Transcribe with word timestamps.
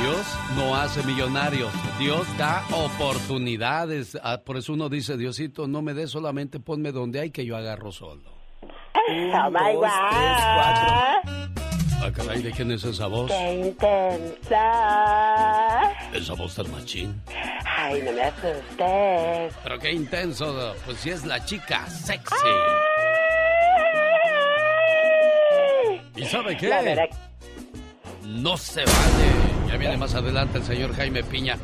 Dios 0.00 0.38
no 0.56 0.76
hace 0.76 1.02
millonarios, 1.02 1.72
Dios 1.98 2.26
da 2.36 2.64
oportunidades. 2.72 4.16
Ah, 4.22 4.40
por 4.44 4.56
eso 4.56 4.72
uno 4.72 4.88
dice, 4.88 5.16
Diosito, 5.16 5.66
no 5.66 5.82
me 5.82 5.94
des 5.94 6.10
solamente, 6.10 6.60
ponme 6.60 6.92
donde 6.92 7.20
hay 7.20 7.30
que 7.30 7.44
yo 7.44 7.56
agarro 7.56 7.90
solo. 7.92 8.30
Un, 8.62 9.34
oh 9.34 9.50
my 9.50 9.74
dos, 9.74 9.90
tres, 10.10 10.44
cuatro. 10.54 10.94
Ah, 12.00 12.12
caray, 12.14 12.42
¿de 12.42 12.52
quién 12.52 12.70
es 12.70 12.84
esa 12.84 13.08
voz? 13.08 13.28
¡Qué 13.30 13.52
intensa! 13.54 14.60
Esa 16.12 16.34
voz 16.34 16.54
del 16.56 16.68
machín. 16.68 17.20
Ay, 17.66 18.00
no 18.02 18.12
me 18.12 18.22
asustes. 18.22 19.54
Pero 19.62 19.78
qué 19.80 19.92
intenso, 19.92 20.74
pues 20.84 20.98
si 20.98 21.10
es 21.10 21.24
la 21.24 21.44
chica 21.44 21.88
sexy. 21.88 22.36
¿Y 26.14 26.24
sabe 26.24 26.56
qué? 26.56 27.10
No 28.24 28.56
se 28.56 28.84
vale. 28.84 29.47
Ya 29.68 29.76
viene 29.76 29.96
más 29.98 30.14
adelante 30.14 30.58
el 30.58 30.64
señor 30.64 30.94
Jaime 30.94 31.22
Piña. 31.22 31.56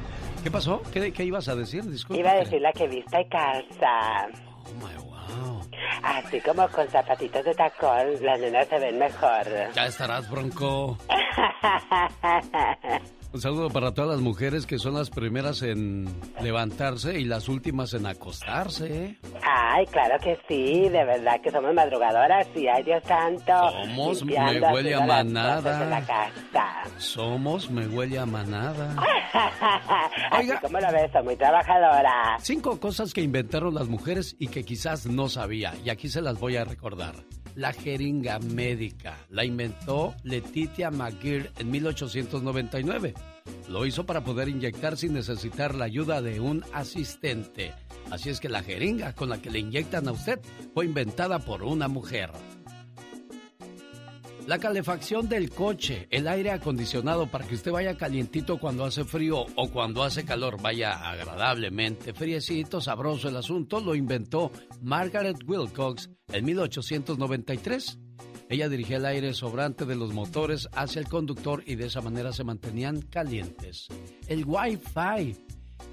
¿Qué 0.42 0.50
pasó? 0.50 0.82
¿Qué, 0.92 1.10
qué 1.12 1.24
ibas 1.24 1.48
a 1.48 1.56
decir? 1.56 1.82
Disculpe. 1.84 2.20
Iba 2.20 2.32
a 2.32 2.36
decir 2.36 2.60
la 2.60 2.70
que 2.72 2.86
vista 2.86 3.18
y 3.18 3.26
calza. 3.28 4.28
Oh, 4.64 4.74
my 4.74 4.94
wow. 5.02 5.62
Así 6.02 6.38
como 6.42 6.68
con 6.68 6.86
zapatitos 6.88 7.42
de 7.44 7.54
tacón, 7.54 8.22
las 8.22 8.38
nenas 8.38 8.68
se 8.68 8.78
ven 8.78 8.98
mejor. 8.98 9.46
Ya 9.74 9.86
estarás, 9.86 10.28
bronco. 10.30 10.98
Un 13.34 13.40
saludo 13.40 13.68
para 13.68 13.92
todas 13.92 14.12
las 14.12 14.20
mujeres 14.20 14.64
que 14.64 14.78
son 14.78 14.94
las 14.94 15.10
primeras 15.10 15.60
en 15.62 16.06
levantarse 16.40 17.18
y 17.18 17.24
las 17.24 17.48
últimas 17.48 17.92
en 17.92 18.06
acostarse. 18.06 19.06
¿eh? 19.06 19.18
Ay, 19.42 19.84
claro 19.86 20.14
que 20.22 20.38
sí, 20.46 20.88
de 20.88 21.04
verdad 21.04 21.40
que 21.42 21.50
somos 21.50 21.74
madrugadoras 21.74 22.46
y 22.54 22.68
ay 22.68 22.84
Dios 22.84 23.02
santo. 23.02 23.52
Somos 23.72 24.24
me 24.24 24.60
huele 24.60 24.94
a 24.94 25.00
manada. 25.00 26.00
Somos 26.98 27.68
me 27.72 27.88
huele 27.88 28.20
a 28.20 28.24
manada. 28.24 28.94
Oiga, 30.38 30.60
¿cómo 30.60 30.78
lo 30.78 30.92
ves? 30.92 31.10
Soy 31.10 31.24
muy 31.24 31.36
trabajadora. 31.36 32.36
Cinco 32.38 32.78
cosas 32.78 33.12
que 33.12 33.20
inventaron 33.20 33.74
las 33.74 33.88
mujeres 33.88 34.36
y 34.38 34.46
que 34.46 34.62
quizás 34.62 35.06
no 35.06 35.28
sabía 35.28 35.74
y 35.84 35.90
aquí 35.90 36.08
se 36.08 36.22
las 36.22 36.38
voy 36.38 36.56
a 36.56 36.64
recordar 36.64 37.16
la 37.54 37.72
jeringa 37.72 38.38
médica. 38.38 39.16
La 39.30 39.44
inventó 39.44 40.14
Letitia 40.22 40.90
McGear 40.90 41.50
en 41.58 41.70
1899. 41.70 43.14
Lo 43.68 43.86
hizo 43.86 44.04
para 44.04 44.24
poder 44.24 44.48
inyectar 44.48 44.96
sin 44.96 45.14
necesitar 45.14 45.74
la 45.74 45.84
ayuda 45.86 46.22
de 46.22 46.40
un 46.40 46.64
asistente. 46.72 47.72
Así 48.10 48.30
es 48.30 48.40
que 48.40 48.48
la 48.48 48.62
jeringa 48.62 49.14
con 49.14 49.28
la 49.28 49.40
que 49.40 49.50
le 49.50 49.58
inyectan 49.58 50.08
a 50.08 50.12
usted 50.12 50.40
fue 50.72 50.84
inventada 50.84 51.38
por 51.38 51.62
una 51.62 51.88
mujer. 51.88 52.30
La 54.46 54.58
calefacción 54.58 55.26
del 55.26 55.48
coche, 55.48 56.06
el 56.10 56.28
aire 56.28 56.50
acondicionado 56.50 57.26
para 57.26 57.46
que 57.46 57.54
usted 57.54 57.72
vaya 57.72 57.96
calientito 57.96 58.58
cuando 58.58 58.84
hace 58.84 59.04
frío 59.04 59.46
o 59.56 59.70
cuando 59.70 60.02
hace 60.02 60.26
calor, 60.26 60.60
vaya 60.60 60.92
agradablemente, 60.92 62.12
friecito, 62.12 62.78
sabroso 62.82 63.30
el 63.30 63.38
asunto, 63.38 63.80
lo 63.80 63.94
inventó 63.94 64.52
Margaret 64.82 65.38
Wilcox 65.46 66.10
en 66.30 66.44
1893. 66.44 67.98
Ella 68.50 68.68
dirigía 68.68 68.98
el 68.98 69.06
aire 69.06 69.32
sobrante 69.32 69.86
de 69.86 69.96
los 69.96 70.12
motores 70.12 70.68
hacia 70.74 71.00
el 71.00 71.08
conductor 71.08 71.62
y 71.64 71.76
de 71.76 71.86
esa 71.86 72.02
manera 72.02 72.30
se 72.34 72.44
mantenían 72.44 73.00
calientes. 73.00 73.88
El 74.28 74.44
Wi-Fi. 74.44 75.36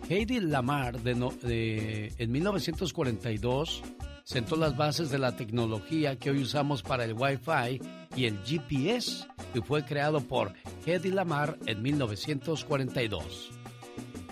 Heidi 0.09 0.41
Lamar 0.41 1.01
de, 1.01 2.13
en 2.17 2.31
1942 2.31 3.81
sentó 4.25 4.57
las 4.57 4.75
bases 4.75 5.09
de 5.09 5.19
la 5.19 5.37
tecnología 5.37 6.17
que 6.17 6.31
hoy 6.31 6.41
usamos 6.41 6.83
para 6.83 7.05
el 7.05 7.13
Wi-Fi 7.13 7.79
y 8.15 8.25
el 8.25 8.39
GPS, 8.43 9.25
que 9.53 9.61
fue 9.61 9.83
creado 9.85 10.21
por 10.21 10.53
Hedy 10.85 11.11
Lamar 11.11 11.57
en 11.65 11.81
1942. 11.81 13.51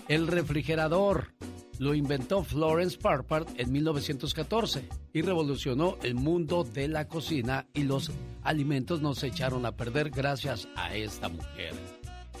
El 0.08 0.26
refrigerador 0.26 1.32
lo 1.78 1.94
inventó 1.94 2.44
Florence 2.44 2.98
Parpart 2.98 3.48
en 3.58 3.72
1914 3.72 4.88
y 5.14 5.22
revolucionó 5.22 5.96
el 6.02 6.14
mundo 6.14 6.62
de 6.62 6.88
la 6.88 7.08
cocina 7.08 7.66
y 7.72 7.84
los 7.84 8.10
alimentos 8.42 9.00
no 9.00 9.14
se 9.14 9.28
echaron 9.28 9.64
a 9.64 9.76
perder 9.76 10.10
gracias 10.10 10.68
a 10.76 10.94
esta 10.94 11.28
mujer. 11.28 11.72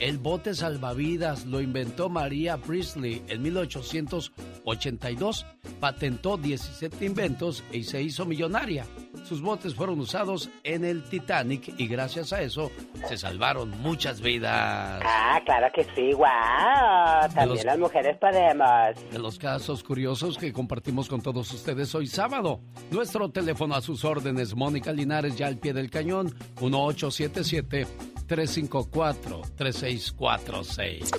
El 0.00 0.16
bote 0.16 0.54
salvavidas 0.54 1.44
lo 1.44 1.60
inventó 1.60 2.08
María 2.08 2.56
Priestley 2.56 3.22
en 3.28 3.42
1882. 3.42 5.44
Patentó 5.78 6.38
17 6.38 7.04
inventos 7.04 7.62
y 7.70 7.82
se 7.82 8.00
hizo 8.00 8.24
millonaria. 8.24 8.86
Sus 9.24 9.42
botes 9.42 9.74
fueron 9.74 10.00
usados 10.00 10.48
en 10.64 10.86
el 10.86 11.04
Titanic 11.04 11.78
y 11.78 11.86
gracias 11.86 12.32
a 12.32 12.40
eso 12.40 12.72
se 13.06 13.18
salvaron 13.18 13.78
muchas 13.82 14.22
vidas. 14.22 15.02
Ah, 15.04 15.38
claro 15.44 15.66
que 15.74 15.84
sí, 15.94 16.14
wow. 16.14 17.30
También 17.34 17.66
las 17.66 17.78
mujeres 17.78 18.16
podemos. 18.16 19.10
De 19.10 19.18
los 19.18 19.38
casos 19.38 19.84
curiosos 19.84 20.38
que 20.38 20.50
compartimos 20.50 21.10
con 21.10 21.20
todos 21.20 21.52
ustedes 21.52 21.94
hoy 21.94 22.06
sábado. 22.06 22.60
Nuestro 22.90 23.30
teléfono 23.30 23.74
a 23.74 23.82
sus 23.82 24.06
órdenes, 24.06 24.56
Mónica 24.56 24.94
Linares, 24.94 25.36
ya 25.36 25.46
al 25.46 25.58
pie 25.58 25.74
del 25.74 25.90
cañón, 25.90 26.34
1877 26.58 27.86
354 28.30 29.42
3646. 29.90 31.10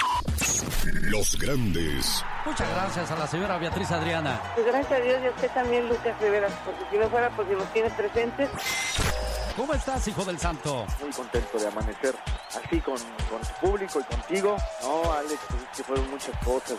Los 1.01 1.37
grandes. 1.37 2.23
Muchas 2.45 2.69
gracias 2.69 3.11
a 3.11 3.17
la 3.17 3.27
señora 3.27 3.57
Beatriz 3.57 3.91
Adriana. 3.91 4.41
Pues 4.55 4.65
gracias 4.65 4.91
a 4.93 5.03
Dios 5.03 5.19
y 5.21 5.27
a 5.27 5.29
usted 5.31 5.51
también, 5.51 5.89
Lucas 5.89 6.17
Rivera, 6.21 6.47
porque 6.63 6.83
si 6.89 6.97
no 6.97 7.09
fuera 7.09 7.29
porque 7.31 7.53
nos 7.53 7.71
tiene 7.73 7.89
presentes. 7.89 8.49
¿Cómo 9.61 9.75
estás, 9.75 10.07
hijo 10.07 10.25
del 10.25 10.39
santo? 10.39 10.87
Muy 10.99 11.11
contento 11.11 11.59
de 11.59 11.67
amanecer 11.67 12.15
así 12.49 12.81
con, 12.81 12.97
con 13.29 13.41
tu 13.41 13.67
público 13.67 13.99
y 13.99 14.03
contigo. 14.15 14.57
No, 14.81 15.13
Alex, 15.13 15.39
pues 15.49 15.61
que 15.77 15.83
fueron 15.83 16.09
muchas 16.09 16.35
cosas, 16.43 16.77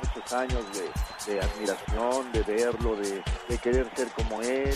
muchos 0.00 0.32
años 0.32 0.64
de, 0.72 1.32
de 1.32 1.40
admiración, 1.40 2.30
de 2.30 2.42
verlo, 2.44 2.94
de, 2.94 3.24
de, 3.48 3.58
querer 3.58 3.90
ser 3.96 4.06
como 4.12 4.40
él. 4.42 4.72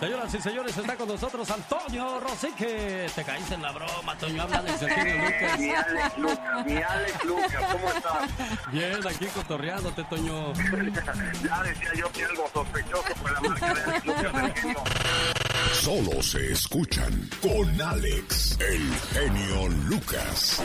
Señoras 0.00 0.34
y 0.34 0.40
señores, 0.40 0.78
está 0.78 0.96
con 0.96 1.08
nosotros 1.08 1.50
Antonio 1.50 2.18
Rosique. 2.18 3.10
Te 3.14 3.24
caíste 3.24 3.56
en 3.56 3.62
la 3.62 3.72
broma, 3.72 4.12
Antonio. 4.12 4.42
Habla 4.42 4.62
de 4.62 4.78
Sergio 4.78 5.04
Lucas. 5.04 5.58
Mi 5.58 5.70
Alex 5.70 6.16
Lucas, 6.16 6.64
mi 6.64 6.76
Alex 6.76 7.24
Lucas, 7.24 7.64
¿cómo 7.72 7.88
estás? 7.90 8.72
Bien, 8.72 9.06
aquí 9.06 9.26
cotorreándote, 9.26 10.02
Toño. 10.04 10.54
ya 11.44 11.62
decía 11.62 11.90
yo 11.94 12.10
que 12.10 12.24
algo 12.24 12.48
sospechoso 12.54 13.14
por 13.20 13.32
la 13.32 13.40
marca 13.42 13.74
de 13.74 13.82
Alex 13.82 14.06
Lucas, 14.06 15.39
Solo 15.80 16.22
se 16.22 16.52
escuchan 16.52 17.30
con 17.40 17.80
Alex, 17.80 18.58
el 18.60 18.94
genio 19.14 19.68
Lucas. 19.88 20.62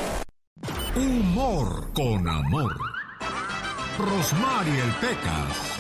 Humor 0.94 1.94
con 1.94 2.28
amor. 2.28 2.76
Rosmarie 3.98 4.82
el 4.82 4.92
Pecas. 4.96 5.75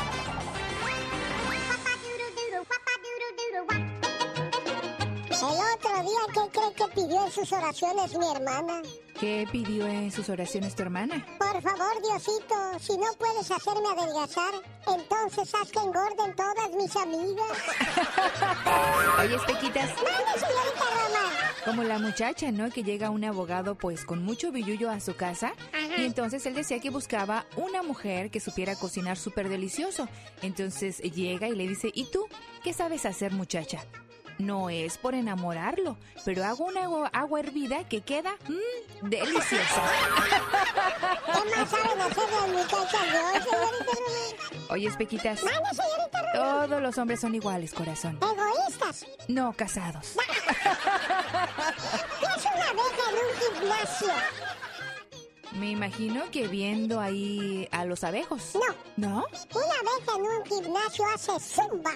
Pidió 6.96 7.26
en 7.26 7.32
sus 7.32 7.52
oraciones 7.52 8.18
mi 8.18 8.26
hermana? 8.28 8.82
¿Qué 9.20 9.48
pidió 9.52 9.86
en 9.86 10.12
sus 10.12 10.28
oraciones 10.30 10.76
tu 10.76 10.82
hermana? 10.84 11.26
Por 11.38 11.62
favor, 11.62 12.02
Diosito, 12.02 12.56
si 12.80 12.98
no 12.98 13.08
puedes 13.18 13.50
hacerme 13.52 13.88
adelgazar, 13.90 14.54
entonces 14.88 15.54
haz 15.54 15.72
que 15.72 15.80
engorden 15.80 16.36
todas 16.36 16.72
mis 16.76 16.96
amigas. 16.96 17.58
Oye, 19.20 19.38
Pequitas. 19.46 19.90
¡Mande, 19.96 20.40
señorita 20.40 20.86
Roma! 20.90 21.32
Como 21.66 21.84
la 21.84 22.00
muchacha, 22.00 22.52
¿no? 22.52 22.70
Que 22.70 22.84
llega 22.84 23.10
un 23.10 23.24
abogado, 23.24 23.76
pues, 23.76 24.06
con 24.06 24.24
mucho 24.24 24.52
billullo 24.52 24.90
a 24.90 25.00
su 25.00 25.16
casa. 25.16 25.54
Y 25.98 26.04
entonces 26.06 26.46
él 26.46 26.54
decía 26.54 26.80
que 26.80 26.90
buscaba 26.90 27.46
una 27.56 27.84
mujer 27.84 28.30
que 28.30 28.40
supiera 28.40 28.76
cocinar 28.76 29.18
súper 29.18 29.50
delicioso. 29.50 30.08
Entonces 30.42 31.00
llega 31.00 31.48
y 31.48 31.56
le 31.56 31.68
dice, 31.68 31.90
¿y 31.94 32.06
tú? 32.12 32.28
¿Qué 32.64 32.74
sabes 32.74 33.06
hacer, 33.06 33.32
muchacha? 33.32 33.84
No 34.38 34.70
es 34.70 34.98
por 34.98 35.16
enamorarlo, 35.16 35.98
pero 36.26 36.44
hago 36.44 36.66
una 36.66 36.84
agua, 36.84 37.10
agua 37.14 37.40
hervida 37.40 37.88
que 37.88 38.02
queda 38.02 38.36
mmm, 38.50 39.10
deliciosa. 39.10 39.84
¿Qué 41.26 41.56
más 41.56 41.70
saben 41.70 42.02
hacer 42.02 42.24
las 42.32 42.48
muchachas 42.50 43.12
de 43.12 43.18
hoy, 43.18 43.42
señorita 43.42 44.74
Oye, 44.74 44.92
Pequitas. 44.92 45.44
Mande, 45.44 45.70
señorita 45.70 46.32
Todos 46.34 46.82
los 46.82 46.98
hombres 46.98 47.22
son 47.22 47.36
iguales, 47.36 47.74
corazón. 47.74 48.20
¿Egoístas? 48.22 49.06
No, 49.28 49.54
casados. 49.54 50.16
¿Qué 52.20 52.26
es 52.36 52.46
una 52.46 52.70
abeja 52.70 53.04
en 53.10 53.16
un 53.16 53.60
gimnasio? 53.60 54.14
Me 55.60 55.70
imagino 55.72 56.30
que 56.32 56.48
viendo 56.48 57.00
ahí 57.00 57.68
a 57.72 57.86
los 57.86 58.04
abejos. 58.04 58.42
No. 58.56 58.76
¿No? 58.98 59.26
Una 59.54 59.76
abeja 59.80 60.16
en 60.18 60.22
un 60.24 60.46
gimnasio 60.46 61.06
hace 61.14 61.40
zumba. 61.40 61.92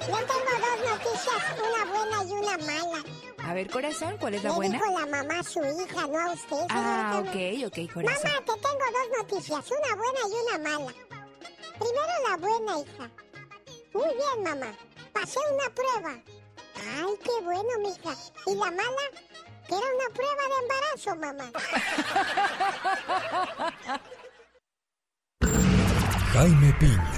Yo 0.00 0.16
tengo 0.16 0.52
dos 0.60 0.90
noticias, 0.90 1.42
una 1.58 1.84
buena 1.92 2.24
y 2.24 2.32
una 2.32 2.58
mala. 2.58 3.04
A 3.44 3.54
ver, 3.54 3.70
corazón, 3.70 4.16
¿cuál 4.18 4.34
es 4.34 4.42
la 4.44 4.50
Le 4.50 4.56
buena? 4.56 4.78
dijo 4.78 4.98
la 4.98 5.06
mamá 5.06 5.40
a 5.40 5.42
su 5.42 5.60
hija, 5.60 6.06
no 6.06 6.18
a 6.20 6.32
usted. 6.32 6.66
Ah, 6.70 7.22
señorita. 7.24 7.68
ok, 7.70 7.86
ok, 7.86 7.92
corazón. 7.94 8.30
Mamá, 8.30 8.44
te 8.44 8.52
tengo 8.52 8.84
dos 8.92 9.08
noticias, 9.18 9.70
una 9.70 9.96
buena 9.96 10.20
y 10.28 10.32
una 10.56 10.70
mala. 10.78 10.92
Primero 11.78 12.28
la 12.28 12.36
buena, 12.36 12.78
hija. 12.80 13.10
Muy 13.94 14.14
bien, 14.14 14.42
mamá. 14.44 14.74
Pasé 15.12 15.38
una 15.54 15.74
prueba. 15.74 16.22
Ay, 16.96 17.14
qué 17.24 17.44
bueno, 17.44 17.68
mija. 17.80 18.14
¿Y 18.46 18.54
la 18.54 18.70
mala? 18.70 19.02
Que 19.68 19.74
era 19.74 19.86
una 19.96 20.08
prueba 20.14 20.42
de 20.48 20.56
embarazo, 20.62 21.16
mamá. 21.16 21.46
Jaime 26.32 26.72
Piña, 26.80 27.12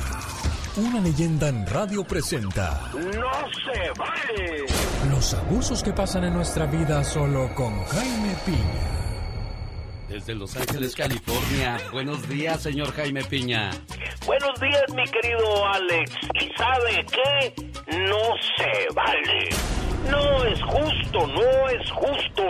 una 0.76 1.00
leyenda 1.00 1.48
en 1.48 1.66
radio 1.66 2.04
presenta 2.04 2.90
¡No 2.92 3.00
se 3.02 3.90
vale! 3.96 4.66
los 5.10 5.34
abusos 5.34 5.82
que 5.82 5.92
pasan 5.92 6.24
en 6.24 6.34
nuestra 6.34 6.66
vida 6.66 7.04
solo 7.04 7.54
con 7.54 7.84
Jaime 7.84 8.34
Piña. 8.44 9.03
Desde 10.14 10.32
Los 10.36 10.56
Ángeles, 10.56 10.94
California. 10.94 11.76
Buenos 11.90 12.28
días, 12.28 12.62
señor 12.62 12.92
Jaime 12.92 13.24
Piña. 13.24 13.72
Buenos 14.24 14.60
días, 14.60 14.84
mi 14.94 15.02
querido 15.06 15.66
Alex. 15.66 16.12
¿Y 16.40 16.56
sabe 16.56 17.04
qué? 17.10 17.52
No 17.98 18.20
se 18.56 18.94
vale. 18.94 19.48
No 20.08 20.44
es 20.44 20.62
justo, 20.62 21.26
no 21.26 21.68
es 21.68 21.90
justo. 21.90 22.44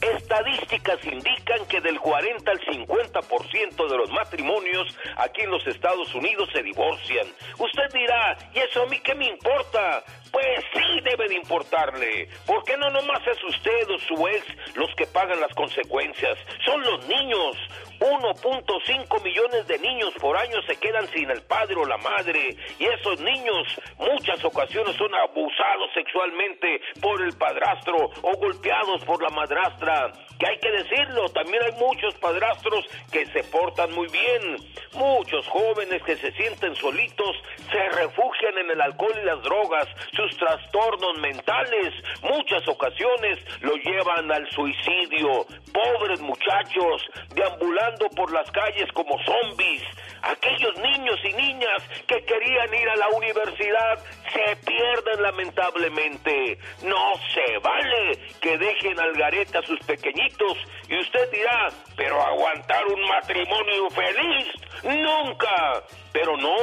Estadísticas 0.00 1.04
indican 1.04 1.66
que 1.68 1.80
del 1.80 2.00
40 2.00 2.50
al 2.50 2.60
50% 2.60 3.88
de 3.88 3.96
los 3.98 4.10
matrimonios 4.10 4.96
aquí 5.16 5.42
en 5.42 5.50
los 5.50 5.66
Estados 5.66 6.14
Unidos 6.14 6.48
se 6.52 6.62
divorcian. 6.62 7.26
Usted 7.58 7.92
dirá, 7.92 8.36
¿y 8.54 8.60
eso 8.60 8.82
a 8.82 8.86
mí 8.86 8.98
qué 9.00 9.14
me 9.14 9.26
importa? 9.26 10.02
Pues 10.30 10.64
sí 10.72 11.00
debe 11.02 11.28
de 11.28 11.34
importarle. 11.34 12.28
¿Por 12.46 12.64
qué 12.64 12.76
no 12.78 12.88
nomás 12.90 13.20
es 13.26 13.44
usted 13.44 13.90
o 13.90 13.98
su 13.98 14.28
ex 14.28 14.46
los 14.74 14.88
que 14.94 15.06
pagan 15.06 15.40
las 15.40 15.54
consecuencias? 15.54 16.38
Son 16.64 16.80
los 16.82 17.06
niños. 17.06 17.56
1.5 18.00 19.22
millones 19.22 19.66
de 19.66 19.78
niños 19.78 20.14
por 20.20 20.36
año 20.36 20.60
se 20.66 20.76
quedan 20.76 21.06
sin 21.08 21.30
el 21.30 21.42
padre 21.42 21.76
o 21.76 21.84
la 21.84 21.98
madre. 21.98 22.56
Y 22.78 22.86
esos 22.86 23.20
niños 23.20 23.78
muchas 23.98 24.42
ocasiones 24.44 24.96
son 24.96 25.14
abusados 25.14 25.90
sexualmente 25.94 26.80
por 27.00 27.20
el 27.22 27.36
padrastro 27.36 27.96
o 28.22 28.36
golpeados 28.38 29.04
por 29.04 29.22
la 29.22 29.28
madrastra. 29.28 30.12
Que 30.40 30.46
hay 30.46 30.58
que 30.58 30.70
decirlo, 30.70 31.28
también 31.28 31.62
hay 31.62 31.72
muchos 31.72 32.14
padrastros 32.14 32.86
que 33.12 33.26
se 33.26 33.44
portan 33.44 33.92
muy 33.92 34.08
bien. 34.08 34.56
Muchos 34.94 35.46
jóvenes 35.48 36.02
que 36.02 36.16
se 36.16 36.32
sienten 36.32 36.74
solitos 36.76 37.36
se 37.70 37.88
refugian 37.90 38.56
en 38.56 38.70
el 38.70 38.80
alcohol 38.80 39.12
y 39.20 39.26
las 39.26 39.42
drogas, 39.42 39.86
sus 40.16 40.34
trastornos 40.38 41.18
mentales. 41.18 41.92
Muchas 42.22 42.66
ocasiones 42.66 43.38
lo 43.60 43.74
llevan 43.76 44.32
al 44.32 44.50
suicidio. 44.50 45.44
Pobres 45.74 46.20
muchachos, 46.22 47.02
deambulando 47.34 48.08
por 48.16 48.32
las 48.32 48.50
calles 48.50 48.90
como 48.94 49.18
zombies. 49.22 49.82
Aquellos 50.22 50.74
niños 50.78 51.20
y 51.22 51.32
niñas 51.34 51.82
que 52.06 52.24
querían 52.24 52.74
ir 52.74 52.88
a 52.88 52.96
la 52.96 53.08
universidad 53.10 53.98
se 54.32 54.56
pierden 54.56 55.22
lamentablemente. 55.22 56.58
No 56.82 57.14
se 57.34 57.58
vale 57.58 58.18
que 58.40 58.58
dejen 58.58 58.98
al 58.98 59.12
garete 59.14 59.58
a 59.58 59.62
sus 59.62 59.78
pequeñitos. 59.80 60.58
Y 60.88 60.98
usted 60.98 61.30
dirá, 61.30 61.68
pero 61.96 62.20
aguantar 62.20 62.84
un 62.86 63.02
matrimonio 63.08 63.90
feliz, 63.90 64.46
nunca. 64.82 65.82
Pero 66.12 66.36
no, 66.36 66.56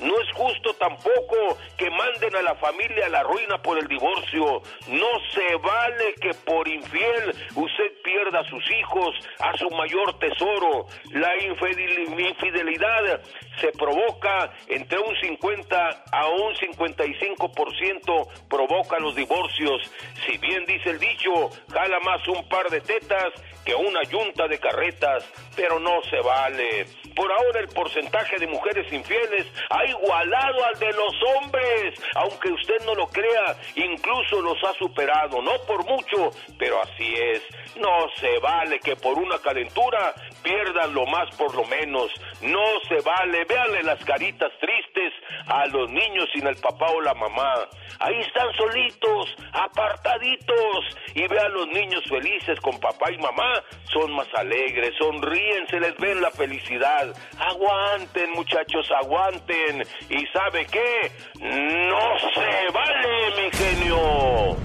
no 0.00 0.20
es 0.20 0.32
justo 0.34 0.74
tampoco 0.74 1.56
que 1.76 1.90
manden 1.90 2.36
a 2.36 2.42
la 2.42 2.54
familia 2.56 3.06
a 3.06 3.08
la 3.08 3.22
ruina 3.22 3.60
por 3.62 3.78
el 3.78 3.86
divorcio. 3.88 4.62
No 4.88 5.08
se 5.32 5.56
vale 5.56 6.14
que 6.20 6.34
por 6.34 6.68
infiel 6.68 7.34
usted 7.54 7.92
pierda 8.02 8.40
a 8.40 8.44
sus 8.44 8.62
hijos, 8.72 9.14
a 9.38 9.56
su 9.56 9.70
mayor 9.70 10.18
tesoro. 10.18 10.86
La 11.12 11.34
infidel- 11.36 12.18
infidelidad 12.20 13.20
se 13.60 13.72
provoca 13.72 14.52
entre 14.68 14.98
un 14.98 15.14
50 15.20 16.04
a 16.12 16.28
un 16.28 16.54
55% 16.54 18.28
provoca 18.48 18.98
los 18.98 19.14
divorcios. 19.14 19.82
Si 20.26 20.36
bien 20.38 20.64
dice 20.66 20.90
el 20.90 20.98
dicho, 20.98 21.50
jala 21.72 21.98
más 22.00 22.26
un 22.28 22.48
par 22.48 22.68
de 22.70 22.80
tetas 22.80 23.32
que 23.64 23.74
una 23.74 24.02
yunta 24.04 24.48
de 24.48 24.58
carretas, 24.58 25.24
pero 25.56 25.78
no 25.78 26.02
se 26.10 26.18
vale. 26.20 26.86
Por 27.20 27.30
ahora 27.30 27.60
el 27.60 27.68
porcentaje 27.68 28.38
de 28.38 28.46
mujeres 28.46 28.90
infieles 28.90 29.46
ha 29.68 29.84
igualado 29.84 30.64
al 30.64 30.78
de 30.78 30.90
los 30.92 31.14
hombres, 31.36 32.02
aunque 32.14 32.50
usted 32.50 32.80
no 32.86 32.94
lo 32.94 33.08
crea, 33.08 33.58
incluso 33.74 34.40
los 34.40 34.56
ha 34.64 34.72
superado, 34.78 35.42
no 35.42 35.52
por 35.66 35.84
mucho, 35.84 36.30
pero 36.58 36.80
así 36.80 37.12
es. 37.14 37.42
No 37.76 38.08
se 38.16 38.38
vale 38.38 38.80
que 38.80 38.96
por 38.96 39.18
una 39.18 39.38
calentura 39.38 40.14
pierdan 40.42 40.94
lo 40.94 41.04
más 41.04 41.28
por 41.36 41.54
lo 41.54 41.64
menos. 41.66 42.10
No 42.40 42.64
se 42.88 43.02
vale, 43.04 43.44
véanle 43.44 43.82
las 43.82 44.02
caritas 44.02 44.50
tristes 44.58 45.12
a 45.46 45.66
los 45.66 45.90
niños 45.90 46.26
sin 46.32 46.46
el 46.46 46.56
papá 46.56 46.86
o 46.90 47.02
la 47.02 47.12
mamá. 47.12 47.68
Ahí 47.98 48.18
están 48.20 48.48
solitos, 48.54 49.36
apartaditos, 49.52 50.96
y 51.14 51.26
ve 51.26 51.38
a 51.38 51.48
los 51.48 51.68
niños 51.68 52.02
felices 52.08 52.58
con 52.60 52.78
papá 52.80 53.10
y 53.12 53.18
mamá, 53.18 53.62
son 53.92 54.12
más 54.12 54.28
alegres, 54.34 54.94
sonríen, 54.98 55.66
se 55.68 55.80
les 55.80 55.96
ve 55.98 56.14
la 56.14 56.30
felicidad. 56.30 57.09
Aguanten, 57.38 58.30
muchachos, 58.32 58.86
aguanten. 59.02 59.82
¿Y 60.08 60.26
sabe 60.32 60.66
qué? 60.66 61.12
No 61.40 62.18
se 62.34 62.72
vale, 62.72 63.42
mi 63.42 63.50
genio. 63.56 64.56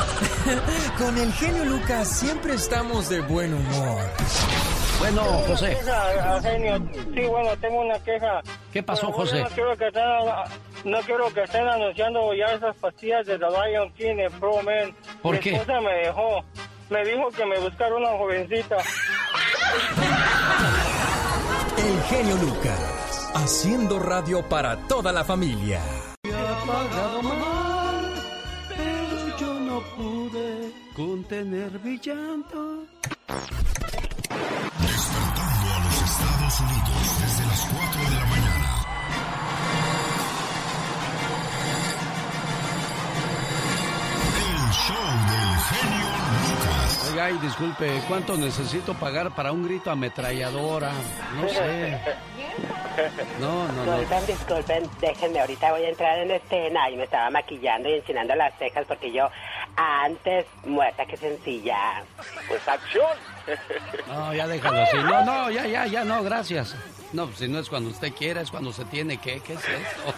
Con 0.98 1.16
el 1.18 1.32
genio 1.34 1.64
Lucas 1.66 2.18
siempre 2.20 2.54
estamos 2.54 3.08
de 3.08 3.20
buen 3.20 3.52
humor. 3.54 4.02
Bueno, 4.98 5.22
José. 5.46 5.76
Queja, 5.78 6.40
genio. 6.42 6.76
Sí, 7.14 7.20
bueno, 7.26 7.56
tengo 7.58 7.80
una 7.80 7.98
queja. 8.00 8.40
¿Qué 8.72 8.82
pasó, 8.82 9.06
Bueno, 9.08 9.16
José? 9.18 9.40
No 9.42 9.48
quiero 9.48 9.76
que 9.76 9.86
estén, 9.86 10.02
no 10.84 11.00
quiero 11.00 11.32
que 11.34 11.42
estén 11.42 11.68
anunciando 11.68 12.34
ya 12.34 12.46
esas 12.54 12.76
pastillas 12.76 13.26
de 13.26 13.38
The 13.38 13.46
Lion 13.46 13.92
King 13.94 14.18
en 14.18 14.32
Pro 14.40 14.62
Man. 14.62 14.94
¿Por 15.22 15.34
Mi 15.36 15.40
qué? 15.40 15.54
esposa 15.56 15.80
me 15.80 15.92
dejó. 15.94 16.44
Me 16.90 17.04
dijo 17.04 17.28
que 17.30 17.46
me 17.46 17.58
buscara 17.60 17.94
una 17.94 18.08
jovencita. 18.10 18.76
El 21.80 22.02
genio 22.02 22.36
Lucas, 22.36 23.30
haciendo 23.34 23.98
radio 23.98 24.46
para 24.46 24.76
toda 24.86 25.12
la 25.12 25.24
familia. 25.24 25.80
apagado 26.24 27.22
mal, 27.22 28.14
pero 28.68 29.38
yo 29.38 29.60
no 29.60 29.80
pude 29.96 30.72
contener 30.94 31.80
mi 31.82 31.98
llanto. 31.98 32.84
Despertando 34.78 35.66
a 35.74 35.78
los 35.86 35.96
Estados 36.10 36.60
Unidos 36.60 37.02
desde 37.22 37.46
las 37.46 37.60
4 37.72 38.10
de 38.10 38.16
la 38.16 38.26
mañana. 38.26 38.70
El 44.36 44.72
show 44.84 45.06
del 45.30 45.52
genio 45.70 46.08
Lucas. 46.08 46.19
Oiga, 47.10 47.30
y 47.30 47.38
disculpe, 47.38 48.00
¿cuánto 48.06 48.36
necesito 48.36 48.94
pagar 48.94 49.34
para 49.34 49.50
un 49.50 49.64
grito 49.64 49.90
ametralladora? 49.90 50.92
No 51.34 51.48
sé. 51.48 51.98
No, 53.40 53.66
no, 53.68 53.84
no. 53.86 53.98
Disculpen, 53.98 54.26
disculpen, 54.26 54.90
déjenme, 55.00 55.40
ahorita 55.40 55.70
voy 55.70 55.84
a 55.84 55.88
entrar 55.88 56.18
en 56.18 56.32
escena 56.32 56.90
y 56.90 56.96
me 56.96 57.04
estaba 57.04 57.30
maquillando 57.30 57.88
y 57.88 57.94
enchinando 57.94 58.34
las 58.34 58.52
cejas 58.58 58.84
porque 58.86 59.10
yo 59.10 59.30
antes 59.76 60.44
muerta 60.66 61.06
que 61.06 61.16
sencilla. 61.16 62.02
Pues 62.46 62.68
acción. 62.68 63.16
No, 64.06 64.34
ya 64.34 64.46
déjalo 64.46 64.82
así. 64.82 64.96
No, 64.98 65.24
no, 65.24 65.50
ya, 65.50 65.66
ya, 65.66 65.86
ya, 65.86 66.04
no, 66.04 66.22
gracias. 66.22 66.76
No, 67.12 67.26
pues, 67.26 67.38
si 67.38 67.48
no 67.48 67.60
es 67.60 67.70
cuando 67.70 67.90
usted 67.90 68.12
quiera, 68.12 68.42
es 68.42 68.50
cuando 68.50 68.72
se 68.72 68.84
tiene 68.84 69.16
que. 69.16 69.40
¿Qué 69.40 69.54
es 69.54 69.64
esto? 69.64 70.14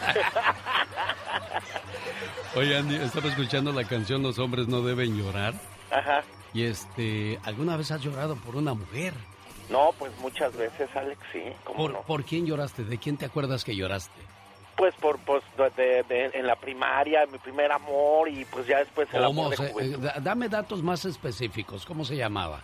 Oye, 2.59 2.77
Andy, 2.77 2.97
estaba 2.97 3.29
escuchando 3.29 3.73
la 3.73 3.85
canción 3.85 4.23
Los 4.23 4.39
hombres 4.39 4.67
no 4.67 4.83
deben 4.83 5.17
llorar. 5.17 5.55
Ajá. 5.91 6.23
Y 6.55 6.65
este, 6.65 7.39
¿alguna 7.45 7.77
vez 7.77 7.91
has 7.91 8.03
llorado 8.03 8.37
por 8.37 8.57
una 8.57 8.75
mujer? 8.75 9.15
No, 9.71 9.93
pues 9.99 10.13
muchas 10.19 10.55
veces, 10.57 10.89
Alex, 10.95 11.21
sí. 11.33 11.43
¿cómo 11.65 11.77
¿Por, 11.79 11.93
no? 11.93 12.03
¿Por 12.03 12.25
quién 12.25 12.45
lloraste? 12.47 12.85
¿De 12.85 12.99
quién 12.99 13.17
te 13.17 13.25
acuerdas 13.27 13.65
que 13.65 13.75
lloraste? 13.75 14.21
Pues 14.77 14.95
por 14.97 15.19
pues 15.21 15.43
de, 15.77 16.03
de- 16.03 16.31
en 16.35 16.47
la 16.47 16.57
primaria, 16.57 17.25
mi 17.31 17.39
primer 17.39 17.71
amor 17.73 18.29
y 18.29 18.45
pues 18.47 18.67
ya 18.67 18.79
después 18.79 19.07
el 19.15 19.23
¿Cómo 19.23 19.43
amor 19.47 19.51
de 19.51 19.57
se- 19.67 19.73
juventud. 19.73 20.05
eh, 20.05 20.13
da- 20.15 20.21
dame 20.21 20.49
datos 20.49 20.83
más 20.83 21.05
específicos. 21.05 21.87
¿Cómo 21.87 22.05
se 22.05 22.17
llamaba? 22.17 22.61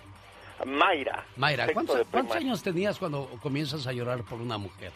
Mayra. 0.67 1.25
Mayra, 1.37 1.69
¿cuántos, 1.73 1.99
de 1.99 2.05
cuántos 2.07 2.37
años 2.37 2.63
tenías 2.63 2.99
cuando 2.99 3.29
comienzas 3.41 3.87
a 3.87 3.93
llorar 3.93 4.23
por 4.25 4.41
una 4.41 4.59
mujer? 4.59 4.91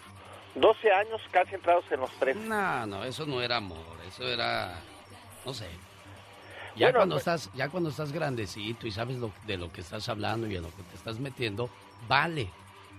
12 0.56 0.90
años 0.90 1.20
casi 1.30 1.54
entrados 1.54 1.84
en 1.90 2.00
los 2.00 2.10
tres. 2.18 2.36
No, 2.36 2.86
no, 2.86 3.04
eso 3.04 3.24
no 3.26 3.40
era 3.40 3.58
amor, 3.58 3.78
eso 4.06 4.26
era, 4.28 4.80
no 5.46 5.54
sé. 5.54 5.68
Ya 6.76 6.86
Bueno, 6.86 6.98
cuando 7.00 7.14
pues- 7.16 7.26
estás, 7.26 7.50
ya 7.54 7.68
cuando 7.68 7.90
estás 7.90 8.12
grandecito 8.12 8.86
y 8.86 8.90
sabes 8.90 9.18
lo, 9.18 9.30
de 9.46 9.56
lo 9.58 9.70
que 9.72 9.80
estás 9.82 10.08
hablando 10.08 10.46
y 10.46 10.56
en 10.56 10.62
lo 10.62 10.68
que 10.70 10.82
te 10.82 10.94
estás 10.96 11.20
metiendo, 11.20 11.68
vale. 12.08 12.48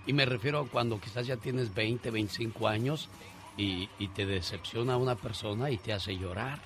Y 0.06 0.12
me 0.12 0.26
refiero 0.26 0.60
a 0.60 0.68
cuando 0.68 1.00
quizás 1.00 1.26
ya 1.26 1.36
tienes 1.36 1.74
20, 1.74 2.10
25 2.10 2.68
años 2.68 3.08
y, 3.56 3.88
y 3.98 4.08
te 4.08 4.26
decepciona 4.26 4.96
una 4.96 5.16
persona 5.16 5.70
y 5.70 5.78
te 5.78 5.92
hace 5.92 6.16
llorar. 6.16 6.58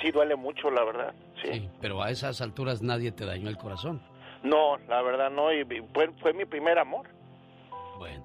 Sí, 0.00 0.10
duele 0.10 0.36
mucho, 0.36 0.70
la 0.70 0.84
verdad. 0.84 1.14
Sí. 1.42 1.48
Sí, 1.52 1.70
pero 1.80 2.02
a 2.02 2.10
esas 2.10 2.40
alturas 2.40 2.82
nadie 2.82 3.12
te 3.12 3.24
dañó 3.26 3.48
el 3.48 3.56
corazón. 3.56 4.02
No, 4.42 4.76
la 4.88 5.02
verdad 5.02 5.30
no. 5.30 5.52
Y 5.52 5.60
y 5.62 5.82
fue, 5.92 6.10
fue 6.20 6.32
mi 6.32 6.44
primer 6.44 6.78
amor. 6.78 7.08
Bueno, 7.98 8.24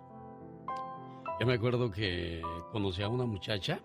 yo 1.40 1.46
me 1.46 1.54
acuerdo 1.54 1.92
que 1.92 2.42
conocí 2.72 3.02
a 3.02 3.08
una 3.10 3.26
muchacha, 3.26 3.80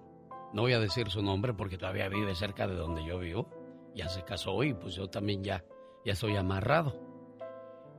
no 0.53 0.63
voy 0.63 0.73
a 0.73 0.81
decir 0.81 1.11
su 1.11 1.23
nombre 1.23 1.53
porque 1.55 1.79
todavía 1.79 2.09
vive 2.09 2.35
cerca 2.35 2.67
de 2.67 2.75
donde 2.75 3.05
yo 3.05 3.19
vivo, 3.19 3.47
ya 3.95 4.09
se 4.09 4.25
casó 4.25 4.63
y 4.65 4.75
pues 4.75 4.95
yo 4.95 5.09
también 5.09 5.43
ya 5.43 5.65
ya 6.05 6.13
estoy 6.13 6.37
amarrado. 6.37 7.01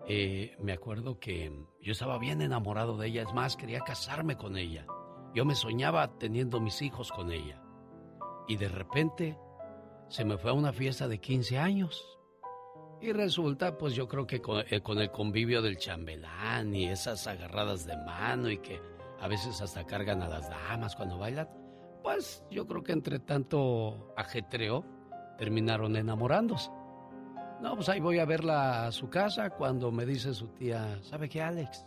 Eh, 0.07 0.55
me 0.59 0.73
acuerdo 0.73 1.19
que 1.19 1.51
yo 1.81 1.91
estaba 1.91 2.19
bien 2.19 2.41
enamorado 2.41 2.97
de 2.97 3.07
ella, 3.07 3.23
es 3.23 3.33
más, 3.33 3.57
quería 3.57 3.79
casarme 3.79 4.37
con 4.37 4.57
ella. 4.57 4.85
Yo 5.33 5.43
me 5.45 5.55
soñaba 5.55 6.17
teniendo 6.19 6.61
mis 6.61 6.81
hijos 6.81 7.11
con 7.11 7.31
ella. 7.31 7.61
Y 8.47 8.57
de 8.57 8.69
repente 8.69 9.37
se 10.07 10.23
me 10.23 10.37
fue 10.37 10.51
a 10.51 10.53
una 10.53 10.71
fiesta 10.71 11.07
de 11.07 11.19
15 11.19 11.57
años. 11.57 12.19
Y 13.01 13.11
resulta, 13.11 13.77
pues 13.77 13.95
yo 13.95 14.07
creo 14.07 14.27
que 14.27 14.41
con, 14.41 14.63
eh, 14.69 14.81
con, 14.81 14.99
el 14.99 15.11
convivio 15.11 15.61
del 15.61 15.77
chambelán 15.77 16.73
y 16.73 16.87
esas 16.87 17.25
agarradas 17.27 17.85
de 17.85 17.97
mano 17.97 18.49
y 18.49 18.59
que 18.59 18.79
a 19.19 19.27
veces 19.27 19.59
hasta 19.61 19.85
cargan 19.85 20.21
a 20.21 20.27
las 20.27 20.49
damas 20.49 20.95
cuando 20.95 21.17
bailan, 21.17 21.49
pues 22.03 22.43
yo 22.51 22.67
creo 22.67 22.83
que 22.83 22.93
entre 22.93 23.19
tanto 23.19 24.13
ajetreo 24.15 24.94
terminaron 25.37 25.95
enamorándose. 25.95 26.71
No, 27.61 27.75
pues 27.75 27.89
ahí 27.89 27.99
voy 27.99 28.19
a 28.19 28.25
verla 28.25 28.87
a 28.87 28.91
su 28.91 29.09
casa 29.09 29.49
cuando 29.49 29.91
me 29.91 30.05
dice 30.05 30.33
su 30.33 30.47
tía, 30.49 30.99
¿sabe 31.03 31.29
qué, 31.29 31.41
Alex? 31.41 31.85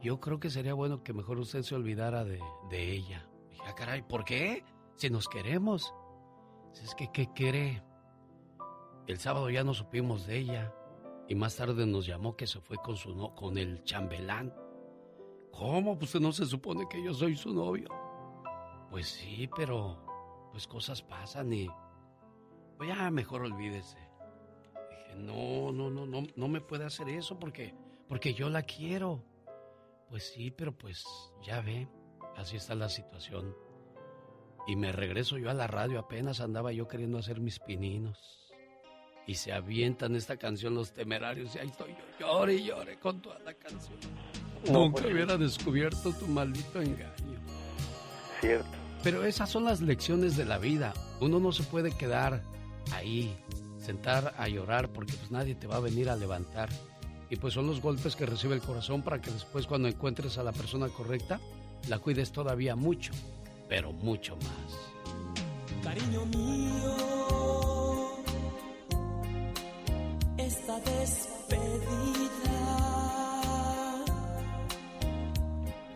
Yo 0.00 0.20
creo 0.20 0.38
que 0.38 0.50
sería 0.50 0.74
bueno 0.74 1.02
que 1.02 1.12
mejor 1.12 1.38
usted 1.38 1.62
se 1.62 1.74
olvidara 1.74 2.24
de, 2.24 2.40
de 2.70 2.92
ella. 2.92 3.28
Dije, 3.50 3.62
ah, 3.66 3.74
caray, 3.74 4.02
¿por 4.02 4.24
qué? 4.24 4.64
Si 4.96 5.10
nos 5.10 5.28
queremos. 5.28 5.92
Es 6.82 6.94
que, 6.94 7.10
¿qué 7.12 7.28
cree? 7.34 7.82
El 9.08 9.18
sábado 9.18 9.50
ya 9.50 9.64
no 9.64 9.74
supimos 9.74 10.26
de 10.26 10.38
ella 10.38 10.72
y 11.28 11.34
más 11.34 11.56
tarde 11.56 11.86
nos 11.86 12.06
llamó 12.06 12.36
que 12.36 12.46
se 12.46 12.60
fue 12.60 12.76
con, 12.76 12.96
su 12.96 13.14
no, 13.14 13.34
con 13.34 13.58
el 13.58 13.82
chambelán. 13.84 14.54
¿Cómo? 15.52 15.98
Pues 15.98 16.14
no 16.20 16.32
se 16.32 16.46
supone 16.46 16.86
que 16.88 17.02
yo 17.02 17.12
soy 17.12 17.36
su 17.36 17.52
novio. 17.52 17.88
Pues 18.90 19.08
sí, 19.08 19.48
pero 19.56 20.48
pues 20.52 20.66
cosas 20.66 21.02
pasan 21.02 21.52
y 21.52 21.68
pues 22.78 22.88
ya 22.88 23.10
mejor 23.10 23.42
olvídese. 23.42 23.98
Dije, 24.88 25.16
no, 25.16 25.72
no, 25.72 25.90
no, 25.90 26.06
no, 26.06 26.26
no 26.34 26.48
me 26.48 26.60
puede 26.60 26.84
hacer 26.84 27.08
eso 27.08 27.38
porque, 27.38 27.74
porque 28.08 28.32
yo 28.32 28.48
la 28.48 28.62
quiero. 28.62 29.24
Pues 30.08 30.32
sí, 30.32 30.50
pero 30.50 30.72
pues 30.72 31.04
ya 31.42 31.60
ve, 31.60 31.88
así 32.36 32.56
está 32.56 32.74
la 32.76 32.88
situación. 32.88 33.54
Y 34.68 34.76
me 34.76 34.92
regreso 34.92 35.36
yo 35.38 35.50
a 35.50 35.54
la 35.54 35.66
radio, 35.66 35.98
apenas 35.98 36.40
andaba 36.40 36.72
yo 36.72 36.86
queriendo 36.86 37.18
hacer 37.18 37.40
mis 37.40 37.58
pininos. 37.58 38.18
Y 39.26 39.34
se 39.34 39.52
avientan 39.52 40.14
esta 40.14 40.36
canción 40.38 40.74
los 40.74 40.92
temerarios 40.92 41.54
y 41.56 41.58
ahí 41.58 41.68
estoy 41.68 41.90
yo, 41.90 42.26
llore 42.26 42.54
y 42.54 42.64
llore 42.64 42.98
con 42.98 43.20
toda 43.20 43.38
la 43.40 43.52
canción. 43.54 43.98
Nunca 44.70 45.02
pues, 45.02 45.12
hubiera 45.12 45.36
descubierto 45.36 46.12
tu 46.12 46.26
maldito 46.26 46.80
engaño. 46.80 47.40
Cierto. 48.40 48.68
Pero 49.02 49.24
esas 49.24 49.50
son 49.50 49.64
las 49.64 49.80
lecciones 49.80 50.36
de 50.36 50.44
la 50.44 50.58
vida. 50.58 50.94
Uno 51.20 51.40
no 51.40 51.52
se 51.52 51.64
puede 51.64 51.92
quedar 51.96 52.42
ahí, 52.92 53.36
sentar 53.78 54.34
a 54.36 54.48
llorar 54.48 54.90
porque 54.90 55.14
pues 55.14 55.30
nadie 55.30 55.54
te 55.54 55.66
va 55.66 55.76
a 55.76 55.80
venir 55.80 56.10
a 56.10 56.16
levantar. 56.16 56.68
Y 57.30 57.36
pues 57.36 57.54
son 57.54 57.66
los 57.66 57.80
golpes 57.80 58.16
que 58.16 58.26
recibe 58.26 58.54
el 58.54 58.62
corazón 58.62 59.02
para 59.02 59.20
que 59.20 59.30
después 59.30 59.66
cuando 59.66 59.88
encuentres 59.88 60.38
a 60.38 60.42
la 60.42 60.52
persona 60.52 60.88
correcta, 60.88 61.40
la 61.88 61.98
cuides 61.98 62.32
todavía 62.32 62.74
mucho, 62.74 63.12
pero 63.68 63.92
mucho 63.92 64.36
más. 64.36 64.78
Cariño 65.82 66.26
mío, 66.26 66.96
esta 70.38 70.80
despedida 70.80 71.58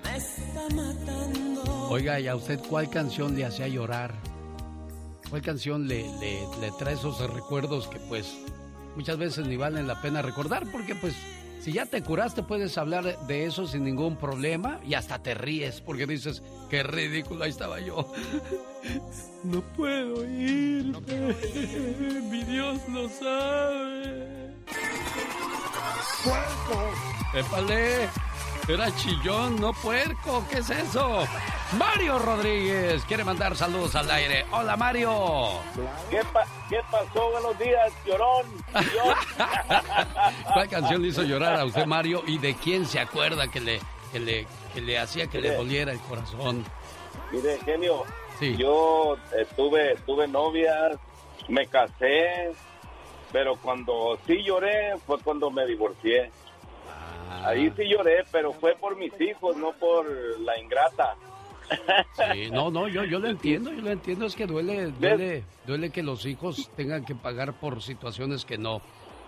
me 0.05 0.17
está 0.17 0.69
matando. 0.75 1.89
Oiga, 1.91 2.21
¿y 2.21 2.29
a 2.29 2.37
usted 2.37 2.61
cuál 2.69 2.89
canción 2.89 3.35
le 3.35 3.45
hacía 3.45 3.69
llorar? 3.69 4.15
¿Cuál 5.33 5.41
canción 5.41 5.89
le, 5.89 6.05
le, 6.21 6.71
trae 6.79 6.93
esos 6.93 7.19
recuerdos 7.33 7.89
que 7.89 7.99
pues 7.99 8.37
muchas 8.97 9.17
veces 9.17 9.47
ni 9.47 9.57
valen 9.57 9.87
la 9.87 9.99
pena 10.03 10.21
recordar? 10.21 10.71
Porque 10.71 10.95
pues 10.95 11.15
si 11.59 11.73
ya 11.73 11.87
te 11.87 12.03
curaste 12.03 12.43
puedes 12.43 12.77
hablar 12.77 13.19
de 13.27 13.47
eso 13.47 13.67
sin 13.67 13.83
ningún 13.83 14.17
problema 14.17 14.79
y 14.87 14.93
hasta 14.93 15.23
te 15.23 15.33
ríes 15.33 15.81
porque 15.81 16.07
dices, 16.07 16.43
qué 16.69 16.83
ridículo, 16.83 17.45
ahí 17.45 17.51
estaba 17.51 17.81
yo. 17.81 18.13
No 19.43 19.63
puedo 19.75 20.23
ir, 20.23 20.85
mi 22.31 22.45
Dios 22.45 22.79
lo 22.91 23.09
sabe. 23.09 24.55
¡Puerco! 26.23 26.91
¡Épale! 27.33 28.09
Era 28.69 28.95
chillón, 28.97 29.59
no 29.59 29.73
puerco, 29.73 30.45
¿qué 30.51 30.59
es 30.59 30.69
eso? 30.69 31.27
Mario 31.79 32.19
Rodríguez 32.19 33.03
quiere 33.07 33.25
mandar 33.25 33.57
saludos 33.57 33.95
al 33.95 34.11
aire. 34.11 34.45
Hola 34.53 34.77
Mario. 34.77 35.61
¿Qué, 36.11 36.21
pasó? 36.91 37.31
Buenos 37.31 37.59
días, 37.59 37.93
llorón. 38.05 38.47
¿Cuál 40.53 40.69
canción 40.69 41.03
le 41.03 41.09
hizo 41.09 41.23
llorar 41.23 41.59
a 41.59 41.65
usted 41.65 41.87
Mario 41.87 42.23
y 42.27 42.39
de 42.39 42.55
quién 42.55 42.85
se 42.85 43.01
acuerda 43.01 43.49
que 43.49 43.61
le, 43.61 43.81
que 44.13 44.21
le, 44.21 44.47
que 44.75 44.81
le 44.83 44.99
hacía 44.99 45.29
que 45.29 45.41
le 45.41 45.55
doliera 45.55 45.93
el 45.93 46.01
corazón? 46.01 46.65
Mire, 47.31 47.59
genio, 47.65 48.05
yo 48.41 49.17
eh, 49.35 49.47
tuve, 49.57 49.97
tuve 50.05 50.29
novias, 50.29 50.99
me 51.49 51.67
casé, 51.67 52.53
pero 53.33 53.57
cuando 53.57 54.19
sí 54.27 54.43
lloré 54.43 54.99
fue 55.07 55.19
cuando 55.21 55.51
me 55.51 55.65
divorcié. 55.67 56.31
Ah. 57.31 57.49
Ahí 57.49 57.73
sí 57.77 57.85
lloré, 57.89 58.25
pero 58.31 58.53
fue 58.53 58.75
por 58.75 58.97
mis 58.97 59.19
hijos, 59.21 59.57
no 59.57 59.73
por 59.73 60.07
la 60.41 60.59
ingrata. 60.59 61.17
Sí, 62.33 62.51
no, 62.51 62.71
no, 62.71 62.89
yo, 62.89 63.05
yo 63.05 63.19
lo 63.19 63.29
entiendo, 63.29 63.73
yo 63.73 63.83
lo 63.83 63.91
entiendo, 63.91 64.27
es 64.27 64.37
que 64.37 64.47
duele, 64.47 64.93
duele, 64.93 65.45
duele 65.67 65.91
que 65.91 66.03
los 66.03 66.27
hijos 66.27 66.71
tengan 66.77 67.05
que 67.05 67.15
pagar 67.15 67.55
por 67.55 67.83
situaciones 67.83 68.45
que 68.45 68.59
no, 68.59 68.83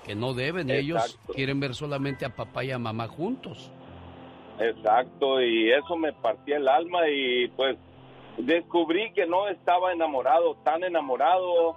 que 0.05 0.15
no 0.15 0.35
deben. 0.35 0.71
Ellos 0.71 1.19
quieren 1.35 1.61
ver 1.61 1.75
solamente 1.75 2.25
a 2.25 2.31
papá 2.31 2.65
y 2.65 2.71
a 2.71 2.79
mamá 2.79 3.09
juntos. 3.09 3.71
Exacto, 4.59 5.41
y 5.43 5.73
eso 5.73 5.97
me 5.97 6.13
partía 6.13 6.59
el 6.59 6.69
alma 6.69 7.09
y 7.09 7.49
pues 7.49 7.77
descubrí 8.39 9.13
que 9.13 9.27
no 9.27 9.49
estaba 9.49 9.93
enamorado, 9.93 10.57
tan 10.65 10.85
enamorado 10.85 11.77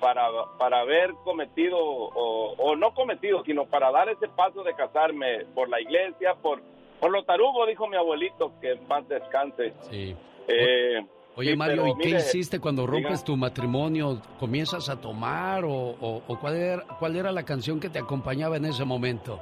para, 0.00 0.28
para 0.58 0.80
haber 0.80 1.12
cometido, 1.24 1.78
o, 1.78 2.54
o 2.56 2.76
no 2.76 2.94
cometido, 2.94 3.42
sino 3.44 3.66
para 3.66 3.90
dar 3.90 4.08
ese 4.08 4.28
paso 4.28 4.62
de 4.62 4.74
casarme 4.74 5.44
por 5.54 5.68
la 5.68 5.80
iglesia, 5.80 6.34
por 6.34 6.62
por 7.06 7.12
lo 7.12 7.22
tarugo, 7.22 7.64
dijo 7.66 7.86
mi 7.86 7.96
abuelito, 7.96 8.54
que 8.60 8.72
en 8.72 8.84
paz 8.84 9.06
descanse. 9.06 9.74
Sí. 9.82 10.12
Eh, 10.48 11.06
Oye, 11.36 11.54
Mario, 11.54 11.86
¿y 11.86 12.02
qué 12.02 12.08
hiciste 12.16 12.58
cuando 12.58 12.84
rompes 12.84 13.22
tu 13.22 13.36
matrimonio? 13.36 14.20
¿Comienzas 14.40 14.88
a 14.88 15.00
tomar 15.00 15.62
o, 15.64 16.20
cuál, 16.40 16.56
era, 16.56 16.82
cuál 16.98 17.14
era 17.14 17.30
la 17.30 17.44
canción 17.44 17.78
que 17.78 17.90
te 17.90 18.00
acompañaba 18.00 18.56
en 18.56 18.64
ese 18.64 18.84
momento? 18.84 19.40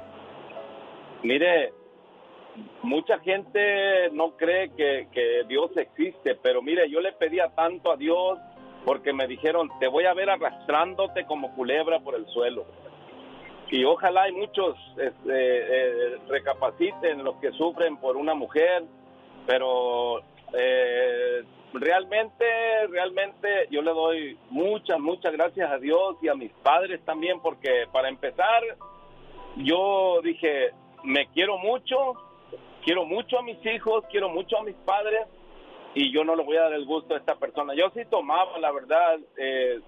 Mire, 1.23 1.73
mucha 2.83 3.17
gente 3.21 4.11
no 4.11 4.37
cree 4.37 4.69
que, 4.75 5.07
que, 5.11 5.43
Dios 5.47 5.71
existe, 5.77 6.35
pero 6.35 6.61
mire, 6.61 6.87
yo 6.87 7.01
le 7.01 7.13
pedía 7.13 7.49
tanto 7.55 7.91
a 7.91 7.97
Dios 7.97 8.37
porque 8.85 9.11
me 9.11 9.25
dijeron, 9.25 9.71
te 9.79 9.87
voy 9.87 10.05
a 10.05 10.13
ver 10.13 10.29
arrastrándote 10.29 11.25
como 11.25 11.55
culebra 11.55 11.99
por 11.99 12.13
el 12.13 12.27
suelo 12.27 12.63
y 13.71 13.83
ojalá 13.83 14.23
hay 14.23 14.31
muchos 14.31 14.77
este, 14.97 15.13
eh, 15.33 16.17
recapaciten 16.27 17.23
los 17.23 17.35
que 17.37 17.51
sufren 17.51 17.97
por 17.97 18.15
una 18.15 18.33
mujer, 18.33 18.83
pero 19.45 20.19
eh, 20.53 21.43
realmente, 21.73 22.45
realmente 22.89 23.67
yo 23.71 23.81
le 23.81 23.91
doy 23.91 24.37
muchas, 24.49 24.99
muchas 24.99 25.33
gracias 25.33 25.71
a 25.71 25.77
Dios 25.77 26.15
y 26.21 26.27
a 26.27 26.35
mis 26.35 26.51
padres 26.63 27.03
también, 27.05 27.39
porque 27.41 27.85
para 27.91 28.09
empezar, 28.09 28.61
yo 29.57 30.21
dije, 30.23 30.71
me 31.03 31.27
quiero 31.27 31.57
mucho, 31.57 32.13
quiero 32.83 33.05
mucho 33.05 33.39
a 33.39 33.43
mis 33.43 33.63
hijos, 33.65 34.03
quiero 34.11 34.29
mucho 34.29 34.57
a 34.57 34.63
mis 34.63 34.75
padres, 34.75 35.27
y 35.95 36.11
yo 36.11 36.25
no 36.25 36.35
le 36.35 36.43
voy 36.43 36.57
a 36.57 36.63
dar 36.63 36.73
el 36.73 36.85
gusto 36.85 37.13
a 37.15 37.17
esta 37.17 37.35
persona. 37.35 37.73
Yo 37.73 37.89
sí 37.95 38.01
tomaba, 38.09 38.59
la 38.59 38.71
verdad, 38.71 39.17
eh, 39.37 39.79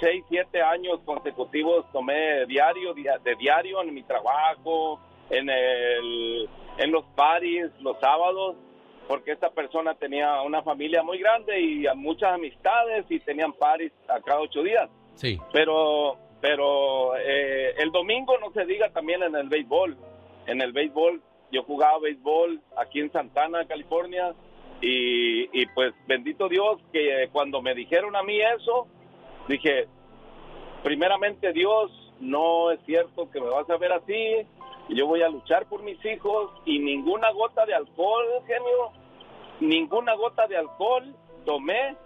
seis, 0.00 0.24
siete 0.28 0.62
años 0.62 1.00
consecutivos 1.04 1.84
tomé 1.92 2.46
diario, 2.46 2.94
de 2.94 3.34
diario 3.34 3.82
en 3.82 3.92
mi 3.92 4.04
trabajo, 4.04 5.00
en, 5.30 5.50
el, 5.50 6.48
en 6.78 6.92
los 6.92 7.04
paris, 7.16 7.66
los 7.80 7.98
sábados, 7.98 8.54
porque 9.08 9.32
esta 9.32 9.50
persona 9.50 9.94
tenía 9.94 10.42
una 10.42 10.62
familia 10.62 11.02
muy 11.02 11.18
grande 11.18 11.60
y 11.60 11.86
muchas 11.96 12.34
amistades 12.34 13.04
y 13.08 13.18
tenían 13.18 13.52
paris 13.52 13.92
a 14.06 14.20
cada 14.20 14.40
ocho 14.40 14.62
días. 14.62 14.88
Sí. 15.16 15.40
Pero, 15.52 16.18
pero 16.40 17.16
eh, 17.16 17.74
el 17.78 17.90
domingo 17.90 18.38
no 18.38 18.52
se 18.52 18.64
diga 18.64 18.90
también 18.90 19.24
en 19.24 19.34
el 19.34 19.48
béisbol. 19.48 19.96
En 20.46 20.62
el 20.62 20.72
béisbol, 20.72 21.20
yo 21.50 21.64
jugaba 21.64 21.98
béisbol 21.98 22.60
aquí 22.76 23.00
en 23.00 23.10
Santana, 23.10 23.66
California, 23.66 24.34
y, 24.80 25.66
pues 25.74 25.92
bendito 26.06 26.48
Dios 26.48 26.80
que 26.92 27.28
cuando 27.32 27.60
me 27.60 27.74
dijeron 27.74 28.14
a 28.14 28.22
mí 28.22 28.40
eso, 28.40 28.86
dije, 29.48 29.88
primeramente 30.82 31.52
Dios, 31.52 31.90
no 32.20 32.70
es 32.70 32.80
cierto 32.86 33.30
que 33.30 33.40
me 33.40 33.48
vas 33.48 33.68
a 33.70 33.76
ver 33.76 33.92
así, 33.92 34.46
yo 34.88 35.06
voy 35.06 35.22
a 35.22 35.28
luchar 35.28 35.66
por 35.66 35.82
mis 35.82 36.02
hijos 36.04 36.50
y 36.64 36.78
ninguna 36.78 37.30
gota 37.32 37.66
de 37.66 37.74
alcohol, 37.74 38.24
genio, 38.46 38.92
ninguna 39.60 40.14
gota 40.14 40.46
de 40.46 40.56
alcohol 40.56 41.14
tomé 41.44 41.96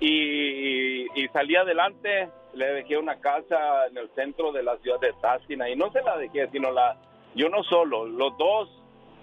y, 0.00 1.06
salí 1.32 1.56
adelante 1.56 2.28
le 2.54 2.66
dejé 2.66 2.96
una 2.96 3.20
casa 3.20 3.86
en 3.86 3.96
el 3.96 4.10
centro 4.14 4.50
de 4.50 4.62
la 4.64 4.76
ciudad 4.78 4.98
de 4.98 5.12
Tasquina 5.20 5.70
y 5.70 5.76
no 5.76 5.92
se 5.92 6.02
la 6.02 6.16
dejé, 6.16 6.48
sino 6.50 6.72
la, 6.72 6.96
yo 7.34 7.48
no 7.48 7.62
solo, 7.62 8.06
los 8.06 8.36
dos, 8.38 8.68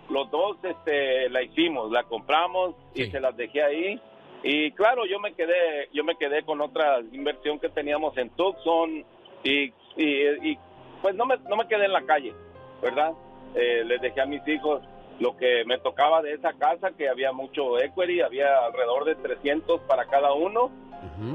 los 0.09 0.29
dos, 0.31 0.57
este, 0.63 1.29
la 1.29 1.43
hicimos, 1.43 1.91
la 1.91 2.03
compramos 2.03 2.75
y 2.93 3.05
se 3.07 3.19
las 3.19 3.35
dejé 3.35 3.63
ahí 3.63 4.01
y 4.43 4.71
claro, 4.71 5.05
yo 5.05 5.19
me 5.19 5.33
quedé, 5.33 5.89
yo 5.93 6.03
me 6.03 6.15
quedé 6.15 6.43
con 6.43 6.61
otra 6.61 6.99
inversión 7.11 7.59
que 7.59 7.69
teníamos 7.69 8.17
en 8.17 8.29
Tucson 8.31 9.03
y, 9.43 9.73
y, 9.95 10.51
y 10.51 10.57
pues 11.01 11.15
no 11.15 11.25
me, 11.25 11.37
no 11.49 11.55
me 11.55 11.67
quedé 11.67 11.85
en 11.85 11.93
la 11.93 12.03
calle, 12.03 12.33
¿verdad? 12.81 13.13
Eh, 13.55 13.83
les 13.85 14.01
dejé 14.01 14.21
a 14.21 14.25
mis 14.25 14.47
hijos 14.47 14.81
lo 15.19 15.35
que 15.35 15.65
me 15.65 15.79
tocaba 15.79 16.21
de 16.21 16.33
esa 16.33 16.53
casa, 16.53 16.91
que 16.91 17.09
había 17.09 17.31
mucho 17.31 17.79
equity, 17.79 18.21
había 18.21 18.65
alrededor 18.65 19.05
de 19.05 19.15
300 19.15 19.81
para 19.81 20.05
cada 20.05 20.33
uno, 20.33 20.69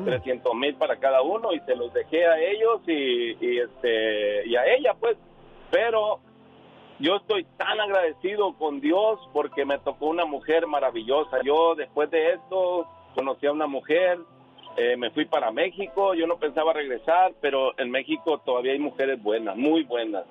300 0.05 0.55
mil 0.55 0.77
para 0.77 0.97
cada 0.97 1.23
uno, 1.23 1.53
y 1.53 1.59
se 1.61 1.75
los 1.75 1.93
dejé 1.93 2.25
a 2.25 2.39
ellos 2.39 2.81
y, 2.87 3.37
y, 3.45 3.59
este, 3.59 4.47
y 4.47 4.55
a 4.55 4.67
ella, 4.67 4.95
pues. 5.01 5.17
Pero 5.73 6.21
yo 7.03 7.17
estoy 7.17 7.45
tan 7.57 7.81
agradecido 7.81 8.55
con 8.55 8.81
Dios 8.81 9.19
porque 9.33 9.65
me 9.65 9.79
tocó 9.79 10.07
una 10.07 10.25
mujer 10.25 10.69
maravillosa. 10.69 11.39
Yo 11.45 11.75
después 11.75 12.09
de 12.11 12.35
esto 12.35 12.87
conocí 13.17 13.47
a 13.47 13.53
una 13.53 13.67
mujer, 13.67 14.21
eh, 14.77 14.97
me 14.97 15.11
fui 15.11 15.25
para 15.25 15.51
México, 15.51 16.15
yo 16.15 16.29
no 16.29 16.39
pensaba 16.39 16.73
regresar, 16.73 17.33
pero 17.41 17.77
en 17.79 17.91
México 17.91 18.39
todavía 18.39 18.73
hay 18.73 18.79
mujeres 18.79 19.21
buenas, 19.21 19.57
muy 19.57 19.83
buenas. 19.83 20.25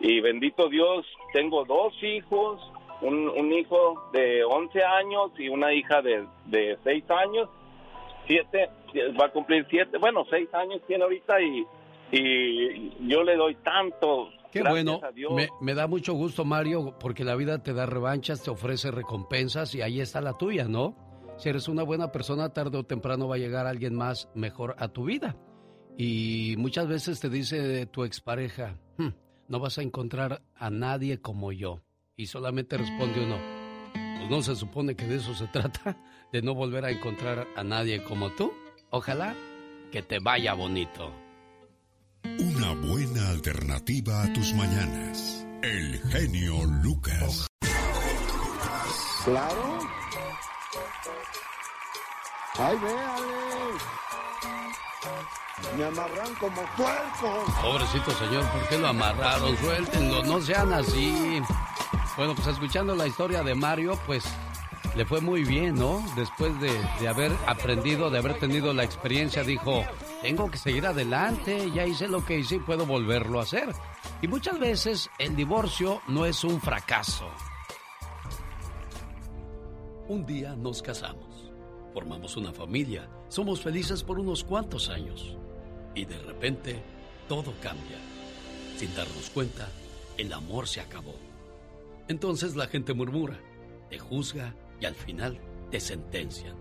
Y 0.00 0.20
bendito 0.20 0.70
Dios, 0.70 1.06
tengo 1.34 1.66
dos 1.66 1.92
hijos, 2.02 2.58
un, 3.02 3.28
un 3.28 3.52
hijo 3.52 4.08
de 4.12 4.44
11 4.44 4.82
años 4.82 5.30
y 5.38 5.50
una 5.50 5.74
hija 5.74 6.00
de, 6.00 6.26
de 6.46 6.78
6 6.84 7.04
años, 7.10 7.50
siete, 8.26 8.70
va 9.20 9.26
a 9.26 9.30
cumplir 9.30 9.66
siete, 9.68 9.98
bueno, 9.98 10.24
6 10.30 10.54
años 10.54 10.80
tiene 10.86 11.04
ahorita 11.04 11.40
y, 11.42 11.66
y 12.12 13.08
yo 13.08 13.22
le 13.22 13.36
doy 13.36 13.56
tanto. 13.56 14.30
Qué 14.50 14.62
bueno, 14.62 15.00
me, 15.34 15.48
me, 15.60 15.74
da 15.74 15.86
mucho 15.86 16.14
gusto 16.14 16.44
Mario, 16.44 16.96
porque 16.98 17.24
la 17.24 17.36
vida 17.36 17.62
te 17.62 17.74
da 17.74 17.84
revanchas, 17.86 18.42
te 18.42 18.50
ofrece 18.50 18.90
recompensas 18.90 19.74
y 19.74 19.82
ahí 19.82 20.00
está 20.00 20.20
la 20.20 20.38
tuya, 20.38 20.66
¿no? 20.66 20.96
Si 21.36 21.48
eres 21.48 21.68
una 21.68 21.82
buena 21.82 22.10
persona, 22.10 22.52
tarde 22.52 22.78
o 22.78 22.84
temprano 22.84 23.28
va 23.28 23.36
a 23.36 23.38
llegar 23.38 23.66
alguien 23.66 23.94
más 23.94 24.28
mejor 24.34 24.74
a 24.78 24.88
tu 24.88 25.04
vida. 25.04 25.36
Y 25.96 26.54
muchas 26.58 26.88
veces 26.88 27.20
te 27.20 27.28
dice 27.28 27.86
tu 27.86 28.04
expareja, 28.04 28.78
hm, 28.96 29.10
no 29.48 29.60
vas 29.60 29.78
a 29.78 29.82
encontrar 29.82 30.42
a 30.56 30.70
nadie 30.70 31.20
como 31.20 31.52
yo. 31.52 31.82
Y 32.16 32.26
solamente 32.26 32.76
responde 32.76 33.24
uno, 33.24 33.36
pues 34.16 34.30
no 34.30 34.42
se 34.42 34.56
supone 34.56 34.96
que 34.96 35.06
de 35.06 35.16
eso 35.16 35.34
se 35.34 35.46
trata, 35.52 35.96
de 36.32 36.42
no 36.42 36.54
volver 36.54 36.84
a 36.84 36.90
encontrar 36.90 37.46
a 37.54 37.62
nadie 37.62 38.02
como 38.02 38.30
tú. 38.30 38.52
Ojalá 38.90 39.34
que 39.92 40.02
te 40.02 40.18
vaya 40.18 40.54
bonito. 40.54 41.12
Una 43.08 43.20
buena 43.20 43.30
alternativa 43.30 44.22
a 44.22 44.32
tus 44.32 44.52
mañanas. 44.54 45.46
El 45.62 46.00
genio 46.10 46.64
Lucas. 46.82 47.46
Claro. 49.24 49.78
Ay, 52.58 52.76
véale. 52.76 53.26
Me 55.76 55.84
amarran 55.84 56.34
como 56.34 56.62
puerco. 56.76 57.44
Pobrecito 57.62 58.10
señor, 58.18 58.44
¿por 58.50 58.68
qué 58.68 58.78
lo 58.78 58.88
amarraron? 58.88 59.56
Suéltenlo, 59.56 60.22
no 60.24 60.40
sean 60.40 60.72
así. 60.72 61.40
Bueno, 62.16 62.34
pues 62.34 62.48
escuchando 62.48 62.94
la 62.94 63.06
historia 63.06 63.42
de 63.42 63.54
Mario, 63.54 63.98
pues 64.06 64.24
le 64.96 65.06
fue 65.06 65.20
muy 65.20 65.44
bien, 65.44 65.76
¿no? 65.76 66.04
Después 66.16 66.58
de, 66.60 66.72
de, 67.00 67.08
haber 67.08 67.32
aprendido, 67.46 68.10
de 68.10 68.18
haber 68.18 68.38
tenido 68.38 68.74
la 68.74 68.84
experiencia, 68.84 69.44
dijo, 69.44 69.84
tengo 70.22 70.50
que 70.50 70.58
seguir 70.58 70.86
adelante, 70.86 71.70
ya 71.72 71.86
hice 71.86 72.08
lo 72.08 72.24
que 72.24 72.38
hice 72.38 72.56
y 72.56 72.60
puedo 72.60 72.86
volverlo 72.86 73.38
a 73.38 73.42
hacer. 73.42 73.68
Y 74.20 74.28
muchas 74.28 74.58
veces 74.58 75.10
el 75.18 75.36
divorcio 75.36 76.02
no 76.08 76.26
es 76.26 76.42
un 76.44 76.60
fracaso. 76.60 77.28
Un 80.08 80.24
día 80.26 80.56
nos 80.56 80.82
casamos, 80.82 81.52
formamos 81.92 82.36
una 82.36 82.52
familia, 82.52 83.08
somos 83.28 83.60
felices 83.60 84.02
por 84.02 84.18
unos 84.18 84.42
cuantos 84.42 84.88
años. 84.88 85.36
Y 85.94 86.04
de 86.04 86.18
repente, 86.18 86.82
todo 87.28 87.52
cambia. 87.62 87.98
Sin 88.76 88.94
darnos 88.94 89.30
cuenta, 89.30 89.68
el 90.16 90.32
amor 90.32 90.66
se 90.66 90.80
acabó. 90.80 91.14
Entonces 92.08 92.56
la 92.56 92.66
gente 92.66 92.94
murmura, 92.94 93.38
te 93.90 93.98
juzga 93.98 94.54
y 94.80 94.86
al 94.86 94.94
final 94.94 95.38
te 95.70 95.78
sentencian. 95.78 96.56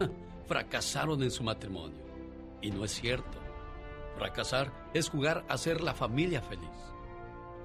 Fracasaron 0.46 1.22
en 1.22 1.30
su 1.30 1.42
matrimonio. 1.42 2.05
Y 2.60 2.70
no 2.70 2.84
es 2.84 2.92
cierto. 2.92 3.38
Fracasar 4.16 4.72
es 4.94 5.10
jugar 5.10 5.44
a 5.48 5.58
ser 5.58 5.80
la 5.80 5.94
familia 5.94 6.40
feliz. 6.40 6.70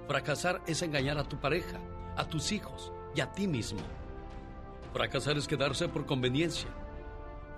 Fracasar 0.07 0.61
es 0.67 0.81
engañar 0.81 1.17
a 1.17 1.23
tu 1.23 1.39
pareja, 1.39 1.79
a 2.17 2.27
tus 2.27 2.51
hijos 2.51 2.91
y 3.15 3.21
a 3.21 3.31
ti 3.31 3.47
mismo. 3.47 3.79
Fracasar 4.93 5.37
es 5.37 5.47
quedarse 5.47 5.87
por 5.87 6.05
conveniencia. 6.05 6.69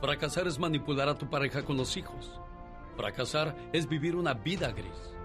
Fracasar 0.01 0.47
es 0.47 0.59
manipular 0.59 1.09
a 1.09 1.17
tu 1.17 1.29
pareja 1.29 1.63
con 1.63 1.77
los 1.77 1.97
hijos. 1.97 2.39
Fracasar 2.95 3.55
es 3.73 3.87
vivir 3.87 4.15
una 4.15 4.33
vida 4.33 4.71
gris. 4.71 5.15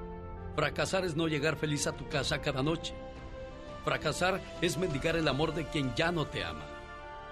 Fracasar 0.57 1.05
es 1.05 1.15
no 1.15 1.29
llegar 1.29 1.57
feliz 1.57 1.87
a 1.87 1.93
tu 1.93 2.09
casa 2.09 2.41
cada 2.41 2.63
noche. 2.63 2.95
Fracasar 3.85 4.41
es 4.63 4.79
mendigar 4.79 5.17
el 5.17 5.29
amor 5.29 5.55
de 5.55 5.67
quien 5.67 5.95
ya 5.95 6.11
no 6.11 6.27
te 6.27 6.45
ama. 6.45 6.65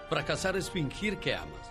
Fracasar 0.08 0.56
es 0.56 0.70
fingir 0.70 1.18
que 1.18 1.34
amas. 1.34 1.70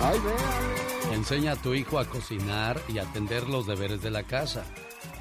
Ay, 0.00 0.20
Enseña 1.12 1.52
a 1.52 1.56
tu 1.56 1.74
hijo 1.74 1.98
a 1.98 2.04
cocinar 2.04 2.80
y 2.88 2.98
atender 2.98 3.48
los 3.48 3.66
deberes 3.66 4.02
de 4.02 4.10
la 4.10 4.24
casa. 4.24 4.64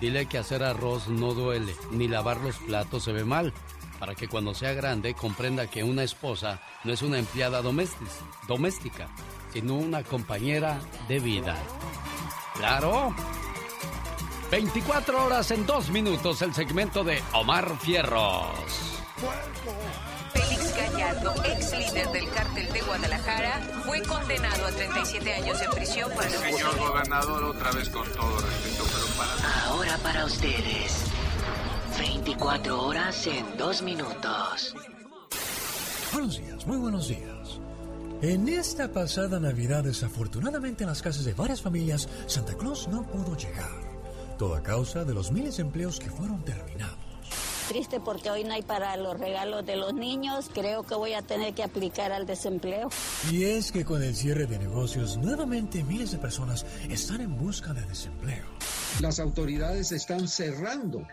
Dile 0.01 0.25
que 0.25 0.37
hacer 0.37 0.63
arroz 0.63 1.07
no 1.07 1.33
duele, 1.33 1.75
ni 1.91 2.07
lavar 2.07 2.37
los 2.41 2.57
platos 2.57 3.03
se 3.03 3.13
ve 3.13 3.23
mal, 3.23 3.53
para 3.99 4.15
que 4.15 4.27
cuando 4.27 4.53
sea 4.53 4.73
grande 4.73 5.13
comprenda 5.13 5.67
que 5.67 5.83
una 5.83 6.03
esposa 6.03 6.59
no 6.83 6.91
es 6.91 7.01
una 7.01 7.19
empleada 7.19 7.61
doméstica, 7.61 9.07
sino 9.53 9.75
una 9.75 10.03
compañera 10.03 10.79
de 11.07 11.19
vida. 11.19 11.55
Claro. 12.55 13.15
24 14.51 15.25
horas 15.25 15.51
en 15.51 15.65
2 15.65 15.89
minutos 15.91 16.41
el 16.41 16.53
segmento 16.53 17.03
de 17.03 17.21
Omar 17.33 17.77
Fierros. 17.79 18.49
Ex 21.45 21.71
líder 21.77 22.11
del 22.11 22.29
cártel 22.31 22.71
de 22.71 22.81
Guadalajara, 22.81 23.61
fue 23.85 24.01
condenado 24.01 24.65
a 24.65 24.71
37 24.71 25.33
años 25.33 25.59
de 25.59 25.67
prisión 25.69 26.11
por 26.11 26.25
el 26.25 26.31
Señor 26.31 26.77
gobernador, 26.77 27.43
otra 27.43 27.71
vez 27.71 27.89
con 27.89 28.07
todo 28.11 28.37
respeto, 28.39 28.83
pero 28.93 29.05
para... 29.17 29.65
Ahora 29.67 29.97
para 29.99 30.25
ustedes, 30.25 31.05
24 31.97 32.81
horas 32.81 33.27
en 33.27 33.57
2 33.57 33.81
minutos. 33.83 34.75
Buenos 36.13 36.37
días, 36.37 36.65
muy 36.67 36.77
buenos 36.77 37.07
días. 37.07 37.59
En 38.21 38.47
esta 38.47 38.91
pasada 38.91 39.39
Navidad, 39.39 39.83
desafortunadamente 39.83 40.83
en 40.83 40.89
las 40.89 41.01
casas 41.01 41.25
de 41.25 41.33
varias 41.33 41.61
familias, 41.61 42.07
Santa 42.27 42.55
Claus 42.55 42.87
no 42.87 43.03
pudo 43.03 43.35
llegar. 43.35 43.71
Todo 44.37 44.55
a 44.55 44.63
causa 44.63 45.03
de 45.03 45.13
los 45.13 45.31
miles 45.31 45.57
de 45.57 45.63
empleos 45.63 45.99
que 45.99 46.09
fueron 46.09 46.43
terminados. 46.43 47.04
Triste 47.67 47.99
porque 47.99 48.29
hoy 48.29 48.43
no 48.43 48.53
hay 48.53 48.61
para 48.61 48.95
los 48.97 49.19
regalos 49.19 49.65
de 49.65 49.75
los 49.75 49.93
niños. 49.93 50.49
Creo 50.53 50.83
que 50.83 50.95
voy 50.95 51.13
a 51.13 51.21
tener 51.21 51.53
que 51.53 51.63
aplicar 51.63 52.11
al 52.11 52.25
desempleo. 52.25 52.89
Y 53.31 53.45
es 53.45 53.71
que 53.71 53.83
con 53.83 54.03
el 54.03 54.15
cierre 54.15 54.45
de 54.45 54.59
negocios, 54.59 55.17
nuevamente 55.17 55.83
miles 55.83 56.11
de 56.11 56.17
personas 56.19 56.65
están 56.89 57.21
en 57.21 57.37
busca 57.37 57.73
de 57.73 57.85
desempleo. 57.85 58.45
Las 59.01 59.19
autoridades 59.19 59.91
están 59.91 60.27
cerrando 60.27 61.05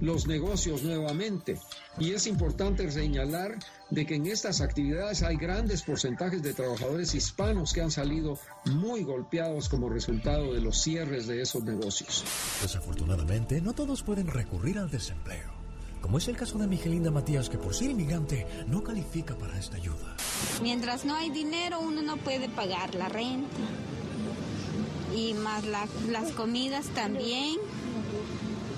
los 0.00 0.26
negocios 0.26 0.82
nuevamente. 0.82 1.58
Y 1.98 2.12
es 2.12 2.26
importante 2.26 2.90
señalar 2.90 3.58
de 3.90 4.04
que 4.04 4.16
en 4.16 4.26
estas 4.26 4.60
actividades 4.60 5.22
hay 5.22 5.36
grandes 5.36 5.82
porcentajes 5.82 6.42
de 6.42 6.54
trabajadores 6.54 7.14
hispanos 7.14 7.72
que 7.72 7.82
han 7.82 7.90
salido 7.90 8.38
muy 8.64 9.04
golpeados 9.04 9.68
como 9.68 9.88
resultado 9.88 10.52
de 10.52 10.60
los 10.60 10.82
cierres 10.82 11.26
de 11.28 11.42
esos 11.42 11.62
negocios. 11.62 12.24
Desafortunadamente, 12.60 13.60
no 13.60 13.72
todos 13.72 14.02
pueden 14.02 14.26
recurrir 14.26 14.78
al 14.78 14.90
desempleo. 14.90 15.51
Como 16.02 16.18
es 16.18 16.28
el 16.28 16.36
caso 16.36 16.58
de 16.58 16.66
Miguelinda 16.66 17.10
Matías, 17.10 17.48
que 17.48 17.56
por 17.56 17.74
ser 17.74 17.90
inmigrante 17.90 18.46
no 18.66 18.82
califica 18.84 19.34
para 19.38 19.58
esta 19.58 19.76
ayuda. 19.76 20.16
Mientras 20.60 21.04
no 21.06 21.14
hay 21.14 21.30
dinero, 21.30 21.80
uno 21.80 22.02
no 22.02 22.16
puede 22.18 22.48
pagar 22.50 22.94
la 22.94 23.08
renta. 23.08 23.56
y 25.14 25.34
más 25.34 25.64
la- 25.66 25.86
las 26.10 26.32
comidas 26.32 26.86
también. 26.94 27.56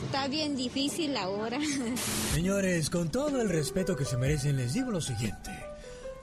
Está 0.06 0.26
bien 0.28 0.56
difícil 0.56 1.16
ahora. 1.16 1.58
Señores, 2.34 2.90
con 2.90 3.08
todo 3.10 3.40
el 3.40 3.48
respeto 3.48 3.94
que 3.96 4.04
se 4.04 4.16
merecen, 4.16 4.56
les 4.56 4.74
digo 4.74 4.90
lo 4.90 5.00
siguiente. 5.00 5.50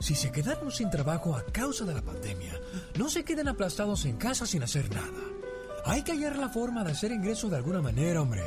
Si 0.02 0.14
se 0.16 0.30
quedaron 0.32 0.70
sin 0.72 0.90
trabajo 0.90 1.34
a 1.36 1.46
causa 1.46 1.86
de 1.86 1.94
la 1.94 2.02
pandemia, 2.02 2.60
no 2.98 3.10
se 3.10 3.24
queden 3.24 3.48
aplastados 3.48 4.04
en 4.06 4.18
casa 4.18 4.46
sin 4.46 4.64
hacer 4.64 4.90
nada. 4.94 5.08
Hay 5.86 6.04
que 6.04 6.12
hallar 6.12 6.38
la 6.38 6.50
forma 6.50 6.84
de 6.84 6.92
hacer 6.92 7.12
ingreso 7.12 7.50
de 7.50 7.58
alguna 7.58 7.82
manera, 7.82 8.22
hombre. 8.22 8.44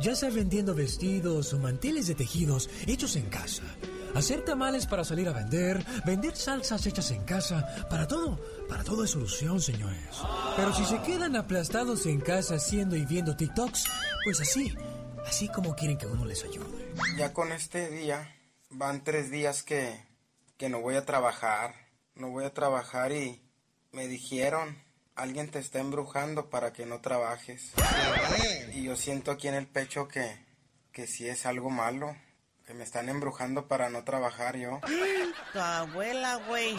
Ya 0.00 0.14
sea 0.14 0.30
vendiendo 0.30 0.74
vestidos 0.74 1.52
o 1.52 1.58
manteles 1.58 2.06
de 2.06 2.14
tejidos 2.14 2.70
hechos 2.86 3.16
en 3.16 3.28
casa. 3.28 3.62
Hacer 4.14 4.44
tamales 4.44 4.86
para 4.86 5.04
salir 5.04 5.28
a 5.28 5.32
vender, 5.32 5.84
vender 6.06 6.34
salsas 6.36 6.86
hechas 6.86 7.10
en 7.10 7.24
casa, 7.24 7.86
para 7.90 8.08
todo, 8.08 8.40
para 8.68 8.82
todo 8.82 9.04
es 9.04 9.10
solución, 9.10 9.60
señores. 9.60 10.08
Pero 10.56 10.72
si 10.72 10.84
se 10.86 11.02
quedan 11.02 11.36
aplastados 11.36 12.06
en 12.06 12.20
casa 12.20 12.54
haciendo 12.54 12.96
y 12.96 13.04
viendo 13.04 13.36
TikToks, 13.36 13.84
pues 14.24 14.40
así, 14.40 14.74
así 15.26 15.48
como 15.48 15.74
quieren 15.76 15.98
que 15.98 16.06
uno 16.06 16.24
les 16.24 16.44
ayude. 16.44 16.94
Ya 17.18 17.34
con 17.34 17.52
este 17.52 17.90
día 17.90 18.34
van 18.70 19.04
tres 19.04 19.30
días 19.30 19.62
que, 19.62 20.02
que 20.56 20.70
no 20.70 20.80
voy 20.80 20.94
a 20.94 21.04
trabajar. 21.04 21.74
No 22.14 22.30
voy 22.30 22.44
a 22.44 22.54
trabajar 22.54 23.12
y 23.12 23.42
me 23.92 24.08
dijeron, 24.08 24.78
alguien 25.16 25.50
te 25.50 25.58
está 25.58 25.80
embrujando 25.80 26.48
para 26.48 26.72
que 26.72 26.86
no 26.86 27.00
trabajes. 27.00 27.72
Y 28.74 28.84
yo 28.84 28.96
siento 28.96 29.30
aquí 29.30 29.48
en 29.48 29.54
el 29.54 29.66
pecho 29.66 30.06
que, 30.06 30.38
que 30.92 31.06
sí 31.06 31.26
es 31.26 31.46
algo 31.46 31.70
malo. 31.70 32.14
Que 32.66 32.74
me 32.74 32.82
están 32.82 33.08
embrujando 33.08 33.68
para 33.68 33.90
no 33.90 34.02
trabajar 34.02 34.56
yo. 34.56 34.80
Tu 35.52 35.58
abuela, 35.60 36.40
güey. 36.48 36.76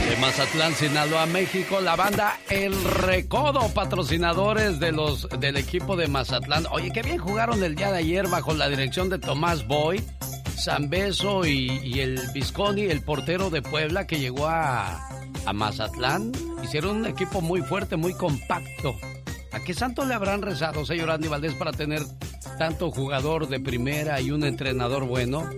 De 0.08 0.16
Mazatlán, 0.16 0.74
Sinaloa, 0.74 1.26
México, 1.26 1.82
la 1.82 1.98
banda 1.98 2.40
El 2.50 2.74
Recodo, 2.82 3.68
patrocinadores 3.74 4.80
de 4.80 4.94
los 4.94 5.28
del 5.38 5.58
equipo 5.58 5.98
de 5.98 6.08
Mazatlán. 6.08 6.66
Oye, 6.72 6.92
qué 6.94 7.02
bien 7.02 7.18
jugaron 7.18 7.62
el 7.62 7.76
día 7.76 7.92
de 7.92 7.98
ayer 7.98 8.26
bajo 8.30 8.54
la 8.54 8.70
dirección 8.70 9.10
de 9.10 9.20
Tomás 9.20 9.68
Boy, 9.68 10.02
Zambeso 10.64 11.46
y, 11.46 11.82
y 11.84 12.00
el 12.00 12.22
Visconi, 12.34 12.84
el 12.84 13.02
portero 13.02 13.50
de 13.50 13.62
Puebla 13.62 14.08
que 14.08 14.18
llegó 14.18 14.48
a, 14.48 15.10
a 15.46 15.54
Mazatlán. 15.54 16.32
Hicieron 16.64 16.96
un 16.96 17.06
equipo 17.06 17.42
muy 17.42 17.62
fuerte, 17.62 17.98
muy 17.98 18.14
compacto. 18.14 18.96
¿A 19.52 19.60
qué 19.60 19.74
santo 19.74 20.06
le 20.06 20.14
habrán 20.14 20.42
rezado, 20.42 20.86
señor 20.86 21.12
Andy 21.12 21.28
Valdés, 21.28 21.54
para 21.56 21.74
tener 21.74 22.02
tanto 22.58 22.92
jugador 22.92 23.50
de 23.50 23.60
primera 23.60 24.22
y 24.22 24.32
un 24.32 24.46
entrenador 24.46 25.04
bueno? 25.04 25.50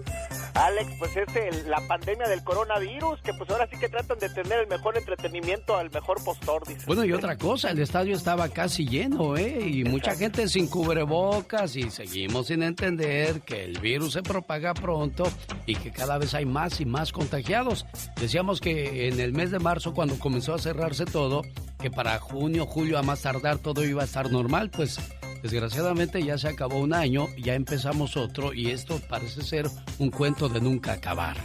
Alex, 0.59 0.91
pues 0.99 1.11
es 1.15 1.35
el- 1.35 1.69
la 1.69 1.79
pandemia 1.87 2.27
del 2.27 2.43
coronavirus, 2.43 3.21
que 3.21 3.33
pues 3.33 3.49
ahora 3.49 3.67
sí 3.71 3.77
que 3.79 3.87
tratan 3.89 4.19
de 4.19 4.29
tener 4.29 4.59
el 4.59 4.67
mejor 4.67 4.97
entretenimiento 4.97 5.75
al 5.77 5.89
mejor 5.89 6.23
postor, 6.23 6.67
dice. 6.67 6.83
Bueno, 6.85 7.05
y 7.05 7.13
otra 7.13 7.37
cosa, 7.37 7.71
el 7.71 7.79
estadio 7.79 8.15
estaba 8.15 8.49
casi 8.49 8.85
lleno, 8.87 9.37
¿eh? 9.37 9.59
Y 9.67 9.83
mucha 9.85 10.15
gente 10.15 10.47
sin 10.47 10.67
cubrebocas 10.67 11.75
y 11.75 11.89
seguimos 11.89 12.47
sin 12.47 12.63
entender 12.63 13.41
que 13.41 13.63
el 13.63 13.79
virus 13.79 14.13
se 14.13 14.21
propaga 14.23 14.73
pronto 14.73 15.23
y 15.65 15.75
que 15.75 15.91
cada 15.91 16.17
vez 16.17 16.33
hay 16.33 16.45
más 16.45 16.81
y 16.81 16.85
más 16.85 17.11
contagiados. 17.11 17.85
Decíamos 18.19 18.59
que 18.59 19.07
en 19.07 19.19
el 19.19 19.33
mes 19.33 19.51
de 19.51 19.59
marzo, 19.59 19.93
cuando 19.93 20.19
comenzó 20.19 20.53
a 20.53 20.59
cerrarse 20.59 21.05
todo, 21.05 21.41
que 21.79 21.89
para 21.89 22.19
junio, 22.19 22.65
julio 22.65 22.97
a 22.99 23.03
más 23.03 23.21
tardar 23.21 23.57
todo 23.59 23.85
iba 23.85 24.01
a 24.01 24.05
estar 24.05 24.29
normal, 24.31 24.69
pues 24.69 24.99
desgraciadamente 25.41 26.23
ya 26.23 26.37
se 26.37 26.47
acabó 26.47 26.79
un 26.79 26.93
año, 26.93 27.27
ya 27.37 27.55
empezamos 27.55 28.17
otro 28.17 28.53
y 28.53 28.71
esto 28.71 28.99
parece 29.07 29.41
ser 29.41 29.67
un 29.97 30.11
cuento 30.11 30.49
de 30.49 30.61
nunca 30.61 30.93
acabar. 30.93 31.37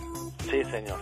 Sí, 0.51 0.63
señor. 0.71 1.01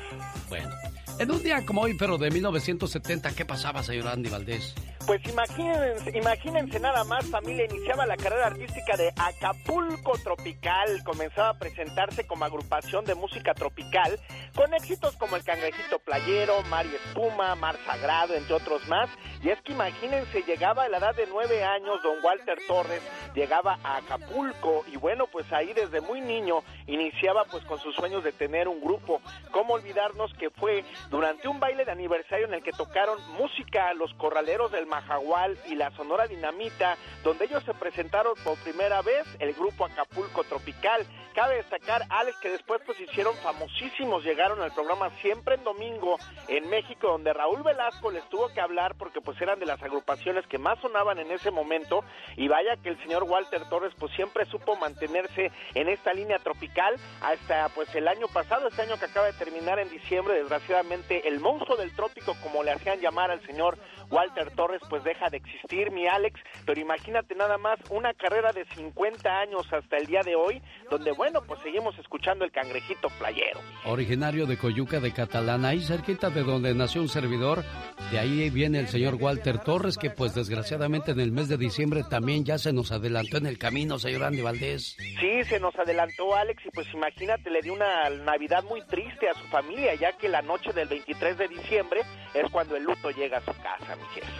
Bueno, 0.48 0.70
en 1.18 1.30
un 1.30 1.42
día 1.42 1.64
como 1.66 1.82
hoy, 1.82 1.94
pero 1.94 2.18
de 2.18 2.30
1970, 2.30 3.34
¿qué 3.34 3.44
pasaba, 3.44 3.82
señor 3.82 4.08
Andy 4.08 4.30
Valdés? 4.30 4.74
Pues 5.06 5.20
imagínense, 5.26 6.16
imagínense 6.16 6.78
nada 6.78 7.02
más, 7.02 7.26
familia, 7.26 7.64
iniciaba 7.64 8.06
la 8.06 8.16
carrera 8.16 8.46
artística 8.46 8.96
de 8.96 9.12
Acapulco 9.16 10.16
Tropical, 10.22 11.02
comenzaba 11.04 11.50
a 11.50 11.58
presentarse 11.58 12.24
como 12.24 12.44
agrupación 12.44 13.04
de 13.04 13.16
música 13.16 13.52
tropical, 13.52 14.20
con 14.54 14.72
éxitos 14.74 15.16
como 15.16 15.34
El 15.34 15.42
Cangrejito 15.42 15.98
Playero, 15.98 16.62
Mar 16.70 16.86
y 16.86 16.94
Espuma, 16.94 17.54
Mar 17.56 17.76
Sagrado, 17.84 18.34
entre 18.34 18.54
otros 18.54 18.86
más, 18.86 19.10
y 19.42 19.48
es 19.48 19.60
que 19.62 19.72
imagínense, 19.72 20.42
llegaba 20.42 20.84
a 20.84 20.88
la 20.88 20.98
edad 20.98 21.16
de 21.16 21.26
nueve 21.26 21.64
años, 21.64 22.00
don 22.04 22.22
Walter 22.24 22.58
Torres 22.68 23.02
llegaba 23.34 23.78
a 23.82 23.96
Acapulco, 23.96 24.84
y 24.92 24.96
bueno, 24.98 25.26
pues 25.26 25.52
ahí 25.52 25.72
desde 25.72 26.00
muy 26.00 26.20
niño 26.20 26.62
iniciaba 26.86 27.44
pues 27.50 27.64
con 27.64 27.80
sus 27.80 27.94
sueños 27.96 28.22
de 28.22 28.30
tener 28.30 28.68
un 28.68 28.80
grupo, 28.80 29.20
cómo 29.50 29.74
olvidarnos 29.74 30.32
que 30.34 30.50
fue 30.50 30.84
durante 31.10 31.48
un 31.48 31.60
baile 31.60 31.84
de 31.84 31.92
aniversario 31.92 32.46
en 32.46 32.54
el 32.54 32.62
que 32.62 32.72
tocaron 32.72 33.18
música 33.38 33.92
los 33.94 34.12
corraleros 34.14 34.72
del 34.72 34.86
Majagual 34.86 35.58
y 35.68 35.74
la 35.74 35.90
Sonora 35.92 36.26
Dinamita, 36.26 36.96
donde 37.22 37.44
ellos 37.44 37.62
se 37.64 37.74
presentaron 37.74 38.34
por 38.44 38.58
primera 38.58 39.02
vez 39.02 39.26
el 39.38 39.52
grupo 39.54 39.84
Acapulco 39.84 40.44
Tropical. 40.44 41.06
Cabe 41.34 41.56
destacar, 41.56 42.02
Alex, 42.10 42.36
que 42.42 42.50
después 42.50 42.82
pues 42.84 43.00
hicieron 43.00 43.34
famosísimos, 43.36 44.22
llegaron 44.22 44.60
al 44.60 44.72
programa 44.72 45.08
Siempre 45.22 45.54
en 45.54 45.64
Domingo 45.64 46.18
en 46.48 46.68
México, 46.68 47.08
donde 47.08 47.32
Raúl 47.32 47.62
Velasco 47.62 48.10
les 48.10 48.28
tuvo 48.28 48.48
que 48.52 48.60
hablar 48.60 48.96
porque 48.96 49.20
pues 49.20 49.40
eran 49.40 49.58
de 49.58 49.66
las 49.66 49.82
agrupaciones 49.82 50.46
que 50.46 50.58
más 50.58 50.78
sonaban 50.80 51.18
en 51.18 51.30
ese 51.30 51.50
momento 51.50 52.04
y 52.36 52.48
vaya 52.48 52.76
que 52.82 52.90
el 52.90 53.02
señor 53.02 53.24
Walter 53.24 53.62
Torres 53.70 53.94
pues 53.98 54.12
siempre 54.12 54.44
supo 54.46 54.76
mantenerse 54.76 55.50
en 55.74 55.88
esta 55.88 56.12
línea 56.12 56.38
tropical 56.38 56.96
hasta 57.22 57.68
pues 57.70 57.94
el 57.94 58.08
año 58.08 58.28
pasado, 58.28 58.68
este 58.68 58.82
año 58.82 58.98
que 58.98 59.06
acaba 59.06 59.26
de 59.26 59.32
terminar 59.32 59.78
en 59.78 59.88
diciembre, 59.88 60.34
desgraciadamente 60.34 60.91
el 61.24 61.40
monstruo 61.40 61.76
del 61.76 61.94
trópico 61.94 62.34
como 62.42 62.62
le 62.62 62.72
hacían 62.72 63.00
llamar 63.00 63.30
al 63.30 63.44
señor 63.46 63.78
Walter 64.12 64.50
Torres 64.54 64.82
pues 64.90 65.02
deja 65.04 65.30
de 65.30 65.38
existir, 65.38 65.90
mi 65.90 66.06
Alex, 66.06 66.38
pero 66.66 66.78
imagínate 66.78 67.34
nada 67.34 67.56
más 67.56 67.78
una 67.90 68.12
carrera 68.12 68.52
de 68.52 68.66
50 68.76 69.28
años 69.40 69.66
hasta 69.72 69.96
el 69.96 70.06
día 70.06 70.20
de 70.22 70.36
hoy, 70.36 70.60
donde 70.90 71.12
bueno, 71.12 71.40
pues 71.46 71.60
seguimos 71.62 71.98
escuchando 71.98 72.44
el 72.44 72.52
cangrejito 72.52 73.08
playero. 73.18 73.60
Originario 73.86 74.46
de 74.46 74.58
Coyuca 74.58 75.00
de 75.00 75.12
Catalana, 75.12 75.68
ahí 75.68 75.80
cerquita 75.80 76.28
de 76.28 76.42
donde 76.42 76.74
nació 76.74 77.00
un 77.00 77.08
servidor, 77.08 77.64
de 78.10 78.18
ahí 78.18 78.50
viene 78.50 78.80
el 78.80 78.88
señor 78.88 79.14
Walter 79.14 79.58
Torres, 79.58 79.96
que 79.96 80.10
pues 80.10 80.34
desgraciadamente 80.34 81.12
en 81.12 81.20
el 81.20 81.32
mes 81.32 81.48
de 81.48 81.56
diciembre 81.56 82.02
también 82.08 82.44
ya 82.44 82.58
se 82.58 82.72
nos 82.72 82.92
adelantó 82.92 83.38
en 83.38 83.46
el 83.46 83.58
camino, 83.58 83.98
señor 83.98 84.24
Andy 84.24 84.42
Valdés. 84.42 84.96
Sí, 85.20 85.44
se 85.44 85.58
nos 85.58 85.74
adelantó 85.78 86.36
Alex 86.36 86.62
y 86.66 86.70
pues 86.70 86.86
imagínate, 86.92 87.50
le 87.50 87.62
dio 87.62 87.72
una 87.72 88.10
Navidad 88.10 88.62
muy 88.64 88.82
triste 88.82 89.28
a 89.30 89.34
su 89.34 89.46
familia, 89.46 89.94
ya 89.94 90.12
que 90.18 90.28
la 90.28 90.42
noche 90.42 90.72
del 90.74 90.88
23 90.88 91.38
de 91.38 91.48
diciembre 91.48 92.02
es 92.34 92.50
cuando 92.50 92.76
el 92.76 92.84
luto 92.84 93.10
llega 93.10 93.38
a 93.38 93.40
su 93.40 93.52
casa, 93.62 93.96
mi 93.96 94.06
jefe. 94.14 94.32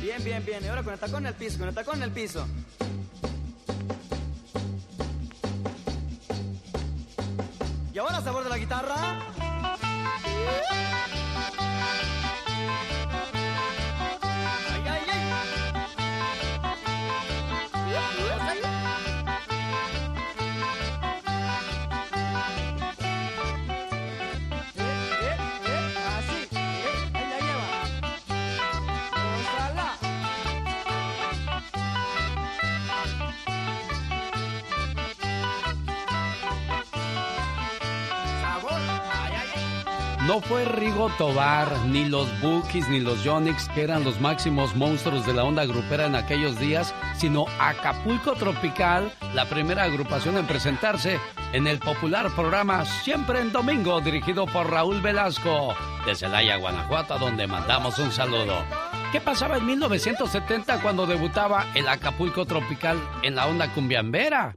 Bien, 0.00 0.22
bien, 0.24 0.44
bien. 0.44 0.64
Y 0.64 0.68
ahora 0.68 0.82
con 0.82 0.92
el 0.92 0.98
tacón 0.98 1.24
en 1.24 1.26
el 1.26 1.34
piso, 1.34 1.58
con 1.58 1.68
el 1.68 1.74
tacón 1.74 1.96
en 1.96 2.02
el 2.04 2.12
piso. 2.12 2.46
Y 7.92 7.98
ahora 7.98 8.20
sabor 8.20 8.44
de 8.44 8.50
la 8.50 8.58
guitarra. 8.58 9.18
No 40.26 40.40
fue 40.40 40.64
Rigo 40.64 41.08
Tobar, 41.18 41.70
ni 41.86 42.04
los 42.04 42.26
Bookies, 42.40 42.88
ni 42.88 42.98
los 42.98 43.22
Yonix, 43.22 43.68
que 43.68 43.82
eran 43.82 44.02
los 44.02 44.20
máximos 44.20 44.74
monstruos 44.74 45.24
de 45.24 45.32
la 45.32 45.44
onda 45.44 45.64
grupera 45.64 46.06
en 46.06 46.16
aquellos 46.16 46.58
días, 46.58 46.92
sino 47.16 47.44
Acapulco 47.60 48.32
Tropical, 48.32 49.12
la 49.34 49.44
primera 49.44 49.84
agrupación 49.84 50.36
en 50.36 50.48
presentarse 50.48 51.20
en 51.52 51.68
el 51.68 51.78
popular 51.78 52.34
programa 52.34 52.84
Siempre 52.84 53.38
en 53.38 53.52
Domingo, 53.52 54.00
dirigido 54.00 54.46
por 54.46 54.68
Raúl 54.68 55.00
Velasco, 55.00 55.76
de 56.04 56.16
Celaya, 56.16 56.56
Guanajuato, 56.56 57.20
donde 57.20 57.46
mandamos 57.46 57.96
un 58.00 58.10
saludo. 58.10 58.64
¿Qué 59.12 59.20
pasaba 59.20 59.58
en 59.58 59.66
1970 59.66 60.82
cuando 60.82 61.06
debutaba 61.06 61.66
el 61.76 61.86
Acapulco 61.86 62.46
Tropical 62.46 62.98
en 63.22 63.36
la 63.36 63.46
onda 63.46 63.72
cumbiambera? 63.72 64.56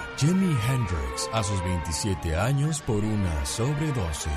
Jimi 0.17 0.55
Hendrix, 0.67 1.29
a 1.33 1.43
sus 1.43 1.59
27 1.63 2.35
años 2.35 2.81
por 2.81 3.03
una 3.03 3.45
sobredosis. 3.45 4.31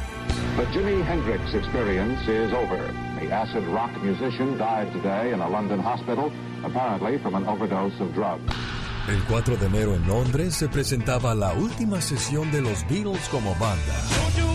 The 0.56 0.64
Jimi 0.72 1.02
Hendrix 1.04 1.54
experience 1.54 2.20
is 2.28 2.52
over. 2.52 2.92
The 3.20 3.30
acid 3.30 3.64
rock 3.68 3.90
musician 4.02 4.56
died 4.56 4.92
today 4.92 5.32
in 5.32 5.40
a 5.40 5.48
London 5.48 5.80
hospital, 5.80 6.32
apparently 6.64 7.18
from 7.18 7.34
an 7.34 7.46
overdose 7.46 8.00
of 8.00 8.14
drugs. 8.14 8.52
El 9.08 9.22
4 9.24 9.56
de 9.58 9.66
enero 9.66 9.94
en 9.94 10.06
Londres 10.06 10.54
se 10.54 10.68
presentaba 10.68 11.34
la 11.34 11.52
última 11.52 12.00
sesión 12.00 12.50
de 12.50 12.62
los 12.62 12.86
Beatles 12.88 13.28
como 13.28 13.54
banda. 13.56 14.53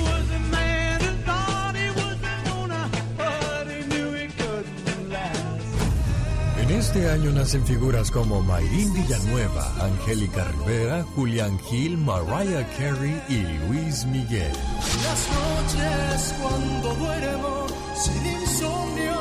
En 6.70 6.76
este 6.76 7.10
año 7.10 7.32
nacen 7.32 7.66
figuras 7.66 8.12
como 8.12 8.44
Mayrín 8.44 8.94
Villanueva, 8.94 9.74
Angélica 9.84 10.46
Rivera, 10.52 11.02
Julián 11.16 11.58
Gil, 11.62 11.98
Mariah 11.98 12.64
Carey 12.78 13.20
y 13.28 13.42
Luis 13.66 14.06
Miguel. 14.06 14.54
Las 15.02 15.30
noches 15.34 16.36
cuando 16.40 16.94
duermo 16.94 17.66
sin 17.96 18.24
insomnio, 18.24 19.16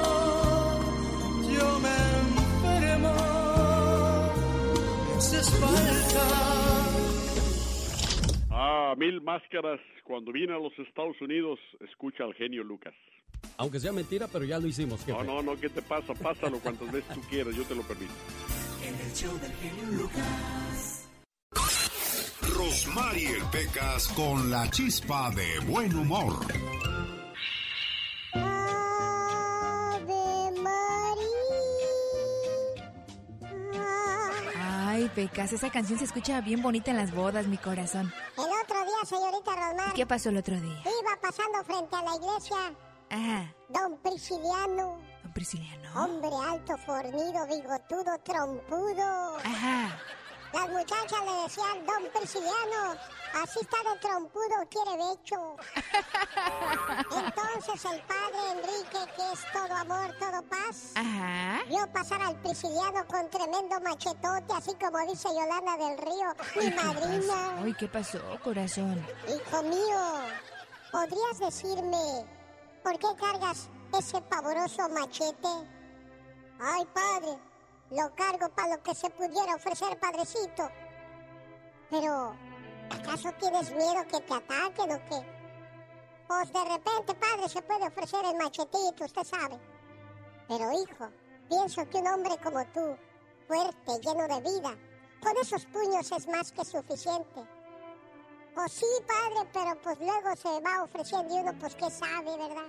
yo 1.56 1.78
me 1.80 1.96
enfermo, 2.20 3.16
me 5.06 5.16
haces 5.16 5.50
falta. 5.58 6.24
Ah, 8.50 8.94
mil 8.98 9.22
máscaras. 9.22 9.80
Cuando 10.04 10.32
vine 10.32 10.52
a 10.52 10.58
los 10.58 10.78
Estados 10.78 11.18
Unidos, 11.22 11.58
escucha 11.80 12.24
al 12.24 12.34
genio 12.34 12.62
Lucas. 12.62 12.94
Aunque 13.56 13.80
sea 13.80 13.92
mentira, 13.92 14.28
pero 14.28 14.44
ya 14.44 14.58
lo 14.58 14.68
hicimos, 14.68 15.06
No, 15.06 15.24
no, 15.24 15.42
no, 15.42 15.56
¿qué 15.58 15.68
te 15.68 15.82
pasa? 15.82 16.14
Pásalo 16.14 16.60
cuantas 16.60 16.92
veces 16.92 17.12
tú 17.14 17.20
quieras, 17.22 17.54
yo 17.54 17.64
te 17.64 17.74
lo 17.74 17.82
permito. 17.82 18.12
En 18.84 18.94
el 18.94 19.12
show 19.14 19.36
del 19.38 19.52
genio 19.54 20.02
Lucas. 20.02 21.04
Rosmarie 22.56 23.36
Pecas 23.52 24.08
con 24.08 24.50
la 24.50 24.70
chispa 24.70 25.30
de 25.30 25.58
buen 25.66 25.94
humor. 25.96 26.38
Ay, 34.56 35.10
Pecas, 35.14 35.52
esa 35.52 35.70
canción 35.70 35.98
se 35.98 36.04
escucha 36.04 36.40
bien 36.40 36.62
bonita 36.62 36.90
en 36.90 36.96
las 36.96 37.12
bodas, 37.14 37.46
mi 37.46 37.58
corazón. 37.58 38.12
El 38.36 38.44
otro 38.44 38.84
día, 38.84 39.04
señorita 39.04 39.54
Rosmar. 39.56 39.94
¿Qué 39.94 40.06
pasó 40.06 40.30
el 40.30 40.36
otro 40.38 40.60
día? 40.60 40.80
Iba 40.80 41.20
pasando 41.20 41.62
frente 41.64 41.96
a 41.96 42.02
la 42.02 42.16
iglesia. 42.16 42.56
Ajá. 43.10 43.54
Don 43.68 43.96
Prisciliano. 43.98 44.98
Don 45.22 45.32
Prisciliano. 45.32 46.04
Hombre 46.04 46.30
alto, 46.48 46.76
fornido, 46.78 47.46
bigotudo, 47.46 48.18
trompudo. 48.24 49.36
Ajá. 49.38 49.98
Las 50.52 50.66
muchachas 50.70 51.20
le 51.26 51.42
decían, 51.42 51.84
Don 51.86 52.10
Prisciliano, 52.18 52.96
así 53.42 53.58
está 53.60 53.76
de 53.92 53.98
trompudo, 54.00 54.66
quiere 54.70 54.96
becho. 54.96 55.56
Entonces 57.18 57.84
el 57.84 58.00
padre 58.02 58.52
Enrique, 58.52 59.12
que 59.14 59.32
es 59.32 59.52
todo 59.52 59.74
amor, 59.74 60.14
todo 60.18 60.42
paz, 60.48 60.92
Ajá. 60.94 61.60
vio 61.68 61.86
pasar 61.92 62.22
al 62.22 62.36
Prisciliano 62.40 63.06
con 63.06 63.28
tremendo 63.28 63.78
machetote, 63.80 64.54
así 64.56 64.74
como 64.76 64.98
dice 65.06 65.28
Yolanda 65.28 65.76
del 65.76 65.98
Río, 65.98 66.34
mi 66.56 66.70
madrina. 66.74 67.60
Ay, 67.62 67.74
¿qué 67.74 67.86
pasó, 67.88 68.18
corazón? 68.42 69.04
Hijo 69.28 69.62
mío, 69.64 70.00
¿podrías 70.90 71.38
decirme 71.40 72.24
por 72.88 72.98
qué 72.98 73.20
cargas 73.20 73.68
ese 73.98 74.18
pavoroso 74.22 74.88
machete? 74.88 75.48
Ay, 76.58 76.86
padre, 76.94 77.38
lo 77.90 78.14
cargo 78.14 78.48
para 78.54 78.76
lo 78.76 78.82
que 78.82 78.94
se 78.94 79.10
pudiera 79.10 79.56
ofrecer, 79.56 80.00
padrecito. 80.00 80.70
Pero, 81.90 82.34
¿acaso 82.88 83.30
tienes 83.38 83.70
miedo 83.72 84.06
que 84.10 84.20
te 84.20 84.34
ataquen 84.34 84.92
o 84.92 85.04
qué? 85.04 85.20
Pues 86.26 86.50
de 86.50 86.64
repente, 86.64 87.14
padre, 87.14 87.48
se 87.50 87.60
puede 87.60 87.88
ofrecer 87.88 88.24
el 88.24 88.38
machetito, 88.38 89.04
usted 89.04 89.24
sabe. 89.24 89.60
Pero, 90.48 90.72
hijo, 90.72 91.10
pienso 91.46 91.86
que 91.90 91.98
un 91.98 92.06
hombre 92.06 92.38
como 92.42 92.64
tú, 92.68 92.96
fuerte, 93.46 94.00
lleno 94.00 94.26
de 94.28 94.40
vida, 94.40 94.74
con 95.22 95.36
esos 95.36 95.66
puños 95.66 96.10
es 96.10 96.26
más 96.26 96.52
que 96.52 96.64
suficiente. 96.64 97.57
Pues 98.58 98.72
sí, 98.72 98.86
padre, 99.06 99.48
pero 99.52 99.80
pues 99.82 100.00
luego 100.00 100.34
se 100.34 100.60
va 100.62 100.82
ofreciendo 100.82 101.32
y 101.32 101.38
uno 101.38 101.56
pues 101.60 101.76
qué 101.76 101.88
sabe, 101.88 102.36
¿verdad? 102.36 102.66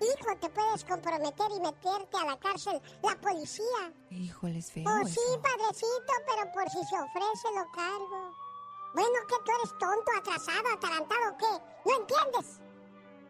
Hijo, 0.00 0.36
te 0.40 0.48
puedes 0.50 0.84
comprometer 0.84 1.50
y 1.50 1.58
meterte 1.58 2.16
a 2.16 2.26
la 2.26 2.38
cárcel 2.38 2.80
la 3.02 3.16
policía. 3.16 3.92
Híjole, 4.10 4.58
es 4.58 4.70
feo. 4.70 4.84
Pues 4.84 5.14
sí, 5.14 5.20
eso. 5.28 5.42
padrecito, 5.42 6.12
pero 6.28 6.52
por 6.52 6.70
si 6.70 6.78
se 6.84 6.94
ofrece 6.94 7.50
lo 7.56 7.68
cargo. 7.72 8.36
Bueno, 8.94 9.18
¿qué 9.28 9.34
tú 9.44 9.50
eres 9.50 9.70
tonto, 9.80 10.12
atrasado, 10.16 10.68
atarantado 10.72 11.32
o 11.32 11.36
qué? 11.38 11.60
¿No 11.86 11.96
entiendes? 11.96 12.60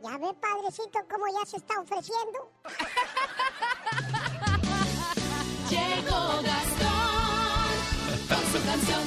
Ya 0.02 0.18
ve, 0.18 0.34
padrecito, 0.34 0.98
cómo 1.10 1.26
ya 1.28 1.46
se 1.46 1.56
está 1.56 1.80
ofreciendo. 1.80 2.50
Llegó 5.70 6.42
Gastón 6.42 7.80
con 8.28 8.44
su 8.52 8.60
canción. 8.66 9.02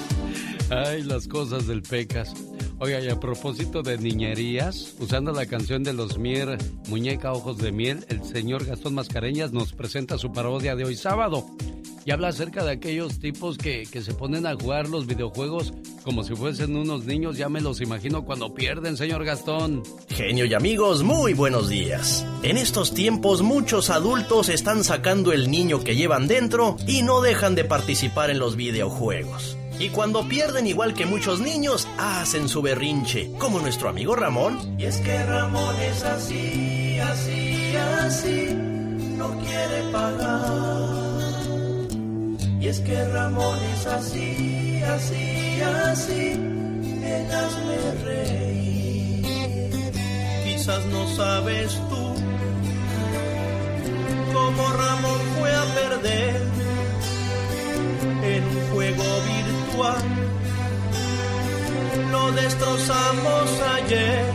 Ay, 0.71 1.03
las 1.03 1.27
cosas 1.27 1.67
del 1.67 1.83
Pecas. 1.83 2.33
Oiga, 2.81 3.01
y 3.01 3.09
a 3.09 3.19
propósito 3.19 3.83
de 3.83 3.97
niñerías, 3.97 4.95
usando 4.99 5.33
la 5.33 5.45
canción 5.45 5.83
de 5.83 5.91
los 5.91 6.17
Mier, 6.17 6.57
Muñeca 6.87 7.33
Ojos 7.33 7.57
de 7.57 7.73
Miel, 7.73 8.05
el 8.07 8.23
señor 8.23 8.65
Gastón 8.65 8.93
Mascareñas 8.93 9.51
nos 9.51 9.73
presenta 9.73 10.17
su 10.17 10.31
parodia 10.31 10.77
de 10.77 10.85
hoy 10.85 10.95
sábado. 10.95 11.45
y 12.05 12.11
habla 12.11 12.29
acerca 12.29 12.63
de 12.63 12.71
aquellos 12.71 13.19
tipos 13.19 13.57
que, 13.57 13.83
que 13.91 14.01
se 14.01 14.13
ponen 14.13 14.47
a 14.47 14.55
jugar 14.55 14.87
los 14.87 15.05
videojuegos 15.05 15.73
como 16.05 16.23
si 16.23 16.33
fuesen 16.33 16.77
unos 16.77 17.03
niños. 17.03 17.37
Ya 17.37 17.49
me 17.49 17.59
los 17.59 17.81
imagino 17.81 18.23
cuando 18.23 18.55
pierden, 18.55 18.95
señor 18.95 19.25
Gastón. 19.25 19.83
Genio 20.07 20.45
y 20.45 20.53
amigos, 20.53 21.03
muy 21.03 21.33
buenos 21.33 21.67
días. 21.67 22.25
En 22.43 22.55
estos 22.57 22.93
tiempos 22.93 23.41
muchos 23.41 23.89
adultos 23.89 24.47
están 24.47 24.85
sacando 24.85 25.33
el 25.33 25.51
niño 25.51 25.83
que 25.83 25.97
llevan 25.97 26.29
dentro 26.29 26.77
y 26.87 27.01
no 27.01 27.19
dejan 27.19 27.55
de 27.55 27.65
participar 27.65 28.29
en 28.29 28.39
los 28.39 28.55
videojuegos. 28.55 29.58
Y 29.79 29.89
cuando 29.89 30.27
pierden 30.27 30.67
igual 30.67 30.93
que 30.93 31.05
muchos 31.05 31.39
niños, 31.39 31.87
hacen 31.97 32.49
su 32.49 32.61
berrinche, 32.61 33.31
como 33.37 33.59
nuestro 33.59 33.87
amigo 33.87 34.13
Ramón. 34.13 34.75
Y 34.77 34.83
es 34.83 34.97
que 34.97 35.23
Ramón 35.23 35.73
es 35.81 36.03
así, 36.03 36.99
así, 36.99 37.73
así, 37.77 38.49
no 39.17 39.29
quiere 39.39 39.81
pagar. 39.93 40.99
Y 42.59 42.67
es 42.67 42.81
que 42.81 43.05
Ramón 43.05 43.57
es 43.73 43.85
así, 43.85 44.81
así, 44.83 45.61
así, 45.61 46.33
hazme 47.31 47.91
reír. 48.03 49.23
Quizás 50.43 50.85
no 50.87 51.07
sabes 51.15 51.73
tú 51.89 52.15
cómo 54.33 54.73
Ramón 54.73 55.21
fue 55.37 55.55
a 55.55 55.63
perder 55.73 56.41
en 58.23 58.43
un 58.43 58.71
juego 58.73 59.03
virtual. 59.03 59.58
Lo 62.11 62.31
destrozamos 62.31 63.61
ayer. 63.75 64.25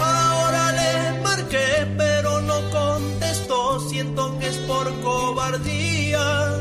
Ahora 0.00 0.72
le 0.72 1.20
marqué, 1.20 1.86
pero 1.96 2.40
no 2.42 2.58
contestó. 2.70 3.80
Siento 3.80 4.38
que 4.38 4.48
es 4.48 4.56
por 4.58 4.86
cobardía. 5.00 6.60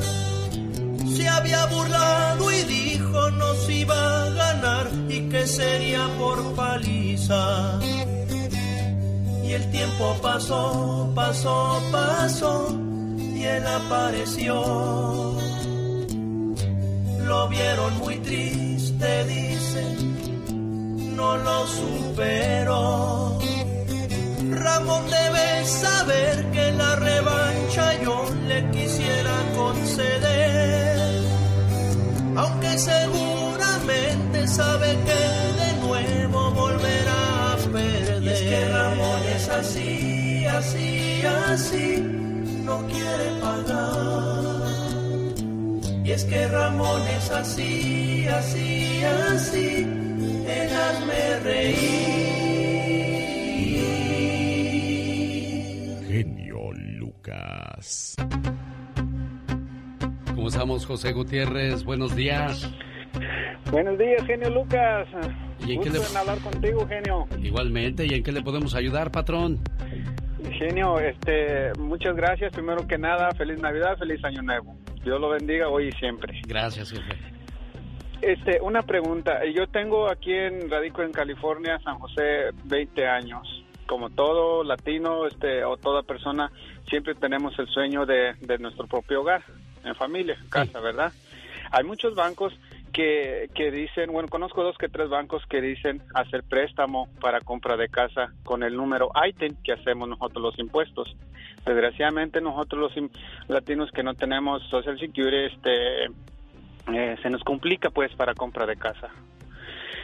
Se 1.16 1.28
había 1.28 1.66
burlado 1.68 2.52
y 2.52 2.64
dijo 2.64 3.32
nos 3.32 3.70
iba 3.70 4.26
a 4.26 4.30
ganar 4.32 4.90
y 5.08 5.30
que 5.30 5.48
sería 5.48 6.08
por 6.20 6.56
paliza. 6.56 7.80
Y 9.44 9.54
el 9.54 9.72
tiempo 9.72 10.18
pasó, 10.22 11.12
pasó, 11.16 11.82
pasó 11.92 12.78
y 13.36 13.44
él 13.44 13.66
apareció. 13.68 15.36
Lo 17.26 17.48
vieron 17.48 17.98
muy 17.98 18.18
triste, 18.20 19.26
dicen, 19.26 21.16
no 21.16 21.38
lo 21.38 21.66
superó. 21.66 23.40
Ramón 24.52 25.04
debe 25.10 25.66
saber 25.66 26.52
que 26.52 26.72
la 26.74 26.96
revancha 26.96 28.02
yo 28.04 28.26
le 28.48 28.70
quisiera 28.70 29.36
conceder, 29.56 31.24
aunque 32.36 32.78
seguramente 32.78 34.48
sabe 34.48 34.96
que 35.08 35.62
de 35.64 35.74
nuevo 35.82 36.52
volverá 36.52 37.54
a 37.54 37.58
perder. 37.58 38.24
Y 38.24 38.30
es 38.30 38.42
que 38.42 38.70
Ramón 38.70 39.24
es 39.36 39.50
así, 39.50 40.46
así, 40.46 41.24
así, 41.52 41.98
no 42.64 42.86
quiere 42.86 43.42
pagar. 43.42 44.05
Es 46.16 46.24
que 46.26 46.48
Ramón 46.48 47.02
es 47.10 47.30
así, 47.30 48.26
así, 48.28 49.04
así, 49.04 49.84
él 50.48 50.70
hazme 50.74 51.40
reír. 51.44 51.76
Genio 56.08 56.72
Lucas. 56.74 58.16
¿Cómo 60.34 60.48
estamos, 60.48 60.86
José 60.86 61.12
Gutiérrez? 61.12 61.84
Buenos 61.84 62.16
días. 62.16 62.72
Buenos 63.72 63.98
días, 63.98 64.24
genio 64.26 64.50
Lucas. 64.52 65.08
¿Y 65.68 65.74
en 65.74 65.82
qué 65.82 65.90
Gusto 65.90 66.04
le- 66.06 66.12
en 66.12 66.18
hablar 66.18 66.38
contigo, 66.40 66.88
genio. 66.88 67.28
Igualmente, 67.44 68.06
¿y 68.06 68.14
en 68.14 68.24
qué 68.24 68.32
le 68.32 68.42
podemos 68.42 68.74
ayudar, 68.76 69.12
patrón? 69.12 69.60
Genio, 70.58 70.98
este, 71.00 71.74
muchas 71.78 72.16
gracias. 72.16 72.54
Primero 72.54 72.88
que 72.88 72.98
nada, 72.98 73.32
feliz 73.32 73.60
Navidad, 73.60 73.98
feliz 73.98 74.24
Año 74.24 74.42
Nuevo. 74.44 74.78
Dios 75.06 75.22
lo 75.22 75.30
bendiga 75.30 75.70
hoy 75.70 75.90
y 75.90 75.92
siempre. 75.94 76.42
Gracias, 76.48 76.92
jefe. 76.92 77.16
Este, 78.22 78.60
una 78.60 78.82
pregunta. 78.82 79.40
Yo 79.46 79.68
tengo 79.68 80.10
aquí 80.10 80.34
en 80.34 80.68
radico 80.68 81.04
en 81.04 81.12
California, 81.12 81.80
San 81.84 82.00
José, 82.00 82.50
20 82.64 83.08
años. 83.08 83.64
Como 83.86 84.10
todo 84.10 84.64
latino, 84.64 85.28
este, 85.28 85.64
o 85.64 85.78
toda 85.78 86.02
persona, 86.02 86.52
siempre 86.90 87.14
tenemos 87.14 87.58
el 87.60 87.68
sueño 87.68 88.08
de, 88.08 88.34
de 88.42 88.58
nuestro 88.58 88.88
propio 88.88 89.22
hogar, 89.22 89.44
en 89.84 89.94
familia, 89.94 90.40
casa, 90.50 90.80
¿verdad? 90.80 91.14
Hay 91.70 91.84
muchos 91.84 92.16
bancos 92.16 92.58
que, 92.96 93.50
que 93.54 93.72
dicen, 93.72 94.10
bueno, 94.14 94.30
conozco 94.30 94.64
dos 94.64 94.78
que 94.78 94.88
tres 94.88 95.10
bancos 95.10 95.46
que 95.48 95.60
dicen 95.60 96.02
hacer 96.14 96.44
préstamo 96.44 97.10
para 97.20 97.42
compra 97.42 97.76
de 97.76 97.90
casa 97.90 98.32
con 98.46 98.64
el 98.64 98.78
número 98.78 99.12
ITIN 99.28 99.58
que 99.66 99.74
hacemos 99.74 100.08
nosotros 100.08 100.42
los 100.42 100.60
impuestos. 100.60 101.14
Desgraciadamente 101.66 102.40
nosotros 102.40 102.96
los 102.96 103.10
latinos 103.50 103.92
que 103.92 104.02
no 104.02 104.14
tenemos 104.14 104.64
Social 104.70 104.98
Security, 104.98 105.54
este, 105.54 106.06
eh, 106.94 107.18
se 107.22 107.30
nos 107.30 107.44
complica 107.44 107.90
pues 107.90 108.16
para 108.16 108.34
compra 108.34 108.66
de 108.66 108.78
casa. 108.78 109.10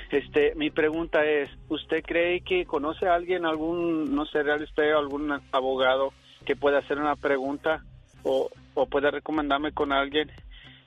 Este, 0.10 0.54
mi 0.56 0.69
pregunta 0.69 1.23
es, 1.23 1.49
¿usted 1.69 2.04
cree 2.04 2.41
que 2.41 2.65
conoce 2.65 3.08
a 3.08 3.15
alguien, 3.15 3.45
algún, 3.45 4.13
no 4.13 4.25
sé, 4.25 4.43
real 4.43 4.62
estate, 4.63 4.91
algún 4.91 5.32
abogado 5.54 6.12
que 6.45 6.58
pueda 6.58 6.80
hacer 6.80 6.97
una 6.97 7.15
pregunta 7.15 7.86
o, 8.23 8.49
o 8.73 8.86
pueda 8.88 9.12
recomendarme 9.12 9.71
con 9.71 9.93
alguien? 9.93 10.30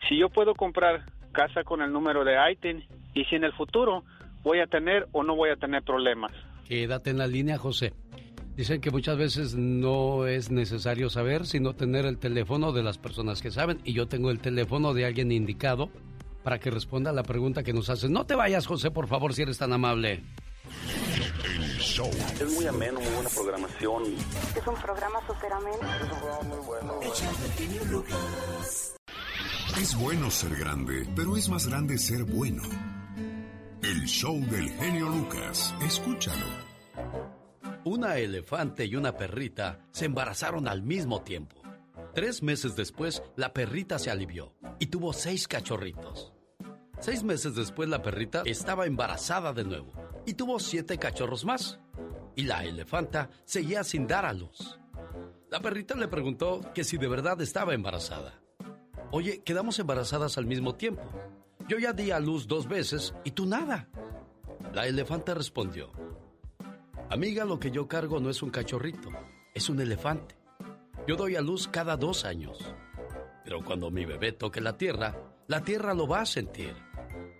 Si 0.06 0.18
yo 0.18 0.28
puedo 0.28 0.54
comprar 0.54 1.04
casa 1.34 1.64
con 1.64 1.82
el 1.82 1.92
número 1.92 2.24
de 2.24 2.36
ITIN 2.52 2.82
y 3.12 3.24
si 3.26 3.36
en 3.36 3.44
el 3.44 3.52
futuro 3.52 4.02
voy 4.42 4.60
a 4.60 4.66
tener 4.66 5.06
o 5.12 5.22
no 5.22 5.36
voy 5.36 5.50
a 5.50 5.56
tener 5.56 5.82
problemas. 5.82 6.32
Quédate 6.66 7.10
en 7.10 7.18
la 7.18 7.26
línea, 7.26 7.58
José. 7.58 7.92
Dicen 8.56 8.80
que 8.80 8.90
muchas 8.90 9.18
veces 9.18 9.54
no 9.56 10.26
es 10.26 10.50
necesario 10.50 11.10
saber, 11.10 11.44
sino 11.44 11.74
tener 11.74 12.06
el 12.06 12.18
teléfono 12.18 12.72
de 12.72 12.84
las 12.84 12.98
personas 12.98 13.42
que 13.42 13.50
saben. 13.50 13.80
Y 13.84 13.92
yo 13.92 14.06
tengo 14.06 14.30
el 14.30 14.38
teléfono 14.38 14.94
de 14.94 15.04
alguien 15.04 15.32
indicado 15.32 15.90
para 16.44 16.60
que 16.60 16.70
responda 16.70 17.10
a 17.10 17.12
la 17.12 17.24
pregunta 17.24 17.64
que 17.64 17.72
nos 17.72 17.90
hacen. 17.90 18.12
No 18.12 18.26
te 18.26 18.36
vayas, 18.36 18.66
José, 18.66 18.92
por 18.92 19.08
favor, 19.08 19.34
si 19.34 19.42
eres 19.42 19.58
tan 19.58 19.72
amable. 19.72 20.22
El 21.44 21.78
show. 21.80 22.08
Es 22.40 22.54
muy 22.54 22.66
ameno, 22.66 23.00
muy 23.00 23.12
buena 23.12 23.28
programación. 23.28 24.02
Es 24.56 24.66
un 24.66 24.76
programa 24.76 25.18
súper 25.26 25.52
ameno. 25.52 25.78
Es 25.82 26.02
un 26.02 26.08
programa 26.08 26.42
muy 26.42 26.66
bueno. 26.66 27.00
Es 29.76 29.96
bueno 29.96 30.30
ser 30.30 30.54
grande, 30.54 31.04
pero 31.16 31.36
es 31.36 31.48
más 31.48 31.66
grande 31.66 31.98
ser 31.98 32.22
bueno. 32.22 32.62
El 33.82 34.04
show 34.06 34.38
del 34.38 34.70
genio 34.70 35.08
Lucas. 35.08 35.74
Escúchalo. 35.82 36.46
Una 37.84 38.16
elefante 38.18 38.86
y 38.86 38.94
una 38.94 39.16
perrita 39.16 39.80
se 39.90 40.04
embarazaron 40.04 40.68
al 40.68 40.82
mismo 40.82 41.22
tiempo. 41.22 41.60
Tres 42.14 42.40
meses 42.40 42.76
después, 42.76 43.24
la 43.34 43.52
perrita 43.52 43.98
se 43.98 44.12
alivió 44.12 44.54
y 44.78 44.86
tuvo 44.86 45.12
seis 45.12 45.48
cachorritos. 45.48 46.32
Seis 47.00 47.24
meses 47.24 47.56
después, 47.56 47.88
la 47.88 48.00
perrita 48.00 48.42
estaba 48.46 48.86
embarazada 48.86 49.52
de 49.52 49.64
nuevo 49.64 49.92
y 50.24 50.34
tuvo 50.34 50.60
siete 50.60 50.98
cachorros 50.98 51.44
más. 51.44 51.80
Y 52.36 52.44
la 52.44 52.64
elefanta 52.64 53.28
seguía 53.44 53.82
sin 53.82 54.06
dar 54.06 54.24
a 54.24 54.32
luz. 54.32 54.78
La 55.50 55.60
perrita 55.60 55.96
le 55.96 56.06
preguntó 56.06 56.60
que 56.72 56.84
si 56.84 56.96
de 56.96 57.08
verdad 57.08 57.40
estaba 57.40 57.74
embarazada. 57.74 58.43
Oye, 59.16 59.44
quedamos 59.44 59.78
embarazadas 59.78 60.38
al 60.38 60.46
mismo 60.46 60.74
tiempo. 60.74 61.04
Yo 61.68 61.78
ya 61.78 61.92
di 61.92 62.10
a 62.10 62.18
luz 62.18 62.48
dos 62.48 62.66
veces 62.66 63.14
y 63.22 63.30
tú 63.30 63.46
nada. 63.46 63.88
La 64.72 64.88
elefanta 64.88 65.34
respondió, 65.34 65.92
Amiga, 67.10 67.44
lo 67.44 67.60
que 67.60 67.70
yo 67.70 67.86
cargo 67.86 68.18
no 68.18 68.28
es 68.28 68.42
un 68.42 68.50
cachorrito, 68.50 69.10
es 69.54 69.68
un 69.68 69.80
elefante. 69.80 70.36
Yo 71.06 71.14
doy 71.14 71.36
a 71.36 71.40
luz 71.42 71.68
cada 71.68 71.96
dos 71.96 72.24
años. 72.24 72.58
Pero 73.44 73.64
cuando 73.64 73.88
mi 73.88 74.04
bebé 74.04 74.32
toque 74.32 74.60
la 74.60 74.76
tierra, 74.76 75.14
la 75.46 75.62
tierra 75.62 75.94
lo 75.94 76.08
va 76.08 76.22
a 76.22 76.26
sentir. 76.26 76.74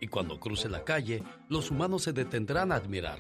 Y 0.01 0.07
cuando 0.07 0.39
cruce 0.39 0.69
la 0.69 0.85
calle, 0.85 1.25
los 1.49 1.73
humanos 1.73 2.05
se 2.05 2.13
detendrán 2.13 2.71
a 2.71 2.77
admirar. 2.77 3.19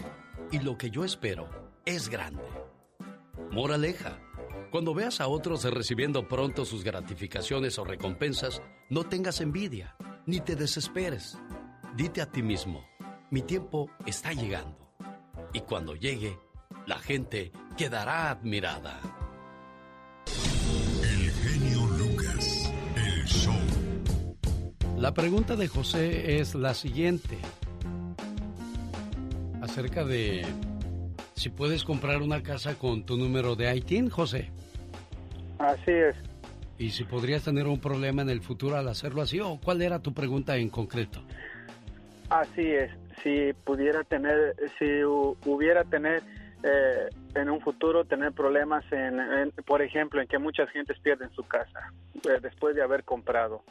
Y 0.53 0.61
lo 0.61 0.79
que 0.79 0.91
yo 0.91 1.05
espero 1.05 1.49
es 1.85 2.09
grande. 2.09 2.45
Moraleja. 3.51 4.17
Cuando 4.75 4.93
veas 4.93 5.21
a 5.21 5.29
otros 5.29 5.63
recibiendo 5.63 6.27
pronto 6.27 6.65
sus 6.65 6.83
gratificaciones 6.83 7.79
o 7.79 7.85
recompensas, 7.85 8.61
no 8.91 9.05
tengas 9.05 9.41
envidia, 9.41 9.95
ni 10.27 10.41
te 10.41 10.57
desesperes. 10.57 11.39
Dite 11.97 12.21
a 12.21 12.27
ti 12.27 12.43
mismo, 12.43 12.85
mi 13.31 13.43
tiempo 13.43 13.89
está 14.05 14.33
llegando. 14.33 14.93
Y 15.53 15.61
cuando 15.61 15.95
llegue, 15.95 16.37
la 16.89 16.99
gente 16.99 17.53
quedará 17.77 18.31
admirada. 18.31 19.01
El 21.05 21.31
genio 21.31 21.87
Lucas. 21.97 22.73
El 22.97 23.25
show. 23.27 23.55
La 24.99 25.15
pregunta 25.15 25.55
de 25.55 25.69
José 25.69 26.41
es 26.41 26.57
la 26.57 26.75
siguiente. 26.75 27.39
Acerca 29.63 30.05
de 30.05 30.45
si 31.37 31.51
puedes 31.51 31.85
comprar 31.85 32.23
una 32.23 32.43
casa 32.43 32.75
con 32.75 33.07
tu 33.07 33.17
número 33.17 33.55
de 33.55 33.73
ITIN, 33.77 34.11
José. 34.11 34.51
Así 35.65 35.91
es. 35.91 36.17
¿Y 36.79 36.91
si 36.91 37.05
podrías 37.05 37.45
tener 37.45 37.67
un 37.67 37.81
problema 37.81 38.23
en 38.23 38.31
el 38.31 38.41
futuro 38.41 38.77
al 38.77 38.89
hacerlo 38.89 39.23
así 39.23 39.41
o 39.41 39.59
cuál 39.63 39.81
era 39.81 40.01
tu 40.01 40.13
pregunta 40.13 40.57
en 40.57 40.69
concreto? 40.69 41.23
Así 42.29 42.71
es, 42.73 42.91
si 43.23 43.53
pudiera 43.65 44.03
tener, 44.05 44.57
si 44.79 45.05
hubiera 45.05 45.85
tener 45.85 46.23
eh, 46.63 47.09
en 47.35 47.51
un 47.51 47.61
futuro 47.61 48.05
tener 48.05 48.33
problemas 48.33 48.85
en, 48.91 49.53
por 49.67 49.83
ejemplo, 49.83 50.21
en 50.21 50.27
que 50.27 50.39
muchas 50.39 50.69
gentes 50.71 50.99
pierden 50.99 51.31
su 51.31 51.45
casa 51.45 51.93
eh, 52.29 52.39
después 52.43 52.75
de 52.75 52.83
haber 52.83 53.05
comprado. 53.05 53.63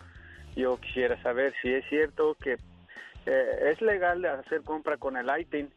Yo 0.55 0.77
quisiera 0.77 1.21
saber 1.21 1.53
si 1.61 1.73
es 1.73 1.83
cierto 1.89 2.35
que 2.35 2.57
eh, 3.25 3.71
es 3.71 3.81
legal 3.81 4.23
hacer 4.25 4.61
compra 4.61 4.97
con 4.97 5.17
el 5.17 5.27
ITIN. 5.39 5.69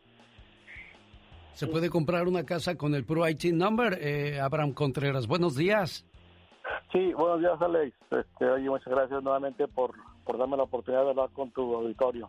¿Se 1.57 1.67
puede 1.67 1.89
comprar 1.89 2.29
una 2.29 2.45
casa 2.45 2.77
con 2.77 2.95
el 2.95 3.07
puro 3.07 3.27
ITIN 3.27 3.57
number? 3.57 3.99
Abraham 4.43 4.75
Contreras, 4.75 5.27
buenos 5.27 5.57
días. 5.57 6.05
Sí, 6.93 7.15
buenos 7.15 7.41
días, 7.41 7.61
Alex. 7.63 7.97
Este, 8.11 8.45
oye, 8.45 8.69
muchas 8.69 8.93
gracias 8.93 9.23
nuevamente 9.23 9.67
por, 9.67 9.93
por 10.27 10.37
darme 10.37 10.59
la 10.59 10.65
oportunidad 10.65 11.05
de 11.05 11.11
hablar 11.11 11.31
con 11.31 11.51
tu 11.53 11.75
auditorio. 11.75 12.29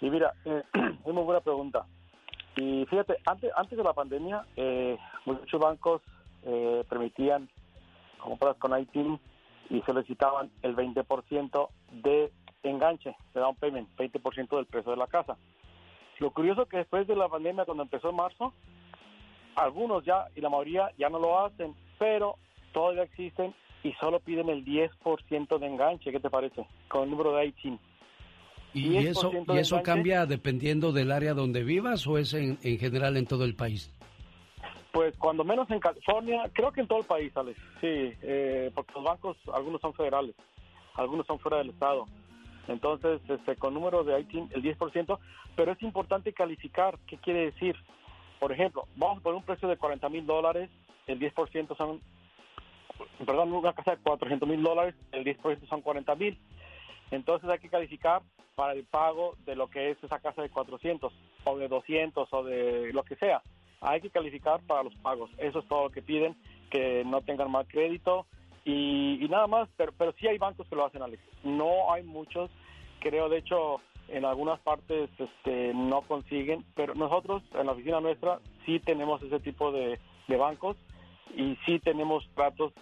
Y 0.00 0.10
mira, 0.10 0.32
eh, 0.44 0.64
es 0.74 1.14
muy 1.14 1.22
buena 1.22 1.40
pregunta. 1.40 1.86
Y 2.56 2.86
fíjate, 2.86 3.18
antes, 3.24 3.52
antes 3.54 3.78
de 3.78 3.84
la 3.84 3.92
pandemia, 3.92 4.44
eh, 4.56 4.98
muchos 5.24 5.60
bancos 5.60 6.02
eh, 6.42 6.82
permitían 6.88 7.48
compras 8.18 8.56
con 8.56 8.76
ITIN 8.76 9.20
y 9.70 9.80
solicitaban 9.82 10.50
el 10.62 10.74
20% 10.74 11.68
de 12.02 12.32
enganche, 12.64 13.14
de 13.32 13.40
down 13.40 13.54
payment, 13.54 13.88
20% 13.96 14.56
del 14.56 14.66
precio 14.66 14.90
de 14.90 14.96
la 14.96 15.06
casa. 15.06 15.36
Lo 16.18 16.30
curioso 16.30 16.66
que 16.66 16.78
después 16.78 17.06
de 17.06 17.16
la 17.16 17.28
pandemia, 17.28 17.64
cuando 17.64 17.84
empezó 17.84 18.10
en 18.10 18.16
marzo, 18.16 18.52
algunos 19.56 20.04
ya, 20.04 20.26
y 20.34 20.40
la 20.40 20.50
mayoría 20.50 20.90
ya 20.98 21.08
no 21.08 21.18
lo 21.18 21.44
hacen, 21.44 21.74
pero 21.98 22.36
todavía 22.72 23.04
existen 23.04 23.54
y 23.82 23.92
solo 23.94 24.20
piden 24.20 24.48
el 24.48 24.64
10% 24.64 25.58
de 25.58 25.66
enganche, 25.66 26.10
¿qué 26.10 26.20
te 26.20 26.30
parece? 26.30 26.66
Con 26.88 27.04
el 27.04 27.10
número 27.10 27.34
de 27.34 27.46
ITIN. 27.46 27.78
¿Y 28.74 28.96
eso, 29.06 29.32
¿y 29.48 29.58
eso 29.58 29.82
cambia 29.82 30.26
dependiendo 30.26 30.92
del 30.92 31.10
área 31.10 31.34
donde 31.34 31.64
vivas 31.64 32.06
o 32.06 32.18
es 32.18 32.34
en, 32.34 32.58
en, 32.62 32.78
general 32.78 33.16
en 33.16 33.26
todo 33.26 33.44
el 33.44 33.54
país? 33.54 33.92
Pues 34.92 35.16
cuando 35.16 35.44
menos 35.44 35.70
en 35.70 35.80
California, 35.80 36.50
creo 36.52 36.72
que 36.72 36.82
en 36.82 36.88
todo 36.88 37.00
el 37.00 37.06
país, 37.06 37.34
Alex, 37.36 37.58
sí, 37.80 38.12
eh, 38.22 38.70
porque 38.74 38.92
los 38.94 39.04
bancos, 39.04 39.36
algunos 39.52 39.80
son 39.80 39.94
federales, 39.94 40.34
algunos 40.94 41.26
son 41.26 41.38
fuera 41.38 41.58
del 41.58 41.70
estado. 41.70 42.06
Entonces, 42.68 43.20
este, 43.28 43.56
con 43.56 43.74
número 43.74 44.04
de 44.04 44.20
ITIN, 44.20 44.50
el 44.52 44.62
10%, 44.62 45.18
pero 45.56 45.72
es 45.72 45.82
importante 45.82 46.32
calificar, 46.32 46.98
¿qué 47.06 47.16
quiere 47.16 47.46
decir? 47.46 47.74
Por 48.38 48.52
ejemplo, 48.52 48.86
vamos 48.96 49.18
a 49.18 49.22
poner 49.22 49.38
un 49.38 49.44
precio 49.44 49.68
de 49.68 49.76
40 49.76 50.08
mil 50.10 50.26
dólares, 50.26 50.70
el 51.06 51.18
10% 51.18 51.76
son, 51.76 52.00
perdón, 53.24 53.52
una 53.52 53.72
casa 53.72 53.92
de 53.92 54.02
400 54.02 54.48
mil 54.48 54.62
dólares, 54.62 54.94
el 55.12 55.24
10% 55.24 55.66
son 55.68 55.80
40 55.80 56.14
mil. 56.14 56.38
Entonces 57.10 57.48
hay 57.48 57.58
que 57.58 57.70
calificar 57.70 58.22
para 58.54 58.74
el 58.74 58.84
pago 58.84 59.36
de 59.46 59.56
lo 59.56 59.68
que 59.68 59.90
es 59.90 60.04
esa 60.04 60.18
casa 60.18 60.42
de 60.42 60.50
400 60.50 61.12
o 61.44 61.58
de 61.58 61.68
200 61.68 62.28
o 62.30 62.44
de 62.44 62.92
lo 62.92 63.02
que 63.02 63.16
sea. 63.16 63.42
Hay 63.80 64.00
que 64.00 64.10
calificar 64.10 64.60
para 64.66 64.82
los 64.82 64.94
pagos. 64.96 65.30
Eso 65.38 65.60
es 65.60 65.68
todo 65.68 65.84
lo 65.84 65.90
que 65.90 66.02
piden, 66.02 66.36
que 66.70 67.02
no 67.06 67.22
tengan 67.22 67.50
mal 67.50 67.66
crédito 67.66 68.26
y, 68.68 69.28
nada 69.28 69.46
más. 69.46 69.68
Pero, 69.76 69.92
pero 69.96 70.12
sí 70.18 70.26
hay 70.26 70.38
bancos 70.38 70.68
que 70.68 70.76
lo 70.76 70.84
hacen, 70.84 71.02
Alex. 71.02 71.22
No 71.42 71.92
hay 71.92 72.02
muchos. 72.02 72.50
Creo, 73.00 73.28
de 73.28 73.38
hecho, 73.38 73.80
en 74.08 74.24
algunas 74.24 74.60
partes 74.60 75.10
este, 75.18 75.72
no 75.74 76.02
consiguen, 76.02 76.64
pero 76.74 76.94
nosotros 76.94 77.42
en 77.54 77.66
la 77.66 77.72
oficina 77.72 78.00
nuestra 78.00 78.40
sí 78.66 78.80
tenemos 78.80 79.22
ese 79.22 79.40
tipo 79.40 79.70
de, 79.72 79.98
de 80.26 80.36
bancos 80.36 80.76
y 81.36 81.56
sí 81.64 81.78
tenemos 81.78 82.28
tratos 82.34 82.72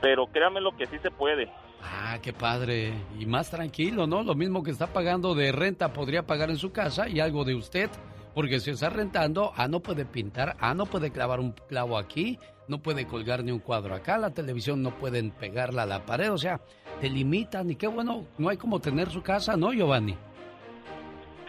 pero 0.00 0.26
créame 0.26 0.60
lo 0.60 0.76
que 0.76 0.86
sí 0.86 0.98
se 0.98 1.10
puede. 1.10 1.50
Ah, 1.82 2.18
qué 2.22 2.32
padre. 2.32 2.92
Y 3.18 3.26
más 3.26 3.50
tranquilo, 3.50 4.06
¿no? 4.06 4.22
Lo 4.22 4.34
mismo 4.34 4.62
que 4.62 4.70
está 4.70 4.88
pagando 4.88 5.34
de 5.34 5.52
renta 5.52 5.92
podría 5.92 6.26
pagar 6.26 6.50
en 6.50 6.56
su 6.56 6.72
casa 6.72 7.08
y 7.08 7.20
algo 7.20 7.44
de 7.44 7.54
usted. 7.54 7.90
Porque 8.34 8.60
si 8.60 8.70
está 8.70 8.90
rentando, 8.90 9.52
ah, 9.56 9.66
no 9.66 9.80
puede 9.80 10.04
pintar, 10.04 10.56
ah, 10.60 10.74
no 10.74 10.84
puede 10.84 11.10
clavar 11.10 11.40
un 11.40 11.52
clavo 11.52 11.96
aquí, 11.96 12.38
no 12.68 12.82
puede 12.82 13.06
colgar 13.06 13.42
ni 13.42 13.50
un 13.50 13.60
cuadro 13.60 13.94
acá, 13.94 14.18
la 14.18 14.34
televisión 14.34 14.82
no 14.82 14.90
pueden 14.90 15.30
pegarla 15.30 15.84
a 15.84 15.86
la 15.86 16.04
pared, 16.04 16.30
o 16.30 16.36
sea, 16.36 16.60
te 17.00 17.08
limitan 17.08 17.70
y 17.70 17.76
qué 17.76 17.86
bueno, 17.86 18.26
no 18.36 18.50
hay 18.50 18.58
como 18.58 18.78
tener 18.78 19.08
su 19.08 19.22
casa, 19.22 19.56
¿no, 19.56 19.72
Giovanni? 19.72 20.16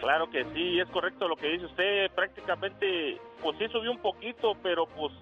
Claro 0.00 0.30
que 0.30 0.44
sí, 0.54 0.78
es 0.78 0.88
correcto 0.88 1.28
lo 1.28 1.36
que 1.36 1.48
dice 1.48 1.66
usted, 1.66 2.10
prácticamente, 2.14 3.20
pues 3.42 3.58
sí 3.58 3.66
subió 3.68 3.90
un 3.90 3.98
poquito, 3.98 4.52
pero 4.62 4.86
pues 4.86 5.12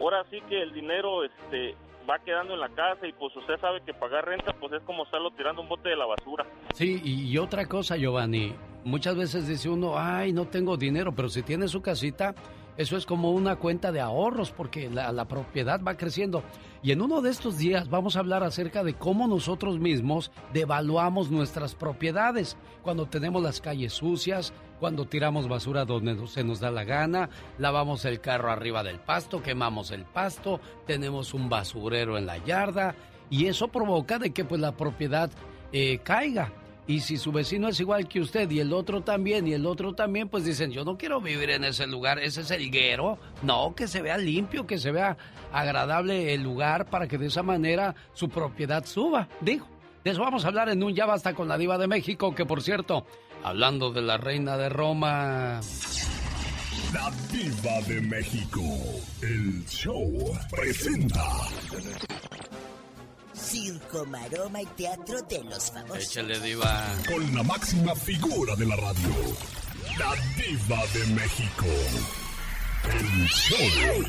ahora 0.00 0.24
sí 0.30 0.40
que 0.48 0.62
el 0.62 0.72
dinero, 0.72 1.24
este, 1.24 1.74
va 2.08 2.18
quedando 2.20 2.54
en 2.54 2.60
la 2.60 2.68
casa 2.70 3.06
y 3.06 3.12
pues 3.12 3.34
usted 3.36 3.58
sabe 3.60 3.80
que 3.82 3.92
pagar 3.92 4.24
renta 4.24 4.52
pues 4.54 4.72
es 4.72 4.82
como 4.82 5.04
estarlo 5.04 5.30
tirando 5.32 5.62
un 5.62 5.68
bote 5.68 5.90
de 5.90 5.96
la 5.96 6.06
basura. 6.06 6.46
Sí, 6.72 7.00
y, 7.04 7.36
otra 7.38 7.66
cosa, 7.66 7.96
Giovanni, 7.96 8.54
muchas 8.84 9.16
veces 9.16 9.46
dice 9.46 9.68
uno, 9.68 9.98
ay, 9.98 10.32
no 10.32 10.46
tengo 10.46 10.76
dinero, 10.76 11.12
pero 11.14 11.28
si 11.28 11.42
tiene 11.42 11.68
su 11.68 11.82
casita, 11.82 12.34
eso 12.78 12.96
es 12.96 13.06
como 13.06 13.32
una 13.32 13.56
cuenta 13.56 13.90
de 13.90 14.00
ahorros 14.00 14.52
porque 14.52 14.88
la, 14.88 15.24
propiedad 15.26 15.80
va 15.82 15.96
creciendo. 15.96 16.44
Y 16.80 16.92
en 16.92 17.02
uno 17.02 17.20
de 17.20 17.30
estos 17.30 17.58
días 17.58 17.90
vamos 17.90 18.14
a 18.14 18.20
hablar 18.20 18.44
acerca 18.44 18.84
de 18.84 18.94
cómo 18.94 19.26
nosotros 19.26 19.80
mismos 19.80 20.30
devaluamos 20.52 21.28
nuestras 21.28 21.74
propiedades 21.74 22.56
cuando 22.82 23.06
tenemos 23.06 23.42
las 23.42 23.60
calles 23.60 23.94
sucias, 23.94 24.52
cuando 24.78 25.06
tiramos 25.06 25.48
basura 25.48 25.84
donde 25.84 26.24
se 26.28 26.44
nos 26.44 26.60
da 26.60 26.70
la 26.70 26.84
gana, 26.84 27.30
lavamos 27.58 28.04
el 28.04 28.20
carro 28.20 28.52
arriba 28.52 28.84
del 28.84 29.00
pasto, 29.00 29.42
quemamos 29.42 29.90
el 29.90 30.04
pasto, 30.04 30.60
tenemos 30.86 31.34
un 31.34 31.48
basurero 31.48 32.16
en 32.16 32.26
la 32.26 32.38
yarda 32.38 32.94
y 33.28 33.46
eso 33.46 33.66
provoca 33.66 34.20
de 34.20 34.30
que 34.30 34.44
pues 34.44 34.60
la 34.60 34.76
propiedad 34.76 35.30
eh, 35.72 35.98
caiga. 36.04 36.52
Y 36.88 37.00
si 37.00 37.18
su 37.18 37.32
vecino 37.32 37.68
es 37.68 37.78
igual 37.80 38.08
que 38.08 38.18
usted 38.18 38.50
y 38.50 38.60
el 38.60 38.72
otro 38.72 39.02
también 39.02 39.46
y 39.46 39.52
el 39.52 39.66
otro 39.66 39.94
también, 39.94 40.30
pues 40.30 40.44
dicen, 40.44 40.72
yo 40.72 40.86
no 40.86 40.96
quiero 40.96 41.20
vivir 41.20 41.50
en 41.50 41.64
ese 41.64 41.86
lugar, 41.86 42.18
ese 42.18 42.40
es 42.40 42.50
el 42.50 42.70
guero. 42.70 43.18
No, 43.42 43.74
que 43.76 43.86
se 43.86 44.00
vea 44.00 44.16
limpio, 44.16 44.66
que 44.66 44.78
se 44.78 44.90
vea 44.90 45.18
agradable 45.52 46.32
el 46.32 46.42
lugar 46.42 46.88
para 46.88 47.06
que 47.06 47.18
de 47.18 47.26
esa 47.26 47.42
manera 47.42 47.94
su 48.14 48.30
propiedad 48.30 48.86
suba. 48.86 49.28
Digo, 49.42 49.68
de 50.02 50.12
eso 50.12 50.22
vamos 50.22 50.46
a 50.46 50.48
hablar 50.48 50.70
en 50.70 50.82
un 50.82 50.94
Ya 50.94 51.04
Basta 51.04 51.34
con 51.34 51.46
la 51.46 51.58
Diva 51.58 51.76
de 51.76 51.88
México, 51.88 52.34
que 52.34 52.46
por 52.46 52.62
cierto, 52.62 53.04
hablando 53.44 53.92
de 53.92 54.00
la 54.00 54.16
reina 54.16 54.56
de 54.56 54.70
Roma. 54.70 55.60
La 56.94 57.10
Diva 57.30 57.82
de 57.86 58.00
México. 58.00 58.62
El 59.20 59.62
show 59.66 60.10
presenta. 60.50 61.22
Circo, 63.38 64.04
maroma 64.06 64.60
y 64.62 64.66
teatro 64.66 65.22
de 65.22 65.44
los 65.44 65.70
famosos. 65.70 66.04
Échale, 66.04 66.38
Diva. 66.40 66.86
Con 67.08 67.34
la 67.34 67.42
máxima 67.42 67.94
figura 67.94 68.56
de 68.56 68.66
la 68.66 68.76
radio. 68.76 69.08
La 69.98 70.14
Diva 70.36 70.86
de 70.92 71.06
México. 71.14 71.66
El 72.84 73.26
show. 73.28 74.04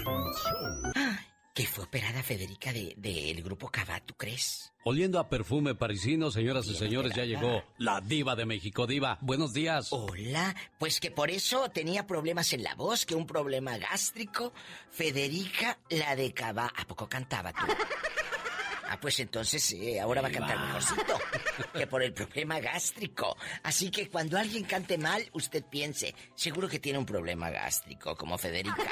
¿Qué 1.54 1.66
fue 1.66 1.84
operada 1.84 2.24
Federica 2.24 2.72
del 2.72 2.94
de, 2.96 3.34
de 3.36 3.42
grupo 3.42 3.70
Cava, 3.70 4.00
tú 4.00 4.14
crees? 4.16 4.72
Oliendo 4.86 5.20
a 5.20 5.28
perfume 5.28 5.76
parisino, 5.76 6.32
señoras 6.32 6.68
y 6.68 6.76
señores, 6.76 7.14
ya 7.14 7.26
llegó 7.26 7.64
la 7.78 8.00
diva 8.00 8.38
de 8.38 8.46
México. 8.46 8.88
Diva, 8.88 9.18
buenos 9.20 9.52
días. 9.52 9.90
Hola, 9.92 10.56
pues 10.78 11.02
que 11.02 11.12
por 11.12 11.30
eso 11.30 11.70
tenía 11.70 12.08
problemas 12.08 12.54
en 12.54 12.64
la 12.64 12.76
voz, 12.76 13.06
que 13.06 13.14
un 13.14 13.28
problema 13.28 13.78
gástrico. 13.78 14.54
Federica, 14.90 15.78
la 15.90 16.16
de 16.16 16.34
Cava, 16.34 16.72
¿a 16.74 16.88
poco 16.88 17.10
cantaba 17.10 17.52
tú? 17.52 17.66
Ah, 18.92 19.00
pues 19.00 19.20
entonces 19.20 19.72
eh, 19.74 20.00
ahora 20.00 20.20
va 20.20 20.30
a 20.30 20.32
cantar 20.32 20.60
mejorcito 20.60 21.20
que 21.74 21.86
por 21.86 22.02
el 22.02 22.12
problema 22.12 22.60
gástrico. 22.60 23.38
Así 23.62 23.92
que 23.92 24.10
cuando 24.10 24.36
alguien 24.36 24.64
cante 24.64 24.98
mal, 24.98 25.30
usted 25.34 25.64
piense, 25.64 26.16
seguro 26.34 26.68
que 26.68 26.80
tiene 26.80 26.98
un 26.98 27.06
problema 27.06 27.52
gástrico, 27.52 28.16
como 28.16 28.40
Federica. 28.40 28.92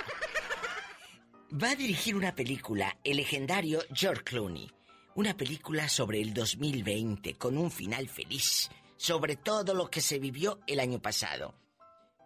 Va 1.64 1.72
a 1.72 1.76
dirigir 1.76 2.16
una 2.16 2.36
película, 2.36 2.96
el 3.04 3.18
legendario 3.18 3.80
George 3.92 4.24
Clooney. 4.24 4.72
Una 5.16 5.36
película 5.36 5.90
sobre 5.90 6.22
el 6.22 6.32
2020, 6.32 7.34
con 7.36 7.58
un 7.58 7.72
final 7.72 8.08
feliz, 8.08 8.70
sobre 8.98 9.36
todo 9.36 9.74
lo 9.74 9.90
que 9.90 10.02
se 10.02 10.20
vivió 10.20 10.60
el 10.68 10.80
año 10.80 11.02
pasado. 11.02 11.56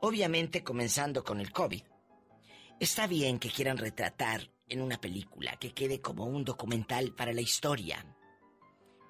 Obviamente 0.01 0.61
comenzando 0.61 1.23
con 1.23 1.39
el 1.39 1.53
COVID. 1.53 1.83
Está 2.81 3.07
bien 3.07 3.39
que 3.39 3.49
quieran 3.49 3.77
retratar 3.77 4.49
en 4.71 4.81
una 4.81 4.99
película 4.99 5.57
que 5.57 5.73
quede 5.73 6.01
como 6.01 6.25
un 6.25 6.43
documental 6.43 7.13
para 7.13 7.33
la 7.33 7.41
historia. 7.41 8.05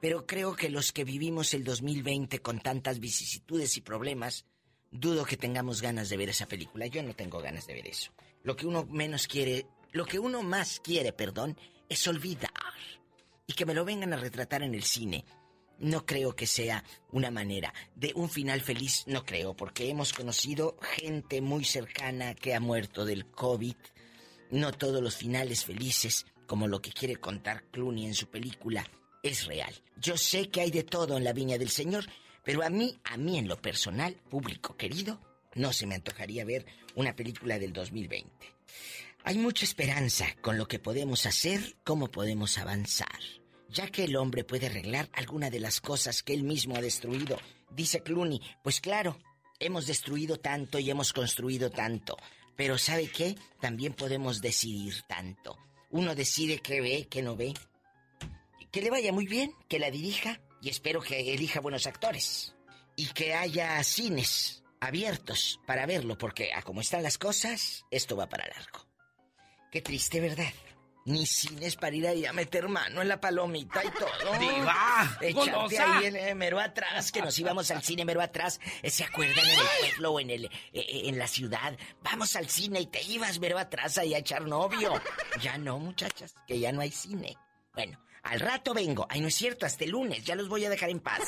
Pero 0.02 0.26
creo 0.26 0.56
que 0.56 0.70
los 0.70 0.92
que 0.92 1.04
vivimos 1.04 1.54
el 1.54 1.64
2020 1.64 2.40
con 2.40 2.60
tantas 2.60 3.00
vicisitudes 3.00 3.78
y 3.78 3.82
problemas, 3.82 4.46
dudo 4.90 5.24
que 5.24 5.38
tengamos 5.38 5.82
ganas 5.82 6.10
de 6.10 6.18
ver 6.18 6.30
esa 6.30 6.48
película. 6.48 6.88
Yo 6.88 7.04
no 7.04 7.14
tengo 7.14 7.40
ganas 7.40 7.68
de 7.68 7.76
ver 7.76 7.88
eso. 7.88 8.12
Lo 8.44 8.56
que 8.56 8.66
uno 8.66 8.86
menos 8.86 9.28
quiere, 9.28 9.68
lo 9.92 10.06
que 10.06 10.18
uno 10.18 10.42
más 10.42 10.80
quiere, 10.80 11.14
perdón, 11.14 11.56
es 11.88 12.08
olvidar. 12.08 12.52
Y 13.46 13.54
que 13.54 13.66
me 13.66 13.76
lo 13.76 13.86
vengan 13.86 14.14
a 14.14 14.18
retratar 14.18 14.64
en 14.64 14.74
el 14.74 14.84
cine. 14.84 15.24
No 15.78 16.06
creo 16.06 16.36
que 16.36 16.48
sea 16.48 16.84
una 17.12 17.30
manera 17.30 17.74
de 17.96 18.12
un 18.16 18.30
final 18.30 18.62
feliz, 18.62 19.04
no 19.08 19.24
creo, 19.24 19.56
porque 19.56 19.90
hemos 19.90 20.14
conocido 20.14 20.78
gente 20.82 21.42
muy 21.42 21.64
cercana 21.64 22.34
que 22.34 22.56
ha 22.56 22.60
muerto 22.60 23.06
del 23.06 23.26
COVID. 23.28 23.76
No 24.52 24.74
todos 24.74 25.02
los 25.02 25.16
finales 25.16 25.64
felices, 25.64 26.26
como 26.46 26.68
lo 26.68 26.82
que 26.82 26.92
quiere 26.92 27.16
contar 27.16 27.64
Clooney 27.72 28.06
en 28.06 28.14
su 28.14 28.28
película, 28.28 28.86
es 29.24 29.46
real. 29.46 29.74
Yo 29.96 30.18
sé 30.18 30.50
que 30.50 30.60
hay 30.60 30.72
de 30.72 30.84
todo 30.84 31.16
en 31.16 31.24
la 31.24 31.32
viña 31.32 31.58
del 31.58 31.70
Señor, 31.70 32.06
pero 32.44 32.62
a 32.64 32.70
mí, 32.70 33.00
a 33.06 33.16
mí 33.16 33.38
en 33.38 33.48
lo 33.48 33.62
personal, 33.62 34.14
público 34.30 34.76
querido, 34.76 35.22
no 35.56 35.72
se 35.72 35.88
me 35.88 35.96
antojaría 35.96 36.44
ver 36.44 36.66
una 36.96 37.16
película 37.16 37.60
del 37.60 37.72
2020. 37.72 38.30
Hay 39.24 39.38
mucha 39.38 39.64
esperanza 39.64 40.28
con 40.42 40.58
lo 40.58 40.68
que 40.68 40.80
podemos 40.80 41.26
hacer, 41.26 41.78
cómo 41.86 42.12
podemos 42.12 42.58
avanzar, 42.58 43.20
ya 43.70 43.88
que 43.88 44.04
el 44.04 44.18
hombre 44.18 44.44
puede 44.44 44.66
arreglar 44.66 45.10
alguna 45.14 45.50
de 45.50 45.62
las 45.62 45.80
cosas 45.80 46.24
que 46.24 46.34
él 46.34 46.44
mismo 46.44 46.76
ha 46.76 46.82
destruido. 46.82 47.38
Dice 47.70 48.02
Clooney, 48.02 48.42
pues 48.64 48.82
claro, 48.82 49.18
hemos 49.60 49.88
destruido 49.88 50.38
tanto 50.38 50.80
y 50.80 50.90
hemos 50.90 51.14
construido 51.14 51.70
tanto, 51.70 52.18
pero 52.62 52.78
¿sabe 52.78 53.08
qué? 53.08 53.36
También 53.60 53.94
podemos 53.94 54.40
decidir 54.40 55.02
tanto. 55.08 55.58
Uno 55.90 56.14
decide 56.14 56.60
qué 56.60 56.80
ve, 56.80 57.08
qué 57.10 57.24
no 57.24 57.36
ve. 57.36 57.56
Que 58.72 58.84
le 58.84 58.92
vaya 58.92 59.12
muy 59.12 59.26
bien, 59.26 59.52
que 59.68 59.80
la 59.80 59.90
dirija 59.90 60.40
y 60.62 60.70
espero 60.70 61.02
que 61.02 61.34
elija 61.34 61.60
buenos 61.60 61.88
actores. 61.88 62.54
Y 62.96 63.08
que 63.08 63.34
haya 63.34 63.84
cines 63.84 64.62
abiertos 64.80 65.60
para 65.66 65.88
verlo, 65.88 66.20
porque 66.20 66.54
a 66.54 66.62
como 66.62 66.82
están 66.82 67.02
las 67.02 67.18
cosas, 67.18 67.84
esto 67.90 68.16
va 68.16 68.30
para 68.30 68.46
largo. 68.46 68.86
Qué 69.72 69.82
triste, 69.82 70.20
¿verdad? 70.20 70.54
Ni 71.06 71.26
cines 71.26 71.76
para 71.78 71.96
ir 71.96 72.08
ahí 72.08 72.26
a 72.26 72.34
meter 72.34 72.68
mano 72.70 73.02
en 73.02 73.08
la 73.08 73.20
palomita 73.20 73.84
y 73.84 73.90
todo. 73.90 74.38
¡Diva! 74.40 75.18
Echarte 75.20 75.52
¡Golosa! 75.52 75.98
ahí 75.98 76.06
en 76.06 76.16
el 76.16 76.36
mero 76.36 76.60
atrás, 76.60 77.12
que 77.12 77.22
nos 77.24 77.38
íbamos 77.40 77.72
al 77.72 77.82
cine 77.82 78.06
mero 78.06 78.22
atrás. 78.22 78.60
¿Se 78.84 79.04
acuerdan 79.04 79.44
en 79.44 79.60
el 79.60 79.66
pueblo 79.80 80.12
o 80.12 80.20
en, 80.20 80.30
el, 80.30 80.46
eh, 80.46 81.02
en 81.06 81.18
la 81.18 81.28
ciudad? 81.28 81.76
Vamos 82.04 82.36
al 82.36 82.48
cine 82.50 82.82
y 82.82 82.86
te 82.86 83.02
ibas 83.02 83.40
mero 83.40 83.58
atrás 83.58 83.98
ahí 83.98 84.14
a 84.14 84.20
echar 84.20 84.44
novio. 84.44 84.94
Ya 85.42 85.58
no, 85.58 85.80
muchachas, 85.80 86.36
que 86.46 86.60
ya 86.60 86.72
no 86.72 86.82
hay 86.82 86.92
cine. 86.92 87.36
Bueno, 87.74 88.00
al 88.24 88.40
rato 88.40 88.74
vengo. 88.74 89.08
Ay, 89.10 89.22
no 89.22 89.28
es 89.30 89.36
cierto, 89.36 89.66
hasta 89.66 89.86
el 89.86 89.92
lunes. 89.92 90.24
Ya 90.24 90.36
los 90.36 90.50
voy 90.50 90.66
a 90.66 90.70
dejar 90.70 90.90
en 90.92 91.00
paz. 91.00 91.22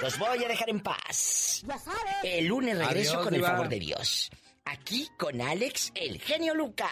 Los 0.00 0.18
voy 0.18 0.42
a 0.42 0.48
dejar 0.48 0.70
en 0.70 0.80
paz. 0.80 1.62
El 2.22 2.46
lunes 2.46 2.78
regreso 2.78 3.12
Adiós, 3.14 3.24
con 3.24 3.34
Diva. 3.34 3.48
el 3.48 3.52
favor 3.52 3.68
de 3.68 3.78
Dios. 3.80 4.30
Aquí 4.66 5.10
con 5.18 5.42
Alex, 5.42 5.92
el 5.94 6.18
genio 6.20 6.54
Lucas. 6.54 6.88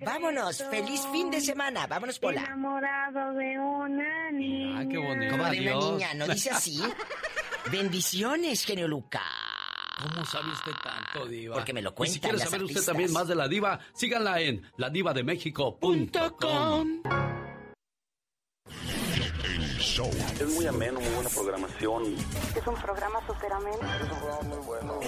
Vámonos, 0.00 0.64
feliz 0.70 1.06
fin 1.12 1.30
de 1.30 1.42
semana. 1.42 1.86
Vámonos, 1.86 2.18
Pola. 2.18 2.42
Enamorado 2.44 3.34
de 3.34 3.58
una 3.58 4.30
niña. 4.32 4.78
Ah, 4.80 4.84
qué 4.90 4.96
bonito. 4.96 5.32
Como 5.32 5.44
de 5.50 5.60
una 5.60 5.74
niña, 5.74 6.14
¿no 6.14 6.26
dice 6.26 6.48
así? 6.50 6.80
Bendiciones, 7.70 8.64
genio 8.64 8.88
Lucas. 8.88 9.20
¿Cómo 10.02 10.24
sabe 10.24 10.50
usted 10.50 10.72
tanto, 10.82 11.26
Diva? 11.26 11.56
Porque 11.56 11.74
me 11.74 11.82
lo 11.82 11.90
Y 11.90 11.92
si 11.92 11.96
cuentan 11.96 12.20
quiere 12.20 12.38
las 12.38 12.48
saber 12.48 12.64
usted 12.64 12.82
también 12.84 13.12
más 13.12 13.28
de 13.28 13.34
la 13.34 13.48
Diva, 13.48 13.78
síganla 13.92 14.40
en 14.40 14.62
ladivademexico.com. 14.76 17.02
Show. 19.96 20.10
Es 20.38 20.54
muy 20.54 20.66
ameno, 20.66 21.00
muy 21.00 21.08
buena 21.08 21.30
programación. 21.30 22.02
Es 22.54 22.66
un 22.66 22.74
programa 22.74 23.18
súper 23.26 23.50
ameno. 23.50 23.78
Es 23.80 24.02
un 24.02 24.18
programa 24.18 24.42
muy 24.42 24.66
bueno. 24.66 25.00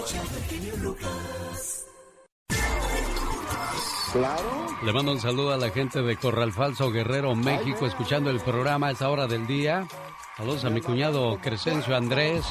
Claro. 4.13 4.67
Le 4.83 4.93
mando 4.95 5.13
un 5.13 5.21
saludo 5.21 5.53
a 5.53 5.59
la 5.59 5.69
gente 5.69 6.01
de 6.01 6.17
Corral 6.17 6.53
Falso 6.55 6.91
Guerrero, 6.91 7.35
México, 7.35 7.85
escuchando 7.85 8.31
el 8.31 8.41
programa 8.41 8.87
a 8.87 8.93
esta 8.93 9.11
hora 9.11 9.27
del 9.27 9.47
día. 9.47 9.87
Saludos 10.39 10.65
a 10.65 10.71
mi 10.71 10.81
cuñado 10.81 11.39
Crescencio 11.43 11.95
Andrés. 11.95 12.47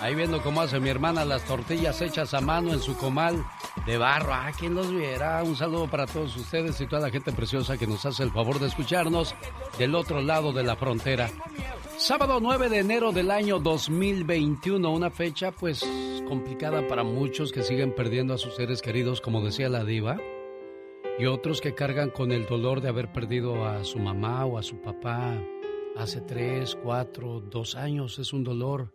Ahí 0.00 0.14
viendo 0.14 0.42
cómo 0.42 0.60
hace 0.60 0.80
mi 0.80 0.88
hermana 0.88 1.24
las 1.24 1.44
tortillas 1.44 2.00
hechas 2.02 2.34
a 2.34 2.40
mano 2.40 2.72
en 2.72 2.80
su 2.80 2.96
comal 2.96 3.44
de 3.86 3.96
barro. 3.96 4.34
Ah, 4.34 4.52
quien 4.58 4.74
los 4.74 4.90
viera. 4.90 5.42
Un 5.42 5.56
saludo 5.56 5.88
para 5.88 6.06
todos 6.06 6.36
ustedes 6.36 6.80
y 6.80 6.86
toda 6.86 7.02
la 7.02 7.10
gente 7.10 7.32
preciosa 7.32 7.78
que 7.78 7.86
nos 7.86 8.04
hace 8.04 8.22
el 8.22 8.30
favor 8.30 8.58
de 8.58 8.66
escucharnos 8.66 9.34
del 9.78 9.94
otro 9.94 10.20
lado 10.20 10.52
de 10.52 10.62
la 10.62 10.76
frontera. 10.76 11.30
Sábado 11.96 12.38
9 12.40 12.68
de 12.68 12.78
enero 12.78 13.12
del 13.12 13.30
año 13.30 13.58
2021, 13.60 14.90
una 14.90 15.10
fecha 15.10 15.52
pues 15.52 15.86
complicada 16.28 16.86
para 16.88 17.04
muchos 17.04 17.52
que 17.52 17.62
siguen 17.62 17.94
perdiendo 17.94 18.34
a 18.34 18.38
sus 18.38 18.56
seres 18.56 18.82
queridos, 18.82 19.20
como 19.20 19.42
decía 19.42 19.68
la 19.68 19.84
diva, 19.84 20.18
y 21.18 21.26
otros 21.26 21.60
que 21.60 21.74
cargan 21.74 22.10
con 22.10 22.32
el 22.32 22.46
dolor 22.46 22.80
de 22.80 22.88
haber 22.88 23.12
perdido 23.12 23.64
a 23.64 23.84
su 23.84 23.98
mamá 23.98 24.44
o 24.44 24.58
a 24.58 24.62
su 24.62 24.80
papá 24.80 25.38
hace 25.96 26.20
tres, 26.20 26.76
cuatro, 26.82 27.40
dos 27.40 27.74
años. 27.76 28.18
Es 28.18 28.32
un 28.32 28.44
dolor 28.44 28.92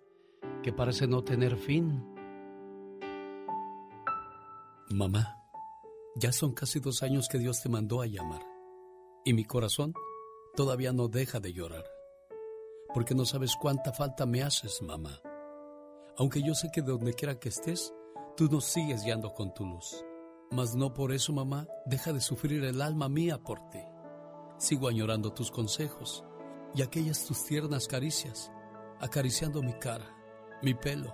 que 0.64 0.74
parece 0.74 1.08
no 1.08 1.24
tener 1.24 1.58
fin. 1.58 2.04
Mamá, 4.90 5.38
ya 6.16 6.32
son 6.32 6.54
casi 6.54 6.80
dos 6.80 7.04
años 7.04 7.28
que 7.30 7.38
Dios 7.38 7.62
te 7.62 7.70
mandó 7.70 8.02
a 8.02 8.08
llamar, 8.08 8.42
y 9.24 9.34
mi 9.34 9.46
corazón 9.46 9.94
todavía 10.56 10.92
no 10.92 11.08
deja 11.08 11.40
de 11.40 11.54
llorar 11.54 11.86
porque 12.94 13.16
no 13.16 13.26
sabes 13.26 13.56
cuánta 13.56 13.94
falta 13.94 14.26
me 14.26 14.42
haces, 14.42 14.82
mamá. 14.82 15.22
Aunque 16.18 16.42
yo 16.42 16.54
sé 16.54 16.70
que 16.72 16.82
donde 16.82 17.14
quiera 17.14 17.40
que 17.40 17.50
estés, 17.50 17.94
tú 18.36 18.48
nos 18.50 18.66
sigues 18.66 19.04
guiando 19.04 19.34
con 19.34 19.54
tu 19.54 19.66
luz. 19.66 20.04
Mas 20.52 20.76
no 20.76 20.94
por 20.94 21.12
eso, 21.12 21.32
mamá, 21.32 21.68
deja 21.86 22.12
de 22.12 22.22
sufrir 22.22 22.64
el 22.64 22.82
alma 22.82 23.08
mía 23.08 23.38
por 23.44 23.70
ti. 23.70 23.84
Sigo 24.58 24.88
añorando 24.88 25.32
tus 25.32 25.52
consejos 25.52 26.24
y 26.74 26.82
aquellas 26.82 27.24
tus 27.26 27.46
tiernas 27.46 27.88
caricias, 27.88 28.52
acariciando 29.00 29.62
mi 29.62 29.74
cara, 29.74 30.06
mi 30.62 30.74
pelo. 30.74 31.14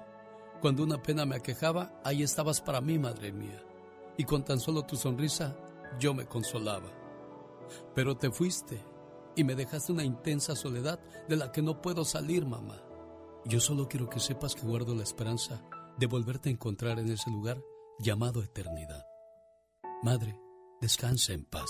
Cuando 0.62 0.84
una 0.84 1.02
pena 1.02 1.26
me 1.26 1.36
aquejaba, 1.36 2.00
ahí 2.04 2.24
estabas 2.24 2.62
para 2.62 2.82
mí, 2.82 2.98
madre 2.98 3.32
mía. 3.32 3.62
Y 4.18 4.24
con 4.24 4.43
tan 4.43 4.60
solo 4.60 4.84
tu 4.84 4.96
sonrisa, 4.96 5.56
yo 6.00 6.14
me 6.14 6.26
consolaba. 6.26 6.89
Pero 7.93 8.18
te 8.18 8.32
fuiste 8.32 8.82
y 9.36 9.43
me 9.43 9.56
dejaste 9.56 9.91
una 9.91 10.04
intensa 10.04 10.56
soledad 10.56 11.00
de 11.28 11.36
la 11.36 11.52
que 11.52 11.62
no 11.62 11.82
puedo 11.82 12.06
salir, 12.06 12.46
mamá. 12.46 12.82
Yo 13.46 13.60
solo 13.60 13.88
quiero 13.88 14.10
que 14.10 14.20
sepas 14.20 14.56
que 14.56 14.66
guardo 14.66 14.96
la 14.96 15.04
esperanza 15.04 15.62
de 15.98 16.08
volverte 16.08 16.50
a 16.50 16.52
encontrar 16.52 17.00
en 17.00 17.12
ese 17.12 17.30
lugar 17.30 17.62
llamado 18.00 18.41
eternidad. 18.41 19.06
Madre, 20.04 20.39
descansa 20.82 21.34
en 21.34 21.46
paz, 21.46 21.70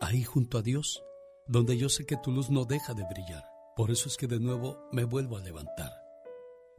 ahí 0.00 0.22
junto 0.22 0.58
a 0.58 0.62
Dios, 0.62 1.02
donde 1.46 1.76
yo 1.76 1.88
sé 1.88 2.06
que 2.06 2.16
tu 2.16 2.32
luz 2.32 2.50
no 2.50 2.64
deja 2.64 2.94
de 2.94 3.04
brillar. 3.04 3.44
Por 3.76 3.90
eso 3.90 4.08
es 4.08 4.16
que 4.16 4.26
de 4.26 4.40
nuevo 4.40 4.78
me 4.92 5.04
vuelvo 5.04 5.36
a 5.36 5.40
levantar. 5.40 6.03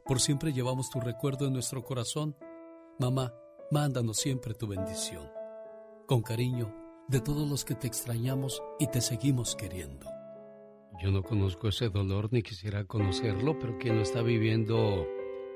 Por 0.06 0.20
siempre 0.20 0.52
llevamos 0.52 0.88
tu 0.88 1.00
recuerdo 1.00 1.48
en 1.48 1.52
nuestro 1.52 1.82
corazón. 1.82 2.36
Mamá, 3.00 3.34
mándanos 3.72 4.18
siempre 4.18 4.54
tu 4.54 4.68
bendición. 4.68 5.28
Con 6.06 6.22
cariño, 6.22 6.72
de 7.08 7.20
todos 7.20 7.48
los 7.48 7.64
que 7.64 7.74
te 7.74 7.88
extrañamos 7.88 8.62
y 8.78 8.86
te 8.86 9.00
seguimos 9.00 9.56
queriendo. 9.56 10.06
Yo 11.02 11.10
no 11.10 11.24
conozco 11.24 11.66
ese 11.66 11.88
dolor 11.88 12.28
ni 12.30 12.44
quisiera 12.44 12.84
conocerlo, 12.84 13.58
pero 13.58 13.78
quien 13.78 13.96
lo 13.96 14.02
está 14.02 14.22
viviendo 14.22 15.04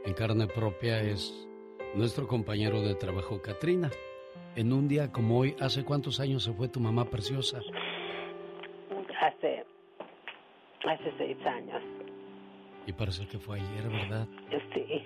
en 0.04 0.14
carne 0.14 0.48
propia 0.48 1.00
es 1.00 1.32
nuestro 1.94 2.26
compañero 2.26 2.82
de 2.82 2.96
trabajo, 2.96 3.40
Katrina. 3.40 3.88
En 4.56 4.72
un 4.72 4.88
día 4.88 5.12
como 5.12 5.38
hoy, 5.38 5.54
¿hace 5.60 5.84
cuántos 5.84 6.18
años 6.18 6.42
se 6.42 6.52
fue 6.52 6.66
tu 6.66 6.80
mamá 6.80 7.04
preciosa? 7.04 7.60
Hace, 9.20 9.64
hace 10.84 11.12
seis 11.18 11.38
años. 11.46 12.09
Y 12.90 12.92
parece 12.92 13.24
que 13.28 13.38
fue 13.38 13.60
ayer, 13.60 13.88
¿verdad? 13.88 14.26
Sí. 14.74 15.04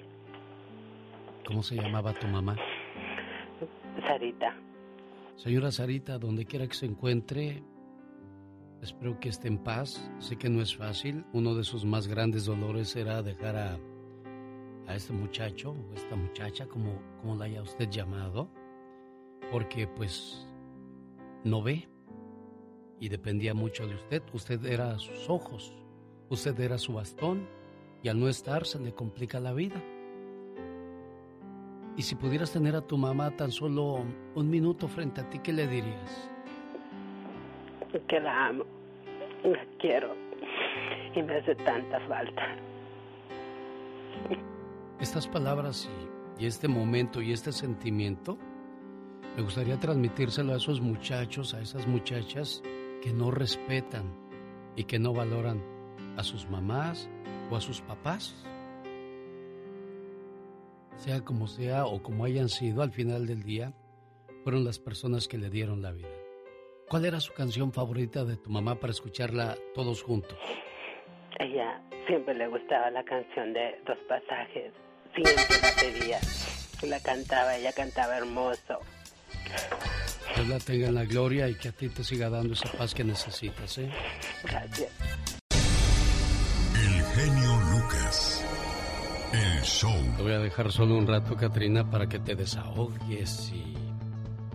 ¿Cómo 1.46 1.62
se 1.62 1.76
llamaba 1.76 2.14
tu 2.14 2.26
mamá? 2.26 2.56
Sarita. 4.06 4.56
Señora 5.36 5.70
Sarita, 5.70 6.18
donde 6.18 6.46
quiera 6.46 6.66
que 6.66 6.72
se 6.72 6.86
encuentre, 6.86 7.62
espero 8.80 9.20
que 9.20 9.28
esté 9.28 9.48
en 9.48 9.58
paz. 9.58 10.10
Sé 10.18 10.38
que 10.38 10.48
no 10.48 10.62
es 10.62 10.74
fácil. 10.74 11.26
Uno 11.34 11.54
de 11.54 11.62
sus 11.62 11.84
más 11.84 12.06
grandes 12.06 12.46
dolores 12.46 12.96
era 12.96 13.22
dejar 13.22 13.54
a, 13.54 13.78
a 14.86 14.94
este 14.94 15.12
muchacho 15.12 15.72
o 15.72 15.94
esta 15.94 16.16
muchacha, 16.16 16.66
como, 16.66 17.02
como 17.20 17.36
la 17.36 17.44
haya 17.44 17.60
usted 17.60 17.90
llamado, 17.90 18.48
porque 19.52 19.86
pues 19.86 20.48
no 21.44 21.62
ve 21.62 21.86
y 22.98 23.10
dependía 23.10 23.52
mucho 23.52 23.86
de 23.86 23.94
usted. 23.94 24.22
Usted 24.32 24.64
era 24.64 24.98
sus 24.98 25.28
ojos, 25.28 25.76
usted 26.30 26.58
era 26.60 26.78
su 26.78 26.94
bastón 26.94 27.46
y 28.04 28.08
al 28.10 28.20
no 28.20 28.28
estar 28.28 28.66
se 28.66 28.78
le 28.78 28.92
complica 28.92 29.40
la 29.40 29.54
vida. 29.54 29.82
Y 31.96 32.02
si 32.02 32.14
pudieras 32.16 32.52
tener 32.52 32.76
a 32.76 32.82
tu 32.82 32.98
mamá 32.98 33.30
tan 33.30 33.50
solo 33.50 34.04
un 34.34 34.50
minuto 34.50 34.88
frente 34.88 35.22
a 35.22 35.30
ti, 35.30 35.38
¿qué 35.38 35.54
le 35.54 35.66
dirías? 35.66 36.30
Que 38.06 38.20
la 38.20 38.48
amo, 38.48 38.64
la 39.44 39.64
quiero 39.78 40.14
y 41.14 41.22
me 41.22 41.38
hace 41.38 41.54
tanta 41.54 41.98
falta. 42.06 42.42
Estas 45.00 45.26
palabras 45.26 45.88
y, 46.38 46.44
y 46.44 46.46
este 46.46 46.68
momento 46.68 47.22
y 47.22 47.32
este 47.32 47.52
sentimiento, 47.52 48.36
me 49.34 49.42
gustaría 49.42 49.80
transmitírselo 49.80 50.52
a 50.52 50.56
esos 50.56 50.82
muchachos, 50.82 51.54
a 51.54 51.60
esas 51.62 51.86
muchachas 51.86 52.62
que 53.02 53.14
no 53.14 53.30
respetan 53.30 54.14
y 54.76 54.84
que 54.84 54.98
no 54.98 55.14
valoran 55.14 55.62
a 56.18 56.22
sus 56.22 56.50
mamás 56.50 57.08
o 57.50 57.56
a 57.56 57.60
sus 57.60 57.80
papás 57.80 58.34
sea 60.96 61.22
como 61.22 61.46
sea 61.46 61.86
o 61.86 62.02
como 62.02 62.24
hayan 62.24 62.48
sido, 62.48 62.82
al 62.82 62.92
final 62.92 63.26
del 63.26 63.42
día, 63.42 63.72
fueron 64.42 64.64
las 64.64 64.78
personas 64.78 65.28
que 65.28 65.38
le 65.38 65.50
dieron 65.50 65.82
la 65.82 65.92
vida. 65.92 66.08
¿Cuál 66.88 67.04
era 67.04 67.20
su 67.20 67.32
canción 67.32 67.72
favorita 67.72 68.24
de 68.24 68.36
tu 68.36 68.50
mamá 68.50 68.76
para 68.76 68.92
escucharla 68.92 69.56
todos 69.74 70.02
juntos? 70.02 70.38
Ella 71.38 71.80
siempre 72.06 72.34
le 72.34 72.46
gustaba 72.48 72.90
la 72.90 73.02
canción 73.04 73.52
de 73.52 73.80
Dos 73.86 73.98
Pasajes. 74.08 74.72
Siempre 75.14 75.34
la 75.34 75.82
pedía. 75.82 76.18
La 76.88 77.00
cantaba, 77.00 77.56
ella 77.56 77.72
cantaba 77.72 78.18
hermoso. 78.18 78.80
Dios 80.34 80.48
la 80.48 80.58
tenga 80.58 80.88
en 80.88 80.94
la 80.94 81.04
gloria 81.04 81.48
y 81.48 81.54
que 81.54 81.68
a 81.68 81.72
ti 81.72 81.88
te 81.88 82.04
siga 82.04 82.28
dando 82.28 82.52
esa 82.52 82.70
paz 82.76 82.94
que 82.94 83.04
necesitas, 83.04 83.78
¿eh? 83.78 83.90
Gracias. 84.42 85.33
Genio 87.14 87.60
Lucas. 87.70 88.44
El 89.32 89.62
show. 89.62 89.94
Te 90.16 90.22
voy 90.24 90.32
a 90.32 90.40
dejar 90.40 90.72
solo 90.72 90.98
un 90.98 91.06
rato, 91.06 91.36
Katrina, 91.36 91.88
para 91.88 92.08
que 92.08 92.18
te 92.18 92.34
desahogues 92.34 93.52
y 93.52 93.76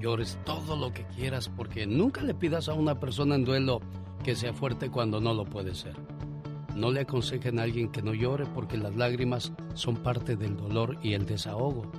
llores 0.02 0.38
todo 0.44 0.76
lo 0.76 0.92
que 0.92 1.06
quieras, 1.06 1.48
porque 1.48 1.88
nunca 1.88 2.22
le 2.22 2.34
pidas 2.34 2.68
a 2.68 2.74
una 2.74 3.00
persona 3.00 3.36
en 3.36 3.46
duelo 3.46 3.80
que 4.26 4.36
sea 4.36 4.52
fuerte 4.52 4.90
cuando 4.90 5.22
no 5.22 5.34
lo 5.34 5.46
puede 5.46 5.74
ser. 5.74 5.96
No 6.76 6.92
le 6.92 7.00
aconsejen 7.00 7.60
a 7.60 7.64
alguien 7.64 7.94
que 7.94 8.02
no 8.02 8.14
llore 8.14 8.46
porque 8.46 8.78
las 8.78 8.94
lágrimas 8.98 9.54
son 9.74 9.96
parte 9.96 10.36
del 10.36 10.58
dolor 10.58 10.98
y 11.02 11.14
el 11.14 11.26
desahogo. 11.26 11.90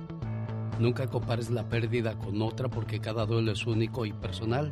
Nunca 0.77 1.07
compares 1.07 1.49
la 1.49 1.67
pérdida 1.69 2.19
con 2.19 2.39
otra 2.39 2.69
porque 2.69 2.99
cada 2.99 3.25
duelo 3.25 3.51
es 3.51 3.65
único 3.65 4.05
y 4.05 4.13
personal. 4.13 4.69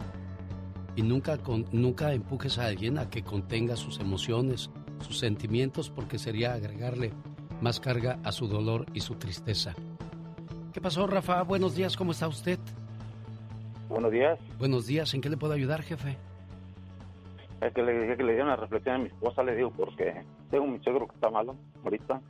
Y 0.96 1.02
nunca, 1.02 1.40
nunca 1.72 2.14
empujes 2.14 2.60
a 2.60 2.68
alguien 2.68 3.00
a 3.00 3.10
que 3.10 3.24
contenga 3.24 3.76
sus 3.76 4.00
emociones, 4.00 4.70
sus 5.02 5.20
sentimientos, 5.20 5.90
porque 5.90 6.18
sería 6.18 6.54
agregarle 6.54 7.12
más 7.62 7.80
carga 7.80 8.20
a 8.24 8.32
su 8.32 8.48
dolor 8.48 8.86
y 8.94 9.02
su 9.02 9.16
tristeza. 9.16 9.76
¿Qué 10.74 10.82
pasó, 10.82 11.08
Rafa? 11.08 11.44
Buenos 11.44 11.76
días, 11.76 11.98
¿cómo 11.98 12.12
está 12.12 12.28
usted? 12.28 12.60
Buenos 13.90 14.12
días. 14.12 14.40
Buenos 14.60 14.86
días, 14.86 15.14
¿en 15.14 15.22
qué 15.22 15.30
le 15.30 15.38
puedo 15.38 15.54
ayudar, 15.54 15.82
jefe? 15.82 16.18
Es 17.62 17.74
que 17.74 17.82
le 17.82 18.00
dije 18.02 18.16
que 18.16 18.24
le 18.24 18.34
dieron 18.34 18.48
una 18.48 18.56
reflexión 18.56 18.96
a 18.96 19.00
mi 19.00 19.08
esposa, 19.08 19.44
le 19.44 19.56
digo, 19.56 19.72
porque 19.72 20.24
tengo 20.50 20.66
un 20.66 20.82
suegro 20.84 21.08
que 21.08 21.16
está 21.16 21.30
malo 21.30 21.56
ahorita, 21.84 22.22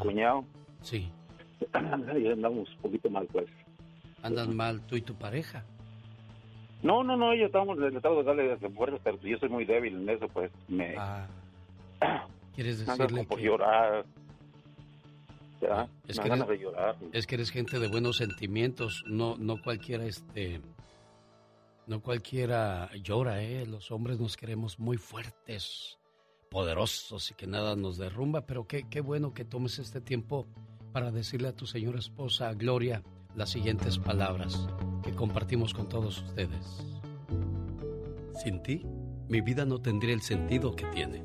cuñado. 0.00 0.44
Sí. 0.80 1.10
y 2.16 2.26
andamos 2.28 2.70
un 2.76 2.82
poquito 2.82 3.10
mal, 3.10 3.26
pues. 3.30 3.46
¿Andan 4.22 4.56
mal 4.56 4.80
tú 4.86 4.96
y 4.96 5.02
tu 5.02 5.14
pareja? 5.14 5.64
No, 6.82 7.02
no, 7.02 7.16
no, 7.16 7.34
yo 7.34 7.46
estamos, 7.46 7.76
le 7.76 7.90
de 7.90 8.00
darle 8.00 8.56
pero 9.02 9.18
yo 9.20 9.38
soy 9.38 9.48
muy 9.48 9.64
débil 9.64 9.96
en 9.96 10.08
eso, 10.08 10.28
pues 10.28 10.50
me... 10.68 10.94
Ah. 10.96 11.26
¿Quieres 12.54 12.84
decirle 12.86 13.24
por 13.24 13.38
que- 13.38 13.44
llorar. 13.44 14.04
Ya, 15.60 15.88
Es 16.06 16.20
que, 16.20 16.28
eres, 16.28 16.46
de 16.46 16.56
llorar. 16.58 16.96
es 17.12 17.26
que 17.26 17.34
eres 17.34 17.50
gente 17.50 17.80
de 17.80 17.88
buenos 17.88 18.18
sentimientos, 18.18 19.02
no, 19.08 19.36
no 19.36 19.60
cualquiera 19.60 20.04
este, 20.04 20.60
no 21.88 22.00
cualquiera 22.00 22.88
llora, 23.02 23.42
eh. 23.42 23.66
Los 23.66 23.90
hombres 23.90 24.20
nos 24.20 24.36
queremos 24.36 24.78
muy 24.78 24.98
fuertes, 24.98 25.98
poderosos 26.48 27.32
y 27.32 27.34
que 27.34 27.48
nada 27.48 27.74
nos 27.74 27.98
derrumba, 27.98 28.42
pero 28.46 28.68
qué, 28.68 28.86
qué 28.88 29.00
bueno 29.00 29.34
que 29.34 29.44
tomes 29.44 29.80
este 29.80 30.00
tiempo 30.00 30.46
para 30.92 31.10
decirle 31.10 31.48
a 31.48 31.56
tu 31.56 31.66
señora 31.66 31.98
esposa 31.98 32.54
Gloria 32.54 33.02
las 33.34 33.50
siguientes 33.50 33.98
palabras 33.98 34.68
que 35.02 35.10
compartimos 35.12 35.74
con 35.74 35.88
todos 35.88 36.22
ustedes. 36.22 36.84
Sin 38.44 38.62
ti, 38.62 38.82
mi 39.28 39.40
vida 39.40 39.64
no 39.64 39.80
tendría 39.80 40.14
el 40.14 40.22
sentido 40.22 40.76
que 40.76 40.86
tiene. 40.86 41.24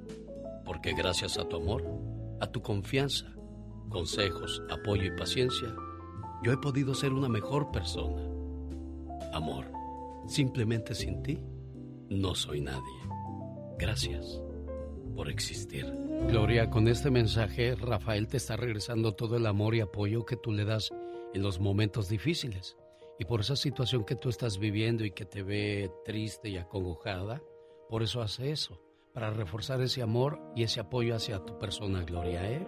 porque 0.71 0.93
gracias 0.93 1.37
a 1.37 1.43
tu 1.43 1.57
amor, 1.57 1.83
a 2.39 2.47
tu 2.47 2.61
confianza, 2.61 3.25
consejos, 3.89 4.63
apoyo 4.69 5.03
y 5.03 5.17
paciencia, 5.17 5.67
yo 6.43 6.53
he 6.53 6.57
podido 6.57 6.95
ser 6.95 7.11
una 7.11 7.27
mejor 7.27 7.71
persona. 7.71 8.21
Amor, 9.33 9.65
simplemente 10.27 10.95
sin 10.95 11.21
ti, 11.23 11.41
no 12.07 12.35
soy 12.35 12.61
nadie. 12.61 13.01
Gracias 13.77 14.41
por 15.13 15.29
existir. 15.29 15.93
Gloria, 16.29 16.69
con 16.69 16.87
este 16.87 17.11
mensaje, 17.11 17.75
Rafael 17.75 18.29
te 18.29 18.37
está 18.37 18.55
regresando 18.55 19.13
todo 19.13 19.35
el 19.35 19.47
amor 19.47 19.75
y 19.75 19.81
apoyo 19.81 20.25
que 20.25 20.37
tú 20.37 20.53
le 20.53 20.63
das 20.63 20.89
en 21.33 21.41
los 21.41 21.59
momentos 21.59 22.07
difíciles. 22.07 22.77
Y 23.19 23.25
por 23.25 23.41
esa 23.41 23.57
situación 23.57 24.05
que 24.05 24.15
tú 24.15 24.29
estás 24.29 24.57
viviendo 24.57 25.03
y 25.03 25.11
que 25.11 25.25
te 25.25 25.43
ve 25.43 25.91
triste 26.05 26.47
y 26.47 26.55
acongojada, 26.55 27.43
por 27.89 28.03
eso 28.03 28.21
hace 28.21 28.51
eso, 28.51 28.79
para 29.13 29.29
reforzar 29.29 29.81
ese 29.81 30.01
amor 30.01 30.39
y 30.55 30.63
ese 30.63 30.79
apoyo 30.79 31.15
hacia 31.15 31.39
tu 31.39 31.57
persona, 31.57 32.03
Gloria, 32.03 32.49
¿eh? 32.49 32.67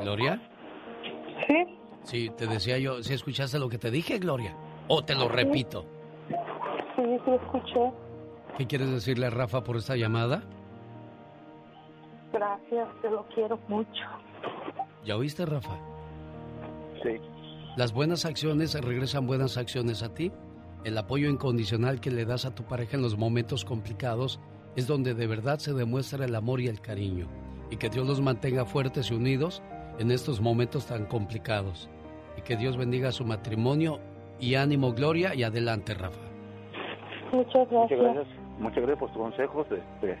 ¿Gloria? 0.00 0.40
Sí. 1.46 1.78
Sí, 2.02 2.30
te 2.36 2.46
decía 2.46 2.78
yo, 2.78 3.02
si 3.02 3.14
escuchaste 3.14 3.58
lo 3.58 3.68
que 3.68 3.78
te 3.78 3.90
dije, 3.90 4.18
Gloria? 4.18 4.56
O 4.88 5.04
te 5.04 5.14
lo 5.14 5.28
repito. 5.28 5.84
Sí, 6.96 7.04
sí, 7.24 7.30
escuché. 7.30 7.92
¿Qué 8.56 8.66
quieres 8.66 8.90
decirle 8.90 9.26
a 9.26 9.30
Rafa 9.30 9.62
por 9.62 9.76
esta 9.76 9.96
llamada? 9.96 10.42
Gracias, 12.32 12.88
te 13.02 13.10
lo 13.10 13.24
quiero 13.34 13.58
mucho. 13.68 14.04
¿Ya 15.04 15.16
oíste, 15.16 15.46
Rafa? 15.46 15.78
Sí. 17.02 17.16
Las 17.76 17.92
buenas 17.92 18.24
acciones 18.24 18.74
regresan 18.74 19.26
buenas 19.26 19.56
acciones 19.56 20.02
a 20.02 20.12
ti. 20.12 20.32
El 20.82 20.96
apoyo 20.96 21.28
incondicional 21.28 22.00
que 22.00 22.10
le 22.10 22.24
das 22.24 22.46
a 22.46 22.54
tu 22.54 22.64
pareja 22.64 22.96
en 22.96 23.02
los 23.02 23.18
momentos 23.18 23.66
complicados 23.66 24.40
es 24.76 24.86
donde 24.86 25.12
de 25.12 25.26
verdad 25.26 25.58
se 25.58 25.74
demuestra 25.74 26.24
el 26.24 26.34
amor 26.34 26.60
y 26.60 26.68
el 26.68 26.80
cariño. 26.80 27.28
Y 27.70 27.76
que 27.76 27.90
Dios 27.90 28.06
los 28.06 28.22
mantenga 28.22 28.64
fuertes 28.64 29.10
y 29.10 29.14
unidos 29.14 29.62
en 29.98 30.10
estos 30.10 30.40
momentos 30.40 30.86
tan 30.86 31.04
complicados. 31.04 31.90
Y 32.38 32.42
que 32.42 32.56
Dios 32.56 32.78
bendiga 32.78 33.12
su 33.12 33.26
matrimonio 33.26 34.00
y 34.38 34.54
ánimo, 34.54 34.94
Gloria, 34.94 35.34
y 35.34 35.42
adelante, 35.42 35.92
Rafa. 35.92 36.18
Muchas 37.30 37.68
gracias. 37.70 38.00
Muchas 38.00 38.14
gracias, 38.14 38.26
muchas 38.58 38.76
gracias 38.76 38.98
por 38.98 39.08
tus 39.10 39.18
consejos. 39.18 39.66
Este, 39.70 40.18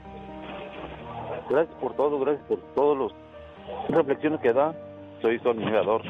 gracias 1.48 1.76
por 1.80 1.96
todo, 1.96 2.20
gracias 2.20 2.46
por 2.46 2.58
todas 2.74 3.12
las 3.12 3.96
reflexiones 3.96 4.40
que 4.40 4.52
da. 4.52 4.74
Soy 5.22 5.38
su 5.38 5.48
admirador. 5.48 6.02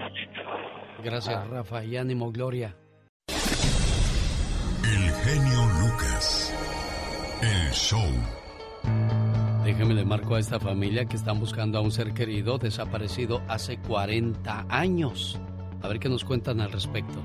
Gracias, 1.04 1.48
Rafa, 1.48 1.84
y 1.84 1.96
ánimo, 1.96 2.32
Gloria. 2.32 2.74
Genio 5.24 5.66
Lucas. 5.82 6.54
El 7.42 7.70
show. 7.72 8.00
Déjeme 9.64 9.92
le 9.92 10.04
marco 10.04 10.34
a 10.34 10.38
esta 10.40 10.58
familia 10.58 11.04
que 11.04 11.16
están 11.16 11.38
buscando 11.38 11.78
a 11.78 11.82
un 11.82 11.90
ser 11.90 12.14
querido 12.14 12.56
desaparecido 12.56 13.42
hace 13.46 13.78
40 13.78 14.64
años. 14.70 15.38
A 15.82 15.88
ver 15.88 15.98
qué 15.98 16.08
nos 16.08 16.24
cuentan 16.24 16.60
al 16.60 16.72
respecto. 16.72 17.22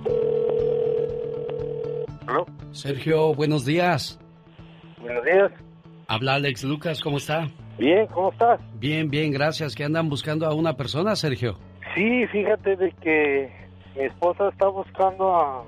¿Aló? 2.27 2.45
Sergio, 2.71 3.33
buenos 3.33 3.65
días. 3.65 4.19
Buenos 4.99 5.23
días. 5.23 5.51
Habla 6.07 6.35
Alex 6.35 6.65
Lucas, 6.65 7.01
¿cómo 7.01 7.17
está? 7.17 7.49
Bien, 7.79 8.07
¿cómo 8.07 8.31
estás? 8.31 8.59
Bien, 8.73 9.09
bien, 9.09 9.31
gracias. 9.31 9.73
¿Que 9.73 9.85
andan 9.85 10.09
buscando 10.09 10.45
a 10.45 10.53
una 10.53 10.75
persona, 10.75 11.15
Sergio? 11.15 11.57
Sí, 11.95 12.27
fíjate 12.27 12.75
de 12.75 12.91
que 13.01 13.49
mi 13.95 14.03
esposa 14.03 14.49
está 14.49 14.67
buscando 14.67 15.33
a, 15.33 15.63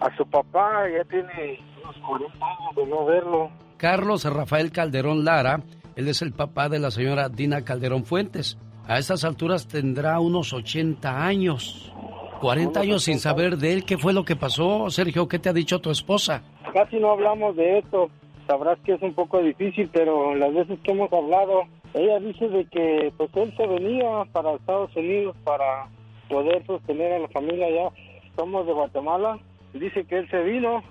a 0.00 0.16
su 0.16 0.26
papá, 0.26 0.88
ya 0.88 1.04
tiene 1.04 1.58
unos 1.82 1.96
40 2.06 2.46
años 2.46 2.76
de 2.76 2.86
no 2.86 3.04
verlo. 3.04 3.50
Carlos 3.76 4.24
Rafael 4.24 4.72
Calderón 4.72 5.24
Lara, 5.24 5.60
él 5.96 6.08
es 6.08 6.22
el 6.22 6.32
papá 6.32 6.68
de 6.68 6.78
la 6.78 6.90
señora 6.90 7.28
Dina 7.28 7.64
Calderón 7.64 8.04
Fuentes. 8.04 8.58
A 8.86 8.98
estas 8.98 9.24
alturas 9.24 9.68
tendrá 9.68 10.18
unos 10.20 10.52
80 10.52 11.24
años. 11.24 11.92
40 12.40 12.80
años 12.80 13.04
sin 13.04 13.18
saber 13.18 13.58
de 13.58 13.74
él. 13.74 13.84
¿Qué 13.84 13.98
fue 13.98 14.12
lo 14.12 14.24
que 14.24 14.34
pasó, 14.34 14.88
Sergio? 14.90 15.28
¿Qué 15.28 15.38
te 15.38 15.50
ha 15.50 15.52
dicho 15.52 15.78
tu 15.78 15.90
esposa? 15.90 16.42
Casi 16.72 16.98
no 16.98 17.10
hablamos 17.12 17.54
de 17.56 17.78
esto. 17.78 18.10
Sabrás 18.46 18.78
que 18.80 18.94
es 18.94 19.02
un 19.02 19.14
poco 19.14 19.40
difícil, 19.40 19.90
pero 19.92 20.34
las 20.34 20.52
veces 20.52 20.78
que 20.82 20.92
hemos 20.92 21.12
hablado, 21.12 21.62
ella 21.94 22.18
dice 22.18 22.48
de 22.48 22.64
que 22.66 23.12
pues 23.16 23.30
él 23.36 23.54
se 23.56 23.66
venía 23.66 24.24
para 24.32 24.54
Estados 24.54 24.96
Unidos 24.96 25.36
para 25.44 25.88
poder 26.28 26.64
sostener 26.66 27.12
a 27.12 27.18
la 27.20 27.28
familia 27.28 27.66
allá. 27.66 27.90
Somos 28.36 28.66
de 28.66 28.72
Guatemala. 28.72 29.38
Dice 29.72 30.04
que 30.04 30.18
él 30.18 30.30
se 30.30 30.42
vino 30.42 30.82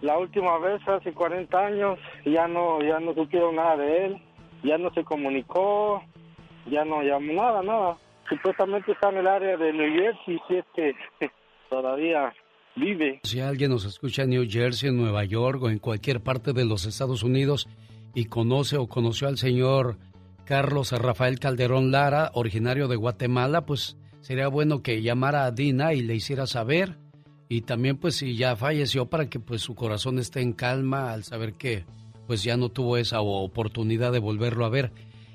la 0.00 0.18
última 0.18 0.58
vez 0.58 0.86
hace 0.86 1.12
40 1.12 1.58
años, 1.58 1.98
ya 2.24 2.46
no 2.46 2.82
ya 2.82 3.00
no 3.00 3.14
supieron 3.14 3.56
nada 3.56 3.76
de 3.76 4.06
él, 4.06 4.22
ya 4.62 4.78
no 4.78 4.92
se 4.92 5.04
comunicó, 5.04 6.02
ya 6.70 6.84
no 6.84 7.02
llamó 7.02 7.32
nada, 7.32 7.62
nada. 7.62 7.96
Supuestamente 8.28 8.92
está 8.92 9.10
en 9.10 9.18
el 9.18 9.26
área 9.26 9.56
de 9.56 9.72
New 9.72 9.92
Jersey, 9.94 10.40
si 10.48 10.56
es 10.56 10.64
que 10.74 10.94
todavía 11.70 12.32
vive. 12.76 13.20
Si 13.22 13.40
alguien 13.40 13.70
nos 13.70 13.84
escucha 13.84 14.22
en 14.22 14.30
New 14.30 14.46
Jersey, 14.48 14.88
en 14.88 14.96
Nueva 14.96 15.24
York 15.24 15.62
o 15.62 15.70
en 15.70 15.78
cualquier 15.78 16.22
parte 16.22 16.52
de 16.52 16.64
los 16.64 16.86
Estados 16.86 17.22
Unidos 17.22 17.68
y 18.14 18.26
conoce 18.26 18.76
o 18.76 18.88
conoció 18.88 19.28
al 19.28 19.38
señor 19.38 19.98
Carlos 20.44 20.92
Rafael 20.92 21.38
Calderón 21.38 21.90
Lara, 21.90 22.30
originario 22.34 22.88
de 22.88 22.96
Guatemala, 22.96 23.64
pues 23.64 23.96
sería 24.20 24.48
bueno 24.48 24.82
que 24.82 25.02
llamara 25.02 25.44
a 25.44 25.50
Dina 25.50 25.94
y 25.94 26.02
le 26.02 26.14
hiciera 26.14 26.46
saber. 26.46 26.98
Y 27.48 27.62
también 27.62 27.96
pues 27.96 28.16
si 28.16 28.36
ya 28.36 28.54
falleció 28.56 29.06
para 29.06 29.28
que 29.28 29.40
pues 29.40 29.62
su 29.62 29.74
corazón 29.74 30.18
esté 30.18 30.40
en 30.40 30.52
calma 30.52 31.12
al 31.12 31.24
saber 31.24 31.54
que 31.54 31.84
pues 32.26 32.42
ya 32.42 32.56
no 32.56 32.70
tuvo 32.70 32.96
esa 32.96 33.20
oportunidad 33.20 34.12
de 34.12 34.18
volverlo 34.18 34.64
a 34.64 34.70
ver. 34.70 34.92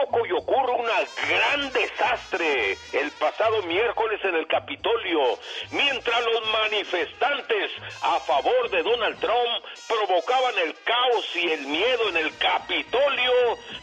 Y 0.00 0.32
ocurre 0.32 0.72
un 0.72 0.86
gran 1.28 1.72
desastre 1.72 2.76
el 2.92 3.10
pasado 3.12 3.62
miércoles 3.64 4.18
en 4.24 4.34
el 4.34 4.46
Capitolio, 4.46 5.38
mientras 5.72 6.24
los 6.24 6.48
manifestantes 6.48 7.70
a 8.02 8.18
favor 8.20 8.70
de 8.70 8.82
Donald 8.82 9.20
Trump 9.20 9.64
provocaban 9.86 10.54
el 10.64 10.74
caos 10.84 11.36
y 11.36 11.50
el 11.52 11.66
miedo 11.66 12.08
en 12.08 12.16
el 12.16 12.36
Capitolio, 12.38 13.32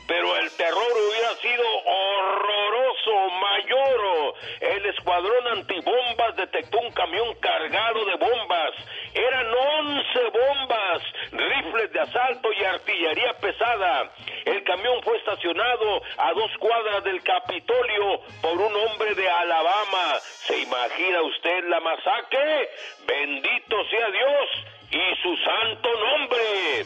pero 0.07 0.38
el 0.38 0.51
terror 0.57 0.91
hubiera 1.07 1.36
sido 1.36 1.65
horroroso, 1.86 3.30
mayor. 3.39 4.34
El 4.59 4.86
escuadrón 4.88 5.47
antibombas 5.47 6.36
detectó 6.36 6.80
un 6.80 6.91
camión 6.93 7.36
cargado 7.36 8.05
de 8.05 8.15
bombas. 8.15 8.72
Eran 9.13 9.47
11 9.47 10.20
bombas, 10.26 10.37
de 11.92 12.00
asalto 12.00 12.52
y 12.54 12.64
artillería 12.64 13.34
pesada. 13.40 14.12
El 14.46 14.64
camión 14.64 15.02
fue 15.04 15.18
estacionado 15.18 16.02
a 16.18 16.34
dos 16.34 16.52
cuadras 16.60 17.04
del 17.04 17.22
Capitolio 17.24 18.22
por 18.42 18.54
un 18.54 18.76
hombre 18.76 19.14
de 19.16 19.30
Alabama. 19.30 20.20
¿Se 20.22 20.58
imagina 20.58 21.22
usted 21.22 21.64
la 21.68 21.80
masacre? 21.80 22.70
Bendito 23.06 23.76
sea 23.90 24.10
Dios 24.10 24.50
y 24.92 25.22
su 25.22 25.38
santo 25.38 25.90
nombre. 25.94 26.86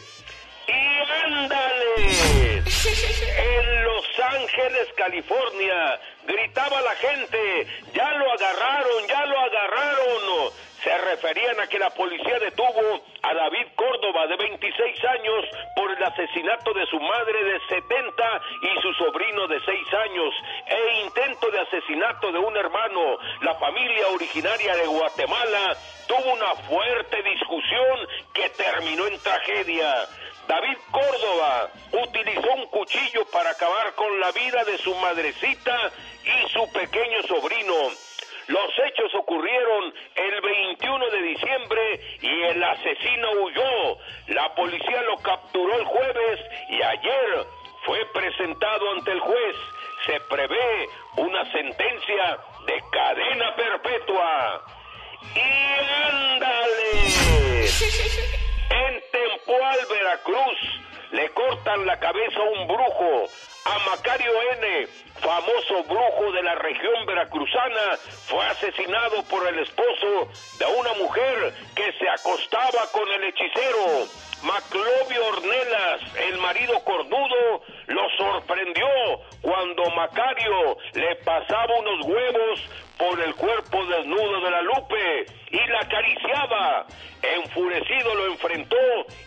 Y 0.66 1.24
ándale. 1.24 2.62
En 2.84 3.84
Los 3.84 4.18
Ángeles, 4.18 4.88
California, 4.96 6.00
gritaba 6.26 6.80
la 6.82 6.94
gente, 6.96 7.66
ya 7.94 8.10
lo 8.12 8.32
agarraron, 8.32 9.06
ya 9.08 9.26
lo 9.26 9.38
agarraron. 9.38 10.52
Se 10.82 10.98
referían 10.98 11.60
a 11.60 11.68
que 11.68 11.78
la 11.78 11.90
policía 11.90 12.40
detuvo 12.40 13.00
a 13.22 13.34
David 13.34 13.68
Córdoba, 13.76 14.26
de 14.26 14.36
26 14.36 15.04
años, 15.04 15.44
por 15.76 15.90
el 15.92 16.02
asesinato 16.02 16.74
de 16.74 16.86
su 16.86 16.98
madre 16.98 17.44
de 17.44 17.60
70 17.68 18.40
y 18.62 18.82
su 18.82 18.92
sobrino 18.94 19.46
de 19.46 19.60
6 19.60 19.94
años, 19.94 20.34
e 20.66 21.02
intento 21.04 21.50
de 21.52 21.60
asesinato 21.60 22.32
de 22.32 22.38
un 22.38 22.56
hermano. 22.56 23.18
La 23.42 23.54
familia 23.54 24.08
originaria 24.08 24.74
de 24.74 24.86
Guatemala 24.86 25.76
tuvo 26.08 26.32
una 26.32 26.54
fuerte 26.66 27.22
discusión 27.22 28.08
que 28.34 28.48
terminó 28.50 29.06
en 29.06 29.20
tragedia. 29.20 30.08
David 30.48 30.78
Córdoba 30.90 31.70
utilizó 31.92 32.54
un 32.54 32.66
cuchillo 32.66 33.24
para 33.32 33.50
acabar 33.50 33.94
con 33.94 34.18
la 34.18 34.32
vida 34.32 34.64
de 34.64 34.78
su 34.78 34.92
madrecita 34.96 35.92
y 36.24 36.48
su 36.50 36.72
pequeño 36.72 37.22
sobrino. 37.28 38.11
Los 38.48 38.78
hechos 38.86 39.14
ocurrieron 39.14 39.94
el 40.16 40.40
21 40.40 41.10
de 41.10 41.22
diciembre 41.22 42.00
y 42.20 42.42
el 42.42 42.62
asesino 42.62 43.30
huyó. 43.42 43.98
La 44.28 44.54
policía 44.54 45.02
lo 45.02 45.16
capturó 45.18 45.78
el 45.78 45.84
jueves 45.84 46.40
y 46.70 46.82
ayer 46.82 47.46
fue 47.84 48.04
presentado 48.12 48.90
ante 48.92 49.12
el 49.12 49.20
juez. 49.20 49.56
Se 50.06 50.20
prevé 50.28 50.88
una 51.16 51.50
sentencia 51.52 52.38
de 52.66 52.82
cadena 52.90 53.54
perpetua. 53.54 54.64
Y 55.34 56.10
ándale. 56.10 56.92
En 58.70 59.02
Tempoal, 59.12 59.78
Veracruz, 59.88 60.58
le 61.12 61.28
cortan 61.30 61.86
la 61.86 61.98
cabeza 62.00 62.40
a 62.40 62.60
un 62.60 62.66
brujo. 62.66 63.28
A 63.64 63.78
Macario 63.90 64.32
N., 64.58 64.86
famoso 65.20 65.84
brujo 65.84 66.32
de 66.32 66.42
la 66.42 66.54
región 66.56 67.06
veracruzana, 67.06 67.96
fue 68.26 68.44
asesinado 68.46 69.22
por 69.24 69.46
el 69.46 69.58
esposo 69.60 70.28
de 70.58 70.66
una 70.66 70.92
mujer 70.94 71.54
que 71.74 71.92
se 71.98 72.08
acostaba 72.08 72.90
con 72.92 73.08
el 73.10 73.24
hechicero. 73.24 74.06
Maclovio 74.42 75.26
Ornelas, 75.28 76.00
el 76.16 76.38
marido 76.38 76.82
cornudo, 76.82 77.62
lo 77.86 78.02
sorprendió 78.18 78.86
cuando 79.40 79.88
Macario 79.90 80.76
le 80.94 81.14
pasaba 81.24 81.78
unos 81.78 82.06
huevos 82.06 82.60
por 82.98 83.20
el 83.20 83.34
cuerpo 83.36 83.84
desnudo 83.86 84.40
de 84.40 84.50
la 84.50 84.62
Lupe 84.62 85.26
y 85.50 85.66
la 85.68 85.78
acariciaba. 85.80 86.86
Enfurecido 87.22 88.14
lo 88.16 88.26
enfrentó 88.32 88.76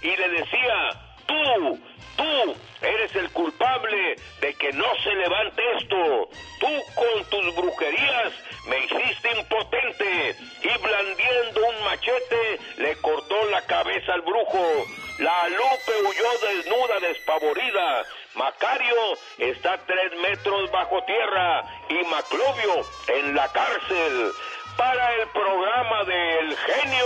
y 0.01 0.17
le 0.17 0.29
decía, 0.29 1.04
tú, 1.25 1.79
tú 2.17 2.55
eres 2.81 3.15
el 3.15 3.29
culpable 3.31 4.15
de 4.41 4.53
que 4.55 4.71
no 4.73 4.85
se 5.03 5.13
levante 5.13 5.61
esto. 5.77 6.29
Tú 6.59 6.67
con 6.95 7.25
tus 7.29 7.55
brujerías 7.55 8.33
me 8.67 8.79
hiciste 8.79 9.37
impotente 9.37 10.35
y 10.63 10.77
blandiendo 10.81 11.67
un 11.67 11.83
machete 11.85 12.59
le 12.77 12.95
cortó 12.97 13.45
la 13.51 13.61
cabeza 13.63 14.13
al 14.13 14.21
brujo. 14.21 14.85
La 15.19 15.47
Lupe 15.47 15.93
huyó 16.07 16.31
desnuda, 16.41 16.99
despavorida. 16.99 18.03
Macario 18.35 19.17
está 19.37 19.77
tres 19.85 20.11
metros 20.21 20.69
bajo 20.71 21.01
tierra 21.03 21.63
y 21.87 22.03
Maclovio 22.05 22.85
en 23.07 23.33
la 23.33 23.49
cárcel. 23.51 24.31
Para 24.77 25.13
el 25.13 25.29
programa 25.29 26.03
del 26.03 26.57
genio 26.57 27.05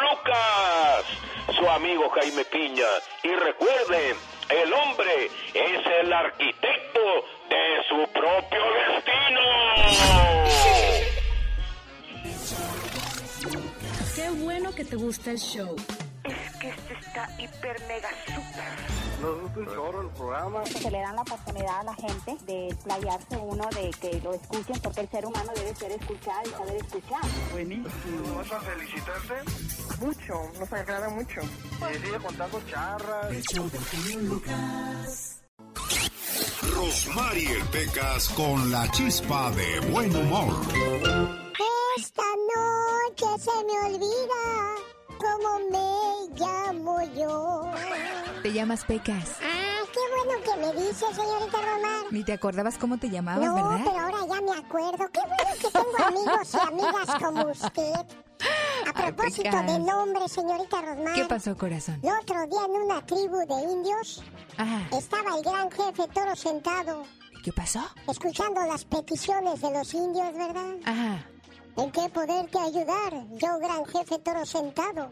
Lucas, 0.00 0.89
su 1.60 1.68
amigo 1.68 2.08
Jaime 2.10 2.44
Piña. 2.46 2.86
Y 3.22 3.28
recuerden, 3.28 4.16
el 4.48 4.72
hombre 4.72 5.26
es 5.54 5.86
el 6.00 6.12
arquitecto 6.12 7.00
de 7.50 7.82
su 7.88 8.12
propio 8.12 8.60
destino. 8.86 9.40
Qué 14.16 14.30
bueno 14.42 14.74
que 14.74 14.84
te 14.84 14.96
gusta 14.96 15.30
el 15.30 15.38
show. 15.38 15.76
Es 16.24 16.56
que 16.56 16.68
este 16.70 16.94
está 16.94 17.28
hiper 17.38 17.80
mega 17.86 18.10
super. 18.26 18.99
Nos 19.20 19.40
gusta 19.42 19.60
un 19.60 19.66
chorro 19.66 20.00
el 20.02 20.08
programa. 20.08 20.66
Se 20.66 20.90
le 20.90 21.00
dan 21.00 21.16
la 21.16 21.22
oportunidad 21.22 21.80
a 21.80 21.84
la 21.84 21.94
gente 21.94 22.36
de 22.46 22.68
explayarse 22.68 23.36
uno, 23.36 23.68
de 23.74 23.90
que 24.00 24.20
lo 24.22 24.32
escuchen, 24.34 24.80
porque 24.82 25.00
el 25.02 25.08
ser 25.10 25.26
humano 25.26 25.52
debe 25.54 25.74
ser 25.74 25.92
escuchado 25.92 26.40
y 26.46 26.50
saber 26.50 26.76
escuchar. 26.76 27.20
Buenísimo. 27.52 28.36
¿Vas 28.36 28.52
a 28.52 28.60
felicitarte? 28.60 29.34
Mucho, 30.00 30.34
nos 30.58 30.72
agrada 30.72 31.08
mucho. 31.10 31.40
Y 31.42 31.94
sigue 31.98 32.18
contando 32.18 32.60
charras. 32.66 33.30
El 33.30 33.42
show 33.42 33.70
genio 33.90 34.20
Lucas. 34.20 35.42
Rosmarie 36.74 37.64
Pecas 37.72 38.28
con 38.30 38.70
la 38.70 38.90
chispa 38.90 39.50
de 39.50 39.80
buen 39.90 40.14
humor. 40.14 40.54
Esta 41.96 42.22
noche 42.22 43.42
se 43.42 43.64
me 43.64 43.94
olvida 43.94 44.74
cómo 45.20 45.58
me 45.70 46.34
llamo 46.38 47.02
yo. 47.14 47.62
Te 48.42 48.52
llamas 48.52 48.84
Pecas. 48.84 49.36
Ah, 49.42 49.82
qué 49.92 50.00
bueno 50.16 50.42
que 50.44 50.56
me 50.78 50.86
dice, 50.86 51.04
señorita 51.14 51.58
Romar. 51.58 52.06
Ni 52.10 52.24
te 52.24 52.32
acordabas 52.32 52.78
cómo 52.78 52.98
te 52.98 53.10
llamabas, 53.10 53.44
no, 53.44 53.54
¿verdad? 53.54 53.80
pero 53.84 53.98
ahora 53.98 54.18
ya 54.28 54.40
me 54.40 54.52
acuerdo. 54.58 55.10
Qué 55.12 55.20
bueno 55.20 55.52
que 55.60 55.70
tengo 55.70 56.06
amigos 56.06 56.54
y 56.54 56.68
amigas 56.68 57.22
como 57.22 57.42
usted. 57.50 58.06
A 58.88 58.92
propósito 58.94 59.42
Pecas. 59.50 59.66
de 59.66 59.78
nombre, 59.78 60.26
señorita 60.28 60.80
Rosmar. 60.80 61.14
¿Qué 61.14 61.24
pasó, 61.26 61.56
corazón? 61.56 62.00
El 62.02 62.10
otro 62.18 62.46
día 62.46 62.64
en 62.64 62.82
una 62.82 63.04
tribu 63.04 63.36
de 63.46 63.70
indios 63.70 64.22
Ajá. 64.56 64.80
estaba 64.96 65.36
el 65.36 65.44
gran 65.44 65.70
jefe 65.70 66.08
toro 66.14 66.34
sentado, 66.34 67.04
¿Qué 67.44 67.52
pasó? 67.52 67.80
escuchando 68.08 68.62
las 68.62 68.84
peticiones 68.86 69.60
de 69.60 69.70
los 69.70 69.92
indios, 69.94 70.32
¿verdad? 70.32 70.74
Ajá. 70.86 71.26
¿En 71.76 71.90
qué 71.92 72.08
poderte 72.08 72.58
ayudar, 72.58 73.12
yo 73.30 73.58
gran 73.58 73.84
jefe 73.86 74.18
toro 74.18 74.44
sentado? 74.44 75.10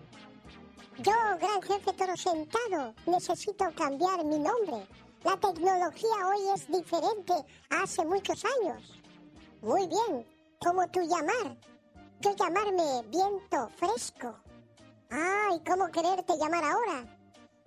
Yo, 0.99 1.13
gran 1.39 1.63
jefe 1.63 1.93
toro 1.93 2.17
sentado, 2.17 2.95
necesito 3.07 3.65
cambiar 3.77 4.25
mi 4.25 4.39
nombre. 4.39 4.87
La 5.23 5.37
tecnología 5.37 6.29
hoy 6.29 6.49
es 6.55 6.67
diferente 6.69 7.33
a 7.71 7.83
hace 7.83 8.05
muchos 8.05 8.45
años. 8.45 8.83
Muy 9.63 9.87
bien, 9.87 10.27
¿cómo 10.61 10.87
tú 10.89 11.01
llamar? 11.01 11.57
Yo 12.21 12.35
llamarme 12.35 13.03
viento 13.09 13.69
fresco. 13.77 14.35
Ay, 15.11 15.61
¿cómo 15.65 15.89
quererte 15.89 16.37
llamar 16.37 16.65
ahora? 16.65 17.18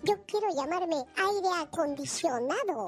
Yo 0.04 0.16
quiero 0.26 0.48
llamarme 0.56 0.96
aire 1.16 1.48
acondicionado. 1.62 2.88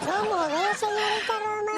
¿Cómo 0.00 0.46
ves, 0.46 0.78
señorita 0.78 1.32
Roma? 1.44 1.72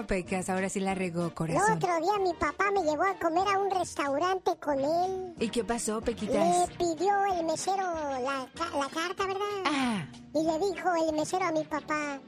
No, 0.00 0.06
Pecas, 0.06 0.48
ahora 0.50 0.68
sí 0.68 0.80
la 0.80 0.94
regó, 0.94 1.24
El 1.26 1.34
corazón. 1.34 1.72
otro 1.76 1.96
día 2.00 2.18
mi 2.20 2.32
papá 2.34 2.70
me 2.72 2.82
llevó 2.82 3.04
a 3.04 3.14
comer 3.18 3.48
a 3.48 3.58
un 3.58 3.70
restaurante 3.70 4.56
con 4.62 4.78
él. 4.80 5.34
¿Y 5.38 5.48
qué 5.48 5.64
pasó, 5.64 5.96
Le 6.00 6.06
Pequitas? 6.06 6.68
pidió 6.78 7.12
el 7.34 7.44
mesero 7.44 7.82
la, 7.82 8.46
la 8.54 8.88
carta, 8.92 9.26
¿verdad? 9.26 9.62
Ah. 9.66 10.04
Y 10.34 10.42
le 10.44 10.58
dijo 10.58 10.94
el 11.08 11.14
mesero 11.14 11.44
a 11.46 11.52
mi 11.52 11.64
papá, 11.64 12.18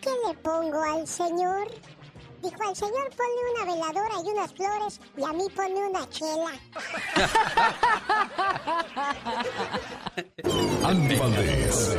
¿qué 0.00 0.10
le 0.26 0.34
pongo 0.38 0.82
al 0.82 1.06
señor? 1.06 1.68
Dijo, 2.42 2.62
al 2.62 2.76
señor 2.76 3.10
ponle 3.16 3.42
una 3.54 3.64
veladora 3.72 4.14
y 4.24 4.28
unas 4.30 4.52
flores 4.52 5.00
y 5.16 5.24
a 5.24 5.32
mí 5.32 5.44
ponle 5.54 5.86
una 5.88 6.08
chela. 6.10 6.52
Andy 10.86 11.16
Valdés. 11.16 11.96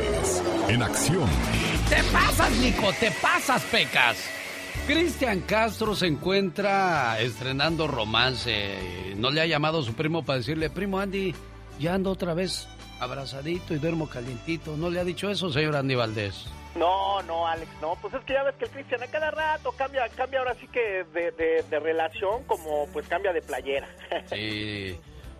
En 0.68 0.82
acción. 0.82 1.28
Te 1.88 2.02
pasas, 2.12 2.50
Nico, 2.52 2.92
te 2.98 3.10
pasas, 3.22 3.62
Pecas. 3.64 4.16
Cristian 4.86 5.40
Castro 5.42 5.94
se 5.94 6.06
encuentra 6.06 7.20
estrenando 7.20 7.86
romance. 7.86 9.14
No 9.16 9.30
le 9.30 9.40
ha 9.40 9.46
llamado 9.46 9.82
su 9.82 9.94
primo 9.94 10.24
para 10.24 10.38
decirle, 10.38 10.70
primo 10.70 10.98
Andy, 10.98 11.34
ya 11.78 11.94
ando 11.94 12.10
otra 12.10 12.32
vez 12.34 12.66
abrazadito 13.00 13.74
y 13.74 13.78
duermo 13.78 14.08
calientito. 14.08 14.76
¿No 14.76 14.90
le 14.90 15.00
ha 15.00 15.04
dicho 15.04 15.30
eso, 15.30 15.50
señor 15.50 15.76
Andy 15.76 15.94
Valdés? 15.94 16.46
No, 16.76 17.22
no, 17.22 17.46
Alex, 17.46 17.70
no. 17.80 17.96
Pues 18.00 18.14
es 18.14 18.20
que 18.24 18.34
ya 18.34 18.42
ves 18.44 18.54
que 18.56 18.66
el 18.66 18.70
Cristian 18.70 19.02
a 19.02 19.06
cada 19.06 19.30
rato 19.30 19.72
cambia, 19.72 20.08
cambia 20.10 20.38
ahora 20.40 20.54
sí 20.60 20.68
que 20.68 21.04
de, 21.12 21.32
de- 21.32 21.64
de 21.68 21.80
relación 21.80 22.44
como 22.44 22.86
pues 22.92 23.06
cambia 23.08 23.32
de 23.32 23.42
playera. 23.42 23.88
Sí. 24.30 24.96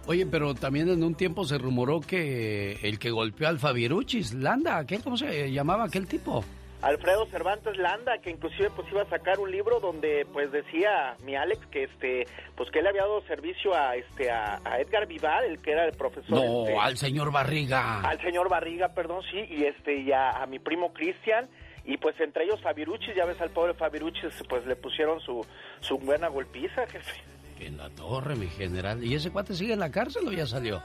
Oye, 0.07 0.25
pero 0.25 0.55
también 0.55 0.89
en 0.89 1.05
un 1.05 1.15
tiempo 1.15 1.45
se 1.45 1.59
rumoró 1.59 2.01
que 2.01 2.79
el 2.83 2.99
que 2.99 3.11
golpeó 3.11 3.47
al 3.47 3.59
Fabiruchis, 3.59 4.33
Landa, 4.33 4.87
¿qué, 4.87 5.01
¿cómo 5.01 5.19
se 5.19 5.53
llamaba 5.53 5.85
aquel 5.85 6.07
tipo? 6.07 6.43
Alfredo 6.81 7.27
Cervantes 7.27 7.77
Landa, 7.77 8.19
que 8.19 8.31
inclusive 8.31 8.71
pues 8.71 8.87
iba 8.91 9.03
a 9.03 9.09
sacar 9.09 9.41
un 9.41 9.51
libro 9.51 9.81
donde 9.81 10.27
pues 10.33 10.53
decía 10.53 11.17
mi 11.25 11.35
Alex 11.35 11.67
que 11.67 11.85
este 11.85 12.27
pues 12.57 12.71
que 12.71 12.79
él 12.79 12.87
había 12.87 13.03
dado 13.03 13.21
servicio 13.23 13.75
a 13.75 13.97
este 13.97 14.31
a, 14.31 14.61
a 14.65 14.81
Edgar 14.81 15.07
Vivar, 15.07 15.45
el 15.45 15.61
que 15.61 15.73
era 15.73 15.85
el 15.87 15.93
profesor 15.97 16.31
No, 16.31 16.63
este, 16.67 16.79
al 16.79 16.97
señor 16.97 17.33
Barriga. 17.33 18.01
al 18.01 18.21
señor 18.21 18.49
Barriga, 18.49 18.89
perdón, 18.95 19.23
sí, 19.31 19.39
y 19.51 19.65
este 19.65 19.97
y 20.01 20.13
a, 20.13 20.31
a 20.31 20.47
mi 20.47 20.59
primo 20.61 20.93
Cristian 20.93 21.49
y 21.85 21.97
pues 21.97 22.19
entre 22.21 22.45
ellos 22.45 22.61
Fabiruchis, 22.63 23.15
ya 23.17 23.25
ves 23.25 23.41
al 23.41 23.51
pobre 23.51 23.75
Fabiruchis, 23.75 24.33
pues 24.49 24.65
le 24.67 24.77
pusieron 24.77 25.21
su 25.21 25.45
su 25.81 25.99
buena 25.99 26.29
golpiza, 26.29 26.87
jefe. 26.87 27.23
En 27.61 27.77
la 27.77 27.91
torre, 27.91 28.37
mi 28.37 28.47
general. 28.47 29.03
¿Y 29.03 29.15
ese 29.17 29.33
cuate 29.33 29.53
sigue 29.55 29.73
en 29.73 29.81
la 29.81 29.91
cárcel 29.91 30.29
o 30.29 30.33
ya 30.33 30.47
salió? 30.47 30.81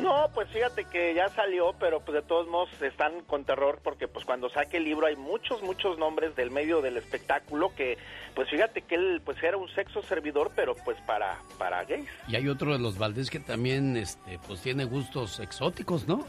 No, 0.00 0.30
pues 0.34 0.48
fíjate 0.48 0.84
que 0.84 1.14
ya 1.14 1.28
salió, 1.30 1.74
pero 1.78 2.00
pues 2.00 2.14
de 2.14 2.22
todos 2.22 2.48
modos 2.48 2.70
están 2.80 3.20
con 3.22 3.44
terror 3.44 3.80
porque 3.82 4.08
pues 4.08 4.24
cuando 4.24 4.48
saque 4.48 4.78
el 4.78 4.84
libro 4.84 5.06
hay 5.06 5.16
muchos, 5.16 5.62
muchos 5.62 5.98
nombres 5.98 6.34
del 6.36 6.50
medio 6.50 6.80
del 6.80 6.96
espectáculo 6.96 7.74
que 7.74 7.98
pues 8.34 8.48
fíjate 8.48 8.82
que 8.82 8.94
él 8.94 9.20
pues 9.24 9.42
era 9.42 9.56
un 9.56 9.68
sexo 9.74 10.02
servidor, 10.02 10.52
pero 10.54 10.74
pues 10.84 10.98
para, 11.02 11.38
para 11.58 11.84
gays. 11.84 12.08
Y 12.28 12.36
hay 12.36 12.48
otro 12.48 12.72
de 12.72 12.78
los 12.78 12.98
Valdés 12.98 13.30
que 13.30 13.40
también, 13.40 13.96
este, 13.96 14.38
pues 14.46 14.62
tiene 14.62 14.84
gustos 14.84 15.40
exóticos, 15.40 16.06
¿no? 16.08 16.24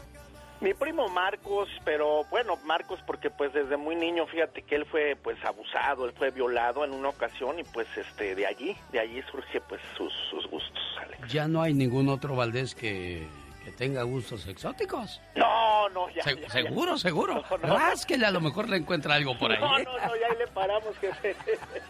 Mi 0.60 0.74
primo 0.74 1.08
Marcos, 1.08 1.68
pero 1.84 2.22
bueno, 2.30 2.56
Marcos 2.64 3.00
porque 3.04 3.30
pues 3.30 3.52
desde 3.52 3.76
muy 3.76 3.96
niño, 3.96 4.26
fíjate 4.28 4.62
que 4.62 4.76
él 4.76 4.86
fue 4.86 5.16
pues 5.20 5.36
abusado, 5.44 6.04
él 6.04 6.12
fue 6.16 6.30
violado 6.30 6.84
en 6.84 6.92
una 6.92 7.08
ocasión 7.08 7.58
y 7.58 7.64
pues 7.64 7.88
este 7.96 8.36
de 8.36 8.46
allí, 8.46 8.76
de 8.92 9.00
allí 9.00 9.20
surge 9.28 9.60
pues 9.62 9.80
sus, 9.96 10.12
sus 10.30 10.46
gustos, 10.48 10.82
Alex. 11.00 11.32
Ya 11.32 11.48
no 11.48 11.62
hay 11.62 11.74
ningún 11.74 12.08
otro 12.08 12.36
Valdés 12.36 12.76
que, 12.76 13.26
que 13.64 13.70
tenga 13.72 14.02
gustos 14.02 14.46
exóticos. 14.48 15.20
No, 15.36 15.88
no, 15.90 16.08
ya. 16.10 16.22
Se- 16.24 16.34
ya, 16.36 16.42
ya. 16.42 16.50
seguro, 16.50 16.98
seguro. 16.98 17.42
No, 17.50 17.58
no. 17.58 17.76
Rásquele, 17.78 18.26
a 18.26 18.30
lo 18.30 18.40
mejor 18.40 18.68
le 18.68 18.76
encuentra 18.76 19.14
algo 19.14 19.38
por 19.38 19.52
ahí. 19.52 19.60
No, 19.60 19.78
no, 19.78 19.84
no, 19.84 20.16
ya 20.20 20.26
ahí 20.30 20.38
le 20.38 20.46
paramos, 20.48 20.96
jefe. 20.98 21.36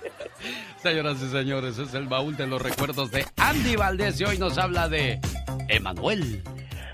Señoras 0.82 1.20
y 1.22 1.30
señores, 1.30 1.78
es 1.78 1.94
el 1.94 2.06
baúl 2.08 2.36
de 2.36 2.46
los 2.46 2.60
recuerdos 2.60 3.10
de 3.10 3.24
Andy 3.36 3.76
Valdés 3.76 4.20
y 4.20 4.24
hoy 4.24 4.38
nos 4.38 4.58
habla 4.58 4.88
de 4.88 5.20
Emanuel. 5.68 6.42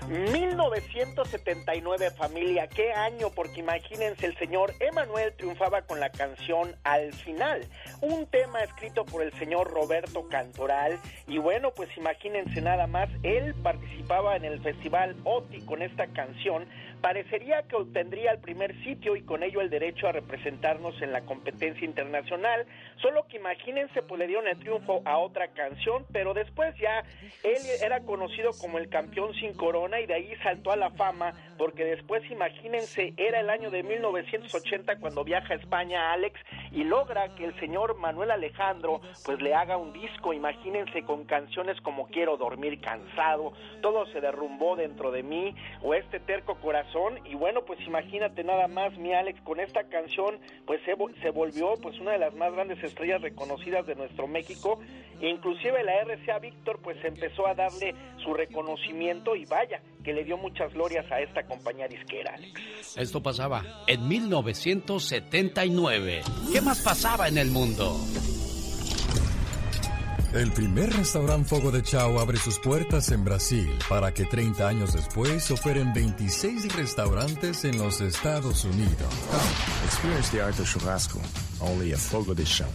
1979 0.09 2.09
familia, 2.17 2.67
qué 2.67 2.91
año, 2.93 3.29
porque 3.29 3.59
imagínense 3.59 4.25
el 4.25 4.35
señor 4.37 4.73
Emanuel 4.79 5.35
triunfaba 5.37 5.83
con 5.83 5.99
la 5.99 6.09
canción 6.09 6.75
Al 6.83 7.13
final, 7.13 7.61
un 8.01 8.25
tema 8.25 8.61
escrito 8.61 9.05
por 9.05 9.21
el 9.21 9.31
señor 9.33 9.71
Roberto 9.71 10.27
Cantoral. 10.27 10.99
Y 11.27 11.37
bueno, 11.37 11.71
pues 11.75 11.95
imagínense 11.95 12.59
nada 12.59 12.87
más, 12.87 13.07
él 13.21 13.53
participaba 13.61 14.35
en 14.35 14.45
el 14.45 14.59
festival 14.61 15.15
OTI 15.25 15.61
con 15.61 15.83
esta 15.83 16.07
canción, 16.07 16.65
parecería 17.01 17.61
que 17.63 17.75
obtendría 17.75 18.31
el 18.31 18.39
primer 18.39 18.73
sitio 18.83 19.15
y 19.15 19.21
con 19.21 19.43
ello 19.43 19.61
el 19.61 19.69
derecho 19.69 20.07
a 20.07 20.11
representarnos 20.11 20.99
en 21.03 21.11
la 21.11 21.21
competencia 21.21 21.85
internacional, 21.85 22.65
solo 22.99 23.27
que 23.27 23.37
imagínense 23.37 24.01
pues 24.01 24.17
le 24.17 24.25
dieron 24.25 24.47
el 24.47 24.57
triunfo 24.57 25.03
a 25.05 25.19
otra 25.19 25.49
canción, 25.49 26.07
pero 26.11 26.33
después 26.33 26.75
ya 26.79 27.03
él 27.43 27.61
era 27.83 27.99
conocido 28.01 28.53
como 28.59 28.79
el 28.79 28.89
campeón 28.89 29.35
sin 29.35 29.53
corona 29.53 29.98
y 30.01 30.05
de 30.05 30.13
ahí 30.13 30.33
saltó 30.43 30.71
a 30.71 30.75
la 30.75 30.91
fama 30.91 31.33
porque 31.57 31.83
después 31.83 32.23
imagínense 32.31 33.13
era 33.17 33.39
el 33.39 33.49
año 33.49 33.69
de 33.69 33.83
1980 33.83 34.97
cuando 34.97 35.23
viaja 35.23 35.53
a 35.53 35.57
España 35.57 36.13
Alex 36.13 36.39
y 36.71 36.83
logra 36.83 37.35
que 37.35 37.45
el 37.45 37.59
señor 37.59 37.97
Manuel 37.97 38.31
Alejandro 38.31 39.01
pues 39.25 39.41
le 39.41 39.53
haga 39.53 39.77
un 39.77 39.91
disco, 39.93 40.33
imagínense 40.33 41.03
con 41.03 41.25
canciones 41.25 41.79
como 41.81 42.07
Quiero 42.07 42.37
dormir 42.37 42.79
cansado, 42.81 43.53
todo 43.81 44.05
se 44.07 44.21
derrumbó 44.21 44.75
dentro 44.75 45.11
de 45.11 45.23
mí 45.23 45.55
o 45.81 45.93
este 45.93 46.19
terco 46.19 46.55
corazón 46.55 47.19
y 47.25 47.35
bueno 47.35 47.65
pues 47.65 47.79
imagínate 47.85 48.43
nada 48.43 48.67
más 48.67 48.97
mi 48.97 49.13
Alex 49.13 49.41
con 49.41 49.59
esta 49.59 49.83
canción 49.89 50.39
pues 50.65 50.81
se, 50.85 50.93
volvió 51.31 51.73
pues 51.81 51.99
una 51.99 52.11
de 52.11 52.19
las 52.19 52.33
más 52.35 52.53
grandes 52.53 52.81
estrellas 52.83 53.21
reconocidas 53.21 53.85
de 53.85 53.95
nuestro 53.95 54.27
México 54.27 54.79
e 55.21 55.27
inclusive 55.27 55.83
la 55.83 56.01
RCA 56.03 56.39
Víctor 56.39 56.79
pues 56.81 57.03
empezó 57.03 57.47
a 57.47 57.53
darle 57.53 57.93
su 58.23 58.33
reconocimiento 58.33 59.35
y 59.35 59.45
vaya 59.45 59.81
que 60.03 60.13
le 60.13 60.23
dio 60.23 60.37
muchas 60.37 60.71
glorias 60.73 61.05
a 61.11 61.19
esta 61.19 61.45
compañía 61.45 61.87
disquera, 61.87 62.33
Alex. 62.35 62.97
Esto 62.97 63.21
pasaba 63.21 63.63
en 63.87 64.07
1979. 64.07 66.21
¿Qué 66.51 66.61
más 66.61 66.81
pasaba 66.81 67.27
en 67.27 67.37
el 67.37 67.51
mundo? 67.51 67.95
El 70.33 70.51
primer 70.51 70.91
restaurante 70.93 71.49
Fogo 71.49 71.71
de 71.71 71.81
Chao 71.81 72.19
abre 72.19 72.37
sus 72.37 72.59
puertas 72.59 73.09
en 73.09 73.25
Brasil 73.25 73.67
para 73.89 74.13
que 74.13 74.25
30 74.25 74.67
años 74.67 74.93
después 74.93 75.49
operen 75.49 75.91
26 75.91 76.75
restaurantes 76.75 77.65
en 77.65 77.79
los 77.79 77.99
Estados 77.99 78.63
Unidos. 78.63 79.11
Experience 79.85 80.29
the 80.29 80.39
art 80.39 80.59
of 80.59 80.71
churrasco, 80.71 81.19
only 81.59 81.93
a 81.93 81.97
Fogo 81.97 82.35
de 82.35 82.43
Chao. 82.43 82.69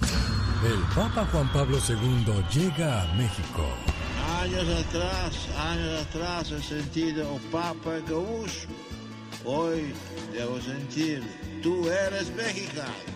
El 0.65 0.83
Papa 0.97 1.29
Juan 1.31 1.49
Pablo 1.53 1.79
II 1.89 2.25
llega 2.53 3.03
a 3.03 3.15
México. 3.15 3.65
Años 4.41 4.69
atrás, 4.87 5.49
años 5.59 6.07
atrás 6.07 6.51
he 6.51 6.63
sentido 6.63 7.35
o 7.35 7.39
Papa 7.51 7.99
gaúcho. 8.09 8.69
Hoy 9.45 9.93
debo 10.33 10.61
sentir, 10.61 11.23
tú 11.63 11.89
eres 11.89 12.35
mexicano. 12.35 13.15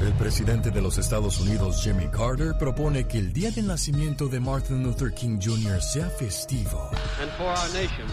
El 0.00 0.12
presidente 0.12 0.70
de 0.70 0.80
los 0.80 0.96
Estados 0.96 1.40
Unidos, 1.40 1.82
Jimmy 1.82 2.06
Carter, 2.08 2.56
propone 2.56 3.08
que 3.08 3.18
el 3.18 3.32
día 3.32 3.50
del 3.50 3.66
nacimiento 3.66 4.28
de 4.28 4.38
Martin 4.38 4.84
Luther 4.84 5.12
King 5.12 5.40
Jr. 5.42 5.82
sea 5.82 6.08
festivo. 6.08 6.90
And 7.20 7.30
for 7.32 7.46
our 7.46 7.68
nation, 7.72 8.06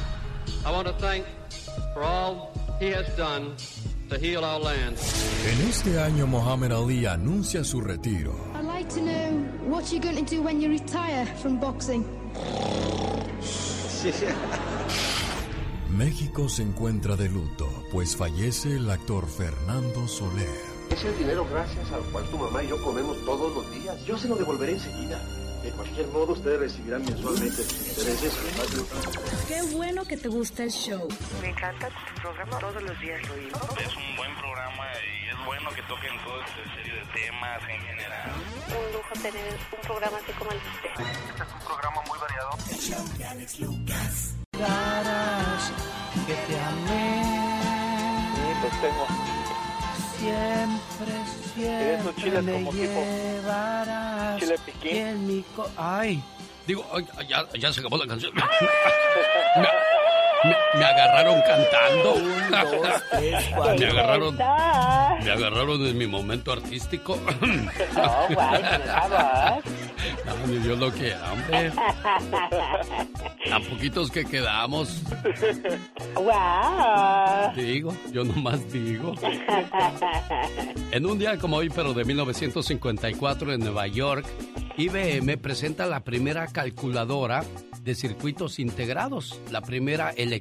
I 0.66 0.72
want 0.72 0.88
to 0.88 0.94
thank 0.94 1.26
for 1.94 2.04
all 2.04 2.52
he 2.80 2.92
has 2.92 3.08
done 3.16 3.56
to 4.10 4.18
heal 4.18 4.44
our 4.44 4.60
land. 4.60 4.98
En 5.48 5.70
este 5.70 6.00
año, 6.00 6.26
Muhammad 6.26 6.72
Ali 6.72 7.06
anuncia 7.06 7.64
su 7.64 7.80
retiro. 7.82 8.55
I'd 8.76 8.82
like 8.82 8.94
to 8.96 9.02
know 9.02 9.32
what 9.70 9.90
you're 9.90 10.02
going 10.02 10.18
to 10.18 10.36
do 10.36 10.42
when 10.42 10.60
you 10.60 10.70
retire 10.70 11.26
from 11.42 11.58
boxing. 11.62 12.04
México 15.90 16.50
se 16.50 16.64
encuentra 16.64 17.16
de 17.16 17.30
luto, 17.30 17.70
pues 17.90 18.18
fallece 18.18 18.76
el 18.76 18.90
actor 18.90 19.28
Fernando 19.28 20.10
Soler. 20.10 20.50
Es 20.92 21.06
el 21.06 21.18
dinero 21.18 21.48
gracias 21.50 21.90
al 21.94 22.02
cual 22.12 22.26
tu 22.26 22.38
mamá 22.38 22.64
y 22.64 22.68
yo 22.68 22.84
comemos 22.84 23.16
todos 23.24 23.56
los 23.56 23.72
días. 23.72 24.06
Yo 24.06 24.18
se 24.18 24.28
lo 24.28 24.36
devolveré 24.36 24.74
enseguida. 24.74 25.22
De 25.66 25.72
cualquier 25.72 26.08
modo, 26.10 26.34
ustedes 26.34 26.60
recibirán 26.60 27.04
mensualmente 27.06 27.64
sus 27.64 27.88
intereses. 27.88 28.34
Qué 29.48 29.64
bueno 29.76 30.06
que 30.06 30.16
te 30.16 30.28
gusta 30.28 30.62
el 30.62 30.70
show. 30.70 31.08
Me 31.42 31.50
encanta 31.50 31.90
tu 31.90 32.22
programa, 32.22 32.60
todos 32.60 32.84
los 32.84 33.00
días 33.00 33.20
lo 33.28 33.34
oigo. 33.34 33.58
Es 33.82 33.96
un 33.96 34.16
buen 34.16 34.36
programa 34.36 34.86
y 35.02 35.28
es 35.28 35.46
bueno 35.48 35.72
que 35.72 35.82
toquen 35.82 36.12
todo 36.24 36.40
este 36.42 36.62
serie 36.76 36.94
de 36.94 37.06
temas 37.14 37.64
en 37.68 37.82
general. 37.82 38.32
Un 38.78 38.94
lujo 38.94 39.14
tener 39.24 39.58
un 39.74 39.82
programa 39.82 40.18
así 40.18 40.32
como 40.34 40.52
el 40.52 40.60
de 40.60 40.70
usted. 40.70 40.90
Este 41.32 41.44
es 41.44 41.54
un 41.54 41.60
programa 41.66 42.02
muy 42.10 42.20
variado. 42.20 42.50
El 42.70 42.78
show 42.78 43.18
de 43.18 43.26
Alex 43.26 43.60
Lucas. 43.60 44.36
que 46.28 46.34
te 46.46 46.60
amé. 46.60 47.24
Sí, 48.36 48.54
pues 48.62 48.82
tengo. 48.82 49.45
Siempre, 50.20 51.14
siempre 51.54 52.02
sus 52.04 52.16
chiles 52.16 52.44
me 52.44 52.54
como 52.54 52.72
tipo 52.72 52.84
llevarás 52.84 54.40
chile 54.40 54.56
piquín. 54.66 54.96
en 54.98 55.28
mi 55.28 55.44
co- 55.56 55.70
Ay, 55.78 56.24
Digo, 56.68 56.84
ay, 56.94 57.06
ya, 57.28 57.46
ya 57.60 57.72
se 57.72 57.80
acabó 57.82 57.98
la 57.98 58.08
canción. 58.08 58.32
me, 60.46 60.86
agarraron 60.86 61.42
cantando. 61.42 62.16
dos, 62.16 63.04
tres, 63.12 63.46
cuatro. 63.56 63.78
me 63.78 63.86
agarraron. 63.86 64.36
Me 64.36 65.32
agarraron 65.32 65.86
en 65.86 65.98
mi 65.98 66.08
momento 66.08 66.52
artístico. 66.52 67.20
No, 67.96 68.36
guay. 68.36 68.62
No, 70.26 70.48
ni 70.48 70.58
Dios 70.60 70.78
lo 70.78 70.92
que 70.94 71.14
hambre. 71.14 71.72
Tan 73.50 73.64
poquitos 73.70 74.12
que 74.12 74.26
quedamos. 74.26 75.02
¡Wow! 76.16 77.54
Digo, 77.56 77.96
yo 78.12 78.24
nomás 78.24 78.72
digo. 78.72 79.14
En 80.92 81.06
un 81.06 81.18
día 81.18 81.38
como 81.38 81.58
hoy, 81.58 81.70
pero 81.70 81.94
de 81.94 82.04
1954 82.04 83.54
en 83.54 83.60
Nueva 83.62 83.88
York, 83.88 84.26
IBM 84.78 85.38
presenta 85.38 85.86
la 85.86 86.04
primera 86.04 86.48
calculadora 86.48 87.44
de 87.82 87.96
circuitos 87.96 88.60
integrados, 88.60 89.40
la 89.52 89.62
primera 89.62 90.10
electrónica. 90.10 90.35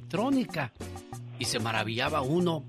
Y 1.39 1.45
se 1.47 1.59
maravillaba 1.59 2.23
uno. 2.23 2.65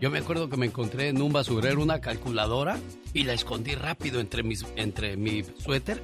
Yo 0.00 0.10
me 0.10 0.18
acuerdo 0.18 0.48
que 0.48 0.56
me 0.56 0.66
encontré 0.66 1.08
en 1.08 1.20
un 1.20 1.32
basurero 1.32 1.82
una 1.82 2.00
calculadora 2.00 2.78
y 3.12 3.24
la 3.24 3.32
escondí 3.34 3.74
rápido 3.74 4.20
entre, 4.20 4.42
mis, 4.42 4.64
entre 4.76 5.16
mi 5.16 5.42
suéter, 5.42 6.02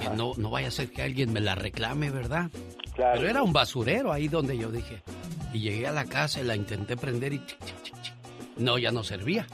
que 0.00 0.08
no, 0.10 0.32
no 0.36 0.50
vaya 0.50 0.68
a 0.68 0.70
ser 0.72 0.90
que 0.90 1.02
alguien 1.02 1.32
me 1.32 1.40
la 1.40 1.54
reclame, 1.54 2.10
¿verdad? 2.10 2.50
Pero 2.96 3.28
era 3.28 3.42
un 3.42 3.52
basurero 3.52 4.12
ahí 4.12 4.26
donde 4.28 4.56
yo 4.58 4.70
dije. 4.70 5.02
Y 5.52 5.60
llegué 5.60 5.86
a 5.86 5.92
la 5.92 6.06
casa 6.06 6.40
y 6.40 6.44
la 6.44 6.56
intenté 6.56 6.96
prender 6.96 7.32
y... 7.34 7.38
chic, 7.46 7.58
chic, 7.64 7.82
chic, 7.82 8.02
chic. 8.02 8.14
No, 8.56 8.78
ya 8.78 8.90
no 8.90 9.04
servía. 9.04 9.46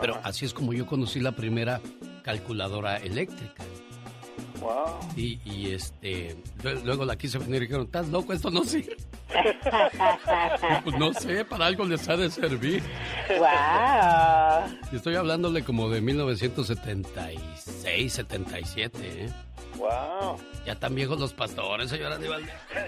Pero 0.00 0.18
así 0.22 0.44
es 0.44 0.54
como 0.54 0.72
yo 0.72 0.86
conocí 0.86 1.20
la 1.20 1.32
primera 1.32 1.80
calculadora 2.22 2.96
eléctrica. 2.98 3.64
Wow. 4.60 4.98
Y, 5.16 5.40
y, 5.44 5.72
este, 5.72 6.36
lue- 6.62 6.82
luego 6.84 7.04
la 7.04 7.16
quise 7.16 7.38
vender 7.38 7.62
y 7.62 7.66
dijeron, 7.66 7.86
¿estás 7.86 8.08
loco? 8.08 8.32
Esto 8.32 8.50
no 8.50 8.62
sirve. 8.64 8.96
Pues 10.84 10.98
no 10.98 11.12
sé, 11.12 11.44
para 11.44 11.66
algo 11.66 11.84
les 11.84 12.08
ha 12.08 12.16
de 12.16 12.30
servir. 12.30 12.82
¡Wow! 13.28 14.76
Y 14.92 14.96
estoy 14.96 15.16
hablándole 15.16 15.62
como 15.62 15.88
de 15.88 16.00
1976, 16.00 18.12
77, 18.12 18.98
¿eh? 19.02 19.28
Wow. 19.76 20.36
Ya 20.66 20.74
tan 20.74 20.94
viejos 20.94 21.18
los 21.18 21.32
pastores, 21.32 21.88
señora 21.90 22.16
Aníbal. 22.16 22.42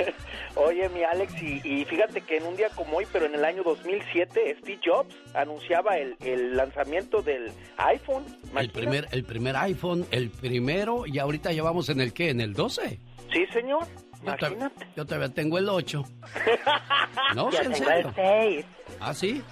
Oye, 0.56 0.88
mi 0.90 1.02
Alex, 1.02 1.32
y, 1.42 1.60
y 1.64 1.84
fíjate 1.86 2.20
que 2.20 2.36
en 2.36 2.44
un 2.44 2.56
día 2.56 2.68
como 2.74 2.98
hoy, 2.98 3.06
pero 3.10 3.24
en 3.24 3.34
el 3.34 3.44
año 3.44 3.62
2007, 3.62 4.56
Steve 4.60 4.80
Jobs 4.84 5.14
anunciaba 5.34 5.96
el, 5.96 6.16
el 6.20 6.54
lanzamiento 6.56 7.22
del 7.22 7.50
iPhone. 7.78 8.24
El 8.54 8.68
primer, 8.70 9.08
el 9.12 9.24
primer 9.24 9.56
iPhone, 9.56 10.04
el 10.10 10.28
primero, 10.30 11.06
y 11.06 11.18
ahorita 11.18 11.52
ya 11.52 11.62
vamos 11.62 11.88
en 11.88 12.00
el 12.02 12.12
qué, 12.12 12.28
en 12.30 12.40
el 12.42 12.52
12. 12.52 12.98
Sí, 13.32 13.46
señor. 13.52 13.86
Yo, 14.24 14.36
ta- 14.36 14.70
yo 14.96 15.04
todavía 15.04 15.28
tengo 15.28 15.58
el 15.58 15.68
8. 15.68 16.04
No, 17.34 17.50
Yo 17.50 17.60
¿en 17.60 17.72
tengo 17.72 17.90
el 17.90 18.14
6. 18.14 18.66
¿Ah, 19.00 19.14
sí? 19.14 19.42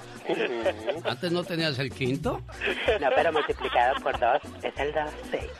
¿Antes 1.04 1.32
no 1.32 1.42
tenías 1.42 1.78
el 1.78 1.90
quinto? 1.90 2.40
No, 3.00 3.08
pero 3.14 3.32
multiplicado 3.32 3.94
por 4.02 4.18
2 4.18 4.30
es 4.62 4.78
el 4.78 4.92
12. 4.92 5.50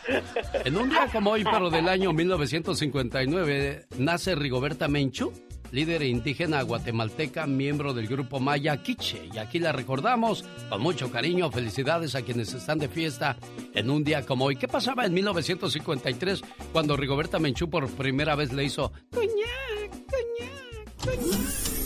En 0.67 0.77
un 0.77 0.91
día 0.91 1.07
como 1.13 1.31
hoy, 1.31 1.45
pero 1.45 1.71
del 1.71 1.89
año 1.89 2.13
1959, 2.13 3.87
nace 3.99 4.35
Rigoberta 4.35 4.87
Menchú, 4.89 5.33
líder 5.73 6.03
indígena 6.03 6.63
guatemalteca, 6.63 7.47
miembro 7.47 7.95
del 7.95 8.07
grupo 8.07 8.41
Maya 8.41 8.83
Quiche. 8.83 9.29
Y 9.33 9.39
aquí 9.39 9.59
la 9.59 9.73
recordamos 9.73 10.45
con 10.69 10.81
mucho 10.81 11.11
cariño. 11.11 11.51
Felicidades 11.51 12.15
a 12.15 12.23
quienes 12.23 12.53
están 12.55 12.79
de 12.79 12.89
fiesta 12.89 13.37
en 13.75 13.91
un 13.91 14.05
día 14.05 14.25
como 14.25 14.47
hoy. 14.47 14.57
¿Qué 14.57 14.69
pasaba 14.69 15.07
en 15.07 15.15
1953 15.15 16.43
cuando 16.73 16.97
Rigoberta 16.97 17.39
Menchú 17.39 17.69
por 17.69 17.89
primera 17.91 18.35
vez 18.35 18.53
le 18.53 18.65
hizo 18.65 18.93
Coñac, 19.11 19.91
coñac, 20.07 21.05
coñac"? 21.05 21.81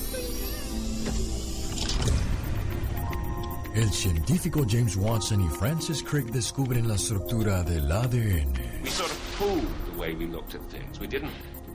El 3.74 3.90
científico 3.90 4.64
James 4.68 4.94
Watson 4.94 5.44
y 5.44 5.48
Francis 5.48 6.00
Crick 6.04 6.26
descubren 6.26 6.86
la 6.86 6.94
estructura 6.94 7.64
del 7.64 7.90
ADN. 7.90 8.52
We 8.84 8.90
sort 8.90 9.10
of 9.10 9.16
fooled 9.36 9.64
the 9.92 10.00
way 10.00 10.14
we 10.14 10.26
looked 10.26 10.54
at 10.54 10.60
things. 10.70 11.00
We 11.00 11.08
didn't 11.08 11.32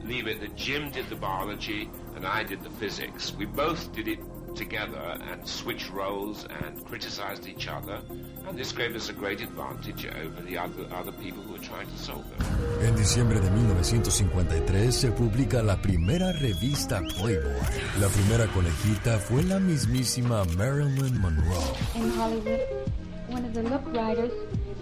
leave 0.10 0.28
it 0.28 0.42
that 0.42 0.56
Jim 0.56 0.90
did 0.90 1.08
the 1.08 1.16
biology 1.16 1.88
and 2.16 2.26
I 2.26 2.44
did 2.44 2.64
the 2.64 2.72
physics. 2.72 3.32
We 3.38 3.46
both 3.46 3.94
did 3.94 4.08
it 4.08 4.20
together 4.56 5.18
and 5.22 5.48
switched 5.48 5.92
roles 5.92 6.48
and 6.50 6.84
criticized 6.84 7.48
each 7.48 7.68
other, 7.68 8.02
and 8.48 8.58
this 8.58 8.72
gave 8.72 8.96
us 8.96 9.10
a 9.10 9.14
great 9.14 9.40
advantage 9.42 10.08
over 10.08 10.42
the 10.42 10.58
other, 10.58 10.88
other 10.92 11.12
people 11.12 11.44
who 11.44 11.54
were 11.54 11.60
trying 11.60 11.88
to 11.88 11.98
solve 11.98 12.26
it. 12.34 12.42
En 12.84 12.96
diciembre 12.96 13.40
de 13.40 13.52
1953 13.52 14.92
se 14.92 15.12
publica 15.12 15.62
la 15.62 15.80
primera 15.80 16.32
revista 16.34 17.02
Playboy. 17.20 17.62
La 18.00 18.08
primera 18.08 18.48
conejita 18.48 19.20
fue 19.20 19.44
la 19.44 19.60
mismísima 19.60 20.44
Marilyn 20.58 21.22
Monroe. 21.22 21.76
In 21.96 22.10
Hollywood, 22.18 22.60
one 23.30 23.46
of 23.46 23.54
the 23.54 23.62
look 23.62 23.86
writers 23.94 24.34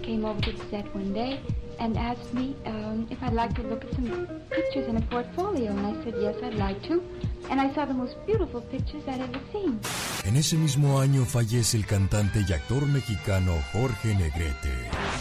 came 0.02 0.24
over 0.24 0.40
to 0.40 0.52
the 0.52 0.64
set 0.70 0.86
one 0.94 1.12
day 1.12 1.38
and 1.78 1.96
asked 1.96 2.32
me 2.34 2.56
um, 2.66 3.06
if 3.10 3.22
I'd 3.22 3.32
like 3.32 3.54
to 3.54 3.62
look 3.62 3.84
at 3.84 3.94
some 3.94 4.26
pictures 4.50 4.88
in 4.88 4.96
a 4.96 5.00
portfolio. 5.02 5.70
And 5.70 5.86
I 5.86 6.04
said, 6.04 6.14
yes, 6.20 6.36
I'd 6.42 6.54
like 6.54 6.82
to. 6.88 7.02
And 7.50 7.60
I 7.60 7.72
saw 7.74 7.84
the 7.86 7.94
most 7.94 8.16
beautiful 8.26 8.60
pictures 8.60 9.02
I'd 9.06 9.20
ever 9.20 9.40
seen. 9.52 9.80
En 10.24 10.36
ese 10.36 10.56
mismo 10.56 11.00
año 11.00 11.24
fallece 11.24 11.76
el 11.76 11.86
cantante 11.86 12.44
y 12.46 12.52
actor 12.52 12.86
mexicano 12.86 13.52
Jorge 13.72 14.14
Negrete. 14.14 14.74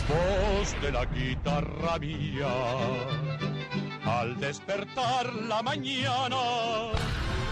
Voz 0.10 0.82
de 0.82 0.91
la 0.91 1.05
guitarra 1.05 1.99
mía, 1.99 2.47
al 4.05 4.38
despertar 4.39 5.34
la 5.34 5.62
mañana. 5.64 6.38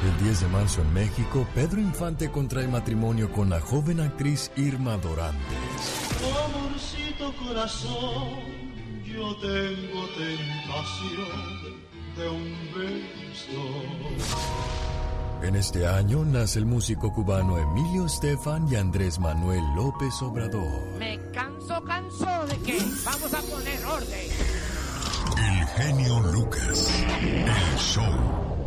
El 0.03 0.23
10 0.23 0.41
de 0.41 0.47
marzo 0.49 0.81
en 0.81 0.93
México, 0.93 1.47
Pedro 1.55 1.79
Infante 1.79 2.29
contrae 2.29 2.67
matrimonio 2.67 3.31
con 3.31 3.49
la 3.49 3.59
joven 3.61 4.01
actriz 4.01 4.51
Irma 4.55 4.97
Dorantes. 4.97 5.41
Amorcito 6.45 7.33
corazón, 7.43 8.74
yo 9.15 9.35
tengo 9.37 10.07
tentación 10.17 11.85
de 12.17 12.29
un 12.29 12.53
beso. 12.75 13.63
En 15.41 15.55
este 15.55 15.87
año 15.87 16.25
nace 16.25 16.59
el 16.59 16.65
músico 16.65 17.13
cubano 17.13 17.57
Emilio 17.57 18.05
Estefan 18.05 18.67
y 18.71 18.75
Andrés 18.75 19.19
Manuel 19.19 19.63
López 19.75 20.21
Obrador. 20.21 20.97
Me 20.97 21.19
canso, 21.31 21.83
canso 21.83 22.45
de 22.47 22.57
que 22.57 22.79
vamos 23.05 23.33
a 23.33 23.41
poner 23.41 23.85
orden. 23.85 24.29
El 25.37 25.67
genio 25.67 26.19
Lucas. 26.31 26.89
El 27.19 27.77
show. 27.77 28.64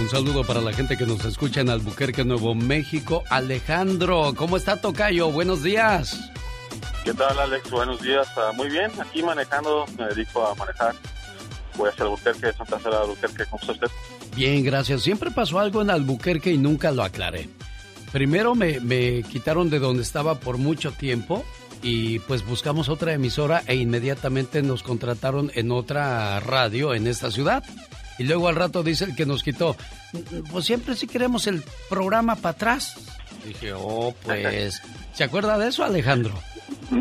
Un 0.00 0.08
saludo 0.08 0.44
para 0.44 0.60
la 0.60 0.72
gente 0.72 0.96
que 0.96 1.06
nos 1.06 1.24
escucha 1.24 1.60
en 1.60 1.70
Albuquerque, 1.70 2.24
Nuevo 2.24 2.54
México. 2.54 3.24
Alejandro, 3.30 4.32
¿cómo 4.36 4.56
está 4.56 4.80
Tocayo? 4.80 5.32
Buenos 5.32 5.64
días. 5.64 6.30
¿Qué 7.04 7.12
tal, 7.12 7.36
Alex? 7.36 7.68
Buenos 7.68 8.00
días. 8.00 8.28
Ah, 8.36 8.52
muy 8.54 8.68
bien, 8.68 8.92
aquí 9.00 9.24
manejando, 9.24 9.86
me 9.98 10.06
dedico 10.06 10.46
a 10.46 10.54
manejar. 10.54 10.94
Voy 11.76 11.88
hacia 11.88 12.04
Albuquerque, 12.04 12.52
Santa 12.52 12.78
de 12.78 12.96
Albuquerque. 12.96 13.44
¿Cómo 13.50 13.60
está 13.60 13.72
usted? 13.72 13.88
Bien, 14.36 14.62
gracias. 14.62 15.02
Siempre 15.02 15.32
pasó 15.32 15.58
algo 15.58 15.82
en 15.82 15.90
Albuquerque 15.90 16.52
y 16.52 16.58
nunca 16.58 16.92
lo 16.92 17.02
aclaré. 17.02 17.48
Primero 18.12 18.54
me, 18.54 18.78
me 18.78 19.24
quitaron 19.24 19.68
de 19.68 19.80
donde 19.80 20.02
estaba 20.04 20.36
por 20.36 20.58
mucho 20.58 20.92
tiempo 20.92 21.44
y 21.82 22.20
pues 22.20 22.46
buscamos 22.46 22.88
otra 22.88 23.14
emisora 23.14 23.64
e 23.66 23.74
inmediatamente 23.74 24.62
nos 24.62 24.84
contrataron 24.84 25.50
en 25.54 25.72
otra 25.72 26.38
radio 26.38 26.94
en 26.94 27.08
esta 27.08 27.32
ciudad. 27.32 27.64
Y 28.18 28.24
luego 28.24 28.48
al 28.48 28.56
rato 28.56 28.82
dice 28.82 29.04
el 29.04 29.14
que 29.16 29.26
nos 29.26 29.42
quitó, 29.42 29.76
pues 30.50 30.64
siempre 30.64 30.96
sí 30.96 31.06
queremos 31.06 31.46
el 31.46 31.62
programa 31.88 32.34
para 32.36 32.50
atrás. 32.50 32.94
Dije, 33.44 33.72
oh, 33.74 34.12
pues, 34.24 34.82
¿se 35.14 35.24
acuerda 35.24 35.56
de 35.58 35.68
eso, 35.68 35.84
Alejandro? 35.84 36.34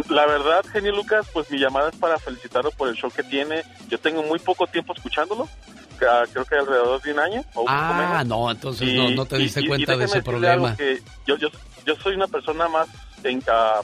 La 0.09 0.25
verdad, 0.25 0.63
genio 0.71 0.95
Lucas, 0.95 1.25
pues 1.33 1.49
mi 1.51 1.59
llamada 1.59 1.89
es 1.89 1.95
para 1.97 2.19
felicitarlo 2.19 2.71
por 2.71 2.87
el 2.87 2.95
show 2.95 3.09
que 3.11 3.23
tiene. 3.23 3.63
Yo 3.89 3.99
tengo 3.99 4.23
muy 4.23 4.39
poco 4.39 4.67
tiempo 4.67 4.93
escuchándolo, 4.93 5.49
creo 5.97 6.45
que 6.45 6.55
alrededor 6.55 7.01
de 7.01 7.11
un 7.13 7.19
año 7.19 7.39
o 7.55 7.61
un 7.61 7.65
poco 7.65 7.69
Ah, 7.69 8.07
menos. 8.21 8.27
no, 8.27 8.51
entonces 8.51 8.87
Y- 8.87 8.95
no, 8.95 9.09
no 9.09 9.25
te 9.25 9.37
diste 9.37 9.61
y- 9.61 9.65
y 9.65 9.67
cuenta 9.67 9.97
de 9.97 10.05
ese 10.05 10.21
problema. 10.21 10.75
que 10.77 11.01
yo, 11.25 11.35
yo, 11.37 11.49
yo 11.85 11.95
soy 11.97 12.15
una 12.15 12.27
persona 12.27 12.67
más 12.69 12.87
en- 13.23 13.43
ah, 13.51 13.81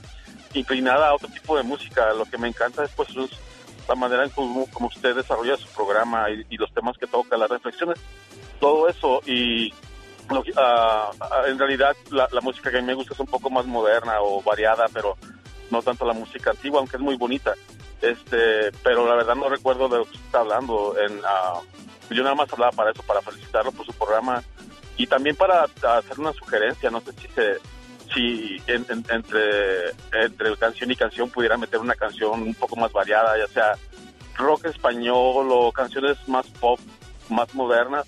inclinada 0.53 1.07
a 1.09 1.15
otro 1.15 1.27
tipo 1.29 1.57
de 1.57 1.63
música. 1.63 2.13
Lo 2.13 2.25
que 2.25 2.37
me 2.37 2.47
encanta 2.47 2.83
es 2.85 2.91
pues 2.95 3.09
sus- 3.09 3.31
la 3.87 3.95
manera 3.95 4.23
en 4.23 4.29
como, 4.29 4.67
usted 4.81 5.15
desarrolla 5.15 5.57
su 5.57 5.67
programa 5.69 6.29
y, 6.29 6.57
los 6.57 6.73
temas 6.73 6.97
que 6.97 7.07
toca, 7.07 7.37
las 7.37 7.49
reflexiones, 7.49 7.99
todo 8.59 8.87
eso. 8.87 9.21
Y 9.25 9.73
lo 10.29 10.43
ah, 10.57 11.11
en 11.47 11.59
realidad 11.59 11.95
la, 12.09 12.27
la 12.31 12.41
música 12.41 12.71
que 12.71 12.77
a 12.77 12.81
mí 12.81 12.87
me 12.87 12.93
gusta 12.93 13.13
es 13.13 13.19
un 13.19 13.27
poco 13.27 13.49
más 13.49 13.65
moderna 13.65 14.21
o 14.21 14.41
variada, 14.41 14.85
pero 14.93 15.17
no 15.69 15.81
tanto 15.81 16.05
la 16.05 16.13
música 16.13 16.51
antigua, 16.51 16.79
aunque 16.79 16.97
es 16.97 17.01
muy 17.01 17.15
bonita. 17.15 17.53
Este, 18.01 18.71
pero 18.83 19.07
la 19.07 19.15
verdad 19.15 19.35
no 19.35 19.47
recuerdo 19.47 19.87
de 19.87 19.99
lo 19.99 20.05
que 20.05 20.17
está 20.17 20.39
hablando. 20.39 20.95
En, 20.99 21.19
ah, 21.25 21.59
yo 22.09 22.23
nada 22.23 22.35
más 22.35 22.51
hablaba 22.51 22.71
para 22.71 22.91
eso, 22.91 23.01
para 23.03 23.21
felicitarlo 23.21 23.71
por 23.71 23.85
su 23.85 23.93
programa 23.93 24.43
y 24.97 25.07
también 25.07 25.35
para 25.35 25.63
hacer 25.63 26.19
una 26.19 26.33
sugerencia. 26.33 26.89
No 26.89 27.01
sé 27.01 27.13
si 27.13 27.27
se, 27.29 27.59
si 28.13 28.61
en- 28.67 28.85
en- 28.89 29.05
entre 29.09 29.89
entre 30.11 30.57
canción 30.57 30.91
y 30.91 30.95
canción 30.95 31.29
pudiera 31.29 31.57
meter 31.57 31.79
una 31.79 31.95
canción 31.95 32.41
un 32.41 32.53
poco 32.55 32.75
más 32.75 32.91
variada, 32.91 33.37
ya 33.37 33.47
sea 33.47 33.73
rock 34.37 34.65
español 34.65 35.47
o 35.51 35.71
canciones 35.71 36.17
más 36.27 36.45
pop, 36.59 36.79
más 37.29 37.53
modernas. 37.53 38.05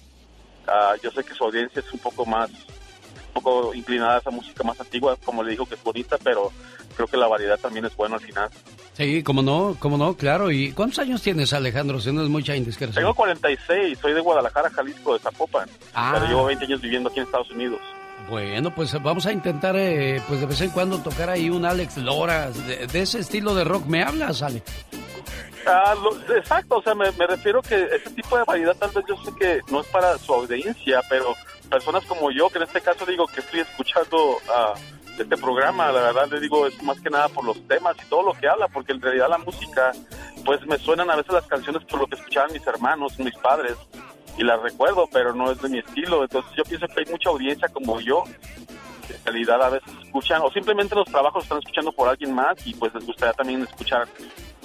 Ah, 0.67 0.93
yo 1.03 1.11
sé 1.11 1.23
que 1.23 1.33
su 1.33 1.43
audiencia 1.43 1.79
es 1.85 1.91
un 1.93 1.99
poco 1.99 2.25
más, 2.25 2.49
un 2.49 3.33
poco 3.33 3.73
inclinada 3.73 4.15
a 4.15 4.19
esa 4.19 4.31
música 4.31 4.63
más 4.63 4.79
antigua, 4.79 5.15
como 5.23 5.43
le 5.43 5.51
digo 5.51 5.65
que 5.65 5.75
es 5.75 5.83
bonita, 5.83 6.17
pero 6.23 6.51
creo 6.95 7.07
que 7.07 7.17
la 7.17 7.27
variedad 7.27 7.59
también 7.59 7.85
es 7.85 7.95
buena 7.95 8.15
al 8.15 8.21
final. 8.21 8.49
Sí, 8.93 9.21
cómo 9.23 9.41
no, 9.41 9.75
cómo 9.79 9.97
no, 9.97 10.15
claro. 10.15 10.49
¿Y 10.51 10.71
cuántos 10.71 10.99
años 10.99 11.21
tienes, 11.21 11.51
Alejandro? 11.53 11.99
Si 11.99 12.11
no 12.13 12.23
es 12.23 12.29
mucha 12.29 12.55
indiscreción. 12.55 12.95
Tengo 12.95 13.13
46, 13.13 13.99
soy 13.99 14.13
de 14.13 14.21
Guadalajara, 14.21 14.69
Jalisco, 14.69 15.13
de 15.13 15.19
Zapopan, 15.19 15.69
Ah. 15.93 16.11
pero 16.15 16.27
llevo 16.27 16.45
20 16.45 16.65
años 16.65 16.81
viviendo 16.81 17.09
aquí 17.09 17.19
en 17.19 17.25
Estados 17.25 17.51
Unidos. 17.51 17.81
Bueno, 18.29 18.73
pues 18.73 18.91
vamos 19.03 19.25
a 19.27 19.31
intentar, 19.31 19.75
eh, 19.77 20.19
pues 20.27 20.39
de 20.39 20.47
vez 20.47 20.59
en 20.61 20.71
cuando 20.71 20.97
tocar 20.99 21.29
ahí 21.29 21.49
un 21.49 21.63
Alex 21.65 21.97
Lora. 21.97 22.49
De, 22.49 22.87
ese 23.01 23.19
estilo 23.19 23.53
de 23.53 23.63
rock 23.63 23.85
me 23.85 24.03
hablas, 24.03 24.41
Ale. 24.41 24.63
Ah, 25.67 25.93
lo- 26.01 26.35
exacto, 26.35 26.77
o 26.77 26.81
sea, 26.81 26.95
me, 26.95 27.11
me 27.13 27.27
refiero 27.27 27.61
que 27.61 27.83
ese 27.95 28.09
tipo 28.11 28.37
de 28.37 28.43
variedad 28.43 28.75
tal 28.75 28.91
vez 28.91 29.03
yo 29.07 29.15
sé 29.23 29.31
que 29.39 29.61
no 29.71 29.81
es 29.81 29.87
para 29.87 30.17
su 30.17 30.33
audiencia, 30.33 31.01
pero 31.09 31.33
personas 31.69 32.03
como 32.05 32.31
yo, 32.31 32.49
que 32.49 32.57
en 32.57 32.63
este 32.63 32.81
caso 32.81 33.05
digo 33.05 33.27
que 33.27 33.39
estoy 33.41 33.59
escuchando 33.61 34.37
ah, 34.49 34.73
este 35.19 35.37
programa, 35.37 35.91
la 35.91 36.01
verdad 36.01 36.27
le 36.31 36.39
digo 36.39 36.67
es 36.67 36.81
más 36.83 36.99
que 37.01 37.09
nada 37.09 37.29
por 37.29 37.43
los 37.45 37.59
temas 37.67 37.95
y 38.03 38.09
todo 38.09 38.23
lo 38.23 38.33
que 38.33 38.47
habla, 38.47 38.67
porque 38.67 38.91
en 38.93 39.01
realidad 39.01 39.29
la 39.29 39.37
música, 39.39 39.91
pues 40.45 40.65
me 40.67 40.77
suenan 40.77 41.09
a 41.09 41.15
veces 41.15 41.31
las 41.33 41.47
canciones 41.47 41.83
por 41.85 41.99
lo 41.99 42.07
que 42.07 42.15
escuchaban 42.15 42.53
mis 42.53 42.65
hermanos, 42.67 43.17
mis 43.19 43.35
padres, 43.37 43.73
y 44.37 44.43
las 44.43 44.61
recuerdo, 44.61 45.07
pero 45.11 45.33
no 45.33 45.51
es 45.51 45.61
de 45.61 45.69
mi 45.69 45.79
estilo, 45.79 46.23
entonces 46.23 46.51
yo 46.55 46.63
pienso 46.63 46.87
que 46.87 47.01
hay 47.01 47.05
mucha 47.11 47.29
audiencia 47.29 47.67
como 47.69 47.99
yo, 47.99 48.23
que 49.07 49.13
en 49.13 49.25
realidad 49.25 49.63
a 49.63 49.69
veces 49.69 49.93
escuchan, 50.03 50.41
o 50.41 50.51
simplemente 50.51 50.95
los 50.95 51.07
trabajos 51.07 51.43
están 51.43 51.59
escuchando 51.59 51.91
por 51.91 52.09
alguien 52.09 52.33
más, 52.33 52.55
y 52.65 52.73
pues 52.73 52.93
les 52.93 53.05
gustaría 53.05 53.33
también 53.33 53.61
escuchar 53.63 54.07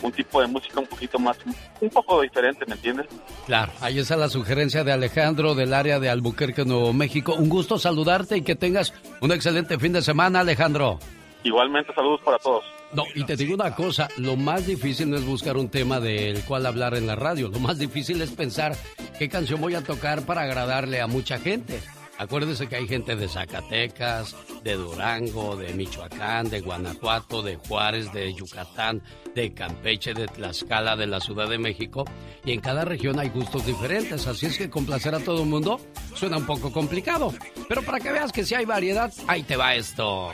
un 0.02 0.12
tipo 0.12 0.40
de 0.40 0.46
música 0.46 0.80
un 0.80 0.86
poquito 0.86 1.18
más, 1.18 1.38
un 1.80 1.90
poco 1.90 2.22
diferente, 2.22 2.64
¿me 2.66 2.74
entiendes? 2.74 3.06
Claro, 3.46 3.72
ahí 3.80 3.98
está 3.98 4.16
la 4.16 4.28
sugerencia 4.28 4.82
de 4.82 4.92
Alejandro 4.92 5.54
del 5.54 5.74
área 5.74 6.00
de 6.00 6.08
Albuquerque, 6.08 6.64
Nuevo 6.64 6.92
México. 6.92 7.34
Un 7.34 7.48
gusto 7.48 7.78
saludarte 7.78 8.38
y 8.38 8.42
que 8.42 8.54
tengas 8.54 8.94
un 9.20 9.30
excelente 9.32 9.78
fin 9.78 9.92
de 9.92 10.02
semana, 10.02 10.40
Alejandro. 10.40 10.98
Igualmente, 11.44 11.92
saludos 11.94 12.20
para 12.24 12.38
todos. 12.38 12.64
No, 12.92 13.04
y 13.14 13.24
te 13.24 13.36
digo 13.36 13.54
una 13.54 13.74
cosa, 13.74 14.08
lo 14.16 14.36
más 14.36 14.66
difícil 14.66 15.10
no 15.10 15.16
es 15.16 15.24
buscar 15.24 15.56
un 15.56 15.68
tema 15.68 16.00
del 16.00 16.42
cual 16.42 16.66
hablar 16.66 16.94
en 16.96 17.06
la 17.06 17.14
radio, 17.14 17.48
lo 17.48 17.60
más 17.60 17.78
difícil 17.78 18.20
es 18.20 18.30
pensar 18.30 18.76
qué 19.16 19.28
canción 19.28 19.60
voy 19.60 19.76
a 19.76 19.82
tocar 19.82 20.22
para 20.26 20.42
agradarle 20.42 21.00
a 21.00 21.06
mucha 21.06 21.38
gente. 21.38 21.80
Acuérdese 22.18 22.68
que 22.68 22.76
hay 22.76 22.86
gente 22.86 23.16
de 23.16 23.28
Zacatecas, 23.28 24.36
de 24.62 24.74
Durango, 24.74 25.56
de 25.56 25.72
Michoacán, 25.72 26.50
de 26.50 26.60
Guanajuato, 26.60 27.42
de 27.42 27.56
Juárez, 27.56 28.12
de 28.12 28.34
Yucatán, 28.34 29.02
de 29.34 29.54
Campeche, 29.54 30.12
de 30.12 30.26
Tlaxcala, 30.26 30.96
de 30.96 31.06
la 31.06 31.20
Ciudad 31.20 31.48
de 31.48 31.56
México, 31.56 32.04
y 32.44 32.52
en 32.52 32.60
cada 32.60 32.84
región 32.84 33.18
hay 33.18 33.30
gustos 33.30 33.64
diferentes, 33.64 34.26
así 34.26 34.46
es 34.46 34.58
que 34.58 34.68
complacer 34.68 35.14
a 35.14 35.20
todo 35.20 35.44
el 35.44 35.48
mundo 35.48 35.80
suena 36.14 36.36
un 36.36 36.44
poco 36.44 36.72
complicado. 36.72 37.32
Pero 37.68 37.82
para 37.82 38.00
que 38.00 38.12
veas 38.12 38.32
que 38.32 38.44
si 38.44 38.54
hay 38.54 38.66
variedad, 38.66 39.10
ahí 39.26 39.42
te 39.42 39.56
va 39.56 39.74
esto. 39.76 40.32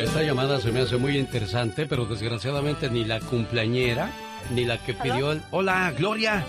Esta 0.00 0.22
llamada 0.22 0.60
se 0.60 0.70
me 0.72 0.80
hace 0.80 0.96
muy 0.96 1.16
interesante, 1.18 1.86
pero 1.86 2.04
desgraciadamente 2.06 2.90
ni 2.90 3.04
la 3.04 3.20
cumpleañera, 3.20 4.10
ni 4.52 4.64
la 4.64 4.78
que 4.78 4.94
pidió 4.94 5.32
el... 5.32 5.42
Hola, 5.50 5.92
Gloria. 5.96 6.44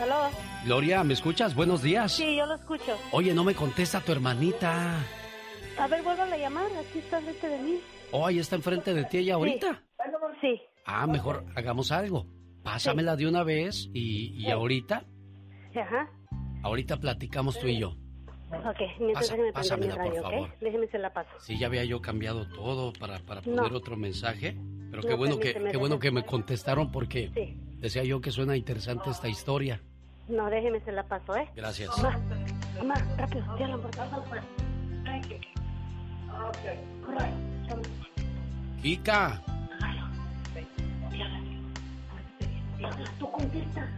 Aló. 0.00 0.30
Gloria, 0.64 1.02
¿me 1.04 1.14
escuchas? 1.14 1.54
Buenos 1.54 1.82
días. 1.82 2.12
Sí, 2.12 2.36
yo 2.36 2.46
lo 2.46 2.54
escucho. 2.54 2.96
Oye, 3.12 3.34
no 3.34 3.44
me 3.44 3.54
contesta 3.54 4.00
tu 4.00 4.12
hermanita. 4.12 4.96
A 5.78 5.86
ver, 5.88 6.02
vuelvan 6.02 6.32
a 6.32 6.36
llamar. 6.36 6.66
Aquí 6.78 6.98
está 7.00 7.20
frente 7.20 7.48
de 7.48 7.58
mí. 7.58 7.80
Oh, 8.12 8.26
ahí 8.26 8.38
está 8.38 8.56
enfrente 8.56 8.94
de 8.94 9.04
ti 9.04 9.18
ella 9.18 9.34
ahorita. 9.34 9.82
Sí. 10.40 10.60
Ah, 10.86 11.06
mejor 11.06 11.44
hagamos 11.56 11.92
algo. 11.92 12.26
Pásamela 12.62 13.16
de 13.16 13.26
una 13.26 13.42
vez 13.42 13.88
y, 13.92 14.34
y 14.38 14.44
Sí. 14.44 14.50
ahorita, 14.50 15.04
Ajá. 15.74 16.10
ahorita 16.62 16.98
platicamos 16.98 17.58
tú 17.58 17.66
y 17.68 17.78
yo. 17.78 17.96
Ok, 18.52 18.78
mientras 18.98 19.26
Pasa- 19.28 19.32
déjeme 19.34 19.52
pásamela, 19.52 19.94
por 19.96 20.04
radio, 20.06 20.22
favor. 20.22 20.38
¿ok? 20.48 20.54
Déjeme 20.60 20.86
se 20.88 20.98
la 20.98 21.12
paso. 21.12 21.30
Sí, 21.38 21.58
ya 21.58 21.66
había 21.68 21.84
yo 21.84 22.02
cambiado 22.02 22.46
todo 22.48 22.92
para, 22.92 23.18
para 23.20 23.40
No. 23.42 23.56
poner 23.56 23.72
otro 23.74 23.96
mensaje. 23.96 24.56
Pero 24.90 25.02
qué 25.02 25.10
No, 25.10 25.16
bueno 25.18 25.36
que 25.38 25.52
permíteme, 25.52 25.70
qué 25.70 25.76
bueno 25.76 25.98
que 26.00 26.10
me 26.10 26.24
contestaron 26.24 26.90
porque 26.90 27.30
Sí. 27.32 27.56
decía 27.78 28.02
yo 28.02 28.20
que 28.20 28.32
suena 28.32 28.56
interesante 28.56 29.08
esta 29.10 29.28
historia. 29.28 29.80
No, 30.28 30.50
déjeme 30.50 30.80
se 30.80 30.90
la 30.92 31.04
paso, 31.04 31.36
¿eh? 31.36 31.48
Gracias. 31.54 31.90
Mamá, 32.02 32.18
mamá, 32.78 32.94
rápido, 33.16 33.58
ya 33.58 33.68
la 33.68 33.76
puerta. 33.78 34.08
Kika, 38.82 39.42
Tú 43.18 43.30
contesta. 43.30 43.88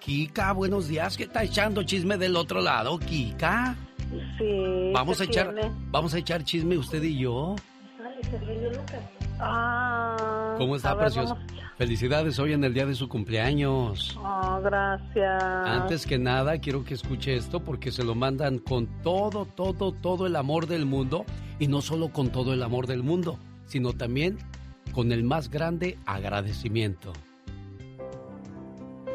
Ki- 0.00 0.26
Kika, 0.26 0.52
buenos 0.52 0.88
días. 0.88 1.16
¿Qué 1.16 1.24
está 1.24 1.42
echando 1.44 1.82
chisme 1.82 2.16
del 2.16 2.36
otro 2.36 2.60
lado, 2.60 2.98
Kika? 2.98 3.76
Sí. 4.38 4.90
Vamos 4.92 5.20
a 5.20 5.24
¿qué 5.24 5.30
echar 5.32 5.54
tiene? 5.54 5.70
vamos 5.90 6.14
a 6.14 6.18
echar 6.18 6.42
chisme 6.44 6.76
usted 6.78 7.02
y 7.02 7.18
yo. 7.18 7.54
Lucas. 8.72 9.00
Ah. 9.38 10.54
¿Cómo 10.58 10.76
está, 10.76 10.94
ver, 10.94 11.04
precioso? 11.04 11.34
vamos. 11.34 11.52
Felicidades 11.76 12.38
hoy 12.40 12.54
en 12.54 12.64
el 12.64 12.74
día 12.74 12.86
de 12.86 12.94
su 12.94 13.08
cumpleaños. 13.08 14.18
Oh, 14.20 14.60
gracias. 14.62 15.42
Antes 15.42 16.06
que 16.06 16.18
nada, 16.18 16.58
quiero 16.58 16.82
que 16.82 16.94
escuche 16.94 17.36
esto 17.36 17.60
porque 17.62 17.92
se 17.92 18.02
lo 18.02 18.16
mandan 18.16 18.58
con 18.58 18.86
todo, 19.02 19.44
todo, 19.46 19.92
todo 19.92 20.26
el 20.26 20.34
amor 20.34 20.66
del 20.66 20.86
mundo. 20.86 21.24
Y 21.60 21.68
no 21.68 21.80
solo 21.80 22.08
con 22.08 22.30
todo 22.30 22.52
el 22.52 22.62
amor 22.64 22.88
del 22.88 23.04
mundo, 23.04 23.38
sino 23.66 23.92
también 23.92 24.38
con 24.92 25.12
el 25.12 25.22
más 25.22 25.50
grande 25.50 25.98
agradecimiento. 26.06 27.12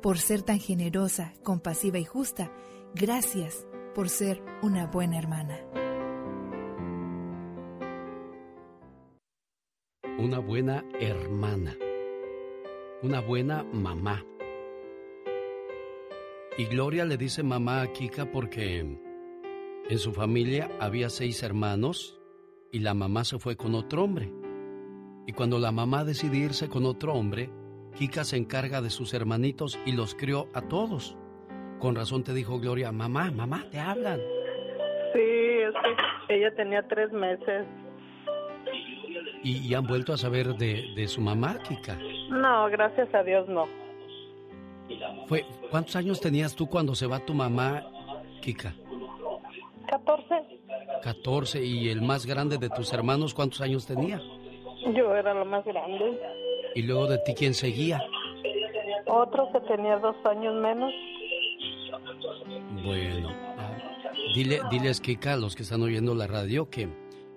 Por 0.00 0.18
ser 0.18 0.42
tan 0.42 0.58
generosa, 0.58 1.32
compasiva 1.42 1.98
y 1.98 2.04
justa, 2.04 2.52
gracias 2.94 3.66
por 3.94 4.08
ser 4.08 4.42
una 4.62 4.86
buena 4.86 5.18
hermana. 5.18 5.58
Una 10.18 10.38
buena 10.38 10.84
hermana. 11.00 11.76
Una 13.02 13.20
buena 13.20 13.64
mamá. 13.64 14.24
Y 16.56 16.66
Gloria 16.66 17.04
le 17.04 17.16
dice 17.16 17.42
mamá 17.42 17.82
a 17.82 17.92
Kika 17.92 18.30
porque 18.30 18.78
en 18.78 19.98
su 19.98 20.12
familia 20.12 20.70
había 20.80 21.10
seis 21.10 21.42
hermanos 21.42 22.20
y 22.70 22.80
la 22.80 22.94
mamá 22.94 23.24
se 23.24 23.38
fue 23.38 23.56
con 23.56 23.74
otro 23.74 24.04
hombre. 24.04 24.32
Y 25.26 25.32
cuando 25.32 25.58
la 25.58 25.72
mamá 25.72 26.04
decidió 26.04 26.44
irse 26.44 26.68
con 26.68 26.84
otro 26.84 27.14
hombre, 27.14 27.50
Kika 27.96 28.24
se 28.24 28.36
encarga 28.36 28.80
de 28.80 28.90
sus 28.90 29.14
hermanitos 29.14 29.78
y 29.84 29.92
los 29.92 30.14
crió 30.14 30.48
a 30.54 30.62
todos. 30.62 31.16
Con 31.78 31.94
razón 31.94 32.22
te 32.24 32.32
dijo 32.32 32.58
Gloria, 32.58 32.92
mamá, 32.92 33.30
mamá, 33.30 33.66
te 33.70 33.78
hablan. 33.78 34.20
Sí, 35.12 35.20
es 35.20 35.74
que 36.28 36.36
ella 36.36 36.54
tenía 36.54 36.86
tres 36.88 37.12
meses. 37.12 37.66
Y, 39.42 39.58
y 39.66 39.74
han 39.74 39.86
vuelto 39.86 40.12
a 40.12 40.16
saber 40.16 40.54
de, 40.54 40.92
de 40.94 41.08
su 41.08 41.20
mamá, 41.20 41.58
Kika. 41.58 41.98
No, 42.30 42.70
gracias 42.70 43.12
a 43.14 43.22
Dios 43.22 43.48
no. 43.48 43.66
Fue, 45.26 45.44
¿Cuántos 45.70 45.96
años 45.96 46.20
tenías 46.20 46.54
tú 46.54 46.66
cuando 46.68 46.94
se 46.94 47.06
va 47.06 47.18
tu 47.18 47.34
mamá, 47.34 47.84
Kika? 48.40 48.74
14. 49.88 50.34
14. 51.02 51.64
¿Y 51.64 51.88
el 51.88 52.02
más 52.02 52.24
grande 52.26 52.58
de 52.58 52.70
tus 52.70 52.92
hermanos 52.92 53.34
cuántos 53.34 53.60
años 53.60 53.86
tenía? 53.86 54.20
Yo 54.94 55.14
era 55.14 55.34
la 55.34 55.44
más 55.44 55.64
grande. 55.64 56.18
Y 56.74 56.82
luego 56.82 57.06
de 57.06 57.18
ti, 57.18 57.34
¿quién 57.34 57.54
seguía? 57.54 58.00
Otro 59.06 59.50
que 59.52 59.60
tenía 59.60 59.96
dos 59.98 60.16
años 60.24 60.54
menos. 60.54 60.92
Bueno, 62.82 63.28
ah, 63.58 63.76
dile, 64.34 64.60
diles, 64.70 65.00
Kika, 65.00 65.34
a 65.34 65.36
los 65.36 65.54
que 65.54 65.62
están 65.62 65.82
oyendo 65.82 66.14
la 66.14 66.26
radio, 66.26 66.70
que 66.70 66.88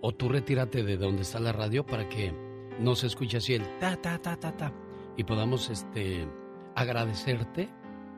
o 0.01 0.11
tú 0.13 0.29
retírate 0.29 0.83
de 0.83 0.97
donde 0.97 1.23
está 1.23 1.39
la 1.39 1.51
radio 1.51 1.85
para 1.85 2.07
que 2.07 2.33
no 2.79 2.95
se 2.95 3.07
escuche 3.07 3.37
así 3.37 3.55
el 3.55 3.63
ta, 3.79 3.95
ta, 3.97 4.17
ta, 4.19 4.37
ta, 4.37 4.55
ta, 4.55 4.73
y 5.17 5.23
podamos 5.23 5.69
este, 5.69 6.27
agradecerte 6.75 7.69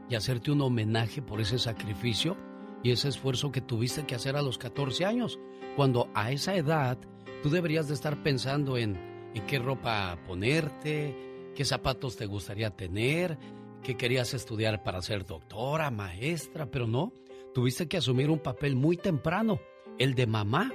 y 0.09 0.15
hacerte 0.15 0.51
un 0.51 0.61
homenaje 0.61 1.21
por 1.21 1.41
ese 1.41 1.59
sacrificio 1.59 2.37
y 2.83 2.91
ese 2.91 3.09
esfuerzo 3.09 3.51
que 3.51 3.61
tuviste 3.61 4.05
que 4.05 4.15
hacer 4.15 4.35
a 4.35 4.41
los 4.41 4.57
14 4.57 5.05
años, 5.05 5.39
cuando 5.75 6.09
a 6.13 6.31
esa 6.31 6.55
edad 6.55 6.97
tú 7.41 7.49
deberías 7.49 7.87
de 7.87 7.93
estar 7.93 8.21
pensando 8.23 8.77
en, 8.77 8.99
en 9.33 9.45
qué 9.45 9.59
ropa 9.59 10.17
ponerte, 10.25 11.15
qué 11.55 11.65
zapatos 11.65 12.15
te 12.15 12.25
gustaría 12.25 12.69
tener, 12.69 13.37
que 13.83 13.95
querías 13.95 14.33
estudiar 14.33 14.83
para 14.83 15.01
ser 15.01 15.25
doctora, 15.25 15.89
maestra, 15.91 16.65
pero 16.65 16.87
no, 16.87 17.13
tuviste 17.53 17.87
que 17.87 17.97
asumir 17.97 18.29
un 18.29 18.39
papel 18.39 18.75
muy 18.75 18.97
temprano, 18.97 19.59
el 19.97 20.13
de 20.15 20.27
mamá. 20.27 20.71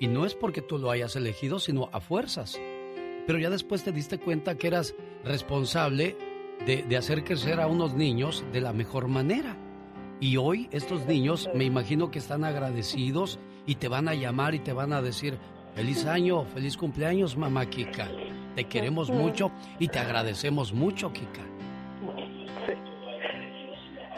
Y 0.00 0.06
no 0.06 0.24
es 0.24 0.34
porque 0.34 0.62
tú 0.62 0.78
lo 0.78 0.90
hayas 0.90 1.16
elegido, 1.16 1.58
sino 1.58 1.88
a 1.92 2.00
fuerzas. 2.00 2.60
Pero 3.26 3.38
ya 3.38 3.50
después 3.50 3.82
te 3.82 3.92
diste 3.92 4.18
cuenta 4.18 4.56
que 4.56 4.68
eras 4.68 4.94
responsable 5.24 6.16
de, 6.64 6.84
de 6.84 6.96
hacer 6.96 7.24
crecer 7.24 7.60
a 7.60 7.66
unos 7.66 7.94
niños 7.94 8.44
de 8.52 8.60
la 8.60 8.72
mejor 8.72 9.08
manera. 9.08 9.56
Y 10.20 10.36
hoy 10.36 10.68
estos 10.70 11.06
niños 11.06 11.50
me 11.54 11.64
imagino 11.64 12.10
que 12.10 12.18
están 12.18 12.44
agradecidos 12.44 13.38
y 13.66 13.74
te 13.74 13.88
van 13.88 14.08
a 14.08 14.14
llamar 14.14 14.54
y 14.54 14.60
te 14.60 14.72
van 14.72 14.92
a 14.92 15.02
decir, 15.02 15.38
feliz 15.74 16.06
año, 16.06 16.44
feliz 16.44 16.76
cumpleaños, 16.76 17.36
mamá 17.36 17.66
Kika. 17.66 18.08
Te 18.54 18.64
queremos 18.64 19.10
mucho 19.10 19.50
y 19.78 19.88
te 19.88 19.98
agradecemos 19.98 20.72
mucho, 20.72 21.12
Kika. 21.12 21.42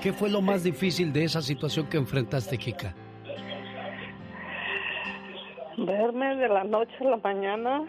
¿Qué 0.02 0.12
fue 0.12 0.30
lo 0.30 0.40
más 0.40 0.64
difícil 0.64 1.12
de 1.12 1.24
esa 1.24 1.42
situación 1.42 1.86
que 1.88 1.98
enfrentaste, 1.98 2.56
Kika? 2.56 2.94
Verme 5.76 6.36
de 6.36 6.48
la 6.48 6.64
noche 6.64 6.94
a 7.00 7.04
la 7.04 7.16
mañana 7.18 7.84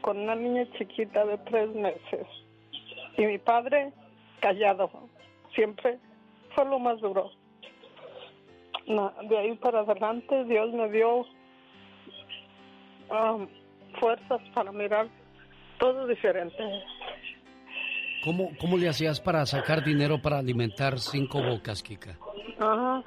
con 0.00 0.18
una 0.18 0.34
niña 0.34 0.66
chiquita 0.78 1.24
de 1.24 1.38
tres 1.38 1.74
meses. 1.74 2.26
Y 3.16 3.26
mi 3.26 3.38
padre 3.38 3.92
callado. 4.40 4.90
Siempre 5.54 5.98
fue 6.54 6.64
lo 6.64 6.78
más 6.78 7.00
duro. 7.00 7.30
No, 8.86 9.12
de 9.28 9.38
ahí 9.38 9.54
para 9.56 9.80
adelante 9.80 10.44
Dios 10.44 10.72
me 10.72 10.88
dio 10.90 11.24
um, 13.10 13.46
fuerzas 14.00 14.40
para 14.54 14.72
mirar 14.72 15.06
todo 15.78 16.06
diferente. 16.06 16.62
¿Cómo, 18.24 18.50
¿Cómo 18.60 18.76
le 18.76 18.88
hacías 18.88 19.20
para 19.20 19.46
sacar 19.46 19.84
dinero 19.84 20.20
para 20.20 20.38
alimentar 20.38 20.98
cinco 20.98 21.42
bocas, 21.42 21.82
Kika? 21.82 22.16
Ajá. 22.58 23.02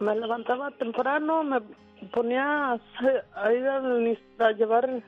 Me 0.00 0.14
levantaba 0.14 0.70
temprano, 0.72 1.42
me 1.42 1.60
ponía 2.12 2.72
a, 2.72 2.80
a 3.34 3.52
ir 3.52 3.64
nis- 3.64 4.18
a 4.38 4.52
llevar 4.52 4.88
el 4.88 5.02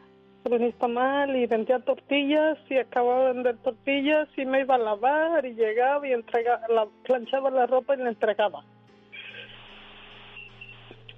nistamal 0.61 1.37
y 1.37 1.47
vendía 1.47 1.79
tortillas 1.79 2.59
y 2.69 2.79
acababa 2.79 3.27
de 3.29 3.33
vender 3.35 3.57
tortillas 3.59 4.29
y 4.37 4.45
me 4.47 4.63
iba 4.63 4.75
a 4.75 4.79
lavar 4.79 5.47
y 5.47 5.55
llegaba 5.55 6.09
y 6.09 6.13
entregaba, 6.13 6.67
la, 6.69 6.87
planchaba 7.05 7.51
la 7.51 7.67
ropa 7.67 7.95
y 7.95 7.99
la 7.99 8.09
entregaba. 8.09 8.65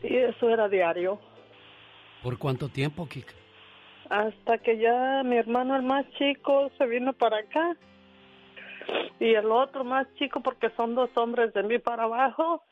Y 0.02 0.16
eso 0.16 0.51
era 0.51 0.68
diario. 0.68 1.18
¿Por 2.22 2.38
cuánto 2.38 2.68
tiempo, 2.68 3.08
Kika? 3.08 3.32
Hasta 4.10 4.58
que 4.58 4.78
ya 4.78 5.22
mi 5.24 5.36
hermano, 5.36 5.74
el 5.76 5.82
más 5.82 6.06
chico, 6.18 6.70
se 6.78 6.86
vino 6.86 7.12
para 7.12 7.38
acá. 7.38 7.76
Y 9.18 9.34
el 9.34 9.50
otro 9.50 9.84
más 9.84 10.06
chico, 10.14 10.40
porque 10.40 10.70
son 10.76 10.94
dos 10.94 11.10
hombres 11.16 11.54
de 11.54 11.62
mí 11.62 11.78
para 11.78 12.04
abajo, 12.04 12.62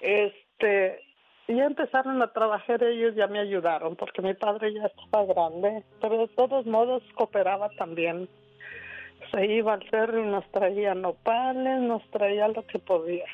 este, 0.00 1.00
ya 1.48 1.64
empezaron 1.64 2.20
a 2.22 2.32
trabajar 2.32 2.82
ellos, 2.84 3.14
ya 3.14 3.26
me 3.26 3.38
ayudaron, 3.40 3.96
porque 3.96 4.20
mi 4.22 4.34
padre 4.34 4.74
ya 4.74 4.86
estaba 4.86 5.24
grande, 5.24 5.82
pero 6.00 6.18
de 6.18 6.28
todos 6.28 6.66
modos 6.66 7.02
cooperaba 7.14 7.70
también. 7.70 8.28
Se 9.30 9.46
iba 9.46 9.74
al 9.74 9.88
cerro 9.88 10.22
y 10.22 10.26
nos 10.26 10.44
traía 10.52 10.94
nopales, 10.94 11.80
nos 11.80 12.02
traía 12.10 12.48
lo 12.48 12.66
que 12.66 12.78
podía. 12.78 13.24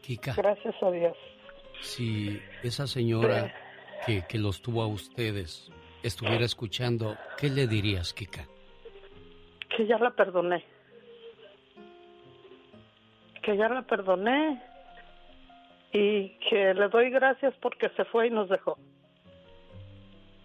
Kika, 0.00 0.34
Gracias 0.34 0.74
a 0.82 0.90
Dios. 0.90 1.16
si 1.80 2.40
esa 2.62 2.86
señora 2.86 3.52
que, 4.06 4.24
que 4.28 4.38
los 4.38 4.62
tuvo 4.62 4.82
a 4.82 4.86
ustedes 4.86 5.70
estuviera 6.02 6.44
escuchando, 6.44 7.16
¿qué 7.36 7.50
le 7.50 7.66
dirías, 7.66 8.12
Kika? 8.12 8.46
que 9.76 9.86
ya 9.86 9.98
la 9.98 10.10
perdoné. 10.10 10.64
Que 13.42 13.56
ya 13.56 13.68
la 13.68 13.82
perdoné 13.82 14.62
y 15.92 16.38
que 16.48 16.74
le 16.74 16.88
doy 16.88 17.10
gracias 17.10 17.54
porque 17.60 17.88
se 17.90 18.04
fue 18.06 18.28
y 18.28 18.30
nos 18.30 18.48
dejó. 18.48 18.78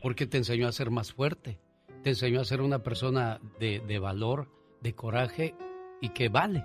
Porque 0.02 0.26
te 0.26 0.38
enseñó 0.38 0.68
a 0.68 0.72
ser 0.72 0.90
más 0.90 1.14
fuerte, 1.14 1.60
te 2.04 2.10
enseñó 2.10 2.42
a 2.42 2.46
ser 2.46 2.62
una 2.62 2.80
persona 2.80 3.40
de, 3.60 3.80
de 3.80 4.00
valor, 4.00 4.48
de 4.82 4.94
coraje 4.94 5.56
y 6.02 6.10
que 6.10 6.30
vale. 6.30 6.64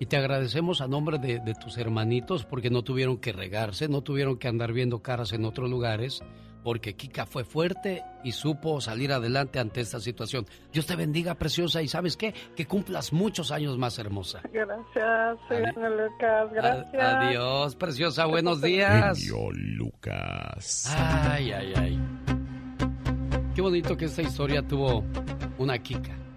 Y 0.00 0.06
te 0.06 0.16
agradecemos 0.16 0.80
a 0.80 0.88
nombre 0.88 1.18
de, 1.18 1.40
de, 1.40 1.54
tus 1.54 1.76
hermanitos 1.76 2.44
porque 2.44 2.70
no 2.70 2.82
tuvieron 2.82 3.18
que 3.18 3.32
regarse, 3.32 3.88
no 3.88 4.02
tuvieron 4.02 4.38
que 4.38 4.48
andar 4.48 4.72
viendo 4.72 5.02
caras 5.02 5.32
en 5.32 5.44
otros 5.44 5.68
lugares, 5.68 6.22
porque 6.62 6.94
Kika 6.94 7.26
fue 7.26 7.44
fuerte 7.44 8.04
y 8.22 8.32
supo 8.32 8.80
salir 8.80 9.12
adelante 9.12 9.58
ante 9.58 9.80
esta 9.80 10.00
situación. 10.00 10.46
Dios 10.72 10.86
te 10.86 10.96
bendiga, 10.96 11.34
preciosa, 11.34 11.82
y 11.82 11.88
sabes 11.88 12.16
qué, 12.16 12.34
que 12.54 12.66
cumplas 12.66 13.12
muchos 13.12 13.50
años 13.50 13.76
más 13.78 13.98
hermosa. 13.98 14.42
Gracias, 14.52 15.38
señor 15.48 15.92
Lucas, 15.92 16.52
gracias. 16.52 17.02
adiós, 17.02 17.76
preciosa, 17.76 18.26
buenos 18.26 18.60
días. 18.60 19.18
Genio 19.18 19.50
Lucas. 19.52 20.94
Ay, 20.96 21.52
ay, 21.52 21.72
ay. 21.76 22.00
Qué 23.54 23.62
bonito 23.62 23.96
que 23.96 24.04
esta 24.04 24.22
historia 24.22 24.62
tuvo 24.62 25.04
una 25.58 25.78
Kika 25.78 26.27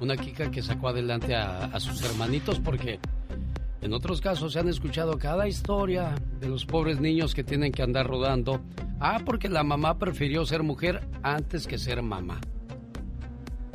una 0.00 0.16
Kika 0.16 0.50
que 0.50 0.62
sacó 0.62 0.88
adelante 0.88 1.34
a, 1.34 1.78
sus 1.80 2.02
hermanitos 2.02 2.60
porque 2.60 2.98
en 3.80 3.92
otros 3.92 4.20
casos 4.20 4.52
se 4.52 4.58
han 4.58 4.68
escuchado 4.68 5.18
cada 5.18 5.48
historia 5.48 6.14
de 6.40 6.48
los 6.48 6.64
pobres 6.64 7.00
niños 7.00 7.34
que 7.34 7.44
tienen 7.44 7.72
que 7.72 7.82
andar 7.82 8.06
rodando. 8.06 8.60
Ah, 9.00 9.20
porque 9.24 9.48
la 9.48 9.62
mamá 9.62 9.98
prefirió 9.98 10.44
ser 10.44 10.62
mujer 10.62 11.06
antes 11.22 11.66
que 11.66 11.78
ser 11.78 12.02
mamá. 12.02 12.40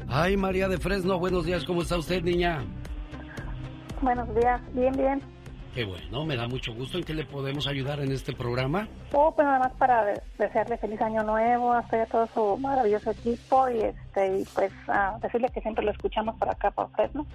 Ay, 0.08 0.38
María 0.38 0.68
de 0.68 0.78
Fresno, 0.78 1.18
buenos 1.18 1.46
días, 1.46 1.64
¿cómo 1.64 1.82
está 1.82 1.98
usted, 1.98 2.22
niña? 2.24 2.64
Buenos 4.02 4.28
días, 4.36 4.62
bien, 4.74 4.92
bien. 4.94 5.33
Qué 5.74 5.86
bueno, 5.86 6.24
me 6.24 6.36
da 6.36 6.48
mucho 6.48 6.72
gusto. 6.74 7.00
¿En 7.00 7.04
qué 7.04 7.16
le 7.16 7.26
podemos 7.26 7.66
ayudar 7.66 8.00
en 8.00 8.12
este 8.12 8.34
programa? 8.34 8.88
Oh, 9.12 9.34
pues 9.34 9.46
nada 9.46 9.58
más 9.58 9.72
para 9.74 10.06
desearle 10.38 10.78
feliz 10.78 11.02
año 11.02 11.24
nuevo 11.24 11.72
a 11.72 11.80
a 11.80 12.06
todo 12.06 12.28
su 12.28 12.58
maravilloso 12.58 13.10
equipo 13.10 13.68
y 13.70 13.80
este 13.80 14.40
y 14.40 14.46
pues 14.54 14.72
decirle 15.22 15.50
que 15.50 15.62
siempre 15.62 15.84
lo 15.84 15.92
escuchamos 15.92 16.36
por 16.36 16.50
acá 16.50 16.70
por 16.70 16.92
Fresno. 16.92 17.26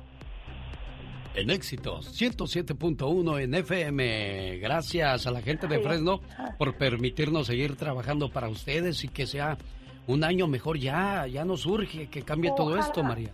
En 1.35 1.51
éxitos, 1.51 2.21
107.1 2.21 3.41
en 3.43 3.55
FM. 3.55 4.59
Gracias 4.59 5.27
a 5.27 5.31
la 5.33 5.41
gente 5.41 5.67
de 5.67 5.81
Fresno 5.81 6.21
por 6.59 6.77
permitirnos 6.77 7.49
seguir 7.49 7.77
trabajando 7.77 8.31
para 8.31 8.49
ustedes 8.49 9.03
y 9.03 9.09
que 9.09 9.27
sea 9.27 9.57
un 10.07 10.23
año 10.23 10.47
mejor 10.47 10.79
ya. 10.79 11.27
Ya 11.27 11.45
nos 11.45 11.67
urge 11.67 12.09
que 12.09 12.23
cambie 12.23 12.53
todo 12.57 12.77
esto, 12.77 13.03
María. 13.03 13.31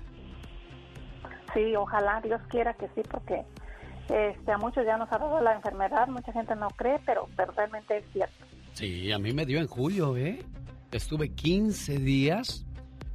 Sí, 1.53 1.77
ojalá 1.77 2.21
Dios 2.23 2.41
quiera 2.49 2.75
que 2.75 2.89
sí, 2.95 3.03
porque 3.09 3.45
este, 4.09 4.53
a 4.53 4.59
muchos 4.59 4.85
ya 4.85 4.97
nos 4.97 5.11
ha 5.13 5.19
dado 5.19 5.41
la 5.41 5.55
enfermedad, 5.55 6.09
mucha 6.09 6.33
gente 6.33 6.55
no 6.57 6.69
cree, 6.71 6.99
pero, 7.07 7.29
realmente 7.57 7.99
es 7.99 8.05
cierto. 8.13 8.35
Sí, 8.73 9.13
a 9.13 9.19
mí 9.19 9.33
me 9.33 9.47
dio 9.47 9.59
en 9.59 9.67
julio, 9.67 10.17
¿eh? 10.17 10.45
Estuve 10.91 11.31
15 11.31 11.99
días. 11.99 12.67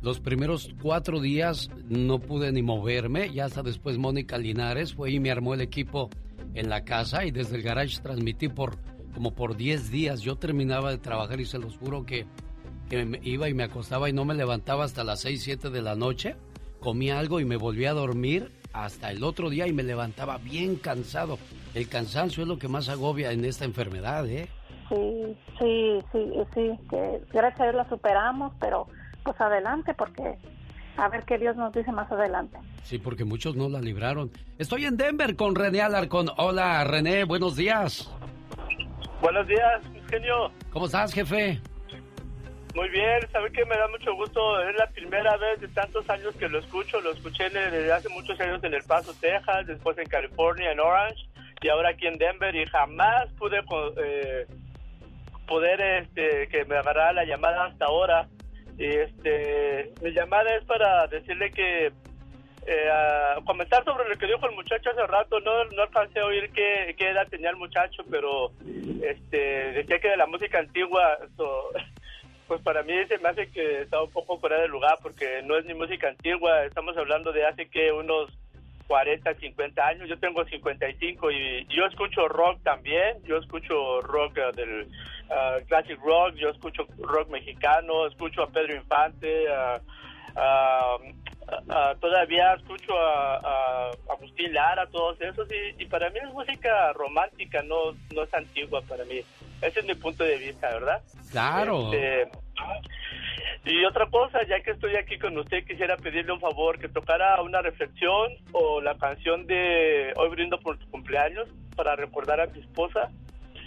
Los 0.01 0.19
primeros 0.19 0.73
cuatro 0.81 1.19
días 1.19 1.69
no 1.89 2.19
pude 2.19 2.51
ni 2.51 2.61
moverme. 2.61 3.31
Ya 3.33 3.45
hasta 3.45 3.61
después 3.61 3.97
Mónica 3.97 4.37
Linares 4.37 4.93
fue 4.93 5.11
y 5.11 5.19
me 5.19 5.31
armó 5.31 5.53
el 5.53 5.61
equipo 5.61 6.09
en 6.53 6.69
la 6.69 6.85
casa 6.85 7.25
y 7.25 7.31
desde 7.31 7.57
el 7.57 7.63
garage 7.63 8.01
transmití 8.01 8.47
por 8.47 8.77
como 9.13 9.33
por 9.33 9.57
10 9.57 9.91
días. 9.91 10.21
Yo 10.21 10.37
terminaba 10.37 10.91
de 10.91 10.97
trabajar 10.97 11.41
y 11.41 11.45
se 11.45 11.57
los 11.57 11.77
juro 11.77 12.05
que, 12.05 12.25
que 12.89 13.19
iba 13.23 13.49
y 13.49 13.53
me 13.53 13.63
acostaba 13.63 14.09
y 14.09 14.13
no 14.13 14.23
me 14.23 14.35
levantaba 14.35 14.85
hasta 14.85 15.03
las 15.03 15.21
6, 15.21 15.43
7 15.43 15.69
de 15.69 15.81
la 15.81 15.95
noche. 15.95 16.37
Comía 16.79 17.19
algo 17.19 17.41
y 17.41 17.45
me 17.45 17.57
volví 17.57 17.85
a 17.85 17.93
dormir 17.93 18.51
hasta 18.73 19.11
el 19.11 19.23
otro 19.23 19.49
día 19.49 19.67
y 19.67 19.73
me 19.73 19.83
levantaba 19.83 20.37
bien 20.37 20.75
cansado. 20.75 21.37
El 21.73 21.87
cansancio 21.87 22.43
es 22.43 22.49
lo 22.49 22.59
que 22.59 22.67
más 22.67 22.89
agobia 22.89 23.31
en 23.31 23.45
esta 23.45 23.65
enfermedad, 23.65 24.27
¿eh? 24.27 24.49
Sí, 24.89 25.37
sí, 25.59 25.99
sí, 26.11 26.31
sí, 26.53 26.79
que 26.89 27.21
gracias 27.31 27.59
a 27.59 27.63
Dios 27.63 27.75
la 27.75 27.89
superamos, 27.89 28.53
pero 28.59 28.87
pues 29.23 29.39
adelante 29.39 29.93
porque 29.93 30.37
a 30.97 31.09
ver 31.09 31.23
qué 31.25 31.37
Dios 31.37 31.55
nos 31.55 31.73
dice 31.73 31.91
más 31.91 32.11
adelante. 32.11 32.57
Sí, 32.83 32.97
porque 32.97 33.23
muchos 33.23 33.55
no 33.55 33.69
la 33.69 33.81
libraron. 33.81 34.31
Estoy 34.57 34.85
en 34.85 34.97
Denver 34.97 35.35
con 35.35 35.55
René 35.55 35.81
Alarcón. 35.81 36.29
Hola, 36.37 36.83
René, 36.83 37.23
buenos 37.23 37.55
días. 37.55 38.11
Buenos 39.21 39.47
días, 39.47 39.81
genio. 40.09 40.51
¿Cómo 40.71 40.85
estás, 40.85 41.13
jefe? 41.13 41.61
Muy 42.75 42.87
bien, 42.89 43.19
sabe 43.31 43.51
que 43.51 43.65
me 43.65 43.75
da 43.75 43.87
mucho 43.87 44.13
gusto, 44.15 44.61
es 44.61 44.75
la 44.77 44.87
primera 44.87 45.35
vez 45.37 45.59
de 45.59 45.67
tantos 45.69 46.07
años 46.09 46.35
que 46.35 46.47
lo 46.47 46.59
escucho, 46.59 47.01
lo 47.01 47.11
escuché 47.11 47.49
desde 47.49 47.91
hace 47.91 48.09
muchos 48.09 48.39
años 48.39 48.63
en 48.63 48.73
El 48.73 48.83
Paso, 48.83 49.13
Texas, 49.19 49.65
después 49.65 49.97
en 49.97 50.07
California, 50.07 50.71
en 50.71 50.79
Orange, 50.79 51.27
y 51.61 51.69
ahora 51.69 51.89
aquí 51.89 52.05
en 52.07 52.17
Denver, 52.17 52.55
y 52.55 52.65
jamás 52.67 53.27
pude 53.39 53.59
eh, 53.97 54.45
poder 55.47 55.81
este, 55.81 56.47
que 56.47 56.63
me 56.65 56.77
agarrara 56.77 57.13
la 57.13 57.25
llamada 57.25 57.65
hasta 57.65 57.85
ahora. 57.85 58.27
Y 58.77 58.85
este, 58.85 59.91
mi 60.01 60.11
llamada 60.11 60.55
es 60.55 60.63
para 60.63 61.07
decirle 61.07 61.51
que 61.51 61.87
eh, 62.67 62.89
comentar 63.45 63.83
sobre 63.83 64.07
lo 64.07 64.15
que 64.17 64.27
dijo 64.27 64.45
el 64.47 64.55
muchacho 64.55 64.91
hace 64.91 65.07
rato, 65.07 65.39
no, 65.39 65.65
no 65.65 65.81
alcancé 65.81 66.19
a 66.19 66.25
oír 66.25 66.51
qué, 66.51 66.95
edad 66.97 67.27
tenía 67.27 67.49
el 67.49 67.55
muchacho, 67.55 68.03
pero 68.11 68.51
este 69.01 69.71
decía 69.73 69.99
que 69.99 70.09
de 70.09 70.17
la 70.17 70.27
música 70.27 70.59
antigua, 70.59 71.17
pues 72.49 72.61
para 72.63 72.81
mí 72.81 72.93
se 73.07 73.19
me 73.19 73.29
hace 73.29 73.47
que 73.51 73.83
está 73.83 74.01
un 74.01 74.09
poco 74.09 74.39
fuera 74.39 74.59
de 74.59 74.67
lugar 74.67 74.97
porque 75.03 75.43
no 75.45 75.55
es 75.55 75.65
ni 75.65 75.75
música 75.75 76.09
antigua, 76.09 76.65
estamos 76.65 76.97
hablando 76.97 77.31
de 77.31 77.45
hace 77.45 77.69
que 77.69 77.91
unos 77.91 78.31
40, 78.87 79.35
50 79.35 79.85
años, 79.85 80.09
yo 80.09 80.17
tengo 80.17 80.43
55 80.43 81.31
y 81.31 81.67
yo 81.67 81.85
escucho 81.85 82.27
rock 82.27 82.59
también, 82.63 83.23
yo 83.23 83.37
escucho 83.37 84.01
rock 84.01 84.39
uh, 84.39 84.55
del 84.55 84.87
uh, 85.29 85.63
classic 85.67 85.99
rock, 86.01 86.33
yo 86.37 86.49
escucho 86.49 86.87
rock 86.97 87.29
mexicano, 87.29 88.07
escucho 88.07 88.41
a 88.41 88.49
Pedro 88.49 88.75
Infante, 88.75 89.45
todavía 91.99 92.53
escucho 92.53 92.93
a, 92.97 93.91
Agustín 94.09 94.53
Lara, 94.53 94.87
todos 94.87 95.19
esos 95.21 95.47
y, 95.77 95.85
para 95.85 96.09
mí 96.09 96.19
es 96.23 96.33
música 96.33 96.93
romántica, 96.93 97.61
no, 97.63 97.93
no 98.13 98.23
es 98.23 98.33
antigua 98.33 98.81
para 98.87 99.05
mí. 99.05 99.21
Ese 99.61 99.79
es 99.79 99.85
mi 99.85 99.95
punto 99.95 100.23
de 100.23 100.37
vista, 100.37 100.69
¿verdad? 100.69 101.01
Claro. 101.31 101.91
Este, 101.93 102.29
y 103.65 103.83
otra 103.85 104.07
cosa, 104.07 104.39
ya 104.47 104.61
que 104.61 104.71
estoy 104.71 104.95
aquí 104.95 105.17
con 105.19 105.37
usted, 105.37 105.65
quisiera 105.65 105.97
pedirle 105.97 106.31
un 106.31 106.39
favor, 106.39 106.79
que 106.79 106.87
tocara 106.87 107.41
una 107.41 107.61
reflexión 107.61 108.31
o 108.51 108.81
la 108.81 108.97
canción 108.97 109.45
de 109.47 110.13
Hoy 110.15 110.29
brindo 110.29 110.59
por 110.59 110.77
tu 110.77 110.89
cumpleaños 110.89 111.47
para 111.75 111.95
recordar 111.95 112.39
a 112.39 112.47
mi 112.47 112.59
esposa, 112.59 113.09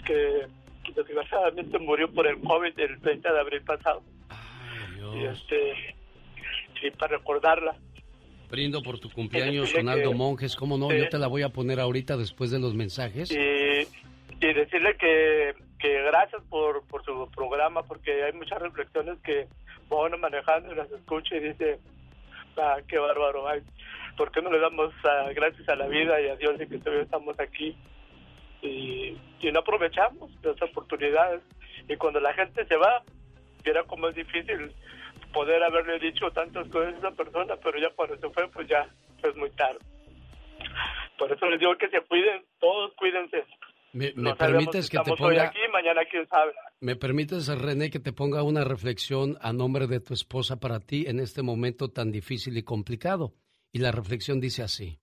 que 0.05 0.47
desgraciadamente 0.95 1.79
murió 1.79 2.11
por 2.11 2.27
el 2.27 2.41
COVID 2.41 2.77
el 2.79 2.99
30 3.01 3.33
de 3.33 3.39
abril 3.39 3.63
pasado. 3.63 4.01
Y 5.15 5.25
este, 5.25 5.95
sí, 6.89 6.97
para 6.97 7.17
recordarla. 7.17 7.75
Brindo 8.49 8.83
por 8.83 8.99
tu 8.99 9.09
cumpleaños, 9.09 9.73
Ronaldo 9.73 10.13
Monjes, 10.13 10.55
¿cómo 10.55 10.77
no? 10.77 10.91
Yo 10.91 11.09
te 11.09 11.17
la 11.17 11.27
voy 11.27 11.41
a 11.41 11.49
poner 11.49 11.79
ahorita 11.79 12.17
después 12.17 12.51
de 12.51 12.59
los 12.59 12.75
mensajes. 12.75 13.31
Y, 13.31 13.35
y 14.45 14.53
decirle 14.53 14.95
que 14.97 15.55
que 15.83 16.01
gracias 16.01 16.41
por, 16.49 16.81
por 16.87 17.03
su 17.03 17.29
programa, 17.35 17.83
porque 17.83 18.23
hay 18.23 18.31
muchas 18.31 18.61
reflexiones 18.61 19.19
que 19.19 19.47
uno 19.89 20.17
manejando 20.17 20.71
y 20.71 20.75
las 20.75 20.89
escucha 20.89 21.35
y 21.35 21.41
dice, 21.41 21.77
ah, 22.57 22.77
qué 22.87 22.97
bárbaro, 22.97 23.49
ay, 23.49 23.61
¿por 24.15 24.31
qué 24.31 24.41
no 24.41 24.49
le 24.49 24.59
damos 24.59 24.93
ah, 25.03 25.29
gracias 25.35 25.67
a 25.67 25.75
la 25.75 25.87
vida 25.87 26.21
y 26.21 26.29
a 26.29 26.37
Dios 26.37 26.57
de 26.57 26.67
que 26.67 26.77
todavía 26.77 27.03
estamos 27.03 27.37
aquí? 27.37 27.75
Y, 28.61 29.17
y 29.41 29.51
no 29.51 29.59
aprovechamos 29.59 30.31
las 30.41 30.61
oportunidades. 30.61 31.41
Y 31.89 31.97
cuando 31.97 32.21
la 32.21 32.33
gente 32.33 32.65
se 32.65 32.77
va, 32.77 33.03
era 33.65 33.83
como 33.83 34.07
es 34.07 34.15
difícil 34.15 34.71
poder 35.33 35.61
haberle 35.63 35.99
dicho 35.99 36.31
tantas 36.31 36.67
cosas 36.69 36.93
a 36.93 36.97
esa 36.97 37.11
persona, 37.11 37.55
pero 37.61 37.79
ya 37.79 37.89
cuando 37.95 38.15
se 38.17 38.29
fue, 38.29 38.47
pues 38.49 38.67
ya 38.67 38.87
es 39.23 39.35
muy 39.35 39.49
tarde. 39.51 39.79
Por 41.17 41.31
eso 41.31 41.45
les 41.47 41.59
digo 41.59 41.75
que 41.77 41.89
se 41.89 42.01
cuiden, 42.01 42.43
todos 42.59 42.93
cuídense. 42.95 43.43
Me, 43.93 44.11
permites 44.35 44.89
que 44.89 44.97
te 44.99 45.15
ponga... 45.15 45.43
aquí, 45.43 45.59
mañana 45.71 46.01
quién 46.09 46.27
sabe. 46.27 46.51
¿Me 46.79 46.95
permites, 46.95 47.47
René, 47.47 47.91
que 47.91 47.99
te 47.99 48.11
ponga 48.11 48.41
una 48.41 48.63
reflexión 48.63 49.37
a 49.39 49.53
nombre 49.53 49.85
de 49.87 49.99
tu 49.99 50.13
esposa 50.13 50.59
para 50.59 50.79
ti 50.79 51.05
en 51.07 51.19
este 51.19 51.43
momento 51.43 51.89
tan 51.89 52.11
difícil 52.11 52.57
y 52.57 52.63
complicado? 52.63 53.33
Y 53.71 53.79
la 53.79 53.91
reflexión 53.91 54.39
dice 54.39 54.63
así. 54.63 54.99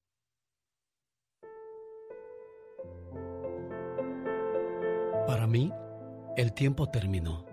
Para 5.27 5.47
mí, 5.47 5.71
el 6.37 6.53
tiempo 6.53 6.91
terminó. 6.91 7.47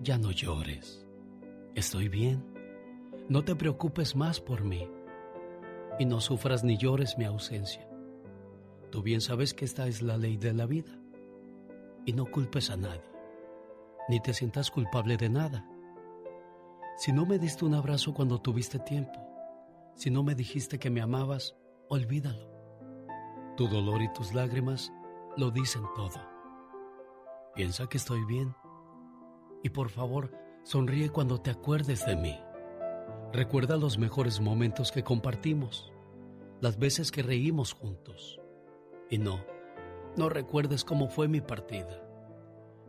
Ya 0.00 0.18
no 0.18 0.30
llores. 0.30 1.01
Estoy 1.74 2.08
bien. 2.08 2.44
No 3.30 3.44
te 3.44 3.56
preocupes 3.56 4.14
más 4.14 4.40
por 4.40 4.62
mí. 4.62 4.86
Y 5.98 6.04
no 6.04 6.20
sufras 6.20 6.64
ni 6.64 6.76
llores 6.76 7.16
mi 7.16 7.24
ausencia. 7.24 7.88
Tú 8.90 9.02
bien 9.02 9.22
sabes 9.22 9.54
que 9.54 9.64
esta 9.64 9.86
es 9.86 10.02
la 10.02 10.18
ley 10.18 10.36
de 10.36 10.52
la 10.52 10.66
vida. 10.66 10.92
Y 12.04 12.12
no 12.12 12.26
culpes 12.26 12.68
a 12.68 12.76
nadie, 12.76 13.10
ni 14.08 14.20
te 14.20 14.34
sientas 14.34 14.70
culpable 14.70 15.16
de 15.16 15.30
nada. 15.30 15.66
Si 16.98 17.10
no 17.12 17.24
me 17.24 17.38
diste 17.38 17.64
un 17.64 17.74
abrazo 17.74 18.12
cuando 18.12 18.40
tuviste 18.40 18.78
tiempo, 18.78 19.18
si 19.94 20.10
no 20.10 20.22
me 20.22 20.34
dijiste 20.34 20.78
que 20.78 20.90
me 20.90 21.00
amabas, 21.00 21.56
olvídalo. 21.88 22.50
Tu 23.56 23.66
dolor 23.66 24.02
y 24.02 24.12
tus 24.12 24.34
lágrimas 24.34 24.92
lo 25.38 25.50
dicen 25.50 25.84
todo. 25.96 26.20
Piensa 27.54 27.86
que 27.86 27.96
estoy 27.96 28.24
bien. 28.26 28.54
Y 29.62 29.70
por 29.70 29.88
favor, 29.88 30.32
sonríe 30.62 31.10
cuando 31.10 31.40
te 31.40 31.50
acuerdes 31.50 32.06
de 32.06 32.16
mí. 32.16 32.38
Recuerda 33.32 33.76
los 33.76 33.98
mejores 33.98 34.40
momentos 34.40 34.92
que 34.92 35.02
compartimos, 35.02 35.92
las 36.60 36.78
veces 36.78 37.10
que 37.10 37.22
reímos 37.22 37.72
juntos. 37.72 38.40
Y 39.10 39.18
no, 39.18 39.44
no 40.16 40.28
recuerdes 40.28 40.84
cómo 40.84 41.08
fue 41.08 41.28
mi 41.28 41.40
partida. 41.40 42.02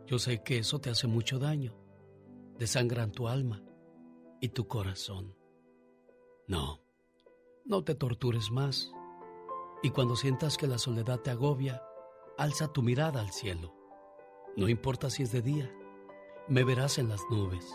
Yo 0.06 0.18
sé 0.18 0.42
que 0.42 0.58
eso 0.58 0.80
te 0.80 0.90
hace 0.90 1.06
mucho 1.06 1.38
daño, 1.38 1.74
desangran 2.58 3.10
tu 3.10 3.28
alma 3.28 3.62
y 4.40 4.50
tu 4.50 4.68
corazón. 4.68 5.34
No, 6.46 6.82
no 7.64 7.82
te 7.82 7.94
tortures 7.94 8.50
más. 8.50 8.92
Y 9.82 9.90
cuando 9.90 10.16
sientas 10.16 10.58
que 10.58 10.66
la 10.66 10.78
soledad 10.78 11.20
te 11.20 11.30
agobia, 11.30 11.82
alza 12.36 12.72
tu 12.72 12.82
mirada 12.82 13.20
al 13.20 13.32
cielo. 13.32 13.74
No 14.56 14.68
importa 14.68 15.08
si 15.08 15.22
es 15.22 15.32
de 15.32 15.40
día, 15.40 15.74
me 16.48 16.64
verás 16.64 16.98
en 16.98 17.08
las 17.08 17.22
nubes. 17.30 17.74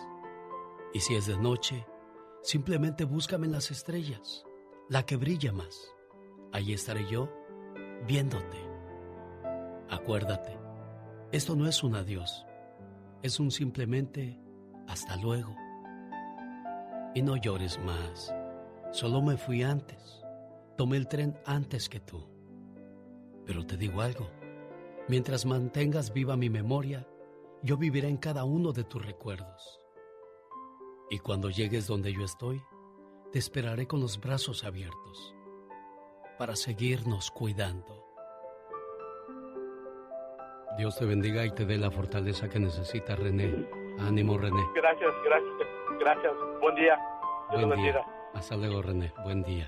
Y 0.94 1.00
si 1.00 1.16
es 1.16 1.26
de 1.26 1.38
noche, 1.38 1.86
simplemente 2.44 3.04
búscame 3.04 3.48
en 3.48 3.54
las 3.54 3.72
estrellas, 3.72 4.46
la 4.90 5.06
que 5.06 5.18
brilla 5.18 5.52
más. 5.52 5.94
Allí 6.52 6.74
estaré 6.74 7.06
yo, 7.10 7.30
viéndote. 8.08 8.58
Acuérdate, 9.90 10.58
esto 11.32 11.56
no 11.56 11.68
es 11.68 11.84
un 11.84 11.96
adiós, 11.96 12.46
es 13.24 13.40
un 13.40 13.52
simplemente 13.52 14.40
hasta 14.88 15.16
luego. 15.18 15.56
Y 17.16 17.22
no 17.22 17.38
llores 17.38 17.80
más, 17.80 18.34
solo 18.92 19.22
me 19.22 19.38
fui 19.38 19.64
antes. 19.64 20.24
Tomé 20.78 20.98
el 20.98 21.08
tren 21.08 21.38
antes 21.46 21.90
que 21.90 22.00
tú. 22.00 22.26
Pero 23.46 23.66
te 23.66 23.78
digo 23.78 24.02
algo, 24.02 24.30
mientras 25.08 25.46
mantengas 25.46 26.14
viva 26.14 26.38
mi 26.38 26.50
memoria, 26.50 27.06
yo 27.62 27.78
viviré 27.78 28.08
en 28.08 28.18
cada 28.18 28.44
uno 28.44 28.72
de 28.72 28.84
tus 28.84 29.06
recuerdos. 29.06 29.80
Y 31.10 31.20
cuando 31.20 31.50
llegues 31.50 31.88
donde 31.88 32.14
yo 32.14 32.24
estoy, 32.24 32.62
te 33.32 33.40
esperaré 33.40 33.88
con 33.88 34.00
los 34.00 34.20
brazos 34.20 34.64
abiertos 34.64 35.36
para 36.38 36.56
seguirnos 36.56 37.32
cuidando. 37.32 38.06
Dios 40.78 40.98
te 40.98 41.06
bendiga 41.06 41.46
y 41.46 41.52
te 41.52 41.66
dé 41.66 41.78
la 41.78 41.92
fortaleza 41.92 42.48
que 42.48 42.60
necesita 42.60 43.16
René. 43.16 43.68
Ánimo, 44.00 44.38
René. 44.38 44.62
Gracias, 44.74 45.12
gracias, 45.26 45.54
gracias. 46.00 46.34
Buen 46.62 46.76
día. 46.76 46.98
Dios 47.52 47.66
Buen 47.66 47.82
día. 47.82 48.02
Hasta 48.34 48.56
luego, 48.56 48.82
René. 48.82 49.12
Buen 49.24 49.44
día. 49.44 49.68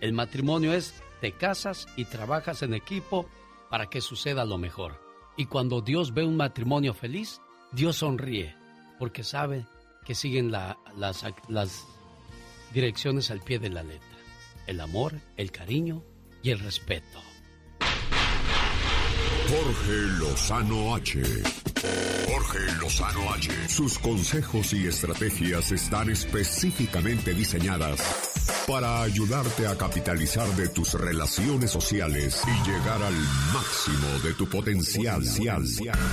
El 0.00 0.12
matrimonio 0.12 0.72
es 0.72 0.94
te 1.20 1.32
casas 1.32 1.86
y 1.96 2.06
trabajas 2.06 2.62
en 2.62 2.74
equipo 2.74 3.26
para 3.70 3.86
que 3.86 4.00
suceda 4.00 4.44
lo 4.44 4.58
mejor. 4.58 5.00
Y 5.36 5.46
cuando 5.46 5.80
Dios 5.80 6.12
ve 6.12 6.24
un 6.24 6.36
matrimonio 6.36 6.92
feliz, 6.92 7.40
Dios 7.72 7.96
sonríe, 7.96 8.54
porque 8.98 9.22
sabe 9.22 9.64
que 10.04 10.14
siguen 10.14 10.50
las, 10.50 10.76
las 11.48 11.84
direcciones 12.72 13.30
al 13.30 13.40
pie 13.40 13.58
de 13.58 13.70
la 13.70 13.82
letra. 13.82 14.08
El 14.66 14.80
amor, 14.80 15.14
el 15.36 15.50
cariño 15.50 16.02
y 16.42 16.50
el 16.50 16.60
respeto. 16.60 17.31
Jorge 19.52 19.92
Lozano 20.18 20.94
H. 20.94 21.22
Jorge 22.26 22.58
Lozano 22.80 23.34
H. 23.34 23.50
Sus 23.68 23.98
consejos 23.98 24.72
y 24.72 24.86
estrategias 24.86 25.70
están 25.72 26.08
específicamente 26.08 27.34
diseñadas 27.34 28.00
para 28.66 29.02
ayudarte 29.02 29.66
a 29.66 29.76
capitalizar 29.76 30.48
de 30.56 30.68
tus 30.68 30.94
relaciones 30.94 31.70
sociales 31.70 32.40
y 32.46 32.70
llegar 32.70 33.02
al 33.02 33.14
máximo 33.52 34.08
de 34.24 34.32
tu 34.32 34.48
potencial. 34.48 35.22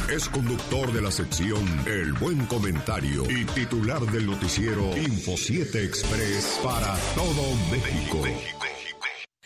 Es 0.09 0.27
conductor 0.27 0.91
de 0.91 1.01
la 1.01 1.11
sección 1.11 1.65
El 1.85 2.11
Buen 2.11 2.45
Comentario 2.47 3.23
y 3.31 3.45
titular 3.45 4.01
del 4.01 4.25
noticiero 4.25 4.97
Info 4.97 5.37
7 5.37 5.85
Express 5.85 6.59
para 6.61 6.93
todo 7.15 7.55
México 7.71 8.21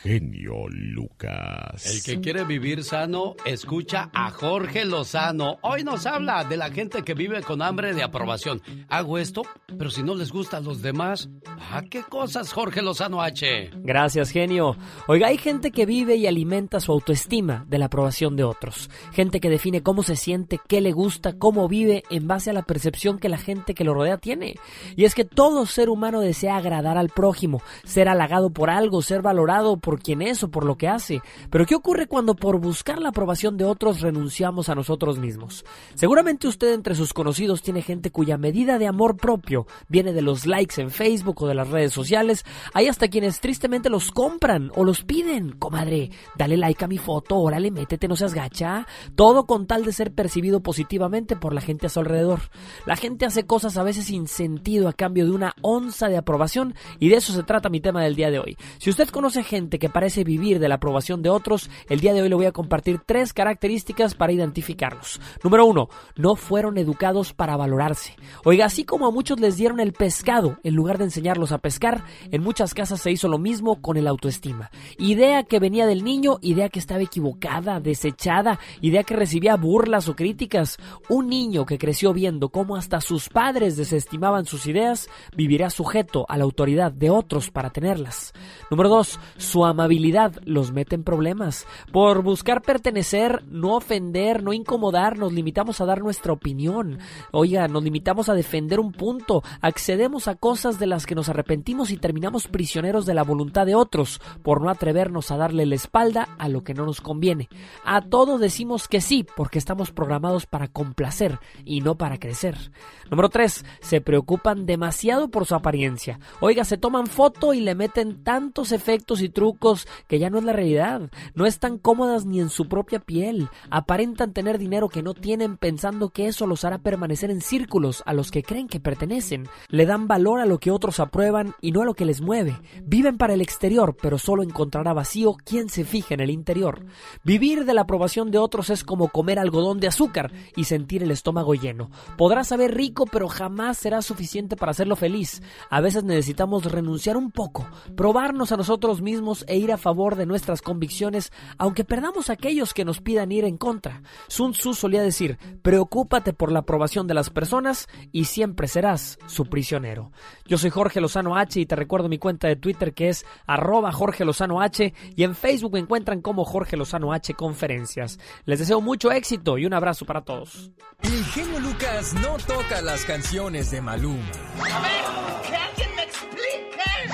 genio 0.04 0.68
Lucas. 0.68 1.86
El 1.86 2.04
que 2.04 2.20
quiere 2.20 2.44
vivir 2.44 2.84
sano, 2.84 3.36
escucha 3.46 4.10
a 4.14 4.32
Jorge 4.32 4.84
Lozano. 4.84 5.60
Hoy 5.62 5.86
nos 5.86 6.06
habla 6.06 6.44
de 6.44 6.58
la 6.58 6.70
gente 6.72 7.04
que 7.04 7.14
vive 7.14 7.42
con 7.42 7.62
hambre 7.62 7.94
de 7.94 8.04
aprobación. 8.04 8.62
Hago 8.90 9.18
esto, 9.18 9.44
pero 9.78 9.90
si 9.90 10.04
no 10.04 10.14
les 10.14 10.34
gusta 10.34 10.58
a 10.58 10.60
los 10.60 10.82
demás, 10.82 11.30
¿ah, 11.72 11.84
qué 11.90 12.04
cosas, 12.04 12.52
Jorge 12.52 12.82
Lozano 12.82 13.22
H? 13.22 13.72
Gracias, 13.78 14.32
genio. 14.32 14.76
Oiga, 15.08 15.28
hay 15.28 15.38
gente 15.38 15.72
que 15.72 15.86
vive 15.86 16.18
y 16.18 16.28
alimenta 16.28 16.82
su 16.82 16.92
autoestima 16.92 17.66
de 17.70 17.78
la 17.78 17.86
aprobación 17.86 18.36
de 18.36 18.44
otros. 18.44 18.90
Gente 19.14 19.40
que 19.40 19.50
define 19.50 19.84
cómo 19.84 20.04
se 20.04 20.18
siente, 20.18 20.60
qué 20.68 20.82
le 20.82 20.92
gusta, 20.92 21.38
cómo 21.38 21.70
vive 21.70 22.04
en 22.10 22.28
base 22.28 22.50
a 22.50 22.54
la 22.54 22.64
percepción 22.64 23.20
que 23.20 23.30
la 23.30 23.38
gente 23.38 23.74
que 23.74 23.86
lo 23.86 23.94
rodea 23.94 24.18
tiene. 24.18 24.56
Y 24.98 25.06
es 25.06 25.16
que 25.16 25.24
todo 25.24 25.66
ser 25.66 25.88
humano 25.88 26.20
desea 26.20 26.58
agradar 26.58 26.98
al 26.98 27.08
prójimo, 27.08 27.62
ser 27.86 28.10
halagado 28.10 28.50
por 28.50 28.70
algo, 28.70 29.02
ser 29.02 29.22
valorado 29.22 29.78
por 29.78 29.93
por 29.94 30.02
quién 30.02 30.24
es 30.24 30.42
o 30.42 30.50
por 30.50 30.66
lo 30.66 30.76
que 30.76 30.88
hace. 30.88 31.22
Pero 31.52 31.68
¿qué 31.68 31.76
ocurre 31.76 32.08
cuando 32.08 32.34
por 32.34 32.60
buscar 32.60 33.00
la 33.00 33.10
aprobación 33.10 33.58
de 33.58 33.66
otros 33.66 34.02
renunciamos 34.02 34.68
a 34.68 34.74
nosotros 34.74 35.20
mismos? 35.20 35.66
Seguramente 35.94 36.48
usted 36.48 36.74
entre 36.74 36.96
sus 36.96 37.14
conocidos 37.14 37.62
tiene 37.62 37.84
gente 37.84 38.10
cuya 38.10 38.40
medida 38.40 38.80
de 38.80 38.88
amor 38.88 39.18
propio 39.18 39.68
viene 39.90 40.12
de 40.12 40.24
los 40.24 40.48
likes 40.48 40.82
en 40.82 40.90
Facebook 40.90 41.44
o 41.44 41.48
de 41.48 41.54
las 41.54 41.70
redes 41.70 41.94
sociales. 41.94 42.44
Hay 42.74 42.88
hasta 42.88 43.08
quienes 43.08 43.40
tristemente 43.40 43.92
los 43.92 44.10
compran 44.10 44.72
o 44.74 44.84
los 44.84 45.04
piden. 45.04 45.52
Comadre, 45.60 46.10
dale 46.36 46.58
like 46.58 46.84
a 46.84 46.88
mi 46.88 46.98
foto, 46.98 47.38
órale, 47.38 47.70
métete, 47.70 48.08
no 48.08 48.16
seas 48.16 48.34
gacha. 48.34 48.88
Todo 49.14 49.46
con 49.46 49.68
tal 49.68 49.86
de 49.86 49.94
ser 49.94 50.12
percibido 50.12 50.64
positivamente 50.64 51.36
por 51.36 51.54
la 51.54 51.62
gente 51.62 51.86
a 51.86 51.90
su 51.90 52.00
alrededor. 52.00 52.40
La 52.88 52.96
gente 52.96 53.28
hace 53.28 53.46
cosas 53.46 53.78
a 53.78 53.84
veces 53.84 54.06
sin 54.06 54.26
sentido 54.26 54.88
a 54.88 54.94
cambio 54.94 55.26
de 55.26 55.32
una 55.34 55.54
onza 55.62 56.08
de 56.08 56.18
aprobación 56.18 56.74
y 56.98 57.10
de 57.10 57.18
eso 57.18 57.32
se 57.32 57.44
trata 57.44 57.70
mi 57.70 57.80
tema 57.80 58.02
del 58.02 58.16
día 58.16 58.32
de 58.32 58.40
hoy. 58.40 58.58
Si 58.80 58.90
usted 58.90 59.08
conoce 59.10 59.44
gente 59.44 59.78
que 59.84 59.90
parece 59.90 60.24
vivir 60.24 60.60
de 60.60 60.70
la 60.70 60.76
aprobación 60.76 61.22
de 61.22 61.30
otros, 61.30 61.70
el 61.90 62.00
día 62.00 62.14
de 62.14 62.22
hoy 62.22 62.30
le 62.30 62.36
voy 62.36 62.46
a 62.46 62.54
compartir 62.54 63.02
tres 63.06 63.34
características 63.34 64.16
para 64.16 64.32
identificarlos. 64.32 65.20
Número 65.44 65.66
uno, 65.66 65.90
no 66.16 66.38
fueron 66.38 66.78
educados 66.78 67.34
para 67.34 67.58
valorarse. 67.58 68.16
Oiga, 68.46 68.66
así 68.66 68.86
como 68.86 69.08
a 69.08 69.12
muchos 69.12 69.42
les 69.42 69.58
dieron 69.58 69.82
el 69.82 69.92
pescado 69.92 70.58
en 70.64 70.74
lugar 70.74 71.00
de 71.00 71.04
enseñarlos 71.04 71.52
a 71.52 71.58
pescar, 71.58 72.06
en 72.32 72.42
muchas 72.42 72.74
casas 72.74 73.02
se 73.02 73.12
hizo 73.12 73.28
lo 73.28 73.40
mismo 73.40 73.82
con 73.82 73.98
el 73.98 74.08
autoestima. 74.08 74.72
Idea 74.98 75.44
que 75.44 75.60
venía 75.60 75.86
del 75.86 76.06
niño, 76.06 76.38
idea 76.42 76.70
que 76.70 76.80
estaba 76.80 77.02
equivocada, 77.02 77.82
desechada, 77.82 78.60
idea 78.80 79.04
que 79.04 79.18
recibía 79.18 79.58
burlas 79.58 80.08
o 80.08 80.16
críticas. 80.16 80.78
Un 81.10 81.28
niño 81.28 81.66
que 81.66 81.78
creció 81.78 82.14
viendo 82.14 82.48
cómo 82.48 82.78
hasta 82.78 83.02
sus 83.02 83.28
padres 83.28 83.76
desestimaban 83.76 84.46
sus 84.46 84.66
ideas, 84.66 85.10
vivirá 85.36 85.70
sujeto 85.70 86.26
a 86.30 86.38
la 86.38 86.46
autoridad 86.46 86.94
de 86.94 87.10
otros 87.10 87.52
para 87.52 87.72
tenerlas. 87.72 88.32
Número 88.72 88.88
dos, 88.88 89.20
su 89.36 89.66
amabilidad 89.74 90.34
los 90.46 90.72
mete 90.72 90.96
en 90.96 91.04
problemas. 91.04 91.68
Por 91.92 92.24
buscar 92.24 92.62
pertenecer, 92.62 93.44
no 93.48 93.76
ofender, 93.76 94.42
no 94.42 94.54
incomodar, 94.54 95.18
nos 95.18 95.34
limitamos 95.34 95.82
a 95.82 95.86
dar 95.86 96.02
nuestra 96.02 96.34
opinión. 96.34 97.00
Oiga, 97.32 97.68
nos 97.68 97.84
limitamos 97.84 98.30
a 98.30 98.34
defender 98.34 98.80
un 98.80 98.92
punto, 98.92 99.44
accedemos 99.62 100.28
a 100.28 100.36
cosas 100.36 100.80
de 100.80 100.88
las 100.88 101.06
que 101.06 101.16
nos 101.16 101.30
arrepentimos 101.30 101.92
y 101.92 101.98
terminamos 101.98 102.48
prisioneros 102.48 103.06
de 103.06 103.14
la 103.14 103.24
voluntad 103.24 103.66
de 103.66 103.76
otros 103.76 104.22
por 104.42 104.62
no 104.62 104.70
atrevernos 104.70 105.32
a 105.32 105.38
darle 105.38 105.66
la 105.66 105.76
espalda 105.76 106.30
a 106.38 106.48
lo 106.48 106.64
que 106.64 106.74
no 106.74 106.86
nos 106.86 107.02
conviene. 107.02 107.50
A 107.84 108.02
todo 108.02 108.38
decimos 108.38 108.88
que 108.88 109.02
sí 109.02 109.26
porque 109.36 109.60
estamos 109.60 109.92
programados 109.92 110.46
para 110.46 110.68
complacer 110.68 111.40
y 111.66 111.82
no 111.82 111.96
para 111.96 112.20
crecer. 112.20 112.72
Número 113.10 113.30
3. 113.30 113.66
Se 113.82 114.02
preocupan 114.02 114.66
demasiado 114.66 115.30
por 115.30 115.46
su 115.46 115.56
apariencia. 115.56 116.20
Oiga, 116.40 116.64
se 116.64 116.78
toman 116.78 117.08
foto 117.08 117.54
y 117.54 117.62
le 117.62 117.76
meten 117.76 118.24
tantos 118.24 118.72
efectos 118.72 119.22
y 119.22 119.30
trucos 119.30 119.63
que 120.08 120.20
ya 120.20 120.30
no 120.30 120.38
es 120.38 120.44
la 120.44 120.54
realidad. 120.54 121.10
No 121.36 121.46
están 121.46 121.78
cómodas 121.78 122.26
ni 122.26 122.40
en 122.40 122.50
su 122.50 122.68
propia 122.68 123.00
piel. 123.00 123.50
Aparentan 123.70 124.34
tener 124.34 124.58
dinero 124.58 124.90
que 124.90 125.04
no 125.04 125.14
tienen 125.14 125.58
pensando 125.58 126.10
que 126.10 126.28
eso 126.28 126.48
los 126.48 126.66
hará 126.66 126.80
permanecer 126.80 127.32
en 127.32 127.42
círculos 127.42 128.04
a 128.06 128.14
los 128.14 128.32
que 128.32 128.44
creen 128.44 128.68
que 128.68 128.80
pertenecen. 128.80 129.48
Le 129.70 129.86
dan 129.86 130.08
valor 130.08 130.40
a 130.40 130.46
lo 130.46 130.60
que 130.60 130.72
otros 130.72 131.00
aprueban 131.00 131.56
y 131.62 131.72
no 131.72 131.82
a 131.82 131.86
lo 131.86 131.94
que 131.94 132.06
les 132.06 132.22
mueve. 132.22 132.60
Viven 132.84 133.18
para 133.18 133.34
el 133.34 133.42
exterior, 133.42 133.96
pero 134.02 134.18
solo 134.18 134.44
encontrará 134.44 134.94
vacío 134.94 135.36
quien 135.44 135.70
se 135.70 135.86
fije 135.86 136.14
en 136.14 136.20
el 136.20 136.30
interior. 136.30 136.86
Vivir 137.24 137.66
de 137.66 137.74
la 137.74 137.82
aprobación 137.82 138.32
de 138.32 138.38
otros 138.38 138.70
es 138.70 138.84
como 138.84 139.10
comer 139.10 139.40
algodón 139.40 139.80
de 139.80 139.88
azúcar 139.88 140.32
y 140.56 140.66
sentir 140.66 141.04
el 141.04 141.12
estómago 141.12 141.54
lleno. 141.56 141.90
Podrá 142.18 142.44
saber 142.44 142.76
rico, 142.76 143.06
pero 143.06 143.28
jamás 143.28 143.78
será 143.78 144.02
suficiente 144.02 144.56
para 144.56 144.72
hacerlo 144.72 144.96
feliz. 144.96 145.42
A 145.70 145.82
veces 145.82 146.04
necesitamos 146.04 146.66
renunciar 146.72 147.18
un 147.18 147.32
poco, 147.32 147.68
probarnos 147.96 148.52
a 148.52 148.58
nosotros 148.58 149.02
mismos 149.02 149.43
e 149.48 149.58
ir 149.58 149.72
a 149.72 149.78
favor 149.78 150.16
de 150.16 150.26
nuestras 150.26 150.62
convicciones, 150.62 151.32
aunque 151.58 151.84
perdamos 151.84 152.30
aquellos 152.30 152.74
que 152.74 152.86
nos 152.86 153.02
pidan 153.02 153.32
ir 153.32 153.46
en 153.46 153.58
contra. 153.58 154.02
Sun 154.28 154.54
Tzu 154.54 154.74
solía 154.74 155.02
decir, 155.02 155.38
preocúpate 155.62 156.34
por 156.34 156.52
la 156.52 156.60
aprobación 156.60 157.08
de 157.08 157.14
las 157.14 157.30
personas 157.30 157.88
y 158.12 158.26
siempre 158.26 158.68
serás 158.68 159.18
su 159.28 159.46
prisionero. 159.46 160.12
Yo 160.46 160.58
soy 160.58 160.70
Jorge 160.70 161.02
Lozano 161.02 161.36
H 161.36 161.60
y 161.60 161.66
te 161.66 161.76
recuerdo 161.76 162.10
mi 162.10 162.18
cuenta 162.18 162.48
de 162.48 162.56
Twitter 162.56 162.94
que 162.94 163.10
es 163.10 163.26
arroba 163.46 163.92
Jorge 163.92 164.26
Lozano 164.26 164.62
H 164.62 164.94
y 165.16 165.24
en 165.24 165.36
Facebook 165.36 165.74
me 165.74 165.80
encuentran 165.80 166.22
como 166.22 166.46
Jorge 166.46 166.78
Lozano 166.78 167.14
H 167.14 167.34
Conferencias. 167.34 168.20
Les 168.46 168.60
deseo 168.60 168.82
mucho 168.82 169.12
éxito 169.12 169.58
y 169.58 169.66
un 169.66 169.74
abrazo 169.74 170.06
para 170.06 170.22
todos. 170.22 170.72
El 171.02 171.24
genio 171.26 171.60
Lucas 171.60 172.14
no 172.14 172.38
toca 172.46 172.82
las 172.82 173.06
canciones 173.06 173.72
de 173.72 173.82
Maluma. 173.82 174.32
A 174.72 174.82
ver, 174.82 175.93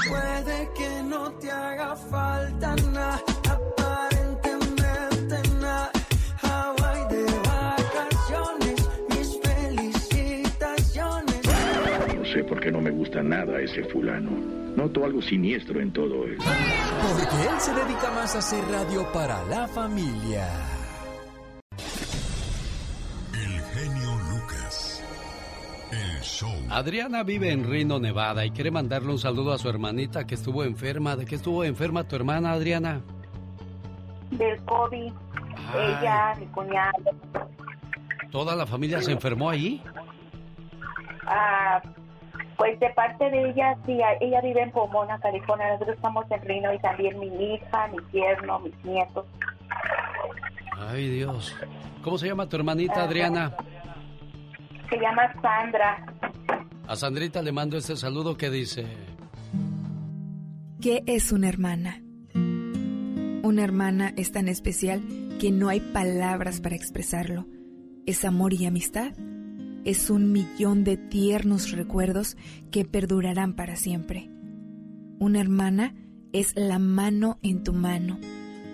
Puede 0.10 0.70
que 0.76 1.04
no 1.04 1.32
te 1.34 1.52
haga 1.52 1.96
falta 1.96 2.76
nada, 2.92 3.22
aparentemente 3.50 5.38
nada. 5.62 5.92
Hawaii 6.42 7.08
de 7.10 7.26
vacaciones, 7.48 8.90
mis 9.10 9.40
felicitaciones. 9.42 11.42
No 12.18 12.26
sé 12.26 12.44
por 12.44 12.60
qué 12.60 12.72
no 12.72 12.82
me 12.82 12.90
gusta 12.92 13.22
nada 13.22 13.62
ese 13.62 13.84
fulano. 13.86 14.32
Noto 14.76 15.06
algo 15.06 15.22
siniestro 15.22 15.80
en 15.80 15.94
todo 15.94 16.26
esto. 16.26 16.44
Porque 16.44 17.48
él 17.48 17.60
se 17.60 17.74
dedica 17.74 18.10
más 18.12 18.36
a 18.36 18.40
hacer 18.40 18.64
radio 18.72 19.06
para 19.12 19.44
la 19.46 19.68
familia. 19.68 20.48
Adriana 26.70 27.24
vive 27.24 27.52
en 27.52 27.70
Reno, 27.70 28.00
Nevada 28.00 28.46
y 28.46 28.52
quiere 28.52 28.72
mandarle 28.72 29.12
un 29.12 29.20
saludo 29.20 29.54
a 29.54 29.58
su 29.58 29.70
hermanita 29.70 30.26
que 30.26 30.36
estuvo 30.36 30.64
enferma. 30.64 31.16
¿De 31.16 31.26
qué 31.26 31.36
estuvo 31.36 31.64
enferma 31.64 32.08
tu 32.08 32.16
hermana, 32.16 32.52
Adriana? 32.52 33.02
Del 34.32 34.64
COVID, 34.66 35.12
Ay. 35.74 35.98
ella, 36.00 36.36
mi 36.40 36.46
cuñado. 36.48 36.94
¿Toda 38.32 38.56
la 38.56 38.66
familia 38.68 39.02
se 39.02 39.12
enfermó 39.12 39.50
allí? 39.50 39.82
Ah, 41.26 41.82
pues 42.58 42.80
de 42.80 42.90
parte 42.90 43.30
de 43.30 43.50
ella, 43.50 43.76
sí, 43.86 44.00
ella 44.22 44.42
vive 44.42 44.62
en 44.62 44.72
Pomona, 44.72 45.20
California. 45.20 45.72
Nosotros 45.74 45.96
estamos 45.96 46.26
en 46.30 46.42
Reno 46.44 46.74
y 46.74 46.80
también 46.80 47.20
mi 47.20 47.28
hija, 47.28 47.88
mi 47.88 47.98
yerno, 48.12 48.60
mis 48.60 48.86
nietos. 48.86 49.26
Ay, 50.78 51.10
Dios. 51.10 51.56
¿Cómo 52.04 52.18
se 52.18 52.28
llama 52.28 52.48
tu 52.48 52.56
hermanita, 52.56 53.04
Adriana? 53.04 53.56
Se 54.90 54.98
llama 54.98 55.32
Sandra. 55.42 56.06
A 56.88 56.96
Sandrita 56.96 57.42
le 57.42 57.52
mando 57.52 57.78
este 57.78 57.96
saludo 57.96 58.36
que 58.38 58.50
dice... 58.50 58.86
¿Qué 60.82 61.04
es 61.06 61.32
una 61.32 61.50
hermana? 61.50 62.02
Una 62.34 63.64
hermana 63.64 64.14
es 64.16 64.32
tan 64.32 64.48
especial 64.48 65.04
que 65.40 65.52
no 65.52 65.70
hay 65.70 65.82
palabras 65.82 66.62
para 66.62 66.76
expresarlo. 66.76 67.46
Es 68.06 68.26
amor 68.26 68.54
y 68.54 68.66
amistad. 68.66 69.14
Es 69.86 70.10
un 70.10 70.32
millón 70.32 70.84
de 70.84 70.98
tiernos 70.98 71.72
recuerdos 71.72 72.38
que 72.72 72.86
perdurarán 72.86 73.56
para 73.56 73.76
siempre. 73.76 74.30
Una 75.20 75.42
hermana 75.42 75.94
es 76.32 76.54
la 76.56 76.80
mano 76.80 77.40
en 77.44 77.64
tu 77.64 77.74
mano, 77.74 78.20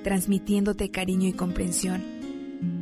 transmitiéndote 0.03 0.91
cariño 0.91 1.27
y 1.27 1.33
comprensión. 1.33 2.14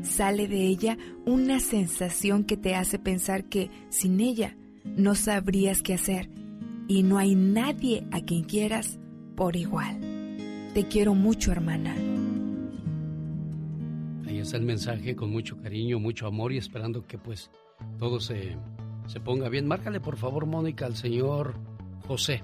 Sale 0.03 0.49
de 0.49 0.67
ella 0.67 0.97
una 1.25 1.61
sensación 1.61 2.43
que 2.43 2.57
te 2.57 2.75
hace 2.75 2.99
pensar 2.99 3.45
que 3.45 3.71
sin 3.89 4.19
ella 4.19 4.57
no 4.83 5.15
sabrías 5.15 5.81
qué 5.81 5.93
hacer 5.93 6.29
y 6.89 7.03
no 7.03 7.17
hay 7.17 7.35
nadie 7.35 8.05
a 8.11 8.19
quien 8.19 8.43
quieras 8.43 8.99
por 9.37 9.55
igual. 9.55 10.01
Te 10.73 10.87
quiero 10.89 11.15
mucho, 11.15 11.53
hermana. 11.53 11.95
Ahí 14.27 14.39
está 14.39 14.57
el 14.57 14.63
mensaje 14.63 15.15
con 15.15 15.31
mucho 15.31 15.57
cariño, 15.61 15.99
mucho 15.99 16.27
amor 16.27 16.51
y 16.51 16.57
esperando 16.57 17.07
que 17.07 17.17
pues 17.17 17.49
todo 17.97 18.19
se, 18.19 18.57
se 19.07 19.21
ponga 19.21 19.47
bien. 19.47 19.67
Márcale 19.67 20.01
por 20.01 20.17
favor, 20.17 20.45
Mónica, 20.45 20.85
al 20.85 20.97
señor 20.97 21.55
José. 22.07 22.43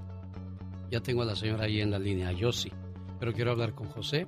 Ya 0.89 1.01
tengo 1.01 1.23
a 1.23 1.25
la 1.25 1.35
señora 1.35 1.65
ahí 1.65 1.81
en 1.81 1.91
la 1.91 1.99
línea, 1.99 2.31
yo 2.31 2.53
sí. 2.53 2.71
Pero 3.19 3.33
quiero 3.33 3.51
hablar 3.51 3.75
con 3.75 3.87
José 3.89 4.27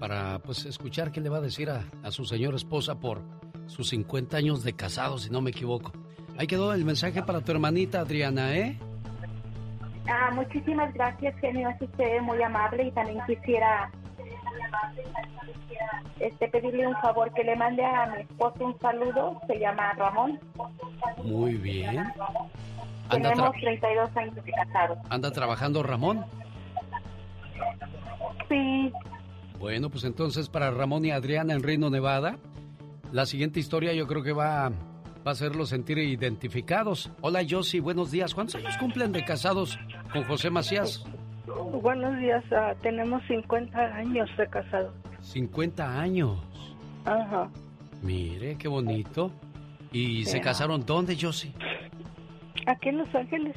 para 0.00 0.38
pues 0.40 0.64
escuchar 0.64 1.12
qué 1.12 1.20
le 1.20 1.28
va 1.28 1.36
a 1.36 1.40
decir 1.42 1.70
a, 1.70 1.84
a 2.02 2.10
su 2.10 2.24
señora 2.24 2.56
esposa 2.56 2.98
por 2.98 3.20
sus 3.66 3.90
50 3.90 4.36
años 4.36 4.64
de 4.64 4.72
casado, 4.72 5.18
si 5.18 5.30
no 5.30 5.40
me 5.42 5.50
equivoco. 5.50 5.92
Ahí 6.38 6.46
quedó 6.46 6.72
el 6.72 6.84
mensaje 6.84 7.22
para 7.22 7.42
tu 7.42 7.52
hermanita 7.52 8.00
Adriana, 8.00 8.56
¿eh? 8.56 8.78
Ah, 10.08 10.30
muchísimas 10.32 10.92
gracias, 10.94 11.38
genio. 11.40 11.68
Es 11.68 11.82
usted 11.82 12.20
muy 12.22 12.42
amable 12.42 12.84
y 12.86 12.90
también 12.92 13.20
quisiera 13.26 13.92
este 16.18 16.48
pedirle 16.48 16.86
un 16.88 16.96
favor 16.96 17.32
que 17.34 17.44
le 17.44 17.54
mande 17.56 17.84
a 17.84 18.06
mi 18.06 18.22
esposo 18.22 18.64
un 18.64 18.78
saludo. 18.80 19.40
Se 19.46 19.58
llama 19.58 19.92
Ramón. 19.94 20.40
Muy 21.22 21.54
bien. 21.54 21.98
Anda, 23.08 23.30
Tenemos 23.30 23.50
tra- 23.54 23.60
32 23.60 24.16
años 24.16 24.34
de 24.44 24.52
casados. 24.52 24.98
anda 25.10 25.30
trabajando 25.30 25.82
Ramón. 25.82 26.24
Sí, 28.48 28.92
Bueno, 29.60 29.90
pues 29.90 30.04
entonces 30.04 30.48
para 30.48 30.70
Ramón 30.70 31.04
y 31.04 31.10
Adriana 31.10 31.52
en 31.52 31.62
Reino 31.62 31.90
Nevada, 31.90 32.38
la 33.12 33.26
siguiente 33.26 33.60
historia 33.60 33.92
yo 33.92 34.06
creo 34.06 34.22
que 34.22 34.32
va, 34.32 34.70
va 34.70 34.74
a 35.26 35.30
hacerlos 35.30 35.68
sentir 35.68 35.98
identificados. 35.98 37.12
Hola 37.20 37.42
Josie, 37.48 37.80
buenos 37.80 38.10
días. 38.10 38.34
¿Cuántos 38.34 38.54
años 38.54 38.78
cumplen 38.78 39.12
de 39.12 39.22
casados 39.22 39.78
con 40.14 40.24
José 40.24 40.48
Macías? 40.48 41.04
Buenos 41.82 42.18
días, 42.20 42.42
ah, 42.52 42.74
tenemos 42.80 43.22
50 43.28 43.78
años 43.78 44.30
de 44.38 44.46
casado. 44.48 44.94
50 45.20 46.00
años. 46.00 46.40
Ajá. 47.04 47.50
Mire, 48.02 48.56
qué 48.56 48.66
bonito. 48.66 49.30
¿Y 49.92 50.24
se 50.24 50.40
casaron 50.40 50.86
dónde, 50.86 51.18
Josie? 51.20 51.52
Aquí 52.66 52.88
en 52.88 52.96
Los 52.96 53.14
Ángeles. 53.14 53.56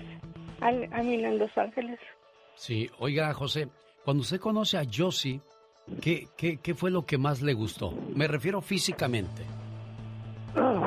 A 0.60 1.02
mí 1.02 1.14
en 1.14 1.40
Los 1.40 1.58
Ángeles. 1.58 1.98
Sí, 2.56 2.90
oiga 3.00 3.34
José, 3.34 3.70
cuando 4.04 4.22
usted 4.22 4.42
conoce 4.42 4.78
a 4.78 4.84
Josie, 4.84 5.40
¿qué, 6.02 6.28
qué, 6.38 6.58
qué 6.58 6.74
fue 6.74 6.92
lo 6.92 7.06
que 7.06 7.18
más 7.18 7.42
le 7.42 7.54
gustó? 7.54 7.94
Me 8.16 8.28
refiero 8.28 8.62
físicamente. 8.62 9.44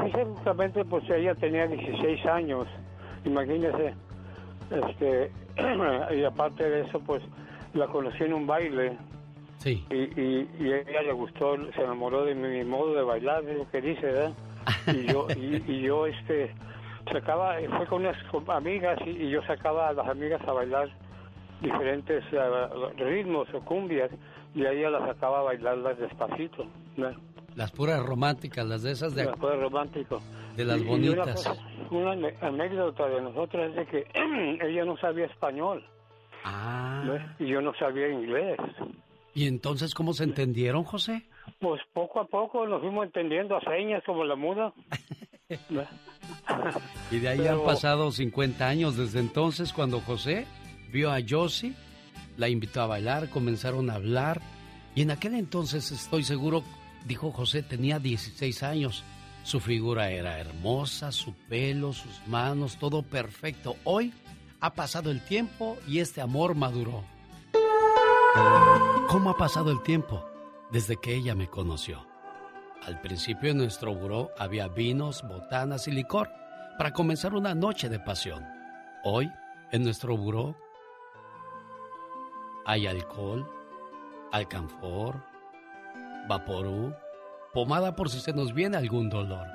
Físicamente, 0.05 0.85
pues 0.85 1.09
ella 1.11 1.35
tenía 1.35 1.67
16 1.67 2.27
años, 2.27 2.67
imagínese. 3.25 3.95
Este, 4.71 5.31
y 6.17 6.25
aparte 6.25 6.69
de 6.69 6.83
eso, 6.83 7.01
pues 7.01 7.23
la 7.75 7.87
conocí 7.89 8.25
en 8.25 8.33
un 8.33 8.47
baile 8.47 8.97
Sí. 9.59 9.85
Y, 9.91 10.21
y, 10.21 10.51
y 10.61 10.73
a 10.73 10.79
ella 10.79 11.03
le 11.03 11.13
gustó, 11.13 11.57
se 11.73 11.83
enamoró 11.83 12.25
de 12.25 12.35
mi, 12.35 12.65
modo 12.65 12.95
de 12.95 13.03
bailar, 13.03 13.45
es 13.45 13.59
lo 13.59 13.71
que 13.71 13.81
dice, 13.81 14.07
¿verdad? 14.07 14.33
Y 14.87 15.07
yo, 15.07 15.27
y, 15.37 15.63
y 15.67 15.81
yo 15.83 16.07
este, 16.07 16.55
sacaba, 17.13 17.57
fue 17.77 17.87
con 17.87 18.03
unas 18.03 18.17
amigas 18.49 18.99
y, 19.07 19.11
y 19.11 19.31
yo 19.31 19.43
sacaba 19.43 19.89
a 19.89 19.93
las 19.93 20.09
amigas 20.09 20.41
a 20.47 20.53
bailar 20.53 20.89
diferentes 21.61 22.25
ritmos 22.97 23.49
o 23.55 23.61
cumbias 23.61 24.11
y 24.57 24.65
a 24.67 24.73
ella 24.73 24.91
las 24.91 25.07
sacaba 25.09 25.39
a 25.39 25.43
bailarlas 25.43 25.97
despacito. 25.99 26.67
¿no? 26.97 27.11
Las 27.55 27.71
puras 27.71 28.05
románticas, 28.05 28.67
las 28.67 28.83
de 28.83 28.91
esas 28.91 29.15
de... 29.15 29.27
Las 29.27 29.37
puras 29.37 29.61
románticas. 29.61 30.21
De 30.57 30.65
las 30.65 30.79
Y- 30.79 30.83
y 30.83 30.87
bonitas. 30.87 31.15
una, 31.27 31.35
cosa- 31.35 31.57
una 31.91 32.13
ane- 32.15 32.35
anécdota 32.41 33.07
de 33.09 33.21
nosotros 33.23 33.71
es 33.71 33.77
de 33.77 33.87
que 33.87 34.07
ella 34.67 34.85
no 34.85 34.97
sabía 34.99 35.27
español 35.27 35.85
Ah. 36.45 37.03
¿no? 37.07 37.45
y 37.45 37.49
yo 37.49 37.61
no 37.61 37.73
sabía 37.75 38.09
inglés. 38.09 38.57
¿Y 39.35 39.47
entonces 39.47 39.95
cómo 39.95 40.13
se 40.15 40.25
entendieron, 40.25 40.85
José? 40.85 41.23
Pues 41.61 41.81
poco 41.93 42.21
a 42.21 42.25
poco 42.27 42.67
nos 42.67 42.81
fuimos 42.81 43.05
entendiendo 43.07 43.57
a 43.57 43.61
señas 43.61 44.03
como 44.05 44.25
la 44.25 44.35
muda. 44.37 44.73
Y 47.11 47.19
de 47.19 47.29
ahí 47.29 47.39
Pero- 47.39 47.53
han 47.61 47.65
pasado 47.65 48.11
50 48.11 48.67
años 48.69 48.97
desde 48.97 49.21
entonces 49.21 49.73
cuando 49.73 50.01
José 50.01 50.47
vio 50.93 51.11
a 51.13 51.19
Josie, 51.27 51.75
la 52.37 52.49
invitó 52.49 52.83
a 52.83 52.87
bailar, 52.87 53.31
comenzaron 53.31 53.91
a 53.91 53.95
hablar 53.95 54.41
y 54.95 55.03
en 55.03 55.11
aquel 55.11 55.35
entonces 55.35 55.93
estoy 55.93 56.25
seguro, 56.25 56.65
dijo 57.05 57.31
José, 57.31 57.63
tenía 57.63 57.99
16 57.99 58.63
años. 58.63 59.05
Su 59.43 59.61
figura 59.61 60.11
era 60.11 60.41
hermosa, 60.41 61.13
su 61.13 61.35
pelo, 61.35 61.93
sus 61.93 62.27
manos, 62.27 62.79
todo 62.79 63.03
perfecto. 63.03 63.77
Hoy 63.85 64.13
ha 64.61 64.75
pasado 64.75 65.11
el 65.11 65.21
tiempo 65.21 65.77
y 65.87 66.01
este 66.01 66.23
amor 66.23 66.55
maduró. 66.55 67.05
¿Cómo 69.09 69.31
ha 69.31 69.37
pasado 69.37 69.71
el 69.71 69.83
tiempo? 69.83 70.25
Desde 70.73 70.97
que 70.97 71.15
ella 71.15 71.35
me 71.35 71.47
conoció. 71.47 72.07
Al 72.83 73.01
principio 73.01 73.51
en 73.51 73.59
nuestro 73.59 73.95
buró 73.95 74.31
había 74.39 74.69
vinos, 74.69 75.23
botanas 75.29 75.89
y 75.89 75.93
licor 75.93 76.31
para 76.79 76.93
comenzar 76.93 77.35
una 77.35 77.55
noche 77.55 77.89
de 77.89 78.01
pasión. 78.01 78.45
Hoy, 79.05 79.31
en 79.73 79.85
nuestro 79.85 80.17
buró, 80.17 80.57
hay 82.67 82.89
alcohol, 82.89 83.49
alcanfor, 84.33 85.23
vaporú, 86.29 86.93
pomada 87.55 87.95
por 87.95 88.11
si 88.11 88.19
se 88.19 88.33
nos 88.33 88.53
viene 88.53 88.77
algún 88.77 89.09
dolor. 89.09 89.47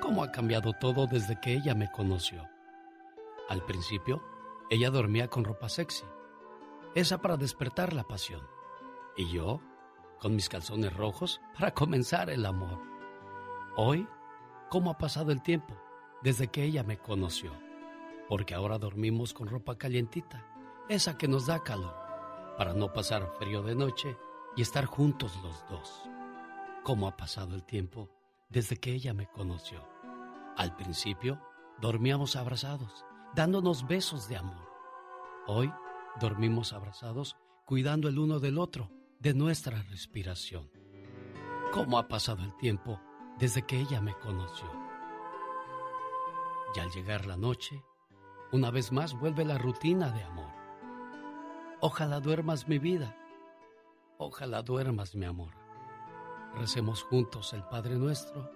¿Cómo 0.00 0.24
ha 0.24 0.32
cambiado 0.32 0.72
todo 0.72 1.06
desde 1.06 1.38
que 1.38 1.52
ella 1.52 1.74
me 1.74 1.92
conoció? 1.92 2.48
Al 3.50 3.62
principio, 3.66 4.22
ella 4.70 4.88
dormía 4.88 5.28
con 5.28 5.44
ropa 5.44 5.68
sexy, 5.68 6.06
esa 6.94 7.18
para 7.18 7.36
despertar 7.36 7.92
la 7.92 8.04
pasión. 8.04 8.40
Y 9.14 9.30
yo, 9.30 9.60
con 10.18 10.34
mis 10.34 10.48
calzones 10.48 10.96
rojos, 10.96 11.38
para 11.52 11.74
comenzar 11.74 12.30
el 12.30 12.46
amor. 12.46 12.80
Hoy, 13.76 14.08
¿cómo 14.70 14.90
ha 14.90 14.96
pasado 14.96 15.32
el 15.32 15.42
tiempo 15.42 15.76
desde 16.22 16.48
que 16.48 16.64
ella 16.64 16.82
me 16.82 16.96
conoció? 16.96 17.52
Porque 18.26 18.54
ahora 18.54 18.78
dormimos 18.78 19.34
con 19.34 19.48
ropa 19.48 19.76
calientita, 19.76 20.46
esa 20.88 21.18
que 21.18 21.28
nos 21.28 21.46
da 21.46 21.62
calor, 21.62 22.01
para 22.56 22.74
no 22.74 22.92
pasar 22.92 23.26
frío 23.38 23.62
de 23.62 23.74
noche 23.74 24.16
y 24.56 24.62
estar 24.62 24.84
juntos 24.84 25.38
los 25.42 25.66
dos. 25.68 26.02
¿Cómo 26.82 27.06
ha 27.08 27.16
pasado 27.16 27.54
el 27.54 27.64
tiempo 27.64 28.10
desde 28.48 28.76
que 28.76 28.92
ella 28.92 29.14
me 29.14 29.26
conoció? 29.28 29.86
Al 30.56 30.76
principio, 30.76 31.40
dormíamos 31.80 32.36
abrazados, 32.36 33.04
dándonos 33.34 33.86
besos 33.86 34.28
de 34.28 34.36
amor. 34.36 34.68
Hoy, 35.46 35.72
dormimos 36.20 36.72
abrazados, 36.72 37.36
cuidando 37.64 38.08
el 38.08 38.18
uno 38.18 38.38
del 38.38 38.58
otro, 38.58 38.90
de 39.18 39.34
nuestra 39.34 39.82
respiración. 39.82 40.70
¿Cómo 41.72 41.98
ha 41.98 42.08
pasado 42.08 42.42
el 42.42 42.54
tiempo 42.56 43.00
desde 43.38 43.62
que 43.62 43.80
ella 43.80 44.00
me 44.00 44.14
conoció? 44.18 44.70
Y 46.74 46.80
al 46.80 46.90
llegar 46.90 47.26
la 47.26 47.36
noche, 47.36 47.82
una 48.50 48.70
vez 48.70 48.92
más 48.92 49.18
vuelve 49.18 49.44
la 49.44 49.56
rutina 49.56 50.10
de 50.10 50.22
amor. 50.22 50.61
Ojalá 51.84 52.20
duermas 52.20 52.68
mi 52.68 52.78
vida. 52.78 53.12
Ojalá 54.16 54.62
duermas 54.62 55.16
mi 55.16 55.26
amor. 55.26 55.48
Recemos 56.54 57.02
juntos 57.02 57.52
el 57.54 57.64
Padre 57.64 57.96
nuestro 57.96 58.48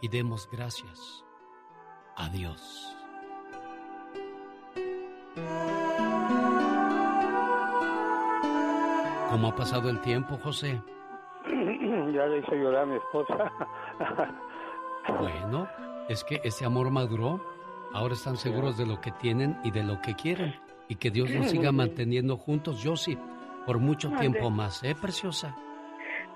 y 0.00 0.08
demos 0.08 0.48
gracias 0.50 1.22
a 2.16 2.30
Dios. 2.30 2.96
¿Cómo 9.28 9.48
ha 9.48 9.54
pasado 9.54 9.90
el 9.90 10.00
tiempo, 10.00 10.38
José? 10.42 10.80
ya 11.44 12.24
le 12.24 12.38
hice 12.38 12.56
llorar 12.56 12.84
a 12.84 12.86
mi 12.86 12.96
esposa. 12.96 13.52
Bueno, 15.20 15.68
es 16.08 16.24
que 16.24 16.40
ese 16.42 16.64
amor 16.64 16.90
maduró. 16.90 17.40
Ahora 17.92 18.14
están 18.14 18.36
seguros 18.36 18.76
de 18.76 18.86
lo 18.86 19.00
que 19.00 19.12
tienen 19.12 19.56
y 19.62 19.70
de 19.70 19.84
lo 19.84 20.00
que 20.00 20.16
quieren. 20.16 20.65
Y 20.88 20.96
que 20.96 21.10
Dios 21.10 21.30
los 21.30 21.50
siga 21.50 21.72
manteniendo 21.72 22.36
juntos, 22.36 22.80
Josie, 22.82 23.18
por 23.66 23.78
mucho 23.78 24.10
tiempo 24.12 24.50
más, 24.50 24.82
¿eh, 24.84 24.94
preciosa? 25.00 25.56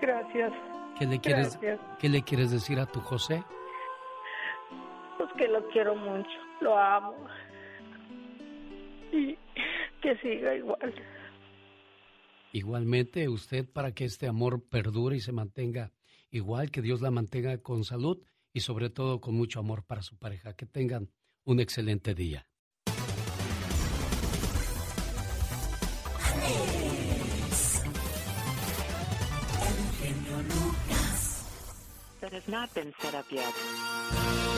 Gracias. 0.01 0.53
¿Qué 0.99 1.07
le 1.07 1.21
quieres, 1.21 1.59
Gracias. 1.61 1.99
¿qué 1.99 2.09
le 2.09 2.23
quieres 2.23 2.51
decir 2.51 2.79
a 2.81 2.87
tu 2.87 3.01
José? 3.01 3.43
Pues 5.17 5.31
que 5.37 5.49
lo 5.49 5.67
quiero 5.69 5.95
mucho, 5.95 6.29
lo 6.61 6.79
amo. 6.79 7.15
Y 9.13 9.37
que 10.03 10.17
siga 10.19 10.55
igual. 10.55 10.95
Igualmente, 12.53 13.29
usted 13.29 13.69
para 13.71 13.93
que 13.93 14.05
este 14.05 14.27
amor 14.27 14.63
perdure 14.69 15.17
y 15.17 15.21
se 15.21 15.33
mantenga 15.33 15.93
igual, 16.31 16.71
que 16.71 16.83
Dios 16.83 17.01
la 17.01 17.11
mantenga 17.11 17.59
con 17.59 17.85
salud 17.85 18.23
y 18.53 18.61
sobre 18.61 18.91
todo 18.91 19.21
con 19.21 19.35
mucho 19.35 19.61
amor 19.61 19.85
para 19.85 20.03
su 20.03 20.19
pareja. 20.19 20.55
Que 20.55 20.67
tengan 20.67 21.11
un 21.45 21.61
excelente 21.61 22.15
día. 22.15 22.47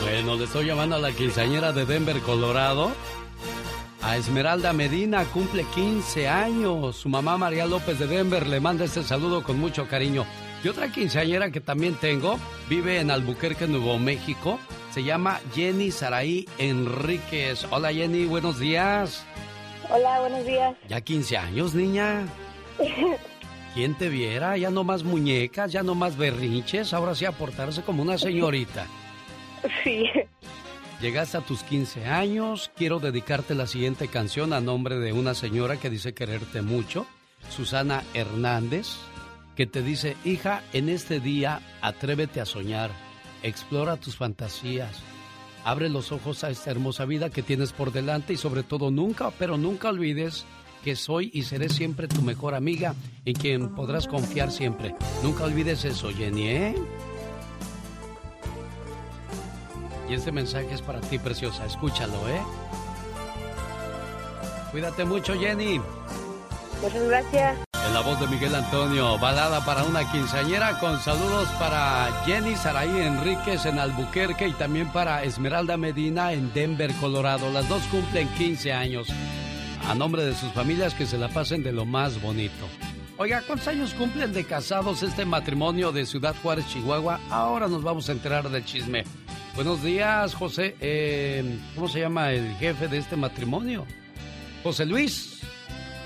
Bueno, 0.01 0.35
le 0.35 0.45
estoy 0.45 0.65
llamando 0.65 0.95
a 0.95 0.99
la 0.99 1.11
quinceañera 1.11 1.71
de 1.71 1.85
Denver, 1.85 2.19
Colorado. 2.21 2.91
A 4.01 4.17
Esmeralda 4.17 4.73
Medina 4.73 5.23
cumple 5.25 5.63
15 5.73 6.27
años. 6.27 6.97
Su 6.97 7.07
mamá 7.07 7.37
María 7.37 7.65
López 7.65 7.99
de 7.99 8.07
Denver 8.07 8.45
le 8.47 8.59
manda 8.59 8.83
este 8.83 9.01
saludo 9.01 9.43
con 9.43 9.57
mucho 9.59 9.87
cariño. 9.87 10.25
Y 10.61 10.67
otra 10.67 10.91
quinceañera 10.91 11.51
que 11.51 11.61
también 11.61 11.95
tengo 11.95 12.37
vive 12.69 12.99
en 12.99 13.11
Albuquerque, 13.11 13.65
Nuevo 13.65 13.97
México. 13.99 14.59
Se 14.91 15.03
llama 15.03 15.39
Jenny 15.55 15.89
Saraí 15.91 16.47
Enríquez. 16.57 17.65
Hola 17.71 17.93
Jenny, 17.93 18.25
buenos 18.25 18.59
días. 18.59 19.25
Hola, 19.89 20.19
buenos 20.19 20.45
días. 20.45 20.75
Ya 20.89 21.01
15 21.01 21.37
años, 21.37 21.73
niña. 21.73 22.25
¿Quién 23.73 23.95
te 23.95 24.09
viera? 24.09 24.55
Ya 24.57 24.69
no 24.69 24.83
más 24.83 25.03
muñecas, 25.03 25.71
ya 25.71 25.81
no 25.81 25.95
más 25.95 26.15
berrinches. 26.15 26.93
Ahora 26.93 27.15
sí 27.15 27.25
a 27.25 27.31
portarse 27.31 27.81
como 27.81 28.03
una 28.03 28.17
señorita. 28.19 28.85
Sí. 29.83 30.05
Llegaste 31.01 31.37
a 31.37 31.41
tus 31.41 31.63
15 31.63 32.05
años, 32.05 32.71
quiero 32.77 32.99
dedicarte 32.99 33.55
la 33.55 33.67
siguiente 33.67 34.07
canción 34.07 34.53
a 34.53 34.61
nombre 34.61 34.99
de 34.99 35.11
una 35.11 35.33
señora 35.33 35.77
que 35.77 35.89
dice 35.89 36.13
quererte 36.13 36.61
mucho, 36.61 37.05
Susana 37.49 38.03
Hernández, 38.13 38.87
que 39.57 39.65
te 39.65 39.81
dice, 39.81 40.15
hija, 40.23 40.63
en 40.71 40.87
este 40.87 41.19
día 41.19 41.59
atrévete 41.81 42.39
a 42.39 42.45
soñar, 42.45 42.91
explora 43.41 43.97
tus 43.97 44.15
fantasías, 44.15 45.01
abre 45.65 45.89
los 45.89 46.13
ojos 46.13 46.45
a 46.45 46.49
esta 46.49 46.71
hermosa 46.71 47.03
vida 47.03 47.29
que 47.29 47.43
tienes 47.43 47.73
por 47.73 47.91
delante 47.91 48.31
y 48.31 48.37
sobre 48.37 48.63
todo 48.63 48.89
nunca, 48.89 49.31
pero 49.31 49.57
nunca 49.57 49.89
olvides 49.89 50.45
que 50.83 50.95
soy 50.95 51.31
y 51.33 51.43
seré 51.43 51.69
siempre 51.69 52.07
tu 52.07 52.21
mejor 52.21 52.53
amiga 52.53 52.93
en 53.25 53.33
quien 53.33 53.73
podrás 53.73 54.07
confiar 54.07 54.51
siempre. 54.51 54.95
Nunca 55.23 55.45
olvides 55.45 55.85
eso, 55.85 56.09
Jenny, 56.11 56.47
¿eh? 56.47 56.75
Y 60.09 60.13
este 60.13 60.31
mensaje 60.31 60.67
es 60.73 60.81
para 60.81 60.99
ti, 61.01 61.17
preciosa. 61.17 61.65
Escúchalo, 61.65 62.27
¿eh? 62.27 62.41
Cuídate 64.71 65.05
mucho, 65.05 65.33
Jenny. 65.39 65.79
Muchas 66.81 67.07
gracias. 67.07 67.57
En 67.87 67.93
la 67.93 68.01
voz 68.01 68.19
de 68.19 68.27
Miguel 68.27 68.55
Antonio, 68.55 69.17
balada 69.19 69.63
para 69.65 69.83
una 69.83 70.09
quinceañera 70.11 70.79
con 70.79 70.99
saludos 70.99 71.47
para 71.59 72.23
Jenny 72.25 72.55
Saraí 72.55 72.89
Enríquez 72.89 73.65
en 73.65 73.77
Albuquerque 73.79 74.47
y 74.47 74.53
también 74.53 74.91
para 74.91 75.23
Esmeralda 75.23 75.77
Medina 75.77 76.33
en 76.33 76.53
Denver, 76.53 76.91
Colorado. 76.99 77.51
Las 77.51 77.69
dos 77.69 77.83
cumplen 77.91 78.27
15 78.29 78.73
años. 78.73 79.07
A 79.87 79.95
nombre 79.95 80.23
de 80.23 80.33
sus 80.33 80.51
familias 80.53 80.93
que 80.93 81.05
se 81.05 81.17
la 81.17 81.27
pasen 81.27 81.61
de 81.61 81.73
lo 81.73 81.85
más 81.85 82.21
bonito. 82.21 82.67
Oiga, 83.17 83.43
¿cuántos 83.45 83.67
años 83.67 83.93
cumplen 83.93 84.33
de 84.33 84.43
casados 84.45 85.03
este 85.03 85.25
matrimonio 85.25 85.91
de 85.91 86.05
Ciudad 86.05 86.35
Juárez, 86.41 86.67
Chihuahua? 86.69 87.19
Ahora 87.29 87.67
nos 87.67 87.83
vamos 87.83 88.09
a 88.09 88.13
enterar 88.13 88.49
del 88.49 88.65
chisme. 88.65 89.03
Buenos 89.55 89.83
días, 89.83 90.33
José. 90.33 90.75
Eh, 90.79 91.59
¿Cómo 91.75 91.87
se 91.87 91.99
llama 91.99 92.31
el 92.31 92.55
jefe 92.55 92.87
de 92.87 92.97
este 92.97 93.15
matrimonio? 93.15 93.85
José 94.63 94.85
Luis. 94.85 95.41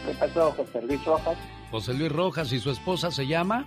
¿Qué 0.06 0.14
pasó, 0.14 0.52
José 0.52 0.82
Luis 0.82 1.04
Rojas? 1.06 1.38
José 1.72 1.94
Luis 1.94 2.12
Rojas 2.12 2.52
y 2.52 2.60
su 2.60 2.72
esposa 2.72 3.12
se 3.12 3.28
llama 3.28 3.66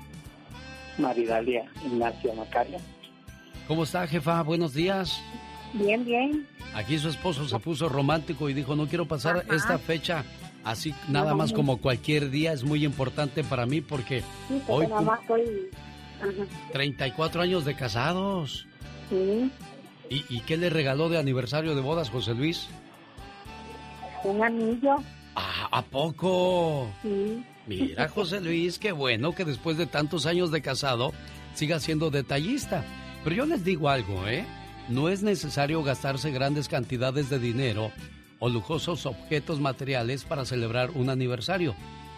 Maridalia 0.98 1.70
Ignacio 1.86 2.34
Macario. 2.34 2.78
¿Cómo 3.66 3.84
está, 3.84 4.06
jefa? 4.06 4.42
Buenos 4.42 4.74
días. 4.74 5.22
Bien, 5.72 6.04
bien. 6.04 6.46
Aquí 6.74 6.98
su 6.98 7.08
esposo 7.08 7.46
se 7.48 7.58
puso 7.58 7.88
romántico 7.88 8.48
y 8.48 8.54
dijo, 8.54 8.74
no 8.76 8.86
quiero 8.86 9.06
pasar 9.06 9.38
Ajá. 9.38 9.54
esta 9.54 9.78
fecha 9.78 10.24
así 10.64 10.94
nada 11.08 11.34
más 11.34 11.52
como 11.52 11.78
cualquier 11.78 12.30
día. 12.30 12.52
Es 12.52 12.64
muy 12.64 12.84
importante 12.84 13.42
para 13.44 13.66
mí 13.66 13.80
porque 13.80 14.22
Sí, 14.48 14.60
hoy 14.68 14.86
nada 14.86 15.00
más 15.00 15.20
soy... 15.26 15.42
Ajá. 16.20 16.46
34 16.72 17.42
años 17.42 17.64
de 17.64 17.74
casados. 17.74 18.66
Sí, 19.08 19.50
¿Y, 20.10 20.24
¿Y 20.28 20.40
qué 20.40 20.56
le 20.56 20.70
regaló 20.70 21.08
de 21.08 21.18
aniversario 21.18 21.74
de 21.74 21.80
bodas, 21.80 22.10
José 22.10 22.34
Luis? 22.34 22.68
un 24.24 24.42
anillo. 24.42 24.96
Ah, 25.34 25.68
¿A 25.70 25.82
poco? 25.82 26.90
Sí. 27.02 27.42
Mira, 27.66 28.08
José 28.08 28.40
Luis, 28.40 28.78
qué 28.78 28.92
bueno 28.92 29.32
que 29.34 29.44
después 29.44 29.78
de 29.78 29.86
tantos 29.86 30.26
años 30.26 30.50
de 30.50 30.60
casado 30.60 31.12
siga 31.54 31.78
siendo 31.80 32.10
detallista. 32.10 32.84
Pero 33.24 33.36
yo 33.36 33.46
les 33.46 33.64
digo 33.64 33.88
algo, 33.88 34.26
¿eh? 34.28 34.44
No 34.90 35.08
es 35.08 35.22
necesario 35.22 35.84
gastarse 35.84 36.32
grandes 36.32 36.68
cantidades 36.68 37.30
de 37.30 37.38
dinero 37.38 37.92
o 38.40 38.48
lujosos 38.48 39.06
objetos 39.06 39.60
materiales 39.60 40.24
para 40.24 40.44
celebrar 40.44 40.90
un 40.90 41.10
aniversario. 41.10 41.76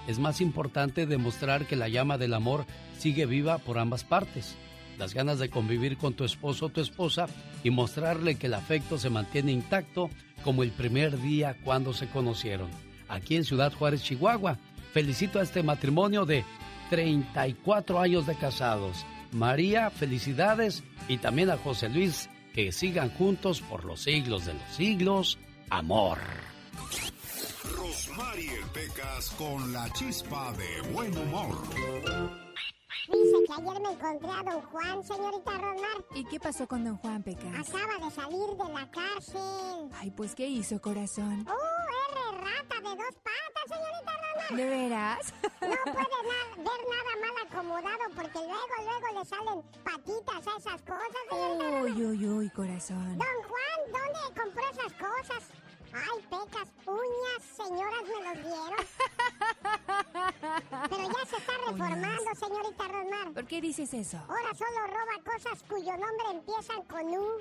Es 0.09 0.19
más 0.19 0.41
importante 0.41 1.05
demostrar 1.05 1.67
que 1.67 1.77
la 1.77 1.91
llama 1.91 2.17
del 2.17 2.33
amor 2.33 2.65
sigue 2.99 3.27
viva 3.27 3.59
por 3.59 3.79
ambas 3.79 4.05
partes. 4.05 4.57
Las 4.99 5.13
ganas 5.13 5.39
de 5.39 5.51
convivir 5.51 5.99
con 5.99 6.15
tu 6.15 6.25
esposo 6.25 6.67
o 6.67 6.69
tu 6.71 6.81
esposa 6.81 7.27
y 7.63 7.69
mostrarle 7.69 8.37
que 8.37 8.47
el 8.47 8.55
afecto 8.55 8.97
se 8.97 9.11
mantiene 9.11 9.53
intacto 9.53 10.09
como 10.43 10.63
el 10.63 10.71
primer 10.71 11.21
día 11.21 11.59
cuando 11.65 11.93
se 11.93 12.09
conocieron. 12.09 12.71
Aquí 13.07 13.37
en 13.37 13.45
Ciudad 13.45 13.75
Juárez, 13.75 14.03
Chihuahua. 14.03 14.57
Felicito 14.95 15.39
a 15.39 15.43
este 15.43 15.63
matrimonio 15.63 16.25
de 16.25 16.43
34 16.89 18.01
años 18.01 18.27
de 18.27 18.35
casados. 18.35 19.05
María, 19.31 19.91
felicidades. 19.91 20.83
Y 21.09 21.19
también 21.19 21.51
a 21.51 21.57
José 21.59 21.89
Luis, 21.89 22.31
que 22.55 22.73
sigan 22.73 23.11
juntos 23.11 23.61
por 23.63 23.85
los 23.85 24.01
siglos 24.03 24.47
de 24.47 24.55
los 24.55 24.75
siglos. 24.77 25.39
Amor. 25.71 26.19
Rosmarie 27.77 28.61
Pecas 28.73 29.31
con 29.39 29.73
la 29.73 29.91
chispa 29.93 30.53
de 30.53 30.93
buen 30.93 31.17
humor. 31.17 31.57
Dice 33.09 33.37
que 33.47 33.53
ayer 33.53 33.83
me 33.83 33.93
encontré 33.93 34.31
a 34.31 34.43
don 34.43 34.63
Juan, 34.63 35.03
señorita 35.03 35.59
Rosmar. 35.59 36.05
¿Y 36.15 36.25
qué 36.25 36.41
pasó 36.41 36.67
con 36.67 36.85
don 36.85 36.97
Juan 36.99 37.23
Pecas? 37.23 37.69
Acaba 37.69 38.05
de 38.05 38.11
salir 38.15 38.49
de 38.57 38.73
la 38.73 38.91
cárcel. 38.91 39.91
Ay, 39.95 40.11
pues 40.11 40.35
¿qué 40.35 40.47
hizo, 40.47 40.81
corazón? 40.81 41.47
¡Uh, 41.47 42.13
R 42.13 42.22
rata 42.45 42.77
de 42.77 42.97
dos 43.03 43.15
patas, 43.29 43.67
señorita 43.69 44.13
Rosmar! 44.23 44.57
¿De 44.57 44.67
veras? 44.69 45.35
No 45.61 45.93
puede 45.93 46.19
na- 46.31 46.57
ver 46.57 46.81
nada 46.95 47.13
mal 47.21 47.47
acomodado 47.47 48.05
porque 48.15 48.39
luego, 48.39 48.75
luego 48.79 49.21
le 49.21 49.25
salen 49.25 49.63
patitas 49.85 50.47
a 50.47 50.57
esas 50.59 50.83
cosas, 50.83 51.23
señorita 51.31 51.65
Rosmar. 51.65 51.83
Uy, 51.85 52.07
uy, 52.07 52.29
uy, 52.29 52.51
corazón. 52.51 53.19
Don 53.19 53.43
Juan, 53.49 53.81
¿dónde 53.93 54.41
compró 54.41 54.63
esas 54.71 54.93
cosas? 54.95 55.43
Ay, 55.95 56.23
pecas, 56.31 56.69
uñas, 56.87 57.43
señoras 57.55 58.03
me 58.05 58.25
los 58.25 58.45
dieron. 58.45 58.87
Pero 60.89 61.03
ya 61.03 61.27
se 61.27 61.37
está 61.37 61.53
reformando, 61.67 62.35
señorita 62.35 62.89
Rosmar. 62.89 63.33
¿Por 63.35 63.47
qué 63.47 63.61
dices 63.61 63.93
eso? 63.95 64.17
Ahora 64.29 64.55
solo 64.57 64.87
roba 64.87 65.33
cosas 65.33 65.63
cuyo 65.69 65.93
nombre 65.93 66.31
empiezan 66.33 66.83
con 66.85 67.07
U. 67.15 67.39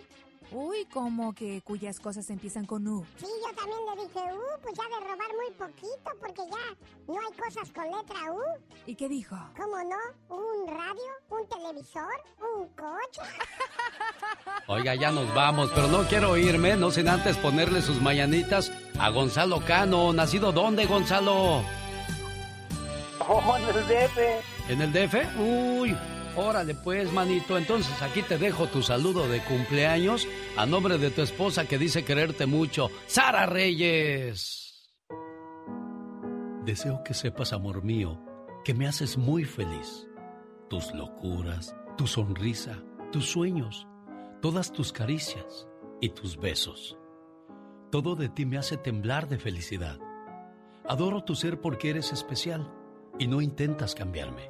Uy, 0.53 0.86
¿cómo 0.91 1.34
que 1.34 1.61
cuyas 1.61 1.99
cosas 1.99 2.30
empiezan 2.30 2.65
con 2.65 2.86
U? 2.86 3.06
Sí, 3.18 3.26
yo 3.26 3.56
también 3.56 3.80
le 3.86 4.03
dije, 4.03 4.19
uh, 4.34 4.61
pues 4.61 4.76
ya 4.76 4.84
de 4.84 5.06
robar 5.06 5.30
muy 5.38 5.52
poquito, 5.57 6.11
porque 6.19 6.41
ya 6.52 6.76
no 7.07 7.19
hay 7.22 7.34
cosas 7.38 7.72
con 7.72 7.86
letra 7.86 8.34
U. 8.34 8.41
¿Y 8.86 8.95
qué 8.95 9.07
dijo? 9.07 9.38
¿Cómo 9.56 9.78
no? 9.78 10.36
¿Un 10.36 10.68
radio? 10.68 11.11
¿Un 11.30 11.48
televisor? 11.48 12.11
¿Un 12.57 12.68
coche? 12.69 13.22
Oiga, 14.68 14.94
ya 14.95 15.11
nos 15.11 15.34
vamos, 15.34 15.72
pero 15.73 15.88
no 15.88 16.03
quiero 16.10 16.36
irme, 16.36 16.76
no 16.76 16.91
sin 16.91 17.07
antes 17.07 17.38
ponerle 17.38 17.82
sus 17.82 18.02
mañanitas 18.02 18.73
a 18.99 19.10
Gonzalo 19.10 19.64
Cano. 19.65 20.11
¿Nacido 20.11 20.52
dónde, 20.52 20.86
Gonzalo? 20.86 21.64
Oh, 23.28 23.56
en 23.56 23.64
el 23.64 23.88
DF. 23.88 24.18
¿En 24.68 24.82
el 24.82 24.91
DF? 24.91 25.15
Uy, 25.38 25.95
órale 26.36 26.76
pues, 26.76 27.12
manito. 27.14 27.58
Entonces 27.58 28.02
aquí 28.02 28.22
te 28.22 28.38
dejo 28.38 28.68
tu 28.68 28.82
saludo 28.82 29.28
de 29.28 29.40
cumpleaños 29.44 30.28
a 30.58 30.66
nombre 30.66 30.98
de 30.98 31.12
tu 31.12 31.22
esposa 31.22 31.68
que 31.68 31.78
dice 31.78 32.03
quererte 32.03 32.45
mucho, 32.45 32.90
Sara 33.08 33.45
Reyes. 33.45 34.90
Deseo 36.66 37.03
que 37.03 37.14
sepas, 37.14 37.53
amor 37.53 37.84
mío, 37.84 38.22
que 38.64 38.74
me 38.74 38.88
haces 38.88 39.18
muy 39.18 39.45
feliz. 39.45 40.08
Tus 40.70 40.94
locuras, 40.94 41.76
tu 41.98 42.08
sonrisa, 42.08 42.84
tus 43.12 43.26
sueños, 43.26 43.88
todas 44.41 44.72
tus 44.72 44.94
caricias 44.94 45.68
y 45.99 46.10
tus 46.10 46.38
besos. 46.38 46.98
Todo 47.91 48.16
de 48.16 48.30
ti 48.30 48.45
me 48.45 48.58
hace 48.58 48.78
temblar 48.78 49.28
de 49.28 49.38
felicidad. 49.38 49.99
Adoro 50.88 51.24
tu 51.24 51.36
ser 51.36 51.60
porque 51.60 51.90
eres 51.90 52.12
especial 52.12 52.72
y 53.20 53.28
no 53.28 53.41
intentas 53.41 53.95
cambiarme, 53.95 54.49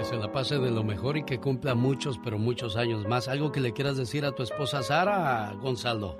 Que 0.00 0.06
se 0.06 0.16
la 0.16 0.32
pase 0.32 0.58
de 0.58 0.70
lo 0.70 0.82
mejor 0.82 1.18
y 1.18 1.24
que 1.24 1.38
cumpla 1.40 1.74
muchos, 1.74 2.18
pero 2.24 2.38
muchos 2.38 2.74
años 2.78 3.06
más. 3.06 3.28
¿Algo 3.28 3.52
que 3.52 3.60
le 3.60 3.74
quieras 3.74 3.98
decir 3.98 4.24
a 4.24 4.32
tu 4.32 4.42
esposa 4.42 4.82
Sara, 4.82 5.52
Gonzalo? 5.60 6.16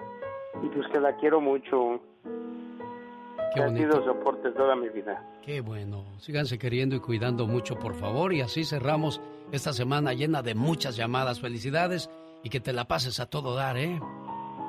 Pues 0.52 0.86
que 0.92 1.00
la 1.00 1.16
quiero 1.16 1.40
mucho. 1.40 1.98
Qué 2.22 3.54
Que 3.54 3.62
ha 3.62 3.66
bonito. 3.68 3.90
sido 3.92 4.04
soporte 4.04 4.50
toda 4.50 4.76
mi 4.76 4.90
vida. 4.90 5.26
Qué 5.40 5.62
bueno. 5.62 6.04
Síganse 6.18 6.58
queriendo 6.58 6.94
y 6.94 7.00
cuidando 7.00 7.46
mucho, 7.46 7.78
por 7.78 7.94
favor. 7.94 8.34
Y 8.34 8.42
así 8.42 8.64
cerramos 8.64 9.18
esta 9.50 9.72
semana 9.72 10.12
llena 10.12 10.42
de 10.42 10.54
muchas 10.54 10.94
llamadas. 10.98 11.40
Felicidades 11.40 12.10
y 12.42 12.50
que 12.50 12.60
te 12.60 12.74
la 12.74 12.84
pases 12.84 13.18
a 13.18 13.30
todo 13.30 13.54
dar, 13.54 13.78
¿eh? 13.78 13.98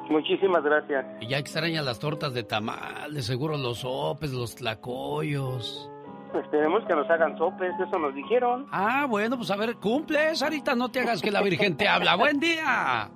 Muchísimas 0.09 0.63
gracias. 0.63 1.05
Y 1.19 1.27
ya 1.27 1.37
extraña 1.37 1.81
las 1.81 1.99
tortas 1.99 2.33
de 2.33 2.43
tamal, 2.43 3.13
de 3.13 3.21
seguro 3.23 3.57
los 3.57 3.79
sopes, 3.79 4.31
los 4.31 4.55
tlacoyos. 4.55 5.90
Esperemos 6.33 6.83
que 6.87 6.95
nos 6.95 7.09
hagan 7.09 7.37
sopes, 7.37 7.73
eso 7.79 7.99
nos 7.99 8.15
dijeron. 8.15 8.67
Ah, 8.71 9.05
bueno, 9.09 9.37
pues 9.37 9.51
a 9.51 9.55
ver, 9.55 9.75
cumple, 9.75 10.35
Sarita, 10.35 10.75
no 10.75 10.89
te 10.89 11.01
hagas 11.01 11.21
que 11.21 11.31
la 11.31 11.41
Virgen 11.41 11.75
te 11.75 11.87
habla. 11.87 12.15
¡Buen 12.15 12.39
día! 12.39 13.09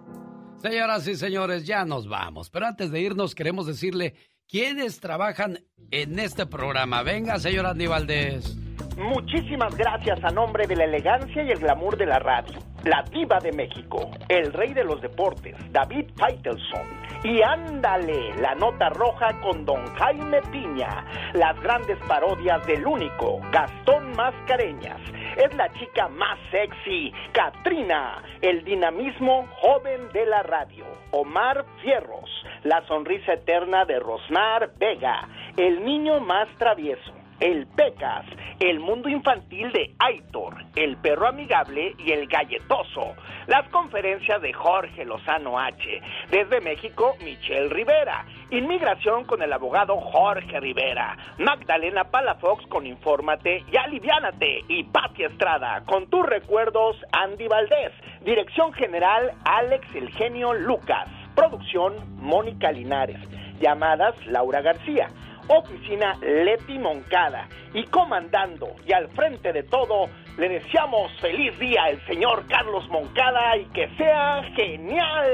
Señoras 0.58 1.08
y 1.08 1.16
señores, 1.16 1.66
ya 1.66 1.86
nos 1.86 2.08
vamos. 2.08 2.50
Pero 2.50 2.66
antes 2.66 2.92
de 2.92 3.00
irnos, 3.00 3.36
queremos 3.36 3.68
decirle 3.68 4.16
quiénes 4.48 5.00
trabajan 5.00 5.60
en 5.92 6.20
este 6.20 6.46
programa. 6.46 7.04
Venga, 7.04 7.40
señor 7.40 7.66
Andy 7.66 7.88
Valdés. 7.88 8.58
Muchísimas 8.97 9.76
gracias 9.76 10.23
a 10.23 10.30
nombre 10.30 10.67
de 10.67 10.76
la 10.77 10.85
elegancia 10.85 11.43
y 11.43 11.51
el 11.51 11.59
glamour 11.59 11.97
de 11.97 12.05
la 12.05 12.17
radio. 12.19 12.59
La 12.85 13.03
diva 13.11 13.39
de 13.39 13.51
México, 13.51 14.09
el 14.30 14.53
rey 14.53 14.73
de 14.73 14.85
los 14.85 15.01
deportes, 15.01 15.55
David 15.73 16.11
Faitelson. 16.15 16.88
Y 17.23 17.41
ándale, 17.41 18.35
la 18.39 18.55
nota 18.55 18.88
roja 18.89 19.38
con 19.41 19.65
don 19.65 19.85
Jaime 19.95 20.41
Piña. 20.51 21.05
Las 21.34 21.59
grandes 21.61 21.97
parodias 22.07 22.65
del 22.67 22.88
único, 22.88 23.41
Gastón 23.51 24.15
Mascareñas. 24.15 25.01
Es 25.35 25.53
la 25.57 25.69
chica 25.73 26.07
más 26.07 26.39
sexy, 26.49 27.11
Katrina. 27.34 28.23
El 28.41 28.63
dinamismo 28.63 29.45
joven 29.59 30.07
de 30.13 30.26
la 30.26 30.41
radio, 30.43 30.85
Omar 31.11 31.65
Fierros. 31.81 32.30
La 32.63 32.85
sonrisa 32.88 33.34
eterna 33.34 33.84
de 33.84 33.99
Rosmar 33.99 34.72
Vega. 34.77 35.27
El 35.57 35.84
niño 35.84 36.22
más 36.22 36.47
travieso. 36.57 37.24
El 37.40 37.68
Pecas, 37.68 38.26
el 38.60 38.80
mundo 38.80 39.10
infantil 39.10 39.72
de 39.74 39.94
Aitor, 39.99 40.56
el 40.76 40.95
perro 40.98 41.28
amigable 41.28 41.94
y 41.99 42.12
el 42.12 42.28
galletoso. 42.28 43.16
Las 43.48 43.68
conferencias 43.70 44.41
de 44.41 44.53
Jorge 44.53 45.03
Lozano 45.03 45.60
H. 45.60 46.02
Desde 46.32 46.62
México, 46.62 47.16
Michelle 47.24 47.70
Rivera. 47.70 48.26
Inmigración 48.52 49.26
con 49.26 49.41
el 49.41 49.52
abogado 49.52 49.98
Jorge 49.98 50.60
Rivera. 50.60 51.18
Magdalena 51.38 52.06
Palafox 52.06 52.66
con 52.68 52.88
Infórmate 52.88 53.64
y 53.72 53.78
Aliviánate. 53.78 54.64
Y 54.70 54.86
Pati 54.86 55.26
Estrada 55.26 55.84
con 55.86 56.10
tus 56.10 56.26
recuerdos, 56.26 56.95
Andy 57.12 57.48
Valdés. 57.48 57.91
Dirección 58.24 58.74
General, 58.74 59.32
Alex 59.44 59.86
El 59.94 60.10
Genio 60.12 60.53
Lucas. 60.53 61.07
Producción, 61.36 61.94
Mónica 62.16 62.72
Linares. 62.72 63.20
Llamadas, 63.60 64.16
Laura 64.26 64.62
García. 64.62 65.10
Oficina 65.47 66.17
Leti 66.22 66.77
Moncada. 66.80 67.47
Y 67.73 67.84
comandando 67.85 68.67
y 68.88 68.93
al 68.93 69.09
frente 69.09 69.51
de 69.51 69.63
todo, 69.63 70.07
le 70.38 70.49
deseamos 70.49 71.11
feliz 71.19 71.57
día 71.59 71.84
al 71.85 72.05
señor 72.05 72.45
Carlos 72.47 72.88
Moncada 72.89 73.57
y 73.57 73.65
que 73.65 73.89
sea 73.97 74.43
genial. 74.55 75.26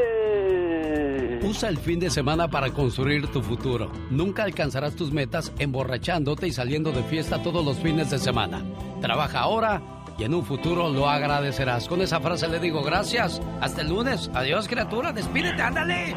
Usa 1.44 1.70
el 1.70 1.78
fin 1.78 2.00
de 2.00 2.10
semana 2.10 2.48
para 2.48 2.72
construir 2.72 3.28
tu 3.32 3.42
futuro. 3.42 3.92
Nunca 4.10 4.44
alcanzarás 4.44 4.96
tus 4.96 5.12
metas 5.12 5.54
emborrachándote 5.60 6.48
y 6.48 6.52
saliendo 6.52 6.92
de 6.92 7.04
fiesta 7.04 7.42
todos 7.42 7.66
los 7.66 7.78
fines 7.80 8.10
de 8.12 8.20
semana. 8.20 8.62
Trabaja 9.02 9.40
ahora 9.40 9.82
y 10.18 10.24
en 10.24 10.34
un 10.34 10.46
futuro 10.46 10.90
lo 10.90 11.10
agradecerás. 11.10 11.88
Con 11.88 12.02
esa 12.02 12.20
frase 12.20 12.48
le 12.48 12.60
digo 12.60 12.84
gracias. 12.84 13.42
Hasta 13.60 13.82
el 13.82 13.90
lunes. 13.90 14.30
Adiós, 14.34 14.68
criatura. 14.68 15.12
Despídete, 15.12 15.62
ándale. 15.62 16.14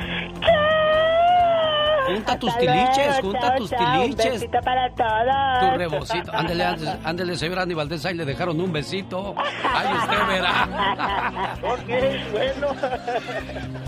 Junta 2.06 2.38
tus 2.38 2.56
tiliches, 2.58 3.20
junta 3.20 3.54
tus 3.56 3.70
tiliches. 3.70 4.32
besito 4.32 4.58
para 4.64 4.90
todos. 4.94 5.70
Tu 5.72 5.78
rebocito. 5.78 6.32
Ándele, 6.34 6.64
ándele, 7.04 7.36
señor 7.36 7.58
Andy 7.60 7.74
Valdés, 7.74 8.04
ahí 8.04 8.14
le 8.14 8.24
dejaron 8.24 8.60
un 8.60 8.72
besito. 8.72 9.34
Ay, 9.38 9.96
usted 9.96 10.26
verá. 10.28 11.54
Ok, 11.64 11.88
bueno. 12.32 12.68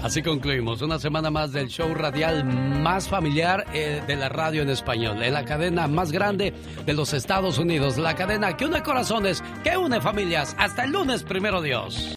Así 0.02 0.22
concluimos 0.22 0.82
una 0.82 0.98
semana 0.98 1.30
más 1.30 1.52
del 1.52 1.68
show 1.68 1.92
radial 1.94 2.44
más 2.44 3.08
familiar 3.08 3.64
eh, 3.72 4.02
de 4.06 4.16
la 4.16 4.28
radio 4.28 4.62
en 4.62 4.70
español, 4.70 5.22
en 5.22 5.34
la 5.34 5.44
cadena 5.44 5.86
más 5.86 6.12
grande 6.12 6.54
de 6.84 6.94
los 6.94 7.12
Estados 7.12 7.58
Unidos, 7.58 7.98
la 7.98 8.14
cadena 8.14 8.56
que 8.56 8.66
une 8.66 8.82
corazones, 8.82 9.42
que 9.62 9.76
une 9.76 10.00
familias. 10.00 10.54
Hasta 10.58 10.84
el 10.84 10.92
lunes, 10.92 11.22
primero 11.22 11.60
Dios. 11.60 12.14